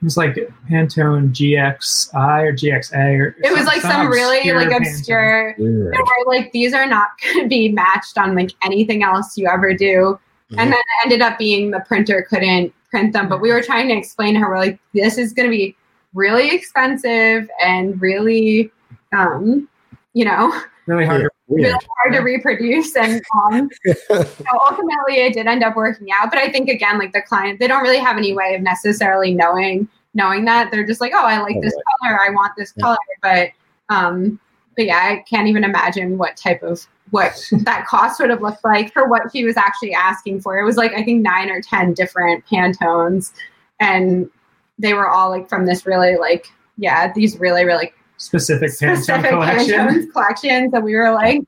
It 0.00 0.04
was 0.04 0.16
like 0.16 0.34
Pantone 0.70 1.30
GXI 1.30 2.42
or 2.42 2.52
GXA 2.52 3.18
or 3.18 3.36
it 3.42 3.52
was 3.52 3.64
like 3.64 3.80
some, 3.80 4.08
really 4.08 4.52
like 4.52 4.70
obscure 4.70 5.54
and 5.56 5.84
we're 5.84 6.24
like 6.26 6.52
these 6.52 6.74
are 6.74 6.86
not 6.86 7.08
going 7.22 7.44
to 7.44 7.48
be 7.48 7.70
matched 7.70 8.18
on 8.18 8.34
like 8.34 8.50
anything 8.62 9.02
else 9.02 9.38
you 9.38 9.48
ever 9.48 9.72
do 9.72 9.86
mm-hmm. 9.86 10.58
and 10.58 10.70
then 10.70 10.78
it 10.78 11.04
ended 11.04 11.22
up 11.22 11.38
being 11.38 11.70
the 11.70 11.80
printer 11.80 12.26
couldn't 12.28 12.74
print 12.90 13.12
them. 13.12 13.28
But 13.28 13.40
we 13.40 13.52
were 13.52 13.62
trying 13.62 13.88
to 13.88 13.94
explain 13.94 14.34
to 14.34 14.40
her, 14.40 14.48
we're 14.48 14.58
like, 14.58 14.78
this 14.94 15.18
is 15.18 15.32
going 15.32 15.48
to 15.48 15.54
be 15.54 15.76
really 16.14 16.54
expensive 16.54 17.48
and 17.62 18.00
really, 18.00 18.70
um, 19.12 19.68
you 20.14 20.24
know, 20.24 20.58
really 20.86 21.04
hard. 21.04 21.22
To, 21.22 21.30
really 21.48 21.70
hard 21.70 22.14
to 22.14 22.20
reproduce, 22.20 22.96
and 22.96 23.22
um, 23.52 23.70
so 24.08 24.24
ultimately 24.68 25.16
it 25.16 25.34
did 25.34 25.46
end 25.46 25.62
up 25.62 25.76
working 25.76 26.08
out. 26.12 26.30
But 26.30 26.38
I 26.38 26.50
think 26.50 26.68
again, 26.68 26.98
like 26.98 27.12
the 27.12 27.22
client, 27.22 27.60
they 27.60 27.68
don't 27.68 27.82
really 27.82 27.98
have 27.98 28.16
any 28.16 28.34
way 28.34 28.54
of 28.54 28.62
necessarily 28.62 29.34
knowing 29.34 29.88
knowing 30.14 30.44
that. 30.46 30.70
They're 30.70 30.86
just 30.86 31.00
like, 31.00 31.12
oh, 31.14 31.24
I 31.24 31.40
like 31.40 31.60
this 31.60 31.74
color, 32.02 32.20
I 32.20 32.30
want 32.30 32.52
this 32.56 32.72
color, 32.72 32.96
but 33.22 33.50
um, 33.88 34.40
but 34.76 34.86
yeah, 34.86 34.98
I 34.98 35.24
can't 35.28 35.48
even 35.48 35.64
imagine 35.64 36.18
what 36.18 36.36
type 36.36 36.62
of 36.62 36.86
what 37.10 37.40
that 37.52 37.86
cost 37.86 38.20
would 38.20 38.30
have 38.30 38.42
looked 38.42 38.64
like 38.64 38.92
for 38.92 39.08
what 39.08 39.22
he 39.32 39.44
was 39.44 39.56
actually 39.56 39.94
asking 39.94 40.40
for. 40.40 40.58
It 40.58 40.64
was 40.64 40.76
like 40.76 40.92
I 40.94 41.02
think 41.02 41.22
nine 41.22 41.50
or 41.50 41.60
ten 41.60 41.94
different 41.94 42.44
Pantones, 42.46 43.32
and 43.80 44.30
they 44.78 44.94
were 44.94 45.08
all 45.08 45.30
like 45.30 45.48
from 45.48 45.66
this 45.66 45.86
really 45.86 46.16
like 46.16 46.46
yeah 46.76 47.10
these 47.12 47.38
really 47.38 47.64
really 47.64 47.92
specific, 48.18 48.70
specific 48.70 49.30
collection. 49.30 49.74
Pantones 49.74 50.12
collections 50.12 50.74
and 50.74 50.84
we 50.84 50.94
were 50.94 51.12
like 51.12 51.40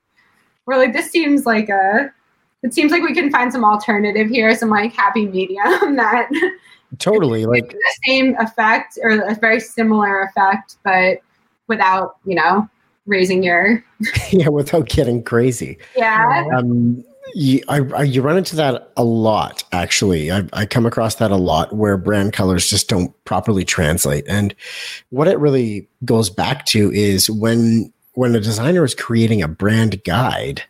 we're 0.66 0.76
like 0.76 0.92
this 0.92 1.10
seems 1.10 1.46
like 1.46 1.68
a 1.68 2.12
it 2.62 2.74
seems 2.74 2.90
like 2.90 3.02
we 3.02 3.14
can 3.14 3.30
find 3.30 3.52
some 3.52 3.64
alternative 3.64 4.28
here, 4.28 4.54
some 4.54 4.68
like 4.68 4.92
happy 4.92 5.26
medium 5.26 5.96
that 5.96 6.28
totally 6.98 7.46
like 7.46 7.70
the 7.70 7.96
same 8.06 8.36
effect 8.38 8.98
or 9.02 9.10
a 9.10 9.34
very 9.36 9.60
similar 9.60 10.22
effect, 10.22 10.76
but 10.82 11.18
without 11.68 12.16
you 12.24 12.34
know 12.34 12.68
raising 13.06 13.42
your 13.42 13.82
yeah 14.30 14.48
without 14.48 14.88
getting 14.88 15.22
crazy 15.22 15.78
yeah 15.96 16.44
um 16.54 17.02
you, 17.34 17.62
I, 17.68 17.80
I, 17.96 18.02
you 18.02 18.22
run 18.22 18.36
into 18.36 18.56
that 18.56 18.92
a 18.96 19.04
lot 19.04 19.64
actually. 19.72 20.30
I, 20.30 20.44
I 20.52 20.66
come 20.66 20.86
across 20.86 21.16
that 21.16 21.30
a 21.30 21.36
lot 21.36 21.74
where 21.74 21.96
brand 21.96 22.32
colors 22.32 22.68
just 22.68 22.88
don't 22.88 23.12
properly 23.24 23.64
translate. 23.64 24.24
And 24.28 24.54
what 25.10 25.28
it 25.28 25.38
really 25.38 25.88
goes 26.04 26.30
back 26.30 26.66
to 26.66 26.92
is 26.92 27.30
when 27.30 27.92
when 28.14 28.34
a 28.34 28.40
designer 28.40 28.84
is 28.84 28.94
creating 28.94 29.42
a 29.42 29.48
brand 29.48 30.02
guide 30.04 30.62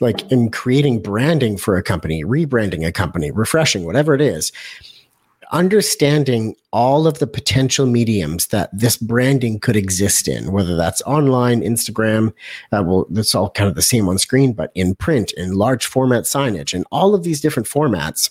like 0.00 0.30
in 0.32 0.50
creating 0.50 1.00
branding 1.02 1.56
for 1.56 1.76
a 1.76 1.82
company 1.82 2.24
rebranding 2.24 2.84
a 2.84 2.90
company 2.90 3.30
refreshing 3.30 3.84
whatever 3.84 4.14
it 4.14 4.20
is 4.20 4.50
understanding 5.52 6.54
all 6.72 7.06
of 7.06 7.18
the 7.18 7.26
potential 7.26 7.86
mediums 7.86 8.48
that 8.48 8.70
this 8.72 8.96
branding 8.96 9.58
could 9.58 9.76
exist 9.76 10.28
in, 10.28 10.52
whether 10.52 10.76
that's 10.76 11.02
online, 11.02 11.62
Instagram, 11.62 12.32
uh, 12.72 12.82
well, 12.84 13.06
that's 13.10 13.34
all 13.34 13.50
kind 13.50 13.68
of 13.68 13.74
the 13.74 13.82
same 13.82 14.08
on 14.08 14.18
screen, 14.18 14.52
but 14.52 14.70
in 14.74 14.94
print, 14.94 15.32
in 15.32 15.54
large 15.54 15.86
format 15.86 16.24
signage, 16.24 16.72
and 16.72 16.84
all 16.92 17.14
of 17.14 17.24
these 17.24 17.40
different 17.40 17.68
formats. 17.68 18.30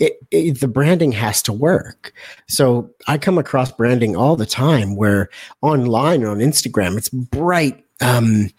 It, 0.00 0.18
it, 0.32 0.60
the 0.60 0.66
branding 0.66 1.12
has 1.12 1.42
to 1.42 1.52
work. 1.52 2.12
So 2.48 2.90
I 3.06 3.18
come 3.18 3.38
across 3.38 3.70
branding 3.70 4.16
all 4.16 4.34
the 4.34 4.46
time 4.46 4.96
where 4.96 5.28
online 5.62 6.24
or 6.24 6.30
on 6.30 6.38
Instagram, 6.38 6.98
it's 6.98 7.08
bright, 7.08 7.85
um, 8.00 8.50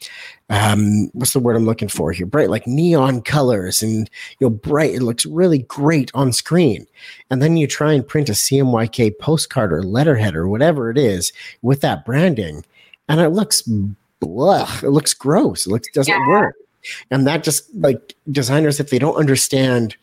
um, 0.49 1.09
what's 1.13 1.33
the 1.33 1.39
word 1.39 1.55
I'm 1.55 1.65
looking 1.65 1.89
for 1.89 2.11
here? 2.11 2.25
Bright, 2.25 2.49
like 2.49 2.65
neon 2.65 3.21
colors 3.21 3.83
and, 3.83 4.09
you 4.39 4.47
know, 4.47 4.49
bright. 4.49 4.95
It 4.95 5.03
looks 5.03 5.25
really 5.25 5.59
great 5.59 6.09
on 6.13 6.31
screen. 6.33 6.87
And 7.29 7.41
then 7.41 7.57
you 7.57 7.67
try 7.67 7.93
and 7.93 8.07
print 8.07 8.29
a 8.29 8.33
CMYK 8.33 9.19
postcard 9.19 9.73
or 9.73 9.83
letterhead 9.83 10.35
or 10.35 10.47
whatever 10.47 10.89
it 10.89 10.97
is 10.97 11.33
with 11.61 11.81
that 11.81 12.05
branding. 12.05 12.65
And 13.09 13.19
it 13.19 13.29
looks 13.29 13.61
blah. 14.19 14.69
It 14.81 14.89
looks 14.89 15.13
gross. 15.13 15.67
It 15.67 15.71
looks, 15.71 15.87
doesn't 15.93 16.13
yeah. 16.13 16.27
work. 16.27 16.55
And 17.11 17.27
that 17.27 17.43
just 17.43 17.73
like 17.75 18.15
designers, 18.31 18.79
if 18.79 18.89
they 18.89 18.99
don't 18.99 19.15
understand 19.15 19.95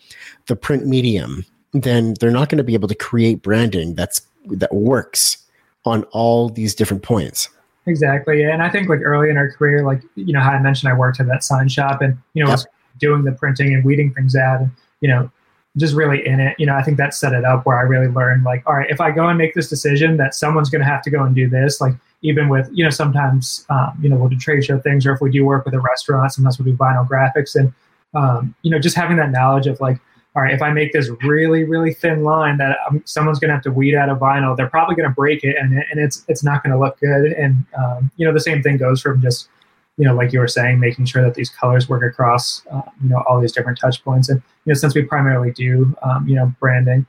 the 0.46 0.56
print 0.56 0.86
medium, 0.86 1.46
then 1.72 2.14
they're 2.20 2.30
not 2.30 2.50
going 2.50 2.58
to 2.58 2.64
be 2.64 2.74
able 2.74 2.88
to 2.88 2.94
create 2.94 3.42
branding 3.42 3.94
that's, 3.94 4.20
that 4.46 4.72
works 4.74 5.38
on 5.86 6.04
all 6.04 6.50
these 6.50 6.74
different 6.74 7.02
points. 7.02 7.48
Exactly. 7.86 8.44
And 8.44 8.62
I 8.62 8.70
think 8.70 8.88
like 8.88 9.00
early 9.02 9.30
in 9.30 9.36
our 9.36 9.50
career, 9.50 9.84
like, 9.84 10.02
you 10.14 10.32
know, 10.32 10.40
how 10.40 10.50
I 10.50 10.60
mentioned 10.60 10.90
I 10.90 10.96
worked 10.96 11.20
at 11.20 11.26
that 11.26 11.44
sign 11.44 11.68
shop 11.68 12.00
and, 12.00 12.16
you 12.32 12.42
know, 12.42 12.48
yep. 12.48 12.58
was 12.58 12.66
doing 12.98 13.24
the 13.24 13.32
printing 13.32 13.74
and 13.74 13.84
weeding 13.84 14.12
things 14.14 14.34
out 14.34 14.60
and, 14.62 14.70
you 15.00 15.08
know, 15.08 15.30
just 15.76 15.94
really 15.94 16.26
in 16.26 16.40
it. 16.40 16.54
You 16.58 16.66
know, 16.66 16.76
I 16.76 16.82
think 16.82 16.96
that 16.96 17.14
set 17.14 17.32
it 17.32 17.44
up 17.44 17.66
where 17.66 17.78
I 17.78 17.82
really 17.82 18.06
learned 18.06 18.44
like, 18.44 18.62
all 18.66 18.74
right, 18.74 18.88
if 18.90 19.00
I 19.00 19.10
go 19.10 19.28
and 19.28 19.36
make 19.36 19.54
this 19.54 19.68
decision 19.68 20.16
that 20.16 20.34
someone's 20.34 20.70
going 20.70 20.80
to 20.80 20.86
have 20.86 21.02
to 21.02 21.10
go 21.10 21.24
and 21.24 21.34
do 21.34 21.48
this, 21.48 21.80
like 21.80 21.94
even 22.22 22.48
with, 22.48 22.70
you 22.72 22.84
know, 22.84 22.90
sometimes, 22.90 23.66
um, 23.68 23.98
you 24.00 24.08
know, 24.08 24.16
we'll 24.16 24.30
do 24.30 24.38
trade 24.38 24.64
show 24.64 24.78
things 24.78 25.04
or 25.04 25.12
if 25.12 25.20
we 25.20 25.30
do 25.30 25.44
work 25.44 25.64
with 25.66 25.74
a 25.74 25.80
restaurant, 25.80 26.32
sometimes 26.32 26.58
we'll 26.58 26.72
do 26.72 26.76
vinyl 26.76 27.06
graphics 27.06 27.54
and, 27.54 27.72
um, 28.14 28.54
you 28.62 28.70
know, 28.70 28.78
just 28.78 28.96
having 28.96 29.16
that 29.18 29.30
knowledge 29.30 29.66
of 29.66 29.78
like, 29.80 30.00
all 30.36 30.42
right, 30.42 30.52
if 30.52 30.62
I 30.62 30.70
make 30.70 30.92
this 30.92 31.10
really, 31.22 31.62
really 31.62 31.94
thin 31.94 32.24
line 32.24 32.56
that 32.58 32.78
um, 32.88 33.02
someone's 33.04 33.38
going 33.38 33.50
to 33.50 33.54
have 33.54 33.62
to 33.62 33.70
weed 33.70 33.94
out 33.94 34.08
of 34.08 34.18
vinyl, 34.18 34.56
they're 34.56 34.68
probably 34.68 34.96
going 34.96 35.08
to 35.08 35.14
break 35.14 35.44
it, 35.44 35.56
and 35.56 35.72
and 35.72 36.00
it's 36.00 36.24
it's 36.26 36.42
not 36.42 36.62
going 36.64 36.72
to 36.72 36.78
look 36.78 36.98
good. 36.98 37.32
And 37.32 37.64
um, 37.78 38.10
you 38.16 38.26
know, 38.26 38.32
the 38.32 38.40
same 38.40 38.62
thing 38.62 38.76
goes 38.76 39.00
from 39.00 39.22
just 39.22 39.48
you 39.96 40.04
know, 40.04 40.14
like 40.14 40.32
you 40.32 40.40
were 40.40 40.48
saying, 40.48 40.80
making 40.80 41.04
sure 41.04 41.22
that 41.22 41.34
these 41.34 41.50
colors 41.50 41.88
work 41.88 42.02
across 42.02 42.62
uh, 42.72 42.82
you 43.02 43.08
know 43.08 43.22
all 43.28 43.40
these 43.40 43.52
different 43.52 43.78
touch 43.78 44.02
points. 44.02 44.28
And 44.28 44.42
you 44.64 44.72
know, 44.72 44.74
since 44.74 44.94
we 44.94 45.02
primarily 45.02 45.52
do 45.52 45.94
um, 46.02 46.26
you 46.26 46.34
know 46.34 46.52
branding, 46.58 47.06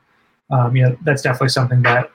um, 0.52 0.76
you 0.76 0.84
know, 0.84 0.96
that's 1.04 1.24
definitely 1.24 1.50
something 1.50 1.82
that 1.82 2.12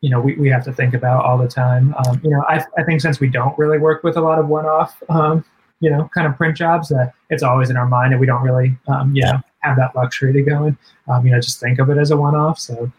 you 0.00 0.10
know 0.10 0.20
we, 0.20 0.34
we 0.36 0.48
have 0.48 0.64
to 0.64 0.72
think 0.72 0.94
about 0.94 1.24
all 1.24 1.38
the 1.38 1.48
time. 1.48 1.92
Um, 2.06 2.20
you 2.22 2.30
know, 2.30 2.44
I 2.48 2.64
I 2.78 2.84
think 2.84 3.00
since 3.00 3.18
we 3.18 3.28
don't 3.28 3.58
really 3.58 3.78
work 3.78 4.04
with 4.04 4.16
a 4.16 4.20
lot 4.20 4.38
of 4.38 4.46
one-off 4.46 5.02
um, 5.08 5.44
you 5.80 5.90
know 5.90 6.08
kind 6.14 6.28
of 6.28 6.36
print 6.36 6.56
jobs, 6.56 6.88
that 6.90 7.14
it's 7.30 7.42
always 7.42 7.68
in 7.68 7.76
our 7.76 7.88
mind, 7.88 8.12
and 8.12 8.20
we 8.20 8.26
don't 8.26 8.42
really 8.42 8.76
um, 8.86 9.12
you 9.16 9.24
know 9.24 9.40
have 9.62 9.76
that 9.76 9.94
luxury 9.94 10.32
to 10.32 10.42
go 10.42 10.64
and 10.64 10.76
um, 11.08 11.24
you 11.26 11.32
know 11.32 11.40
just 11.40 11.60
think 11.60 11.78
of 11.78 11.90
it 11.90 11.98
as 11.98 12.10
a 12.10 12.16
one-off. 12.16 12.58
So 12.58 12.90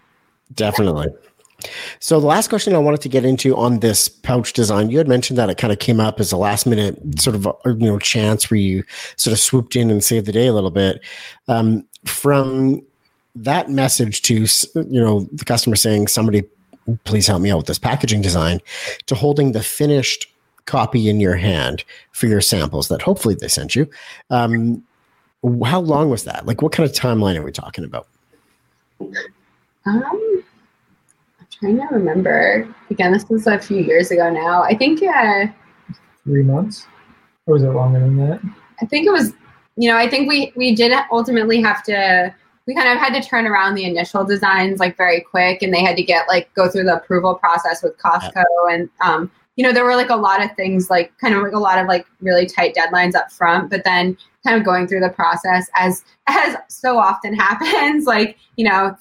definitely. 0.55 1.07
So 1.99 2.19
the 2.19 2.25
last 2.25 2.49
question 2.49 2.75
I 2.75 2.79
wanted 2.79 3.01
to 3.01 3.09
get 3.09 3.23
into 3.23 3.55
on 3.55 3.79
this 3.79 4.09
pouch 4.09 4.51
design, 4.53 4.89
you 4.89 4.97
had 4.97 5.07
mentioned 5.07 5.37
that 5.37 5.49
it 5.49 5.57
kind 5.57 5.71
of 5.71 5.79
came 5.79 5.99
up 5.99 6.19
as 6.19 6.31
a 6.31 6.37
last 6.37 6.65
minute 6.65 6.99
sort 7.21 7.35
of 7.35 7.47
you 7.65 7.87
know 7.87 7.99
chance 7.99 8.49
where 8.49 8.59
you 8.59 8.83
sort 9.15 9.31
of 9.31 9.39
swooped 9.39 9.75
in 9.75 9.89
and 9.89 10.03
saved 10.03 10.25
the 10.25 10.31
day 10.31 10.47
a 10.47 10.53
little 10.53 10.71
bit. 10.71 11.01
Um, 11.47 11.85
from 12.05 12.81
that 13.35 13.69
message 13.69 14.21
to 14.23 14.45
you 14.75 15.01
know 15.01 15.21
the 15.31 15.45
customer 15.45 15.75
saying 15.75 16.07
somebody 16.07 16.43
please 17.05 17.27
help 17.27 17.41
me 17.41 17.49
out 17.49 17.57
with 17.57 17.67
this 17.67 17.79
packaging 17.79 18.21
design 18.21 18.59
to 19.05 19.15
holding 19.15 19.53
the 19.53 19.63
finished 19.63 20.27
copy 20.65 21.09
in 21.09 21.19
your 21.19 21.35
hand 21.35 21.83
for 22.11 22.27
your 22.27 22.41
samples 22.41 22.87
that 22.87 23.01
hopefully 23.01 23.35
they 23.35 23.47
sent 23.47 23.75
you. 23.75 23.89
Um, 24.29 24.83
how 25.65 25.79
long 25.79 26.09
was 26.09 26.23
that? 26.23 26.45
Like, 26.45 26.61
what 26.61 26.71
kind 26.71 26.89
of 26.89 26.95
timeline 26.95 27.35
are 27.35 27.43
we 27.43 27.51
talking 27.51 27.83
about? 27.83 28.07
Um, 29.01 29.23
I'm 29.85 31.47
trying 31.51 31.77
to 31.77 31.87
remember. 31.91 32.73
Again, 32.89 33.11
this 33.11 33.27
was 33.29 33.47
a 33.47 33.59
few 33.59 33.77
years 33.77 34.11
ago 34.11 34.29
now. 34.31 34.63
I 34.63 34.75
think 34.75 35.01
yeah, 35.01 35.51
three 36.23 36.43
months, 36.43 36.87
or 37.45 37.55
was 37.55 37.63
it 37.63 37.69
longer 37.69 37.99
than 37.99 38.17
that? 38.17 38.41
I 38.81 38.85
think 38.85 39.05
it 39.05 39.11
was. 39.11 39.33
You 39.75 39.89
know, 39.89 39.97
I 39.97 40.07
think 40.07 40.29
we 40.29 40.53
we 40.55 40.75
did 40.75 40.93
ultimately 41.11 41.61
have 41.61 41.83
to. 41.83 42.33
We 42.65 42.73
kind 42.73 42.87
of 42.87 42.97
had 42.97 43.21
to 43.21 43.27
turn 43.27 43.45
around 43.45 43.75
the 43.75 43.83
initial 43.83 44.23
designs 44.23 44.79
like 44.79 44.95
very 44.95 45.19
quick, 45.19 45.61
and 45.61 45.73
they 45.73 45.83
had 45.83 45.97
to 45.97 46.03
get 46.03 46.27
like 46.29 46.53
go 46.53 46.69
through 46.69 46.85
the 46.85 46.95
approval 46.95 47.35
process 47.35 47.83
with 47.83 47.97
Costco, 47.97 48.35
yeah. 48.35 48.73
and 48.73 48.89
um, 49.01 49.31
you 49.55 49.63
know, 49.63 49.71
there 49.71 49.83
were 49.83 49.95
like 49.95 50.09
a 50.09 50.15
lot 50.15 50.43
of 50.43 50.55
things, 50.55 50.89
like 50.89 51.15
kind 51.19 51.35
of 51.35 51.43
like 51.43 51.53
a 51.53 51.59
lot 51.59 51.77
of 51.77 51.87
like 51.87 52.05
really 52.21 52.45
tight 52.45 52.75
deadlines 52.75 53.15
up 53.15 53.31
front, 53.31 53.69
but 53.69 53.83
then 53.83 54.17
kind 54.45 54.57
of 54.57 54.65
going 54.65 54.87
through 54.87 54.99
the 54.99 55.09
process 55.09 55.67
as 55.75 56.03
as 56.27 56.55
so 56.69 56.97
often 56.97 57.33
happens, 57.33 58.05
like, 58.07 58.37
you 58.55 58.67
know, 58.67 58.95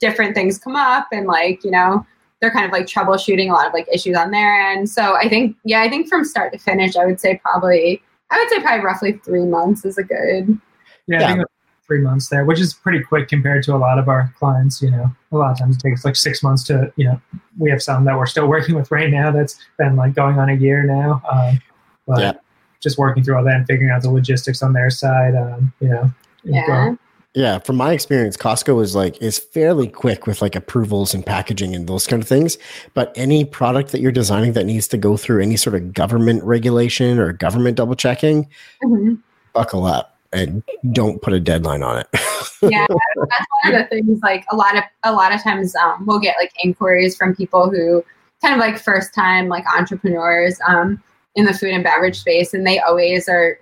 different 0.00 0.34
things 0.34 0.58
come 0.58 0.76
up 0.76 1.08
and 1.12 1.26
like, 1.26 1.64
you 1.64 1.70
know, 1.70 2.06
they're 2.40 2.50
kind 2.50 2.66
of 2.66 2.72
like 2.72 2.86
troubleshooting 2.86 3.50
a 3.50 3.52
lot 3.52 3.66
of 3.66 3.72
like 3.72 3.88
issues 3.92 4.16
on 4.16 4.30
their 4.30 4.54
end. 4.72 4.88
So 4.88 5.16
I 5.16 5.28
think, 5.28 5.56
yeah, 5.64 5.80
I 5.80 5.88
think 5.88 6.08
from 6.08 6.24
start 6.24 6.52
to 6.52 6.58
finish, 6.58 6.94
I 6.96 7.06
would 7.06 7.18
say 7.18 7.40
probably, 7.42 8.02
I 8.30 8.38
would 8.38 8.48
say 8.50 8.60
probably 8.60 8.84
roughly 8.84 9.12
three 9.24 9.44
months 9.44 9.84
is 9.84 9.98
a 9.98 10.02
good. 10.02 10.58
Yeah, 11.06 11.20
yeah. 11.20 11.24
I 11.24 11.34
think 11.34 11.46
three 11.86 12.00
months 12.00 12.28
there, 12.28 12.44
which 12.44 12.60
is 12.60 12.74
pretty 12.74 13.02
quick 13.02 13.28
compared 13.28 13.62
to 13.64 13.74
a 13.74 13.76
lot 13.76 13.98
of 13.98 14.08
our 14.08 14.32
clients. 14.38 14.82
You 14.82 14.90
know, 14.90 15.10
a 15.32 15.36
lot 15.36 15.52
of 15.52 15.58
times 15.58 15.76
it 15.76 15.80
takes 15.80 16.04
like 16.04 16.16
six 16.16 16.42
months 16.42 16.62
to, 16.64 16.92
you 16.96 17.04
know, 17.04 17.20
we 17.58 17.70
have 17.70 17.82
some 17.82 18.04
that 18.04 18.16
we're 18.16 18.26
still 18.26 18.46
working 18.56 18.74
with 18.74 18.90
right 18.90 19.10
now 19.10 19.30
that's 19.30 19.58
been 19.78 19.96
like 19.96 20.14
going 20.14 20.38
on 20.38 20.48
a 20.48 20.54
year 20.54 20.82
now. 20.82 21.22
Um, 21.30 21.60
but 22.06 22.20
yeah. 22.20 22.32
just 22.80 22.98
working 22.98 23.22
through 23.22 23.36
all 23.36 23.44
that 23.44 23.56
and 23.56 23.66
figuring 23.66 23.90
out 23.90 24.02
the 24.02 24.10
logistics 24.10 24.62
on 24.62 24.72
their 24.72 24.90
side, 24.90 25.34
um, 25.34 25.72
you 25.80 25.88
know. 25.88 26.10
Yeah. 26.44 26.94
Yeah, 27.34 27.58
from 27.58 27.76
my 27.76 27.92
experience, 27.92 28.34
Costco 28.34 28.82
is 28.82 28.94
like 28.96 29.20
is 29.20 29.38
fairly 29.38 29.88
quick 29.88 30.26
with 30.26 30.40
like 30.40 30.56
approvals 30.56 31.12
and 31.12 31.24
packaging 31.24 31.74
and 31.74 31.86
those 31.86 32.06
kind 32.06 32.22
of 32.22 32.26
things. 32.26 32.56
But 32.94 33.12
any 33.14 33.44
product 33.44 33.92
that 33.92 34.00
you're 34.00 34.10
designing 34.10 34.54
that 34.54 34.64
needs 34.64 34.88
to 34.88 34.96
go 34.96 35.18
through 35.18 35.42
any 35.42 35.58
sort 35.58 35.76
of 35.76 35.92
government 35.92 36.42
regulation 36.44 37.18
or 37.18 37.34
government 37.34 37.76
double 37.76 37.94
checking, 37.94 38.44
mm-hmm. 38.82 39.16
buckle 39.52 39.84
up 39.84 40.15
and 40.36 40.62
don't 40.92 41.20
put 41.22 41.32
a 41.32 41.40
deadline 41.40 41.82
on 41.82 41.98
it. 41.98 42.06
yeah, 42.62 42.86
that's 42.88 43.46
one 43.64 43.74
of 43.74 43.80
the 43.80 43.86
things. 43.88 44.20
Like 44.22 44.44
a 44.52 44.56
lot 44.56 44.76
of 44.76 44.84
a 45.04 45.12
lot 45.12 45.34
of 45.34 45.42
times, 45.42 45.74
um, 45.76 46.04
we'll 46.06 46.20
get 46.20 46.36
like 46.40 46.52
inquiries 46.62 47.16
from 47.16 47.34
people 47.34 47.70
who 47.70 48.04
kind 48.42 48.54
of 48.54 48.60
like 48.60 48.78
first 48.78 49.14
time 49.14 49.48
like 49.48 49.64
entrepreneurs 49.74 50.58
um, 50.68 51.02
in 51.34 51.46
the 51.46 51.54
food 51.54 51.70
and 51.70 51.82
beverage 51.82 52.20
space, 52.20 52.54
and 52.54 52.66
they 52.66 52.78
always 52.80 53.28
are 53.28 53.58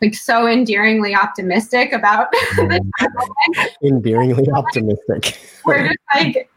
like 0.00 0.14
so 0.14 0.46
endearingly 0.46 1.14
optimistic 1.14 1.92
about 1.92 2.30
the. 2.32 3.68
Endearingly 3.82 4.48
optimistic. 4.54 5.38
We're 5.64 5.88
just 5.88 5.98
like 6.14 6.50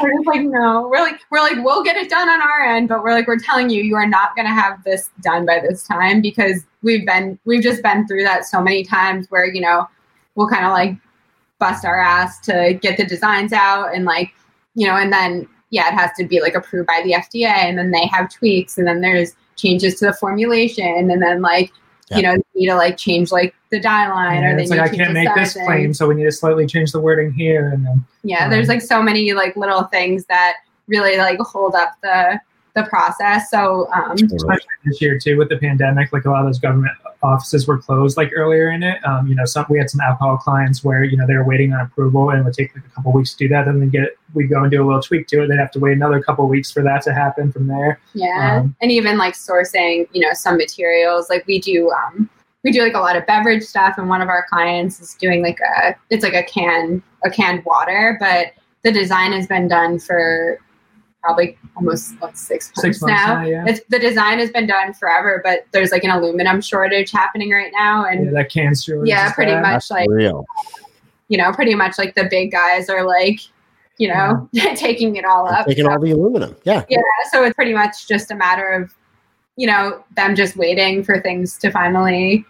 we're 0.00 0.12
just 0.14 0.26
like 0.26 0.42
no. 0.42 0.88
We're 0.88 1.00
like 1.00 1.20
we're 1.30 1.40
like 1.40 1.62
we'll 1.64 1.82
get 1.82 1.96
it 1.96 2.10
done 2.10 2.28
on 2.28 2.40
our 2.42 2.62
end, 2.62 2.88
but 2.88 3.02
we're 3.02 3.12
like 3.12 3.26
we're 3.26 3.38
telling 3.38 3.70
you 3.70 3.82
you 3.82 3.94
are 3.96 4.06
not 4.06 4.34
going 4.34 4.46
to 4.46 4.52
have 4.52 4.82
this 4.84 5.10
done 5.20 5.46
by 5.46 5.60
this 5.60 5.86
time 5.86 6.20
because 6.20 6.64
we've 6.82 7.06
been 7.06 7.38
we've 7.44 7.62
just 7.62 7.82
been 7.82 8.06
through 8.06 8.24
that 8.24 8.44
so 8.44 8.60
many 8.60 8.84
times 8.84 9.26
where 9.30 9.46
you 9.46 9.60
know 9.60 9.88
we'll 10.34 10.48
kind 10.48 10.64
of 10.64 10.72
like 10.72 10.96
bust 11.58 11.84
our 11.84 12.00
ass 12.00 12.40
to 12.40 12.78
get 12.82 12.96
the 12.96 13.06
designs 13.06 13.52
out 13.52 13.94
and 13.94 14.04
like 14.04 14.32
you 14.74 14.86
know 14.86 14.96
and 14.96 15.12
then 15.12 15.48
yeah 15.70 15.88
it 15.88 15.94
has 15.94 16.10
to 16.18 16.24
be 16.24 16.40
like 16.40 16.54
approved 16.54 16.86
by 16.86 17.00
the 17.04 17.12
FDA 17.12 17.46
and 17.46 17.78
then 17.78 17.90
they 17.90 18.06
have 18.06 18.32
tweaks 18.32 18.78
and 18.78 18.86
then 18.86 19.00
there's 19.00 19.36
changes 19.56 19.94
to 19.96 20.06
the 20.06 20.12
formulation 20.14 21.10
and 21.10 21.22
then 21.22 21.40
like 21.40 21.72
Yeah. 22.12 22.16
you 22.16 22.22
know 22.22 22.34
they 22.36 22.60
need 22.60 22.66
to 22.68 22.74
like 22.74 22.96
change 22.96 23.32
like 23.32 23.54
the 23.70 23.80
die 23.80 24.08
line 24.08 24.44
or 24.44 24.48
And 24.48 24.58
they 24.58 24.66
like 24.66 24.80
I 24.80 24.94
can't 24.94 25.12
make 25.12 25.34
this 25.34 25.54
claim, 25.54 25.94
so 25.94 26.06
we 26.08 26.14
need 26.14 26.24
to 26.24 26.32
slightly 26.32 26.66
change 26.66 26.92
the 26.92 27.00
wording 27.00 27.32
here, 27.32 27.70
and 27.70 27.84
then 27.86 28.04
yeah 28.22 28.48
there's 28.48 28.68
like 28.68 28.82
so 28.82 29.02
many 29.02 29.32
like 29.32 29.56
little 29.56 29.84
things 29.84 30.24
that 30.26 30.56
really 30.88 31.16
like 31.16 31.38
hold 31.40 31.74
up 31.74 31.96
the 32.02 32.40
the 32.74 32.84
process 32.84 33.50
so 33.50 33.88
um 33.92 34.12
especially 34.12 34.66
this 34.84 35.00
year 35.00 35.18
too 35.18 35.36
with 35.36 35.48
the 35.48 35.58
pandemic, 35.58 36.12
like 36.12 36.24
a 36.24 36.30
lot 36.30 36.40
of 36.40 36.46
those 36.46 36.58
government 36.58 36.92
offices 37.22 37.66
were 37.66 37.78
closed 37.78 38.16
like 38.16 38.30
earlier 38.34 38.70
in 38.70 38.82
it. 38.82 39.04
Um, 39.06 39.26
you 39.26 39.34
know, 39.34 39.44
some 39.44 39.64
we 39.68 39.78
had 39.78 39.88
some 39.88 40.00
alcohol 40.00 40.36
clients 40.36 40.82
where 40.84 41.04
you 41.04 41.16
know 41.16 41.26
they 41.26 41.34
were 41.34 41.44
waiting 41.44 41.72
on 41.72 41.80
approval 41.80 42.30
and 42.30 42.40
it 42.40 42.44
would 42.44 42.54
take 42.54 42.74
like 42.74 42.84
a 42.84 42.88
couple 42.90 43.12
weeks 43.12 43.32
to 43.34 43.38
do 43.38 43.48
that. 43.48 43.66
Then 43.66 43.80
they 43.80 43.86
get 43.86 44.16
we 44.34 44.46
go 44.46 44.62
and 44.62 44.70
do 44.70 44.82
a 44.82 44.84
little 44.84 45.02
tweak 45.02 45.26
to 45.28 45.42
it. 45.42 45.48
They'd 45.48 45.58
have 45.58 45.70
to 45.72 45.78
wait 45.78 45.92
another 45.92 46.20
couple 46.20 46.46
weeks 46.48 46.70
for 46.70 46.82
that 46.82 47.02
to 47.02 47.14
happen 47.14 47.52
from 47.52 47.66
there. 47.66 48.00
Yeah, 48.14 48.60
Um, 48.60 48.74
and 48.80 48.90
even 48.90 49.18
like 49.18 49.34
sourcing, 49.34 50.08
you 50.12 50.20
know, 50.20 50.32
some 50.32 50.56
materials. 50.56 51.30
Like 51.30 51.46
we 51.46 51.60
do, 51.60 51.90
um, 51.90 52.28
we 52.64 52.72
do 52.72 52.82
like 52.82 52.94
a 52.94 53.00
lot 53.00 53.16
of 53.16 53.26
beverage 53.26 53.62
stuff, 53.62 53.98
and 53.98 54.08
one 54.08 54.22
of 54.22 54.28
our 54.28 54.46
clients 54.48 55.00
is 55.00 55.14
doing 55.14 55.42
like 55.42 55.60
a, 55.60 55.94
it's 56.10 56.24
like 56.24 56.34
a 56.34 56.44
can, 56.44 57.02
a 57.24 57.30
canned 57.30 57.64
water, 57.64 58.16
but 58.20 58.52
the 58.82 58.92
design 58.92 59.32
has 59.32 59.46
been 59.46 59.68
done 59.68 59.98
for 59.98 60.58
probably 61.22 61.56
almost 61.76 62.14
what 62.20 62.36
six 62.36 62.68
months, 62.68 62.80
Six 62.80 63.00
months 63.00 63.20
now. 63.26 63.34
now, 63.40 63.46
yeah. 63.46 63.64
It's 63.66 63.80
the 63.88 63.98
design 63.98 64.38
has 64.38 64.50
been 64.50 64.66
done 64.66 64.92
forever, 64.92 65.40
but 65.44 65.66
there's 65.72 65.92
like 65.92 66.04
an 66.04 66.10
aluminum 66.10 66.60
shortage 66.60 67.10
happening 67.12 67.50
right 67.50 67.72
now, 67.72 68.04
and 68.06 68.26
Yeah, 68.26 68.30
that 68.32 68.50
can 68.50 68.74
shortage 68.74 69.08
Yeah, 69.08 69.32
pretty 69.32 69.52
bad. 69.52 69.62
much. 69.62 69.72
That's 69.88 69.90
like- 69.90 70.08
real. 70.10 70.44
you 71.28 71.38
know, 71.38 71.52
pretty 71.52 71.74
much 71.74 71.96
like 71.98 72.14
the 72.14 72.24
big 72.30 72.50
guys 72.52 72.90
are 72.90 73.06
like, 73.06 73.40
you 73.98 74.08
know, 74.08 74.48
taking 74.74 75.16
it 75.16 75.24
all 75.24 75.48
up. 75.48 75.66
Taking 75.66 75.84
So- 75.86 75.92
all 75.92 75.98
the 76.00 76.10
aluminum. 76.10 76.56
Yeah. 76.64 76.84
yeah 76.90 76.98
so 77.30 77.44
it's 77.44 77.54
pretty 77.54 77.72
much 77.72 78.06
just 78.08 78.30
a 78.30 78.34
matter 78.34 78.68
of 78.70 78.92
you 79.56 79.66
know 79.66 80.02
them 80.16 80.34
just 80.34 80.56
waiting 80.56 81.04
for 81.04 81.20
things 81.20 81.56
to 81.58 81.70
finally 81.70 82.44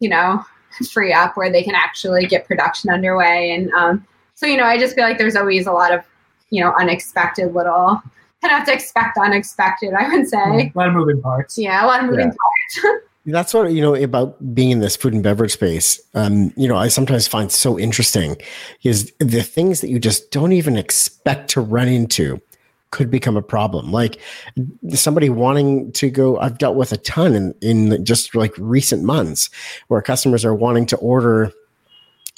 you 0.00 0.08
know 0.08 0.44
free 0.92 1.12
up 1.12 1.36
where 1.36 1.50
they 1.50 1.62
can 1.62 1.74
actually 1.74 2.26
get 2.26 2.46
production 2.46 2.90
underway 2.90 3.52
and 3.52 3.70
um, 3.72 4.04
so 4.34 4.44
you 4.44 4.56
know 4.56 4.64
i 4.64 4.76
just 4.76 4.94
feel 4.96 5.04
like 5.04 5.18
there's 5.18 5.36
always 5.36 5.66
a 5.68 5.72
lot 5.72 5.92
of 5.94 6.02
you 6.50 6.62
know 6.62 6.72
unexpected 6.78 7.54
little 7.54 8.02
kind 8.42 8.52
of 8.52 8.58
have 8.58 8.66
to 8.66 8.72
expect 8.72 9.18
unexpected 9.18 9.92
i 9.94 10.08
would 10.08 10.28
say 10.28 10.38
a 10.38 10.72
lot 10.78 10.88
of 10.88 10.94
moving 10.94 11.20
parts. 11.20 11.58
yeah 11.58 11.84
a 11.84 11.86
lot 11.86 12.00
of 12.02 12.10
moving 12.10 12.26
Yeah. 12.26 12.82
parts 12.82 13.02
That's 13.26 13.52
what 13.52 13.72
you 13.72 13.82
know 13.82 13.94
about 13.94 14.54
being 14.54 14.70
in 14.70 14.78
this 14.78 14.96
food 14.96 15.12
and 15.12 15.22
beverage 15.22 15.52
space. 15.52 16.00
Um, 16.14 16.50
you 16.56 16.66
know, 16.66 16.76
I 16.78 16.88
sometimes 16.88 17.28
find 17.28 17.52
so 17.52 17.78
interesting 17.78 18.36
is 18.84 19.12
the 19.18 19.42
things 19.42 19.82
that 19.82 19.90
you 19.90 19.98
just 19.98 20.30
don't 20.30 20.52
even 20.52 20.78
expect 20.78 21.50
to 21.50 21.60
run 21.60 21.88
into 21.88 22.40
could 22.90 23.10
become 23.10 23.36
a 23.36 23.42
problem. 23.42 23.92
Like 23.92 24.18
somebody 24.94 25.28
wanting 25.28 25.92
to 25.92 26.08
go, 26.08 26.38
I've 26.38 26.56
dealt 26.56 26.76
with 26.76 26.90
a 26.92 26.96
ton 26.96 27.34
in, 27.34 27.54
in 27.60 28.02
just 28.02 28.34
like 28.34 28.54
recent 28.56 29.02
months 29.02 29.50
where 29.88 30.00
customers 30.00 30.42
are 30.42 30.54
wanting 30.54 30.86
to 30.86 30.96
order, 30.96 31.52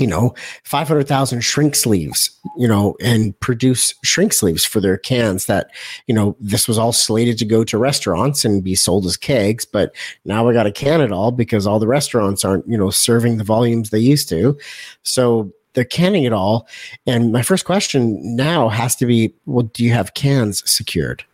you 0.01 0.07
know, 0.07 0.35
500,000 0.65 1.41
shrink 1.43 1.75
sleeves, 1.75 2.31
you 2.57 2.67
know, 2.67 2.97
and 3.01 3.39
produce 3.41 3.95
shrink 4.03 4.33
sleeves 4.33 4.65
for 4.65 4.81
their 4.81 4.97
cans 4.97 5.47
that, 5.47 5.71
you 6.07 6.15
know, 6.15 6.37
this 6.41 6.67
was 6.67 6.79
all 6.79 6.93
slated 6.93 7.39
to 7.39 7.45
go 7.45 7.63
to 7.65 7.79
restaurants 7.79 8.45
and 8.45 8.65
be 8.65 8.75
sold 8.75 9.07
as 9.07 9.17
kegs, 9.17 9.65
but 9.65 9.95
now 10.25 10.47
we 10.47 10.55
got 10.55 10.65
to 10.65 10.73
can 10.73 11.01
it 11.01 11.13
all 11.13 11.31
because 11.31 11.67
all 11.67 11.79
the 11.79 11.87
restaurants 11.87 12.45
aren't, 12.45 12.67
you 12.69 12.77
know, 12.77 12.91
serving 12.91 13.37
the 13.37 13.45
volumes 13.45 13.91
they 13.91 13.99
used 13.99 14.29
to. 14.31 14.59
So 15.03 15.53
they're 15.75 15.85
canning 15.85 16.25
it 16.25 16.33
all. 16.33 16.67
And 17.07 17.33
my 17.33 17.43
first 17.43 17.65
question 17.65 18.37
now 18.37 18.69
has 18.69 18.97
to 18.97 19.07
be, 19.07 19.35
well, 19.47 19.67
do 19.67 19.85
you 19.85 19.93
have 19.93 20.15
cans 20.15 20.69
secured? 20.69 21.25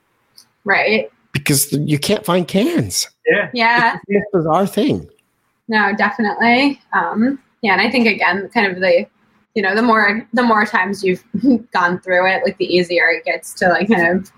right 0.66 1.10
Because 1.32 1.72
you 1.72 1.98
can't 1.98 2.24
find 2.24 2.46
cans. 2.46 3.08
Yeah. 3.26 3.50
yeah 3.54 3.98
It's 4.08 4.26
a 4.34 4.38
bizarre 4.38 4.66
thing. 4.66 5.08
No, 5.68 5.94
definitely. 5.96 6.80
Um, 6.92 7.38
yeah, 7.62 7.72
and 7.72 7.80
I 7.80 7.90
think 7.90 8.06
again, 8.06 8.48
kind 8.54 8.66
of 8.70 8.80
the, 8.80 9.06
you 9.54 9.62
know, 9.62 9.74
the 9.74 9.82
more 9.82 10.26
the 10.32 10.42
more 10.42 10.64
times 10.66 11.02
you've 11.02 11.24
gone 11.72 12.00
through 12.00 12.26
it, 12.30 12.42
like 12.44 12.58
the 12.58 12.66
easier 12.66 13.08
it 13.08 13.24
gets 13.24 13.54
to 13.54 13.68
like 13.68 13.88
kind 13.88 14.16
of 14.18 14.30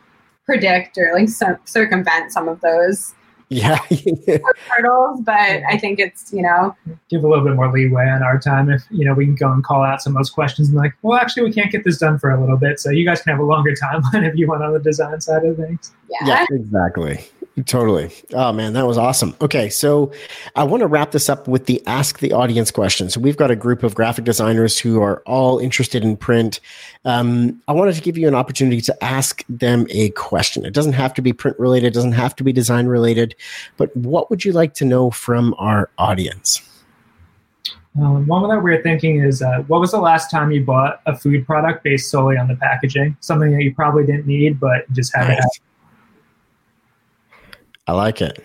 predict 0.46 0.96
or 0.96 1.10
like 1.14 1.28
cir- 1.28 1.60
circumvent 1.66 2.32
some 2.32 2.48
of 2.48 2.60
those 2.62 3.14
Yeah. 3.50 3.78
hurdles. 4.68 5.20
But 5.22 5.62
I 5.68 5.76
think 5.78 5.98
it's 5.98 6.32
you 6.32 6.42
know, 6.42 6.74
Give 7.10 7.24
a 7.24 7.28
little 7.28 7.44
bit 7.44 7.54
more 7.56 7.70
leeway 7.72 8.08
on 8.08 8.22
our 8.22 8.38
time 8.38 8.70
if 8.70 8.82
you 8.90 9.04
know 9.04 9.14
we 9.14 9.24
can 9.26 9.34
go 9.34 9.50
and 9.52 9.62
call 9.64 9.82
out 9.82 10.00
some 10.02 10.14
of 10.16 10.20
those 10.20 10.30
questions 10.30 10.68
and 10.68 10.76
like, 10.76 10.94
well, 11.02 11.18
actually, 11.18 11.44
we 11.44 11.52
can't 11.52 11.70
get 11.72 11.84
this 11.84 11.98
done 11.98 12.18
for 12.18 12.30
a 12.30 12.40
little 12.40 12.56
bit, 12.56 12.78
so 12.80 12.90
you 12.90 13.04
guys 13.04 13.20
can 13.22 13.32
have 13.32 13.40
a 13.40 13.44
longer 13.44 13.72
timeline 13.82 14.26
if 14.28 14.36
you 14.36 14.46
want 14.46 14.62
on 14.62 14.72
the 14.72 14.80
design 14.80 15.20
side 15.20 15.44
of 15.44 15.56
things. 15.56 15.92
yeah, 16.10 16.26
yeah, 16.26 16.46
exactly. 16.50 17.26
Totally. 17.66 18.10
Oh 18.34 18.52
man, 18.52 18.72
that 18.74 18.86
was 18.86 18.98
awesome. 18.98 19.34
Okay, 19.40 19.68
so 19.68 20.12
I 20.54 20.64
want 20.64 20.82
to 20.82 20.86
wrap 20.86 21.10
this 21.10 21.28
up 21.28 21.48
with 21.48 21.66
the 21.66 21.82
ask 21.86 22.20
the 22.20 22.32
audience 22.32 22.70
question. 22.70 23.10
So 23.10 23.20
we've 23.20 23.36
got 23.36 23.50
a 23.50 23.56
group 23.56 23.82
of 23.82 23.94
graphic 23.94 24.24
designers 24.24 24.78
who 24.78 25.02
are 25.02 25.22
all 25.26 25.58
interested 25.58 26.04
in 26.04 26.16
print. 26.16 26.60
Um, 27.04 27.60
I 27.66 27.72
wanted 27.72 27.94
to 27.94 28.00
give 28.00 28.16
you 28.16 28.28
an 28.28 28.34
opportunity 28.34 28.80
to 28.82 29.04
ask 29.04 29.42
them 29.48 29.86
a 29.90 30.10
question. 30.10 30.64
It 30.64 30.72
doesn't 30.72 30.92
have 30.92 31.14
to 31.14 31.22
be 31.22 31.32
print 31.32 31.58
related, 31.58 31.88
it 31.88 31.94
doesn't 31.94 32.12
have 32.12 32.36
to 32.36 32.44
be 32.44 32.52
design 32.52 32.86
related, 32.86 33.34
but 33.76 33.96
what 33.96 34.30
would 34.30 34.44
you 34.44 34.52
like 34.52 34.74
to 34.74 34.84
know 34.84 35.10
from 35.10 35.54
our 35.58 35.90
audience? 35.98 36.62
Um, 38.00 38.26
one 38.28 38.48
that 38.48 38.62
we 38.62 38.70
were 38.70 38.82
thinking 38.82 39.20
is, 39.20 39.42
uh, 39.42 39.64
what 39.66 39.80
was 39.80 39.90
the 39.90 39.98
last 39.98 40.30
time 40.30 40.52
you 40.52 40.64
bought 40.64 41.00
a 41.06 41.16
food 41.16 41.44
product 41.44 41.82
based 41.82 42.10
solely 42.10 42.36
on 42.36 42.46
the 42.46 42.54
packaging? 42.54 43.16
Something 43.18 43.50
that 43.52 43.62
you 43.62 43.74
probably 43.74 44.06
didn't 44.06 44.26
need, 44.26 44.60
but 44.60 44.90
just 44.92 45.16
had 45.16 45.26
to 45.26 45.34
have. 45.34 45.50
Nice. 47.88 47.94
I 47.94 47.96
like 47.96 48.22
it. 48.22 48.44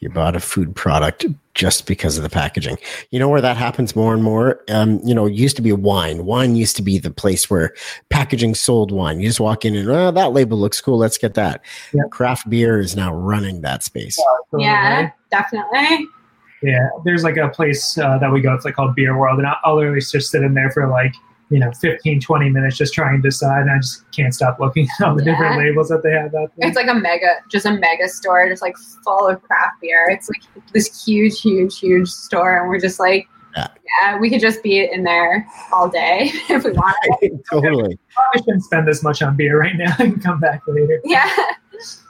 You 0.00 0.10
bought 0.10 0.36
a 0.36 0.40
food 0.40 0.76
product 0.76 1.24
just 1.54 1.86
because 1.86 2.18
of 2.18 2.22
the 2.22 2.28
packaging. 2.28 2.76
You 3.10 3.18
know 3.18 3.28
where 3.30 3.40
that 3.40 3.56
happens 3.56 3.96
more 3.96 4.12
and 4.12 4.22
more? 4.22 4.62
Um, 4.68 5.00
you 5.02 5.14
know, 5.14 5.24
it 5.24 5.32
used 5.32 5.56
to 5.56 5.62
be 5.62 5.72
wine. 5.72 6.26
Wine 6.26 6.56
used 6.56 6.76
to 6.76 6.82
be 6.82 6.98
the 6.98 7.10
place 7.10 7.48
where 7.48 7.72
packaging 8.10 8.54
sold 8.54 8.92
wine. 8.92 9.20
You 9.20 9.28
just 9.28 9.40
walk 9.40 9.64
in 9.64 9.74
and, 9.74 9.88
oh, 9.88 10.10
that 10.10 10.32
label 10.32 10.58
looks 10.58 10.80
cool. 10.80 10.98
Let's 10.98 11.16
get 11.16 11.34
that. 11.34 11.62
Yep. 11.94 12.10
Craft 12.10 12.50
beer 12.50 12.80
is 12.80 12.94
now 12.94 13.14
running 13.14 13.62
that 13.62 13.82
space. 13.82 14.18
yeah, 14.58 15.10
definitely. 15.30 16.06
Yeah, 16.62 16.88
there's 17.04 17.24
like 17.24 17.36
a 17.36 17.48
place 17.48 17.96
uh, 17.96 18.18
that 18.18 18.30
we 18.30 18.40
go. 18.40 18.52
It's 18.54 18.64
like 18.64 18.74
called 18.74 18.94
Beer 18.94 19.16
World, 19.16 19.38
and 19.38 19.46
I'll, 19.46 19.56
I'll 19.64 19.76
literally 19.76 20.00
just 20.00 20.30
sit 20.30 20.42
in 20.42 20.54
there 20.54 20.70
for 20.70 20.86
like 20.88 21.14
you 21.50 21.58
know 21.58 21.70
15, 21.80 22.20
20 22.20 22.48
minutes 22.50 22.76
just 22.76 22.94
trying 22.94 23.20
to 23.22 23.28
decide, 23.28 23.62
and 23.62 23.70
I 23.70 23.76
just 23.78 24.10
can't 24.12 24.34
stop 24.34 24.58
looking 24.60 24.88
at 25.00 25.06
all 25.06 25.14
the 25.14 25.22
different 25.24 25.58
labels 25.58 25.88
that 25.88 26.02
they 26.02 26.12
have 26.12 26.34
out 26.34 26.50
there. 26.56 26.68
It's 26.68 26.76
like 26.76 26.88
a 26.88 26.94
mega, 26.94 27.36
just 27.50 27.66
a 27.66 27.72
mega 27.72 28.08
store, 28.08 28.48
just 28.48 28.62
like 28.62 28.76
full 29.04 29.28
of 29.28 29.42
craft 29.42 29.80
beer. 29.80 30.08
It's 30.10 30.28
like 30.28 30.42
this 30.72 31.04
huge, 31.04 31.40
huge, 31.40 31.78
huge 31.78 32.08
store, 32.08 32.58
and 32.60 32.68
we're 32.68 32.80
just 32.80 32.98
like, 32.98 33.28
Yeah. 33.56 33.68
yeah, 34.02 34.18
we 34.18 34.30
could 34.30 34.40
just 34.40 34.62
be 34.62 34.84
in 34.90 35.04
there 35.04 35.46
all 35.72 35.88
day 35.88 36.30
if 36.48 36.64
we 36.64 36.72
wanted. 36.72 37.42
totally. 37.50 37.98
Probably 38.14 38.38
shouldn't 38.42 38.64
spend 38.64 38.88
this 38.88 39.02
much 39.02 39.22
on 39.22 39.36
beer 39.36 39.60
right 39.60 39.76
now. 39.76 39.92
I 39.98 40.06
can 40.10 40.20
come 40.20 40.40
back 40.40 40.62
later. 40.66 41.00
yeah, 41.04 41.28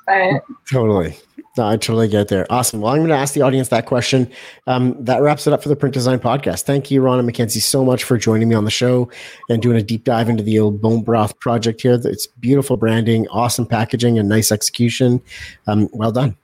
but 0.06 0.42
Totally. 0.70 1.16
No, 1.56 1.68
I 1.68 1.76
totally 1.76 2.08
get 2.08 2.28
there. 2.28 2.50
Awesome. 2.50 2.80
Well, 2.80 2.92
I'm 2.92 2.98
going 2.98 3.10
to 3.10 3.16
ask 3.16 3.32
the 3.32 3.42
audience 3.42 3.68
that 3.68 3.86
question. 3.86 4.28
Um, 4.66 4.96
that 5.04 5.22
wraps 5.22 5.46
it 5.46 5.52
up 5.52 5.62
for 5.62 5.68
the 5.68 5.76
Print 5.76 5.94
Design 5.94 6.18
Podcast. 6.18 6.62
Thank 6.62 6.90
you, 6.90 7.00
Ron 7.00 7.18
and 7.18 7.26
Mackenzie, 7.26 7.60
so 7.60 7.84
much 7.84 8.02
for 8.02 8.18
joining 8.18 8.48
me 8.48 8.56
on 8.56 8.64
the 8.64 8.72
show 8.72 9.08
and 9.48 9.62
doing 9.62 9.76
a 9.76 9.82
deep 9.82 10.02
dive 10.02 10.28
into 10.28 10.42
the 10.42 10.58
old 10.58 10.82
bone 10.82 11.02
broth 11.02 11.38
project 11.38 11.80
here. 11.82 12.00
It's 12.02 12.26
beautiful 12.26 12.76
branding, 12.76 13.28
awesome 13.28 13.66
packaging, 13.66 14.18
and 14.18 14.28
nice 14.28 14.50
execution. 14.50 15.22
Um, 15.68 15.88
well 15.92 16.10
done. 16.10 16.36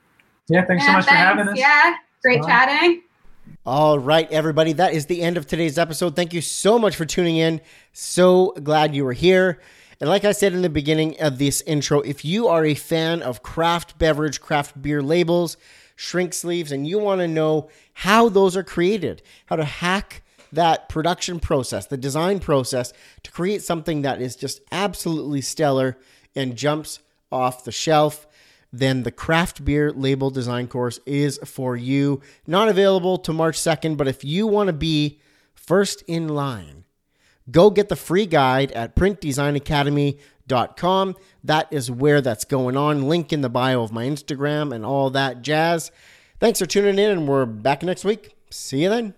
Yeah, 0.46 0.64
thanks 0.64 0.84
so 0.84 0.90
yeah, 0.90 0.96
much 0.96 1.06
for 1.06 1.14
having 1.14 1.48
us. 1.48 1.58
Yeah, 1.58 1.96
great 2.22 2.42
Bye. 2.42 2.46
chatting. 2.46 3.02
All 3.66 3.98
right, 3.98 4.30
everybody. 4.30 4.74
That 4.74 4.94
is 4.94 5.06
the 5.06 5.22
end 5.22 5.36
of 5.36 5.46
today's 5.46 5.76
episode. 5.76 6.14
Thank 6.14 6.32
you 6.32 6.40
so 6.40 6.78
much 6.78 6.94
for 6.94 7.04
tuning 7.04 7.36
in. 7.36 7.60
So 7.92 8.52
glad 8.62 8.94
you 8.94 9.04
were 9.04 9.12
here. 9.12 9.60
And 10.00 10.08
like 10.08 10.24
I 10.24 10.32
said 10.32 10.54
in 10.54 10.62
the 10.62 10.70
beginning 10.70 11.20
of 11.20 11.36
this 11.36 11.60
intro, 11.62 12.00
if 12.00 12.24
you 12.24 12.48
are 12.48 12.64
a 12.64 12.74
fan 12.74 13.22
of 13.22 13.42
craft 13.42 13.98
beverage, 13.98 14.40
craft 14.40 14.80
beer 14.80 15.02
labels, 15.02 15.58
shrink 15.94 16.32
sleeves, 16.32 16.72
and 16.72 16.88
you 16.88 16.98
want 16.98 17.20
to 17.20 17.28
know 17.28 17.68
how 17.92 18.30
those 18.30 18.56
are 18.56 18.62
created, 18.62 19.22
how 19.46 19.56
to 19.56 19.64
hack 19.64 20.22
that 20.52 20.88
production 20.88 21.38
process, 21.38 21.86
the 21.86 21.98
design 21.98 22.40
process 22.40 22.94
to 23.22 23.30
create 23.30 23.62
something 23.62 24.00
that 24.02 24.22
is 24.22 24.36
just 24.36 24.62
absolutely 24.72 25.42
stellar 25.42 25.98
and 26.34 26.56
jumps 26.56 27.00
off 27.30 27.64
the 27.64 27.72
shelf, 27.72 28.26
then 28.72 29.02
the 29.02 29.10
craft 29.10 29.64
beer 29.64 29.92
label 29.92 30.30
design 30.30 30.66
course 30.66 30.98
is 31.04 31.38
for 31.44 31.76
you. 31.76 32.22
Not 32.46 32.68
available 32.68 33.18
to 33.18 33.32
March 33.32 33.58
2nd, 33.58 33.98
but 33.98 34.08
if 34.08 34.24
you 34.24 34.46
want 34.46 34.68
to 34.68 34.72
be 34.72 35.20
first 35.54 36.02
in 36.06 36.28
line, 36.28 36.79
go 37.50 37.70
get 37.70 37.88
the 37.88 37.96
free 37.96 38.26
guide 38.26 38.70
at 38.72 38.94
printdesignacademy.com. 38.96 41.16
That 41.44 41.68
is 41.70 41.90
where 41.90 42.20
that's 42.20 42.44
going 42.44 42.76
on. 42.76 43.08
Link 43.08 43.32
in 43.32 43.40
the 43.40 43.48
bio 43.48 43.82
of 43.82 43.92
my 43.92 44.04
Instagram 44.04 44.74
and 44.74 44.84
all 44.84 45.08
that 45.10 45.42
jazz. 45.42 45.90
Thanks 46.38 46.58
for 46.58 46.66
tuning 46.66 46.98
in, 46.98 47.10
and 47.10 47.28
we're 47.28 47.46
back 47.46 47.82
next 47.82 48.04
week. 48.04 48.34
See 48.50 48.82
you 48.82 48.88
then. 48.88 49.14